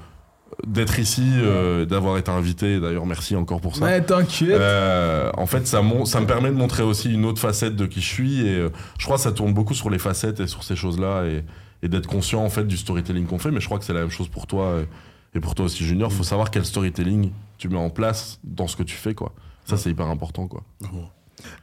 d'être 0.66 0.99
ici, 0.99 1.24
euh, 1.36 1.86
d'avoir 1.86 2.18
été 2.18 2.32
invité, 2.32 2.80
d'ailleurs, 2.80 3.06
merci 3.06 3.36
encore 3.36 3.62
pour 3.62 3.76
ça. 3.76 3.86
Ouais, 3.86 4.01
t'inquiète. 4.01 4.49
Euh, 4.51 5.30
en 5.38 5.45
fait, 5.45 5.68
ça, 5.68 5.82
ça 6.06 6.22
me 6.22 6.26
permet 6.26 6.49
de 6.49 6.56
montrer 6.56 6.84
aussi 6.84 7.14
une 7.14 7.26
autre 7.26 7.39
facette 7.41 7.76
de 7.76 7.86
qui 7.86 8.01
je 8.01 8.08
suis. 8.08 8.47
Et 8.47 8.56
euh, 8.56 8.70
je 8.97 9.06
crois 9.06 9.18
que 9.18 9.24
ça 9.24 9.32
tourne 9.32 9.53
beaucoup 9.53 9.74
sur 9.74 9.89
les 9.89 9.99
facettes 9.99 10.39
et 10.39 10.47
sur 10.47 10.64
ces 10.64 10.76
choses-là. 10.76 11.26
Et, 11.26 11.43
et 11.84 11.88
d'être 11.89 12.08
conscient, 12.08 12.43
en 12.43 12.49
fait, 12.49 12.66
du 12.66 12.78
storytelling 12.78 13.26
qu'on 13.26 13.39
fait. 13.39 13.51
Mais 13.51 13.60
je 13.60 13.66
crois 13.66 13.80
que 13.80 13.86
c'est 13.86 13.93
la 13.93 14.01
même 14.01 14.10
chose 14.10 14.30
pour 14.30 14.47
toi 14.47 14.80
et, 14.82 15.38
et 15.38 15.39
pour 15.41 15.56
toi 15.56 15.66
aussi, 15.66 15.84
Junior. 15.84 16.12
faut 16.12 16.24
savoir 16.24 16.51
quel 16.51 16.66
storytelling 16.66 17.32
tu 17.58 17.70
mets 17.70 17.78
en 17.78 17.89
place 17.89 18.39
dans 18.43 18.68
ce 18.68 18.76
que 18.76 18.84
tu 18.84 18.95
fais, 18.95 19.14
quoi. 19.14 19.34
Ça, 19.66 19.78
c'est 19.78 19.89
hyper 19.89 20.08
important, 20.08 20.47
quoi. 20.47 20.64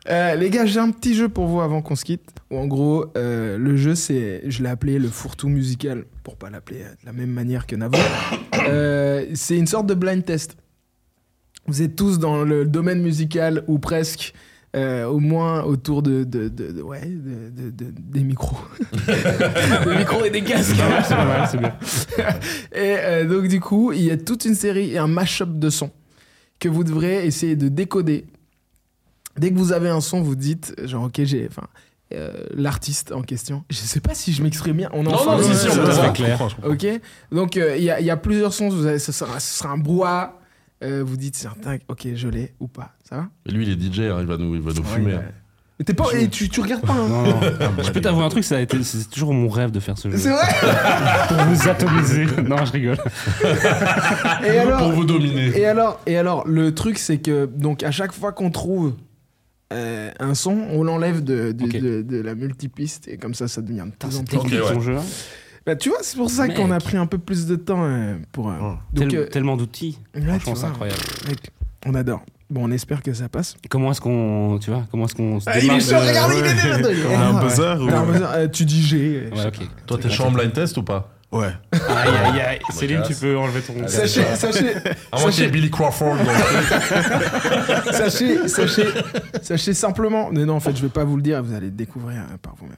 Euh, 0.09 0.35
les 0.35 0.51
gars, 0.51 0.67
j'ai 0.67 0.81
un 0.81 0.91
petit 0.91 1.15
jeu 1.15 1.29
pour 1.29 1.47
vous 1.47 1.61
avant 1.61 1.81
qu'on 1.83 1.97
se 1.97 2.05
quitte. 2.05 2.29
En 2.51 2.67
gros, 2.67 3.07
euh, 3.17 3.57
le 3.59 3.77
jeu, 3.77 3.95
c'est, 3.95 4.43
je 4.49 4.63
l'ai 4.63 4.69
appelé 4.69 4.99
le 4.99 5.09
fourre-tout 5.09 5.49
musical, 5.49 6.05
pour 6.23 6.37
pas 6.37 6.51
l'appeler 6.51 6.83
euh, 6.83 6.91
de 6.91 7.07
la 7.07 7.13
même 7.13 7.31
manière 7.31 7.67
que 7.67 7.77
Navo. 7.77 7.99
Euh, 8.69 9.27
c'est 9.35 9.57
une 9.57 9.67
sorte 9.67 9.87
de 9.87 9.95
blind 9.95 10.25
test. 10.25 10.57
Vous 11.67 11.83
êtes 11.83 11.97
tous 11.97 12.21
dans 12.21 12.45
le 12.45 12.65
domaine 12.65 13.03
musical 13.03 13.65
ou 13.67 13.81
presque, 13.81 14.35
euh, 14.77 15.05
au 15.07 15.19
moins 15.19 15.65
autour 15.65 16.03
de, 16.03 16.23
de, 16.23 16.49
de- 16.49 16.71
de- 16.71 16.83
ouais, 16.83 17.01
de- 17.07 17.51
de- 17.51 17.71
de- 17.71 17.93
des 17.99 18.23
micros, 18.23 18.59
des 19.87 19.97
micros 19.97 20.25
et 20.25 20.31
des 20.31 20.43
casques. 20.43 20.77
C'est 20.77 21.15
pas 21.17 21.25
mal, 21.25 21.49
c'est 21.51 21.59
bien. 21.59 21.75
Et 22.73 22.97
euh, 23.01 23.25
donc 23.27 23.49
du 23.49 23.59
coup, 23.59 23.91
il 23.93 24.03
y 24.03 24.11
a 24.13 24.17
toute 24.17 24.45
une 24.45 24.55
série 24.55 24.93
et 24.93 24.99
un 24.99 25.09
mash-up 25.09 25.49
de 25.59 25.71
sons 25.71 25.91
que 26.61 26.69
vous 26.69 26.85
devrez 26.85 27.27
essayer 27.27 27.57
de 27.57 27.69
décoder. 27.69 28.27
Dès 29.39 29.51
que 29.51 29.57
vous 29.59 29.73
avez 29.73 29.89
un 29.89 30.01
son, 30.01 30.21
vous 30.23 30.35
dites 30.37 30.75
genre 30.85 31.05
ok 31.05 31.21
j'ai, 31.25 31.47
enfin, 31.49 31.67
euh, 32.15 32.31
l'artiste 32.55 33.13
en 33.13 33.23
question. 33.23 33.65
Je 33.71 33.77
sais 33.79 34.01
pas 34.01 34.15
si 34.15 34.33
je 34.33 34.43
m'exprime 34.43 34.77
bien. 34.77 34.91
On 34.93 35.05
est 35.05 35.09
en 35.09 35.13
Non, 35.25 35.33
non, 35.33 35.39
de- 35.39 35.43
si, 35.55 35.69
fait 35.69 36.13
clair. 36.13 36.39
Je 36.49 36.55
je. 36.63 36.69
Ok, 36.69 37.01
donc 37.31 37.57
euh, 37.57 37.77
il 37.79 37.85
y, 37.85 37.91
a- 37.91 38.01
il 38.01 38.07
y 38.07 38.11
a 38.11 38.17
plusieurs 38.19 38.53
sons. 38.53 38.69
Vous 38.69 38.85
avez, 38.87 38.99
ce, 38.99 39.13
sera, 39.13 39.41
ce 39.41 39.59
sera 39.59 39.71
un 39.73 39.79
brouhaha. 39.79 40.39
Euh, 40.85 41.03
vous 41.07 41.17
dites 41.17 41.37
certain, 41.37 41.77
ok, 41.89 42.09
je 42.17 42.29
l'ai 42.29 42.55
ou 42.59 42.67
pas. 42.67 42.91
Ça 43.09 43.17
va? 43.17 43.29
Et 43.47 43.53
lui, 43.53 43.65
il 43.67 43.71
est 43.73 43.81
DJ, 43.81 44.01
hein, 44.01 44.19
il 44.21 44.27
va 44.27 44.37
nous, 44.37 44.55
il 44.57 44.61
va 44.61 44.73
nous 44.73 44.81
Ouais, 44.83 44.89
fumer. 44.97 45.15
hein. 45.15 45.23
Mais 45.79 45.85
t'es 45.85 45.95
pas, 45.95 46.05
et 46.13 46.29
tu, 46.29 46.49
tu 46.49 46.61
regardes 46.61 46.83
pas. 46.85 46.93
hein. 46.93 47.09
Non, 47.09 47.23
non. 47.23 47.41
Je 47.83 47.91
peux 47.93 48.01
t'avouer 48.01 48.25
un 48.25 48.29
truc, 48.29 48.43
ça 48.45 48.57
a 48.57 48.61
été, 48.61 48.83
c'est 48.83 49.09
toujours 49.09 49.33
mon 49.33 49.49
rêve 49.49 49.71
de 49.71 49.79
faire 49.81 49.97
ce 49.97 50.11
jeu. 50.11 50.19
C'est 50.19 50.31
vrai. 50.31 50.43
Pour 51.29 51.37
vous 51.39 51.69
atomiser. 51.69 52.27
non, 52.47 52.65
je 52.65 52.73
rigole. 52.73 52.99
Et 54.45 54.59
alors, 54.59 54.79
Pour 54.81 54.93
vous 54.93 55.05
dominer. 55.05 55.57
Et 55.59 55.67
alors, 55.67 56.01
et 56.07 56.17
alors, 56.19 56.47
le 56.47 56.75
truc, 56.75 56.99
c'est 56.99 57.19
que 57.19 57.47
donc 57.47 57.83
à 57.85 57.91
chaque 57.91 58.13
fois 58.13 58.33
qu'on 58.33 58.51
trouve 58.51 58.95
euh, 59.73 60.11
un 60.21 60.35
son, 60.35 60.53
on 60.71 60.85
l'enlève 60.85 61.23
de, 61.25 61.53
de, 61.53 61.65
Ok. 61.65 61.73
de- 61.81 62.03
de 62.03 62.21
la 62.21 62.35
multipiste 62.35 63.09
et 63.09 63.17
comme 63.17 63.35
ça, 63.35 63.49
ça 63.49 63.61
devient 63.63 63.85
de 63.87 63.93
plus 64.09 64.17
en 64.19 64.25
plus. 64.25 64.37
Ok, 64.37 64.43
technique 64.45 64.65
ouais. 64.65 64.75
ton 64.75 64.81
jeu. 64.81 64.97
hein. 64.97 65.03
Bah, 65.65 65.77
tu 65.77 65.91
vois, 65.91 65.99
c'est 66.03 66.17
pour 66.17 66.29
ça 66.31 66.49
qu'on 66.49 66.71
a 66.73 66.79
pris 66.81 66.97
un 66.97 67.07
peu 67.07 67.19
plus 67.19 67.47
de 67.47 67.57
temps 67.57 67.85
euh, 67.85 68.17
pour. 68.33 68.51
euh, 68.51 68.55
donc, 68.93 69.09
Tel- 69.11 69.19
euh, 69.19 69.27
tellement 69.27 69.57
d'outils. 69.57 69.99
ouais, 70.17 70.23
c'est 70.45 70.65
incroyable. 70.65 71.01
mec, 71.29 71.39
on 71.87 71.95
adore. 71.95 72.25
Bon, 72.51 72.69
on 72.69 72.71
espère 72.73 73.01
que 73.03 73.15
ça 73.15 73.29
passe. 73.31 73.55
Comment 73.71 73.93
est-ce 73.93 74.01
qu'on, 74.01 74.59
tu 74.61 74.71
vois, 74.71 74.85
comment 74.91 75.07
est-ce 75.07 75.15
qu'on 75.15 75.41
se 75.41 75.49
Ah, 75.49 75.59
il 75.59 75.65
est 75.65 75.69
de- 75.91 75.95
regarde, 76.09 76.33
il 76.37 76.45
est 76.45 76.83
déjà 76.93 77.29
un 77.29 77.43
buzzer 77.43 77.77
ou- 77.81 77.87
T'as 77.89 77.99
un 78.01 78.07
buzzer, 78.07 78.51
Tu 78.53 78.65
dis 78.67 78.83
G. 78.83 79.31
Ouais. 79.35 79.51
Toi, 79.87 79.99
t'es 79.99 80.11
chaud 80.11 80.25
en 80.25 80.33
blind 80.33 80.53
test 80.53 80.77
ou 80.77 80.83
pas 80.83 81.12
Ouais. 81.33 81.49
Aïe, 81.73 82.15
aïe, 82.25 82.41
aïe. 82.41 82.59
Céline, 82.71 83.03
tu 83.07 83.15
peux 83.15 83.39
enlever 83.39 83.63
ton. 83.63 83.89
Sachez, 83.89 84.23
sachez, 84.37 84.77
À 85.11 85.19
moins 85.19 85.31
sachez, 85.33 85.49
Billy 85.49 85.71
Crawford. 85.71 86.17
donc. 86.17 86.27
sachez, 87.95 88.49
sachez, 88.49 88.87
sachez 89.43 89.73
simplement. 89.73 90.29
Mais 90.31 90.45
non, 90.45 90.57
en 90.57 90.61
fait, 90.61 90.77
je 90.77 90.83
vais 90.83 90.91
pas 90.91 91.05
vous 91.05 91.17
le 91.17 91.23
dire. 91.23 91.43
Vous 91.43 91.55
allez 91.55 91.67
le 91.67 91.73
découvrir 91.73 92.21
euh, 92.21 92.37
par 92.37 92.55
vous-même. 92.57 92.77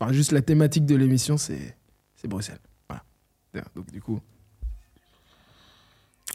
Enfin, 0.00 0.12
juste 0.14 0.32
la 0.32 0.40
thématique 0.40 0.86
de 0.86 0.96
l'émission, 0.96 1.36
c'est, 1.36 1.76
c'est 2.16 2.26
Bruxelles. 2.26 2.58
Voilà. 2.88 3.02
Donc 3.76 3.90
du 3.92 4.00
coup. 4.00 4.18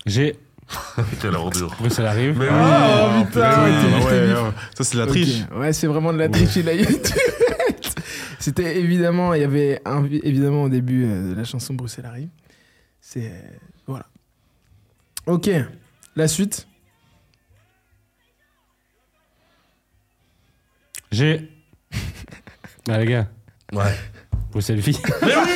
J'ai. 0.06 0.38
Quelle 1.22 1.36
ordure. 1.36 1.76
Bruxelles 1.80 2.06
arrive. 2.06 2.38
Mais 2.38 2.45
oui. 2.45 2.52
Oh, 2.54 3.26
putain, 3.26 3.66
Oui, 3.66 3.72
ouais, 3.72 4.04
ouais, 4.06 4.34
ouais. 4.34 4.50
Ça, 4.78 4.84
c'est 4.84 4.97
la 4.97 5.04
Ok. 5.06 5.10
triche. 5.10 5.41
Ouais, 5.56 5.74
c'est 5.74 5.88
vraiment 5.88 6.14
de 6.14 6.20
la 6.20 6.30
triche 6.30 6.56
de 6.58 6.62
la 6.62 6.74
YouTube. 6.74 7.00
C'était 8.50 8.80
évidemment, 8.80 9.34
il 9.36 9.41
y 9.41 9.43
avait 9.43 9.80
un, 9.86 10.04
évidemment 10.06 10.64
au 10.64 10.70
début 10.70 11.06
euh, 11.06 11.30
de 11.32 11.36
la 11.36 11.43
chanson 11.43 11.74
Bruxelles 11.76 12.06
arrive. 12.06 12.30
C'est. 13.00 13.28
euh, 13.28 13.41
voilà. 13.88 14.06
Ok, 15.28 15.50
la 16.16 16.28
suite. 16.28 16.68
J'ai. 21.12 21.50
Ah, 22.91 22.97
les 22.97 23.06
gars, 23.06 23.28
Ouais. 23.72 23.93
Bruxelles 24.52 24.80
vie. 24.80 25.00
Mais 25.22 25.28
oui 25.28 25.52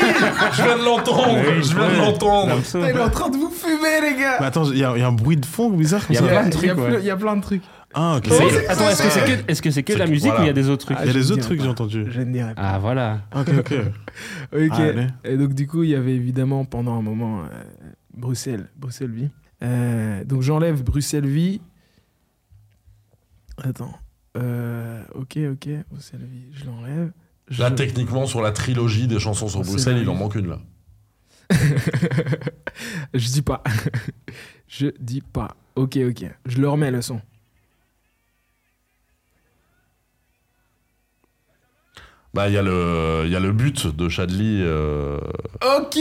Je 0.51 0.61
viens 0.61 0.77
de 0.77 0.83
l'entendre 0.83 1.33
Oui, 1.33 1.63
Je 1.63 1.75
viens 1.75 1.89
de 1.89 1.95
l'entendre 1.97 2.61
il 2.75 2.79
est 2.95 2.99
en 2.99 3.09
train 3.09 3.29
de 3.29 3.37
vous 3.37 3.49
fumer, 3.49 4.01
les 4.01 4.15
gars! 4.19 4.37
Mais 4.39 4.45
attends, 4.45 4.65
il 4.71 4.77
y, 4.77 4.83
a 4.83 4.95
il 4.95 4.99
y 4.99 5.03
a 5.03 5.07
un 5.07 5.11
bruit 5.13 5.37
de 5.37 5.45
fond 5.47 5.71
bizarre 5.71 6.05
comme 6.05 6.15
Il 6.15 6.21
y 6.21 6.23
a 6.23 6.27
ça. 6.27 6.27
plein 6.27 6.43
de 6.49 6.55
Il 6.55 6.67
y 6.67 6.69
a 6.69 6.73
trucs, 6.75 6.85
ple- 6.85 6.91
ouais. 6.93 6.99
il 6.99 7.05
y 7.05 7.09
a 7.09 7.15
plein 7.17 7.35
de 7.37 7.41
trucs. 7.41 7.63
Ah, 7.93 8.17
ok. 8.17 8.25
C'est- 8.27 8.67
Attends, 8.67 8.89
est-ce 8.89 9.03
que 9.03 9.09
c'est 9.09 9.25
que, 9.45 9.51
est-ce 9.51 9.61
que, 9.61 9.71
c'est 9.71 9.83
que 9.83 9.93
c'est 9.93 9.99
la 9.99 10.05
que- 10.05 10.09
musique 10.11 10.25
voilà. 10.27 10.41
ou 10.41 10.43
il 10.43 10.47
y 10.47 10.49
a 10.49 10.53
des 10.53 10.69
autres 10.69 10.85
trucs 10.85 10.97
Ah, 10.99 11.03
Il 11.03 11.07
y 11.07 11.09
a 11.09 11.13
je 11.13 11.17
des 11.19 11.23
ne 11.25 11.31
autres 11.31 11.35
dirai 11.35 11.45
trucs, 11.47 11.57
pas. 11.59 11.63
j'ai 11.63 11.69
entendu. 11.69 12.05
Je 12.09 12.21
ne 12.21 12.33
dirai 12.33 12.55
pas. 12.55 12.61
Ah, 12.61 12.79
voilà. 12.79 13.21
Ok, 13.35 13.49
ok. 13.59 13.73
Ok. 14.53 14.69
Ah, 14.71 14.75
allez. 14.83 15.07
et 15.23 15.37
donc, 15.37 15.53
du 15.53 15.67
coup, 15.67 15.83
il 15.83 15.89
y 15.89 15.95
avait 15.95 16.15
évidemment 16.15 16.65
pendant 16.65 16.97
un 16.97 17.01
moment 17.01 17.41
euh, 17.43 17.47
Bruxelles, 18.15 18.69
Bruxelles 18.77 19.11
vie. 19.11 19.29
Euh, 19.63 20.23
donc, 20.23 20.41
j'enlève 20.41 20.83
Bruxelles 20.83 21.25
vie. 21.27 21.61
Attends. 23.63 23.93
Euh, 24.37 25.03
ok, 25.15 25.37
ok. 25.51 25.69
Bruxelles 25.91 26.25
vie, 26.31 26.47
je 26.53 26.65
l'enlève. 26.65 27.11
Là, 27.57 27.69
Je- 27.69 27.75
techniquement, 27.75 28.25
sur 28.25 28.41
la 28.41 28.51
trilogie 28.51 29.07
des 29.07 29.19
chansons 29.19 29.47
sur 29.47 29.63
C'est 29.63 29.69
Bruxelles, 29.71 29.99
il 30.01 30.09
en 30.09 30.15
manque 30.15 30.35
une, 30.35 30.47
là. 30.47 30.59
je 33.13 33.27
dis 33.27 33.41
pas. 33.41 33.61
je 34.67 34.87
dis 34.99 35.21
pas. 35.21 35.55
Ok, 35.75 35.97
ok. 35.97 36.25
Je 36.45 36.57
le 36.59 36.69
remets 36.69 36.91
le 36.91 37.01
son. 37.01 37.21
Bah, 42.35 42.47
il 42.49 42.55
y, 42.55 42.57
a 42.57 42.63
le- 42.63 43.21
il 43.25 43.31
y 43.31 43.35
a 43.35 43.39
le 43.39 43.51
but 43.51 43.95
de 43.95 44.09
Chadli 44.09 44.61
euh, 44.63 45.19
Ok, 45.77 45.99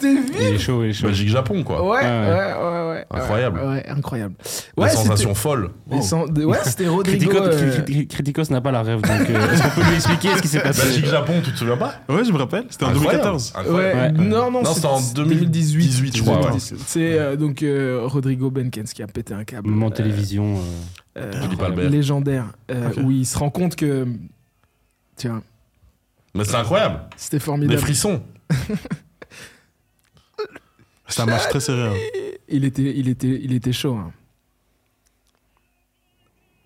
t'es 0.00 0.14
vu 0.14 0.30
Il 0.38 0.46
est 0.54 0.58
chaud, 0.58 0.84
il 0.84 0.90
est 0.90 0.92
chaud. 0.92 1.08
Belgique-Japon, 1.08 1.64
quoi. 1.64 1.82
Ouais, 1.82 1.98
ouais, 1.98 2.02
Ouais, 2.02 2.54
ouais, 2.54 2.88
ouais. 2.90 3.04
Incroyable. 3.10 3.58
Ouais, 3.58 3.66
ouais, 3.66 3.88
incroyable. 3.88 4.34
La 4.76 4.84
Ouais, 4.84 4.90
sensation 4.90 5.34
folle. 5.34 5.70
c'était- 5.84 5.96
les 5.96 6.02
sen- 6.02 6.32
de- 6.32 6.44
Ouais, 6.44 6.58
c'était 6.62 6.86
Rodrigo. 6.88 7.32
Critico- 7.32 7.42
euh, 7.42 7.72
Cri- 7.82 7.84
Cri- 7.92 8.06
Criticos 8.06 8.44
n'a 8.50 8.60
pas 8.60 8.70
la 8.70 8.82
rêve, 8.84 9.00
donc 9.00 9.10
euh, 9.28 9.52
est-ce 9.52 9.62
qu'on 9.64 9.80
peut 9.80 9.88
lui 9.88 9.94
expliquer 9.96 10.28
ce 10.36 10.42
qui 10.42 10.46
s'est 10.48 10.60
passé? 10.60 10.82
Belgique-Japon, 10.86 11.32
tu 11.44 11.50
te 11.50 11.56
souviens 11.58 11.76
pas? 11.76 11.94
Ouais, 12.08 12.24
je 12.24 12.30
me 12.30 12.38
rappelle. 12.38 12.66
C'était 12.70 12.84
en 12.84 12.90
Incroyable. 12.90 13.24
2014. 13.24 13.52
Ouais, 13.56 13.60
Incroyable. 13.62 14.18
Ouais. 14.20 14.24
non, 14.28 14.50
non, 14.52 14.62
Non, 14.62 14.72
c'était 14.74 14.86
en 14.86 15.00
2018. 15.00 15.80
2018, 15.80 16.16
je 16.16 16.22
crois, 16.22 16.36
ouais. 16.36 16.42
2018. 16.44 16.78
C'est 16.86 17.18
euh, 17.18 17.34
donc 17.34 17.64
euh, 17.64 18.02
Rodrigo 18.04 18.52
Benkens 18.52 18.84
qui 18.94 19.02
a 19.02 19.08
pété 19.08 19.34
un 19.34 19.42
câble. 19.42 19.68
Moment 19.68 19.86
euh, 19.88 19.90
télévision. 19.90 20.60
euh, 21.18 21.32
euh, 21.32 21.88
légendaire, 21.90 22.44
euh, 22.70 22.88
où 23.02 23.10
il 23.10 23.26
se 23.26 23.36
rend 23.36 23.50
compte 23.50 23.74
que. 23.74 24.06
Tiens, 25.16 25.42
Mais 26.34 26.44
c'est 26.44 26.56
incroyable. 26.56 27.00
c'était 27.16 27.36
Des 27.36 27.44
formidable. 27.44 27.80
frissons. 27.80 28.22
C'est 31.08 31.20
un 31.22 31.26
match 31.26 31.48
très 31.48 31.60
serré. 31.60 31.88
hein. 31.88 31.92
Il 32.48 32.64
était, 32.64 32.82
il 32.96 33.08
était, 33.08 33.38
il 33.42 33.52
était 33.52 33.72
chaud. 33.72 33.96
hein. 33.96 34.12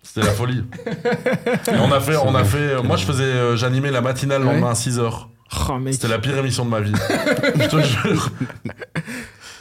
C'était 0.01 0.25
la 0.25 0.31
folie. 0.33 0.63
Et 0.85 1.75
on 1.79 1.91
a 1.91 1.99
fait, 1.99 2.15
on 2.15 2.33
a 2.33 2.43
fait. 2.45 2.81
Moi, 2.81 2.95
je 2.95 3.05
faisais, 3.05 3.23
euh, 3.23 3.55
j'animais 3.57 3.91
la 3.91 3.99
matinale 4.01 4.41
le 4.41 4.47
Ouais. 4.47 4.53
lendemain 4.53 4.69
à 4.71 4.73
6h. 4.73 5.27
Oh, 5.69 5.77
mec. 5.79 5.93
C'était 5.93 6.07
la 6.07 6.19
pire 6.19 6.37
émission 6.37 6.63
de 6.65 6.69
ma 6.69 6.79
vie. 6.79 6.93
je 7.55 7.67
te 7.69 7.81
jure. 7.81 8.29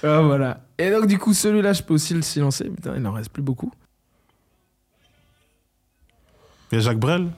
Ah, 0.04 0.20
voilà. 0.20 0.60
Et 0.78 0.90
donc, 0.90 1.06
du 1.06 1.18
coup, 1.18 1.34
celui-là, 1.34 1.72
je 1.72 1.82
peux 1.82 1.94
aussi 1.94 2.14
le 2.14 2.22
silencer. 2.22 2.64
Putain, 2.64 2.94
il 2.96 3.02
n'en 3.02 3.12
reste 3.12 3.30
plus 3.30 3.42
beaucoup. 3.42 3.72
Il 6.70 6.76
y 6.76 6.78
a 6.78 6.80
Jacques 6.84 6.98
Brel? 6.98 7.28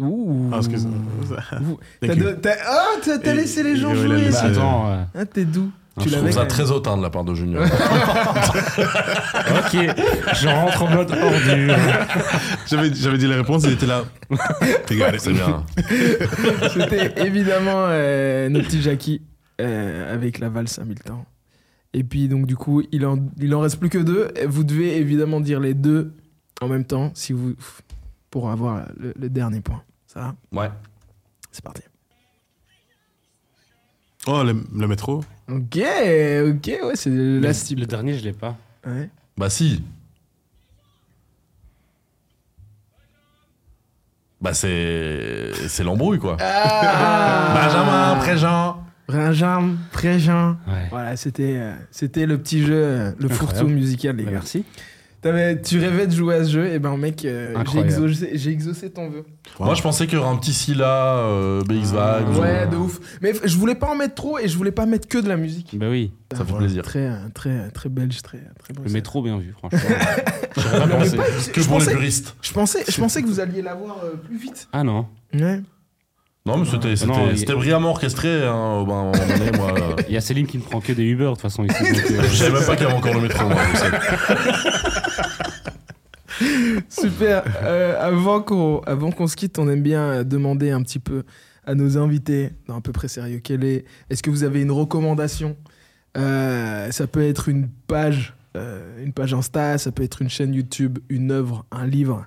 Ouh. 0.00 0.50
Ah, 0.52 0.56
excuse-moi. 0.58 0.96
Ouh. 1.60 1.78
T'as 2.00 2.14
de- 2.14 2.38
Ah, 2.66 2.86
t'as 3.04 3.18
t'as 3.18 3.32
Et- 3.32 3.36
laissé 3.36 3.62
les 3.62 3.76
gens 3.76 3.92
et- 3.94 3.98
ouais, 3.98 4.04
il 4.06 4.12
a 4.12 4.16
jouer. 4.16 4.24
laissé- 4.26 4.42
Bah, 4.42 4.48
attends. 4.50 4.90
euh, 4.90 5.02
Ah, 5.14 5.24
t'es 5.26 5.44
doux. 5.44 5.70
Je 5.98 6.02
tu 6.04 6.08
Je 6.10 6.14
l'avais 6.14 6.30
trouve 6.30 6.42
ça 6.42 6.46
très 6.48 6.70
hautain 6.70 6.96
de 6.96 7.02
la 7.02 7.10
part 7.10 7.24
de 7.24 7.34
Junior. 7.34 7.62
ok, 7.64 7.68
je 10.40 10.48
rentre 10.48 10.82
en 10.82 10.88
mode 10.94 11.10
ordure. 11.10 11.76
J'avais 12.68 12.94
j'avais 12.94 13.18
dit 13.18 13.26
la 13.26 13.36
réponse, 13.36 13.64
il 13.64 13.72
était 13.72 13.86
là. 13.86 14.04
Regardez, 14.88 15.18
c'est 15.18 15.32
bien. 15.32 15.64
C'était 16.72 17.26
évidemment 17.26 17.86
euh, 17.88 18.48
notre 18.48 18.66
petit 18.68 18.82
Jackie 18.82 19.22
euh, 19.60 20.14
avec 20.14 20.38
la 20.38 20.48
valse 20.48 20.78
à 20.78 20.84
mille 20.84 21.00
temps. 21.00 21.24
Et 21.92 22.04
puis, 22.04 22.28
donc, 22.28 22.46
du 22.46 22.54
coup, 22.56 22.82
il 22.92 23.04
en, 23.04 23.18
il 23.40 23.52
en 23.54 23.60
reste 23.60 23.78
plus 23.80 23.88
que 23.88 23.98
deux. 23.98 24.28
Et 24.36 24.46
Vous 24.46 24.62
devez 24.62 24.96
évidemment 24.96 25.40
dire 25.40 25.58
les 25.58 25.74
deux 25.74 26.12
en 26.62 26.68
même 26.68 26.84
temps 26.84 27.10
si 27.14 27.32
vous, 27.32 27.54
pour 28.30 28.48
avoir 28.50 28.84
le, 28.96 29.12
le 29.20 29.28
dernier 29.28 29.60
point. 29.60 29.82
Ça 30.12 30.20
va 30.52 30.60
Ouais. 30.62 30.70
C'est 31.52 31.62
parti. 31.62 31.82
Oh, 34.26 34.42
le, 34.42 34.56
le 34.74 34.88
métro. 34.88 35.24
Ok, 35.48 35.76
ok, 35.78 36.66
ouais, 36.66 36.96
c'est 36.96 37.10
la 37.10 37.48
Le, 37.48 37.52
cible. 37.52 37.82
le 37.82 37.86
dernier, 37.86 38.18
je 38.18 38.24
l'ai 38.24 38.32
pas. 38.32 38.56
Ouais. 38.84 39.08
Bah 39.36 39.48
si. 39.48 39.82
Bah 44.40 44.54
c'est 44.54 45.50
c'est 45.68 45.84
l'embrouille 45.84 46.18
quoi. 46.18 46.36
Ah 46.40 47.52
Benjamin, 47.54 48.16
Préjean. 48.16 48.84
Benjamin, 49.06 49.76
Préjean. 49.92 50.56
Ouais. 50.66 50.86
Voilà, 50.90 51.16
c'était 51.16 51.56
euh, 51.58 51.74
c'était 51.90 52.26
le 52.26 52.38
petit 52.38 52.64
jeu, 52.64 52.74
euh, 52.74 53.12
le 53.18 53.28
fourre-tout 53.28 53.68
musical, 53.68 54.16
les 54.16 54.24
gars. 54.24 54.30
merci. 54.32 54.64
T'avais- 55.22 55.60
tu 55.60 55.78
rêvais 55.78 56.06
de 56.06 56.12
jouer 56.12 56.36
à 56.36 56.44
ce 56.44 56.50
jeu, 56.50 56.66
et 56.72 56.78
ben 56.78 56.96
mec, 56.96 57.24
euh, 57.26 57.54
j'ai 57.70 57.80
exaucé, 57.80 58.30
j'ai 58.34 58.50
exaucé 58.50 58.88
ton 58.90 59.10
vœu. 59.10 59.24
Moi 59.58 59.74
je 59.74 59.82
pensais 59.82 60.06
qu'il 60.06 60.14
y 60.16 60.18
aurait 60.18 60.30
un 60.30 60.36
petit 60.36 60.54
Scylla, 60.54 61.16
euh, 61.18 61.62
BX. 61.62 61.92
Ah. 61.94 62.20
Ouais, 62.40 62.66
ou- 62.66 62.70
de 62.70 62.76
ouf. 62.76 63.00
Mais 63.20 63.32
f- 63.32 63.40
je 63.44 63.56
voulais 63.58 63.74
pas 63.74 63.90
en 63.90 63.96
mettre 63.96 64.14
trop, 64.14 64.38
et 64.38 64.48
je 64.48 64.56
voulais 64.56 64.70
pas 64.72 64.86
mettre 64.86 65.08
que 65.08 65.18
de 65.18 65.28
la 65.28 65.36
musique. 65.36 65.76
Bah 65.78 65.88
oui, 65.90 66.12
Ça 66.34 66.44
fait 66.46 66.54
plaisir. 66.56 66.82
Très, 66.82 67.06
euh, 67.06 67.16
très, 67.34 67.70
très 67.70 67.88
belge, 67.90 68.22
très, 68.22 68.38
très 68.58 68.72
beau. 68.72 68.82
le 68.82 68.88
ça. 68.88 68.94
métro 68.94 69.22
bien 69.22 69.36
vu, 69.38 69.52
franchement. 69.58 69.78
J'aurais 70.56 70.78
pas 70.78 70.86
mais 70.86 70.94
pensé. 71.04 71.16
pas- 71.18 71.22
Que 71.52 71.60
je 71.60 71.68
pour 71.68 71.78
les 71.78 71.84
pensais- 71.84 71.90
puristes. 71.92 72.34
Je 72.40 72.52
pensais, 72.52 72.84
je 72.88 73.00
pensais 73.00 73.22
que 73.22 73.26
vous 73.26 73.40
alliez 73.40 73.60
l'avoir 73.62 73.98
euh, 74.02 74.16
plus 74.16 74.38
vite. 74.38 74.68
Ah 74.72 74.84
non. 74.84 75.06
Ouais. 75.34 75.60
Non 76.46 76.56
mais 76.56 76.64
c'était 76.64 76.88
Non, 77.06 77.06
c'était 77.14 77.30
il- 77.32 77.38
c'était 77.38 77.54
brillamment 77.54 77.90
orchestré. 77.90 78.46
Hein, 78.46 78.78
au- 78.80 78.86
ben, 78.86 78.92
à 78.92 78.96
un 78.96 79.02
moment 79.04 79.12
donné, 79.12 79.50
moi. 79.58 79.74
euh, 79.78 79.96
Il 80.08 80.14
y 80.14 80.16
a 80.16 80.20
Céline 80.20 80.46
qui 80.46 80.56
ne 80.58 80.62
prend 80.62 80.80
que 80.80 80.92
des 80.92 81.04
Uber 81.04 81.24
de 81.24 81.30
toute 81.30 81.40
façon 81.42 81.64
ici. 81.64 81.78
donc, 81.82 82.10
euh, 82.10 82.22
Je 82.22 82.34
savais 82.36 82.52
même 82.58 82.66
pas 82.66 82.76
qu'il 82.76 82.86
y 82.86 82.88
avait 82.88 82.96
encore 82.98 83.14
le 83.14 83.20
métro. 83.20 83.46
moi. 83.46 83.56
Super. 86.88 87.42
Euh, 87.62 87.96
avant 88.00 88.40
qu'on 88.40 88.78
avant 88.80 89.10
qu'on 89.10 89.26
se 89.26 89.36
quitte, 89.36 89.58
on 89.58 89.68
aime 89.68 89.82
bien 89.82 90.24
demander 90.24 90.70
un 90.70 90.82
petit 90.82 90.98
peu 90.98 91.24
à 91.66 91.74
nos 91.74 91.98
invités, 91.98 92.50
non, 92.68 92.76
à 92.76 92.80
peu 92.80 92.92
près 92.92 93.08
sérieux, 93.08 93.40
quelle 93.44 93.64
est 93.64 93.84
Est-ce 94.08 94.22
que 94.22 94.30
vous 94.30 94.44
avez 94.44 94.62
une 94.62 94.70
recommandation? 94.70 95.56
Euh, 96.16 96.90
Ça 96.90 97.06
peut 97.06 97.22
être 97.22 97.48
une 97.48 97.68
page, 97.86 98.34
euh, 98.56 99.04
une 99.04 99.12
page 99.12 99.34
Insta, 99.34 99.76
ça 99.78 99.92
peut 99.92 100.02
être 100.02 100.22
une 100.22 100.30
chaîne 100.30 100.54
YouTube, 100.54 100.98
une 101.10 101.30
œuvre, 101.30 101.66
un 101.70 101.86
livre. 101.86 102.26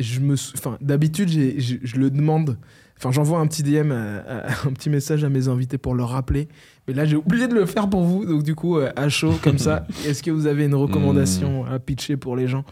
Je 0.00 0.20
me, 0.20 0.36
sou- 0.36 0.52
enfin, 0.58 0.76
d'habitude, 0.80 1.28
j'ai- 1.30 1.58
je, 1.60 1.76
je 1.82 1.96
le 1.96 2.10
demande 2.10 2.58
Enfin, 2.98 3.10
j'envoie 3.12 3.38
un 3.40 3.46
petit 3.46 3.62
DM, 3.62 3.90
à- 3.92 4.18
à- 4.20 4.46
un 4.68 4.72
petit 4.72 4.88
message 4.90 5.24
à 5.24 5.28
mes 5.28 5.48
invités 5.48 5.78
pour 5.78 5.94
leur 5.94 6.10
rappeler. 6.10 6.48
Mais 6.88 6.94
là, 6.94 7.04
j'ai 7.04 7.16
oublié 7.16 7.48
de 7.48 7.54
le 7.54 7.66
faire 7.66 7.88
pour 7.90 8.02
vous. 8.02 8.24
Donc, 8.24 8.42
du 8.42 8.54
coup, 8.54 8.78
euh, 8.78 8.90
à 8.96 9.08
chaud, 9.08 9.34
comme 9.42 9.58
ça, 9.58 9.86
est-ce 10.06 10.22
que 10.22 10.30
vous 10.30 10.46
avez 10.46 10.64
une 10.64 10.74
recommandation 10.74 11.64
à 11.66 11.78
pitcher 11.78 12.16
pour 12.16 12.36
les 12.36 12.46
gens? 12.48 12.64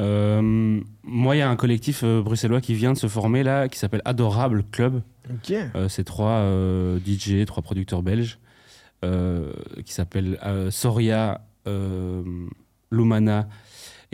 Euh, 0.00 0.80
moi, 1.04 1.36
il 1.36 1.38
y 1.38 1.42
a 1.42 1.48
un 1.48 1.56
collectif 1.56 2.00
euh, 2.02 2.20
bruxellois 2.22 2.60
qui 2.60 2.74
vient 2.74 2.92
de 2.92 2.98
se 2.98 3.06
former 3.06 3.42
là, 3.44 3.68
qui 3.68 3.78
s'appelle 3.78 4.02
Adorable 4.04 4.64
Club. 4.72 5.02
Euh, 5.76 5.88
c'est 5.88 6.04
trois 6.04 6.44
DJ, 7.06 7.44
trois 7.46 7.62
producteurs 7.62 8.02
belges, 8.02 8.38
qui 9.02 9.92
s'appellent 9.92 10.38
Soria, 10.70 11.42
Lumana 12.90 13.48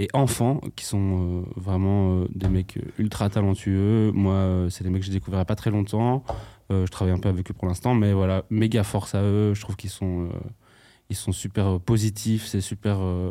et 0.02 0.08
Enfant, 0.14 0.60
qui 0.76 0.84
sont 0.84 1.42
euh, 1.42 1.42
vraiment 1.56 2.22
euh, 2.22 2.28
des 2.34 2.48
mecs 2.48 2.76
euh, 2.78 2.82
ultra 2.98 3.28
talentueux. 3.28 4.10
Moi, 4.12 4.32
euh, 4.34 4.70
c'est 4.70 4.82
des 4.84 4.90
mecs 4.90 5.00
que 5.02 5.06
j'ai 5.06 5.12
découverts 5.12 5.36
il 5.38 5.42
n'y 5.42 5.42
a 5.42 5.44
pas 5.46 5.56
très 5.56 5.70
longtemps. 5.70 6.24
Euh, 6.72 6.86
je 6.86 6.90
travaille 6.90 7.12
un 7.14 7.18
peu 7.18 7.28
avec 7.28 7.50
eux 7.50 7.54
pour 7.54 7.68
l'instant, 7.68 7.94
mais 7.94 8.12
voilà, 8.12 8.44
méga 8.50 8.82
force 8.82 9.14
à 9.14 9.22
eux. 9.22 9.52
Je 9.54 9.60
trouve 9.60 9.76
qu'ils 9.76 9.90
sont, 9.90 10.22
euh, 10.24 10.28
ils 11.10 11.16
sont 11.16 11.32
super 11.32 11.66
euh, 11.66 11.78
positifs, 11.78 12.46
c'est 12.46 12.60
super, 12.60 12.96
euh, 13.00 13.30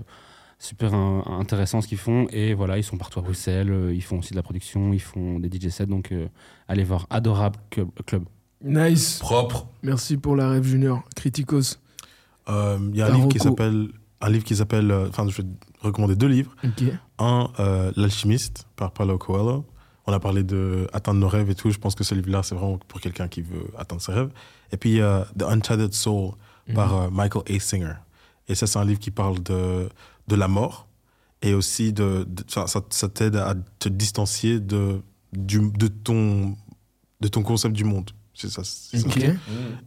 super 0.59 0.93
in- 0.93 1.24
intéressant 1.39 1.82
ce 1.82 1.88
qu'ils 1.88 1.97
font. 1.97 2.28
Et 2.32 2.53
voilà, 2.53 2.78
ils 2.78 2.84
sont 2.84 2.97
partout 2.97 3.20
à 3.20 3.22
Bruxelles, 3.24 3.72
euh, 3.72 3.93
ils 3.93 4.03
font 4.03 4.20
aussi 4.20 4.32
de 4.32 4.36
la 4.36 4.43
production, 4.43 4.93
ils 4.93 4.99
font 5.01 5.39
des 5.39 5.49
DJ 5.49 5.70
sets, 5.70 5.86
donc 5.88 6.11
euh, 6.11 6.28
allez 6.67 6.84
voir 6.84 7.07
Adorable 7.09 7.57
Club. 7.72 7.89
Club. 8.05 8.24
Nice. 8.63 9.20
Propre. 9.20 9.67
Merci 9.84 10.17
pour 10.17 10.36
la 10.36 10.49
rêve 10.49 10.65
junior. 10.65 11.01
Criticos. 11.15 11.78
Euh, 12.49 12.78
Il 12.91 12.97
y 12.97 13.01
a 13.01 13.07
un 13.07 13.15
livre 13.15 13.30
qui 13.30 13.39
s'appelle. 13.39 13.88
Un 14.22 14.30
livre 14.30 14.43
qui 14.43 14.55
s'appelle. 14.55 14.91
euh, 14.91 15.07
Enfin, 15.07 15.26
je 15.30 15.41
vais 15.41 15.47
recommander 15.80 16.16
deux 16.16 16.28
livres. 16.28 16.56
Un, 17.18 17.50
euh, 17.60 17.92
L'Alchimiste, 17.96 18.68
par 18.76 18.92
Paulo 18.92 19.18
Coelho. 19.18 19.66
On 20.08 20.14
a 20.14 20.20
parlé 20.20 20.44
de 20.44 20.88
atteindre 20.92 21.20
nos 21.20 21.28
rêves 21.28 21.50
et 21.50 21.56
tout. 21.56 21.70
Je 21.70 21.78
pense 21.78 21.94
que 21.94 22.04
ce 22.04 22.16
livre-là, 22.16 22.42
c'est 22.42 22.56
vraiment 22.56 22.80
pour 22.88 23.00
quelqu'un 23.00 23.28
qui 23.28 23.42
veut 23.42 23.68
atteindre 23.78 24.02
ses 24.02 24.14
rêves. 24.14 24.32
Et 24.72 24.78
puis, 24.78 25.02
a 25.02 25.28
The 25.38 25.44
Untethered 25.44 25.94
Soul, 25.94 26.32
par 26.74 26.96
euh, 26.96 27.10
Michael 27.10 27.44
A. 27.48 27.60
Singer. 27.60 27.94
Et 28.48 28.56
ça, 28.56 28.68
c'est 28.68 28.80
un 28.80 28.86
livre 28.86 29.00
qui 29.00 29.12
parle 29.12 29.42
de, 29.44 29.90
de 30.28 30.36
la 30.36 30.48
mort. 30.48 30.88
Et 31.42 31.54
aussi, 31.54 31.94
de, 31.94 32.28
ça, 32.48 32.66
ça 32.68 33.10
t'aide 33.10 33.36
à 33.36 33.56
te 33.78 33.88
distancier 33.88 34.60
de, 34.60 35.02
du, 35.34 35.72
de, 35.72 35.88
ton, 35.88 36.56
de 37.22 37.28
ton 37.28 37.44
concept 37.44 37.76
du 37.76 37.84
monde. 37.84 38.12
C'est 38.34 38.50
ça. 38.50 38.62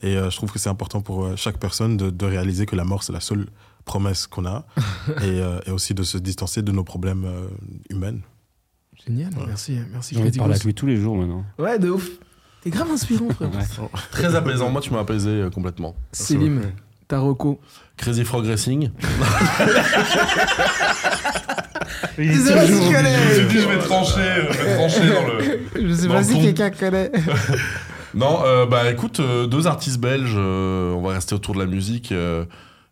Et 0.02 0.16
euh, 0.16 0.30
je 0.30 0.36
trouve 0.36 0.52
que 0.52 0.58
c'est 0.58 0.68
important 0.68 1.00
pour 1.00 1.24
euh, 1.24 1.36
chaque 1.36 1.58
personne 1.58 1.96
de, 1.96 2.10
de 2.10 2.26
réaliser 2.26 2.66
que 2.66 2.76
la 2.76 2.84
mort, 2.84 3.02
c'est 3.02 3.12
la 3.12 3.20
seule 3.20 3.48
promesse 3.84 4.26
qu'on 4.26 4.46
a. 4.46 4.64
et, 5.22 5.40
euh, 5.40 5.60
et 5.66 5.70
aussi 5.70 5.94
de 5.94 6.02
se 6.02 6.18
distancer 6.18 6.62
de 6.62 6.72
nos 6.72 6.84
problèmes 6.84 7.24
euh, 7.24 7.48
humains. 7.90 8.18
Génial. 9.06 9.30
Merci. 9.46 9.78
Merci, 9.92 10.14
parler 10.14 10.30
Criticos. 10.30 10.50
avec 10.50 10.64
lui 10.64 10.74
tous 10.74 10.86
les 10.86 10.96
jours 10.96 11.16
maintenant. 11.16 11.44
Ouais, 11.58 11.78
de 11.78 11.90
ouf. 11.90 12.08
T'es 12.62 12.70
grave 12.70 12.90
inspirant, 12.90 13.28
frère. 13.30 13.50
Ouais. 13.50 13.88
Très 14.12 14.36
apaisant. 14.36 14.70
Moi, 14.70 14.80
tu 14.80 14.92
m'as 14.92 15.00
apaisé 15.00 15.30
euh, 15.30 15.50
complètement. 15.50 15.96
Célim, 16.12 16.62
Taroko. 17.08 17.60
Crazy 17.96 18.24
Frog 18.24 18.46
Racing. 18.46 18.90
Je 22.18 22.32
sais 22.32 22.54
pas 22.54 22.66
si 22.66 22.72
tu 22.72 22.94
connais. 22.94 23.46
dit, 23.46 23.58
je 23.58 23.68
vais 23.68 23.78
trancher, 23.78 24.48
je 24.50 24.62
vais 24.62 24.76
trancher 24.76 25.08
dans 25.08 25.26
le. 25.26 25.60
Je 25.88 25.94
sais 25.94 26.08
pas 26.08 26.22
si 26.22 26.40
quelqu'un 26.40 26.70
connaît. 26.70 27.10
Non, 28.14 28.40
euh, 28.44 28.66
bah 28.66 28.90
écoute, 28.90 29.20
euh, 29.20 29.46
deux 29.46 29.66
artistes 29.66 29.98
belges, 29.98 30.34
euh, 30.36 30.92
on 30.92 31.00
va 31.00 31.14
rester 31.14 31.34
autour 31.34 31.54
de 31.54 31.60
la 31.60 31.66
musique, 31.66 32.12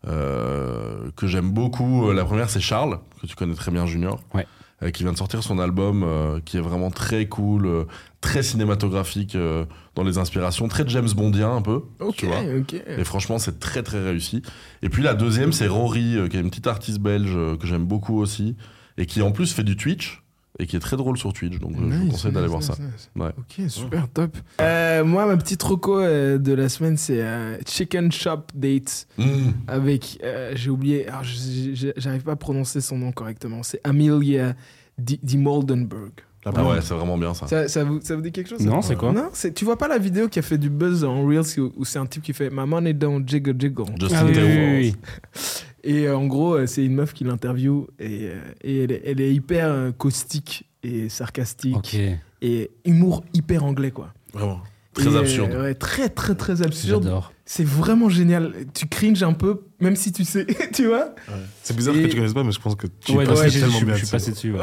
euh, 0.06 1.10
que 1.16 1.26
j'aime 1.26 1.50
beaucoup. 1.52 2.08
Euh, 2.08 2.14
La 2.14 2.24
première, 2.24 2.50
c'est 2.50 2.60
Charles, 2.60 2.98
que 3.20 3.26
tu 3.26 3.36
connais 3.36 3.54
très 3.54 3.70
bien, 3.70 3.86
Junior. 3.86 4.20
Ouais. 4.34 4.46
euh, 4.82 4.90
qui 4.90 5.02
vient 5.02 5.12
de 5.12 5.18
sortir 5.18 5.42
son 5.42 5.58
album, 5.58 6.02
euh, 6.02 6.40
qui 6.44 6.56
est 6.56 6.60
vraiment 6.60 6.90
très 6.90 7.26
cool, 7.26 7.66
euh, 7.66 7.84
très 8.22 8.42
cinématographique 8.42 9.34
euh, 9.34 9.66
dans 9.94 10.02
les 10.04 10.16
inspirations, 10.16 10.68
très 10.68 10.88
James 10.88 11.08
Bondien 11.14 11.54
un 11.54 11.60
peu. 11.62 11.82
Ok, 12.00 12.16
tu 12.16 12.26
vois. 12.26 12.40
ok. 12.58 12.74
Et 12.86 13.04
franchement, 13.04 13.38
c'est 13.38 13.60
très 13.60 13.82
très 13.82 14.02
réussi. 14.02 14.42
Et 14.82 14.88
puis 14.88 15.02
la 15.02 15.12
deuxième, 15.14 15.52
c'est 15.52 15.68
Rory, 15.68 16.16
euh, 16.16 16.28
qui 16.28 16.38
est 16.38 16.40
une 16.40 16.48
petite 16.48 16.66
artiste 16.66 16.98
belge 17.00 17.32
euh, 17.34 17.56
que 17.58 17.66
j'aime 17.66 17.84
beaucoup 17.84 18.18
aussi, 18.18 18.56
et 18.96 19.04
qui 19.06 19.20
en 19.20 19.32
plus 19.32 19.52
fait 19.52 19.64
du 19.64 19.76
Twitch, 19.76 20.22
et 20.60 20.66
qui 20.66 20.76
est 20.76 20.80
très 20.80 20.96
drôle 20.96 21.16
sur 21.16 21.32
Twitch. 21.32 21.58
Donc 21.58 21.72
euh, 21.72 21.76
je 21.78 21.82
vous 21.96 22.02
Nice, 22.04 22.10
conseille 22.12 22.32
d'aller 22.32 22.46
voir 22.46 22.62
ça. 22.62 22.74
nice. 22.78 23.10
Ouais. 23.16 23.30
Ok, 23.38 23.68
super, 23.68 24.08
top. 24.08 24.36
Euh, 24.60 25.04
moi, 25.04 25.26
ma 25.26 25.36
petite 25.36 25.62
roco 25.62 25.98
euh, 25.98 26.38
de 26.38 26.52
la 26.52 26.68
semaine, 26.68 26.96
c'est 26.96 27.20
euh, 27.22 27.56
Chicken 27.66 28.12
Shop 28.12 28.42
Date 28.54 29.06
Mmh. 29.18 29.50
avec, 29.68 30.18
j'ai 30.54 30.70
oublié, 30.70 31.06
alors, 31.08 31.22
j'arrive 31.24 32.22
pas 32.22 32.32
à 32.32 32.36
prononcer 32.36 32.80
son 32.80 32.98
nom 32.98 33.12
correctement, 33.12 33.62
c'est 33.62 33.80
Amelia 33.84 34.54
Di, 34.98 35.18
Di 35.22 35.36
Moldenberg. 35.38 36.12
La 36.44 36.52
Ah 36.56 36.66
ouais, 36.68 36.80
c'est 36.80 36.94
vraiment 36.94 37.18
bien 37.18 37.34
ça. 37.34 37.46
Ça, 37.46 37.68
ça 37.68 37.84
vous, 37.84 38.00
ça 38.02 38.16
vous 38.16 38.22
dit 38.22 38.32
quelque 38.32 38.48
chose 38.48 38.64
Non, 38.64 38.80
c'est 38.80 38.96
quoi 38.96 39.12
Non, 39.12 39.28
c'est- 39.34 39.52
tu 39.52 39.64
vois 39.66 39.76
pas 39.76 39.88
la 39.88 39.98
vidéo 39.98 40.28
qui 40.28 40.38
a 40.38 40.42
fait 40.42 40.56
du 40.56 40.70
buzz 40.70 41.04
en 41.04 41.26
Reels 41.26 41.58
où, 41.60 41.70
où 41.76 41.84
c'est 41.84 41.98
un 41.98 42.06
type 42.06 42.22
qui 42.22 42.32
fait 42.32 42.48
My 42.50 42.66
money 42.66 42.94
don't 42.94 43.22
jiggle 43.26 43.54
jiggle. 43.60 43.84
Justin 44.00 44.16
Ah 44.20 44.24
oui, 44.24 44.32
Theroux. 44.32 44.46
oui, 44.48 44.78
oui, 44.78 44.94
Et 45.84 46.06
euh, 46.08 46.16
en 46.16 46.26
gros, 46.26 46.54
euh, 46.54 46.66
c'est 46.66 46.84
une 46.84 46.94
meuf 46.94 47.12
qui 47.14 47.24
l'interview 47.24 47.86
et, 47.98 48.28
euh, 48.28 48.40
et 48.62 48.84
elle, 48.84 48.92
est- 48.92 49.02
elle 49.06 49.20
est 49.20 49.34
hyper 49.34 49.66
euh, 49.68 49.90
caustique 49.92 50.66
et 50.82 51.08
sarcastique 51.10 51.96
et 52.42 52.70
humour 52.86 53.22
hyper 53.34 53.64
anglais 53.64 53.90
quoi. 53.90 54.12
Vraiment. 54.32 54.60
Très 55.00 55.10
Et, 55.10 55.14
euh, 55.16 55.20
absurde. 55.20 55.52
ouais, 55.54 55.74
très 55.74 56.08
très 56.08 56.34
très 56.34 56.62
absurde. 56.62 57.04
J'adore. 57.04 57.32
C'est 57.44 57.66
vraiment 57.66 58.08
génial. 58.08 58.52
Tu 58.74 58.86
cringes 58.86 59.22
un 59.24 59.32
peu, 59.32 59.62
même 59.80 59.96
si 59.96 60.12
tu 60.12 60.24
sais, 60.24 60.46
tu 60.72 60.86
vois. 60.86 61.14
C'est 61.62 61.76
bizarre 61.76 61.96
Et- 61.96 62.02
que 62.02 62.06
tu 62.08 62.16
connaisses 62.16 62.32
pas, 62.34 62.44
mais 62.44 62.52
je 62.52 62.60
pense 62.60 62.76
que 62.76 62.86
tu 62.86 63.12
Ouais, 63.12 63.24
passé 63.24 63.50
tellement 63.60 63.78
je, 63.78 63.84
bien 63.84 63.94
je 63.94 64.04
suis 64.04 64.04
dessus. 64.04 64.12
passé 64.12 64.30
dessus. 64.32 64.54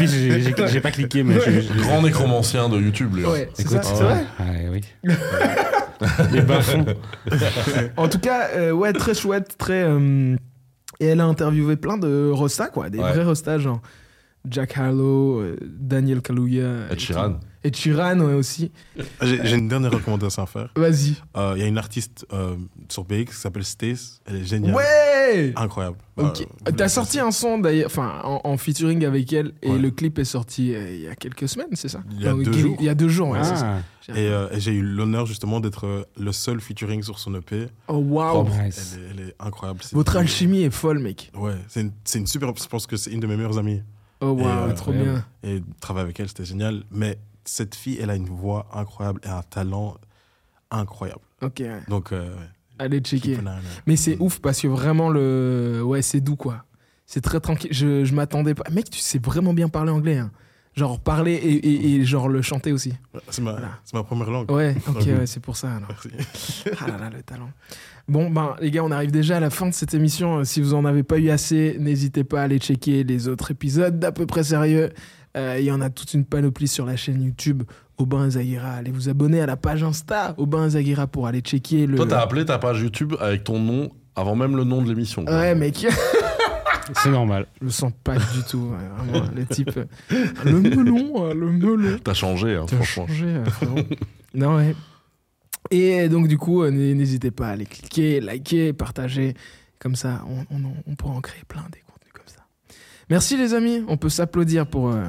J'ai- 0.00 0.40
j'ai 0.42 0.68
j'ai 0.68 0.80
pas 0.80 0.90
cliqué, 0.92 1.22
mais 1.24 1.34
je, 1.34 1.60
je- 1.60 1.80
Grand 1.80 2.02
nécromancien 2.02 2.68
de 2.68 2.78
YouTube, 2.78 3.14
lui. 3.16 3.24
hein. 3.24 3.30
Ouais, 3.30 3.50
c'est 3.54 3.62
Écoute, 3.62 3.82
ça, 3.82 3.94
c'est 3.94 4.02
vrai. 4.04 4.24
Ouais, 4.40 4.68
oui. 4.70 4.80
Les. 6.32 6.42
En 7.96 8.08
tout 8.08 8.18
cas, 8.18 8.48
euh, 8.54 8.70
ouais, 8.72 8.92
très 8.92 9.14
chouette, 9.14 9.56
très. 9.58 9.82
euh, 9.84 10.36
et 11.00 11.06
elle 11.06 11.20
a 11.20 11.24
interviewé 11.26 11.76
plein 11.76 11.98
de 11.98 12.30
rostas, 12.30 12.68
quoi, 12.68 12.90
des 12.90 12.98
Ouais. 12.98 13.12
vrais 13.12 13.24
rostas, 13.24 13.58
genre 13.58 13.80
Jack 14.48 14.76
Harlow, 14.78 15.40
euh, 15.40 15.56
Daniel 15.62 16.20
Kaluuya. 16.22 16.68
Ed 16.90 16.98
Sheeran. 17.00 17.40
Et 17.64 17.70
Chiran, 17.72 18.18
ouais, 18.20 18.34
aussi. 18.34 18.70
Ah, 19.20 19.26
J'ai 19.26 19.44
j'ai 19.44 19.56
une 19.56 19.68
dernière 19.68 19.90
recommandation 19.90 20.42
à 20.42 20.46
faire. 20.46 20.70
Vas-y. 20.76 21.14
Euh, 21.36 21.54
Il 21.56 21.60
y 21.60 21.64
a 21.64 21.66
une 21.66 21.78
artiste 21.78 22.24
euh, 22.32 22.56
sur 22.88 23.04
BX 23.04 23.24
qui 23.26 23.34
s'appelle 23.34 23.64
Stace. 23.64 24.20
Elle 24.26 24.36
est 24.36 24.44
géniale. 24.44 24.74
Ouais! 24.74 25.52
Incroyable. 25.56 25.96
Ok. 26.16 26.40
Euh, 26.40 26.44
vous 26.66 26.72
T'as 26.72 26.88
sorti 26.88 27.18
un 27.20 27.30
son 27.32 27.58
d'ailleurs, 27.58 27.86
enfin 27.86 28.20
en, 28.24 28.40
en 28.44 28.56
featuring 28.56 29.04
avec 29.04 29.32
elle, 29.32 29.52
et 29.62 29.70
Ouais. 29.70 29.78
le 29.78 29.90
clip 29.90 30.18
est 30.18 30.24
sorti 30.24 30.74
euh, 30.74 30.94
il 30.94 31.00
y 31.02 31.08
a 31.08 31.14
quelques 31.16 31.48
semaines, 31.48 31.68
c'est 31.74 31.88
ça 31.88 32.02
Il 32.12 32.22
y 32.22 32.26
a 32.28 32.32
deux 32.32 32.52
jours. 32.52 32.76
Il 32.80 32.86
y 32.86 32.88
a 32.88 32.94
deux 32.94 33.08
jours, 33.08 33.28
ouais, 33.30 33.42
c'est 33.44 33.56
ça. 33.56 33.78
Ah, 34.08 34.18
Et, 34.18 34.26
euh, 34.28 34.48
et 34.52 34.58
j'ai 34.60 34.72
eu 34.72 34.82
l'honneur 34.82 35.26
justement 35.26 35.60
d'être 35.60 36.06
le 36.18 36.32
seul 36.32 36.60
featuring 36.60 37.02
sur 37.02 37.18
son 37.18 37.34
EP. 37.34 37.66
Oh 37.88 37.96
waouh! 37.96 38.48
Nice. 38.48 38.96
Elle, 38.96 39.00
est, 39.00 39.10
elle 39.22 39.28
est 39.30 39.34
incroyable. 39.38 39.80
C'est- 39.82 39.94
Votre 39.96 40.16
alchimie 40.16 40.62
est 40.62 40.70
folle, 40.70 40.98
mec. 41.00 41.30
Ouais, 41.34 41.56
c'est 41.68 41.82
une, 41.82 41.92
c'est 42.04 42.18
une 42.20 42.26
super. 42.26 42.50
Je 42.56 42.66
pense 42.66 42.86
que 42.86 42.96
c'est 42.96 43.10
une 43.10 43.20
de 43.20 43.26
mes 43.26 43.36
meilleures 43.36 43.58
amies. 43.58 43.82
Oh 44.20 44.28
waouh, 44.30 44.70
euh, 44.70 44.74
trop 44.74 44.92
bien. 44.92 45.24
Et 45.44 45.62
travailler 45.80 46.04
avec 46.04 46.18
elle, 46.20 46.28
c'était 46.28 46.44
génial. 46.46 46.82
Mais 46.90 47.18
cette 47.48 47.74
fille, 47.74 47.98
elle 48.00 48.10
a 48.10 48.14
une 48.16 48.26
voix 48.28 48.66
incroyable 48.72 49.20
et 49.24 49.28
un 49.28 49.42
talent 49.42 49.96
incroyable. 50.70 51.20
Ok, 51.42 51.54
ouais. 51.60 51.80
Donc, 51.88 52.12
euh, 52.12 52.34
allez 52.78 53.00
checker. 53.00 53.38
Mais 53.86 53.96
c'est 53.96 54.16
Mm. 54.16 54.22
ouf 54.22 54.40
parce 54.40 54.60
que 54.60 54.68
vraiment, 54.68 55.08
le... 55.10 55.82
ouais, 55.84 56.02
c'est 56.02 56.20
doux, 56.20 56.36
quoi. 56.36 56.64
C'est 57.06 57.20
très 57.22 57.40
tranquille. 57.40 57.70
Je, 57.72 58.04
je 58.04 58.14
m'attendais 58.14 58.54
pas. 58.54 58.64
Mec, 58.70 58.90
tu 58.90 58.98
sais 59.00 59.18
vraiment 59.18 59.54
bien 59.54 59.68
parler 59.68 59.90
anglais. 59.90 60.18
hein. 60.18 60.30
Genre 60.76 61.00
parler 61.00 61.32
et, 61.32 61.54
et- 61.54 61.94
et 61.96 62.04
genre 62.04 62.28
le 62.28 62.40
chanter 62.42 62.70
aussi. 62.72 62.92
C'est 63.30 63.40
ma, 63.42 63.52
Voilà. 63.52 63.68
ma 63.94 64.04
première 64.04 64.30
langue. 64.30 64.50
Ouais, 64.50 64.76
ok, 64.88 64.96
Ouais. 65.06 65.26
c'est 65.26 65.40
pour 65.40 65.56
ça. 65.56 65.74
alors. 65.74 65.88
Merci. 66.14 66.64
Ah 66.80 66.86
là 66.86 66.98
là, 66.98 67.10
le 67.10 67.22
talent. 67.22 67.50
Bon, 68.06 68.30
ben, 68.30 68.54
les 68.60 68.70
gars, 68.70 68.84
on 68.84 68.90
arrive 68.92 69.10
déjà 69.10 69.38
à 69.38 69.40
la 69.40 69.50
fin 69.50 69.66
de 69.66 69.74
cette 69.74 69.94
émission. 69.94 70.38
Euh, 70.38 70.44
Si 70.44 70.60
vous 70.60 70.74
en 70.74 70.84
avez 70.84 71.02
pas 71.02 71.18
eu 71.18 71.30
assez, 71.30 71.76
n'hésitez 71.80 72.22
pas 72.24 72.42
à 72.42 72.44
aller 72.44 72.58
checker 72.58 73.02
les 73.02 73.26
autres 73.26 73.50
épisodes 73.50 73.98
d'à 73.98 74.12
peu 74.12 74.24
près 74.26 74.44
sérieux. 74.44 74.90
Euh, 75.38 75.56
Il 75.58 75.64
y 75.64 75.70
en 75.72 75.80
a 75.80 75.90
toute 75.90 76.12
une 76.14 76.24
panoplie 76.24 76.68
sur 76.68 76.84
la 76.86 76.96
chaîne 76.96 77.22
YouTube 77.22 77.62
Aubin 77.96 78.28
Zagira. 78.30 78.70
Allez 78.72 78.90
vous 78.90 79.08
abonner 79.08 79.40
à 79.40 79.46
la 79.46 79.56
page 79.56 79.82
Insta 79.82 80.34
Aubin 80.36 80.68
Zagira 80.68 81.06
pour 81.06 81.26
aller 81.26 81.40
checker 81.40 81.86
le. 81.86 81.96
Toi, 81.96 82.06
t'as 82.06 82.20
appelé 82.20 82.44
ta 82.44 82.58
page 82.58 82.80
YouTube 82.80 83.14
avec 83.20 83.44
ton 83.44 83.58
nom 83.60 83.88
avant 84.16 84.34
même 84.36 84.56
le 84.56 84.64
nom 84.64 84.82
de 84.82 84.88
l'émission. 84.88 85.24
Ouais, 85.24 85.54
mec, 85.54 85.86
C'est 87.02 87.10
normal. 87.10 87.46
je 87.60 87.66
le 87.66 87.70
sens 87.70 87.92
pas 88.02 88.16
du 88.16 88.42
tout. 88.48 88.70
ouais, 88.72 89.04
vraiment, 89.12 89.28
le 89.36 89.44
type. 89.46 89.70
euh, 89.76 89.84
Le 90.44 90.60
melon, 90.60 91.26
euh, 91.26 91.34
le 91.34 91.52
melon. 91.52 91.98
T'as 92.02 92.14
changé, 92.14 92.54
hein, 92.54 92.64
T'as 92.66 92.76
franchement. 92.76 93.06
changé, 93.06 93.26
euh, 93.26 93.82
non, 94.34 94.56
ouais. 94.56 94.74
Et 95.70 96.08
donc, 96.08 96.28
du 96.28 96.38
coup, 96.38 96.64
n- 96.64 96.96
n'hésitez 96.96 97.30
pas 97.30 97.48
à 97.48 97.50
aller 97.50 97.66
cliquer, 97.66 98.20
liker, 98.20 98.72
partager. 98.72 99.34
Comme 99.78 99.96
ça, 99.96 100.24
on, 100.50 100.56
on, 100.86 100.94
pourra 100.96 101.14
en 101.14 101.20
créer 101.20 101.42
plein 101.46 101.64
des. 101.72 101.80
Merci 103.10 103.36
les 103.38 103.54
amis, 103.54 103.82
on 103.88 103.96
peut 103.96 104.10
s'applaudir 104.10 104.66
euh, 104.74 105.04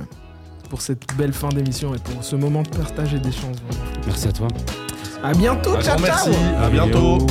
pour, 0.69 0.81
cette 0.81 1.03
belle 1.17 1.33
fin 1.33 1.49
d'émission 1.49 1.93
et 1.93 1.99
pour 1.99 2.23
ce 2.23 2.37
moment 2.37 2.63
de 2.63 2.69
partage 2.69 3.13
et 3.13 3.19
d'échange. 3.19 3.57
Merci 4.05 4.29
à 4.29 4.31
toi. 4.31 4.47
À 5.21 5.33
bientôt, 5.33 5.73
ciao 5.81 5.97
ciao. 5.97 5.99
Merci, 6.01 6.29
à 6.61 6.69
bientôt. 6.69 7.27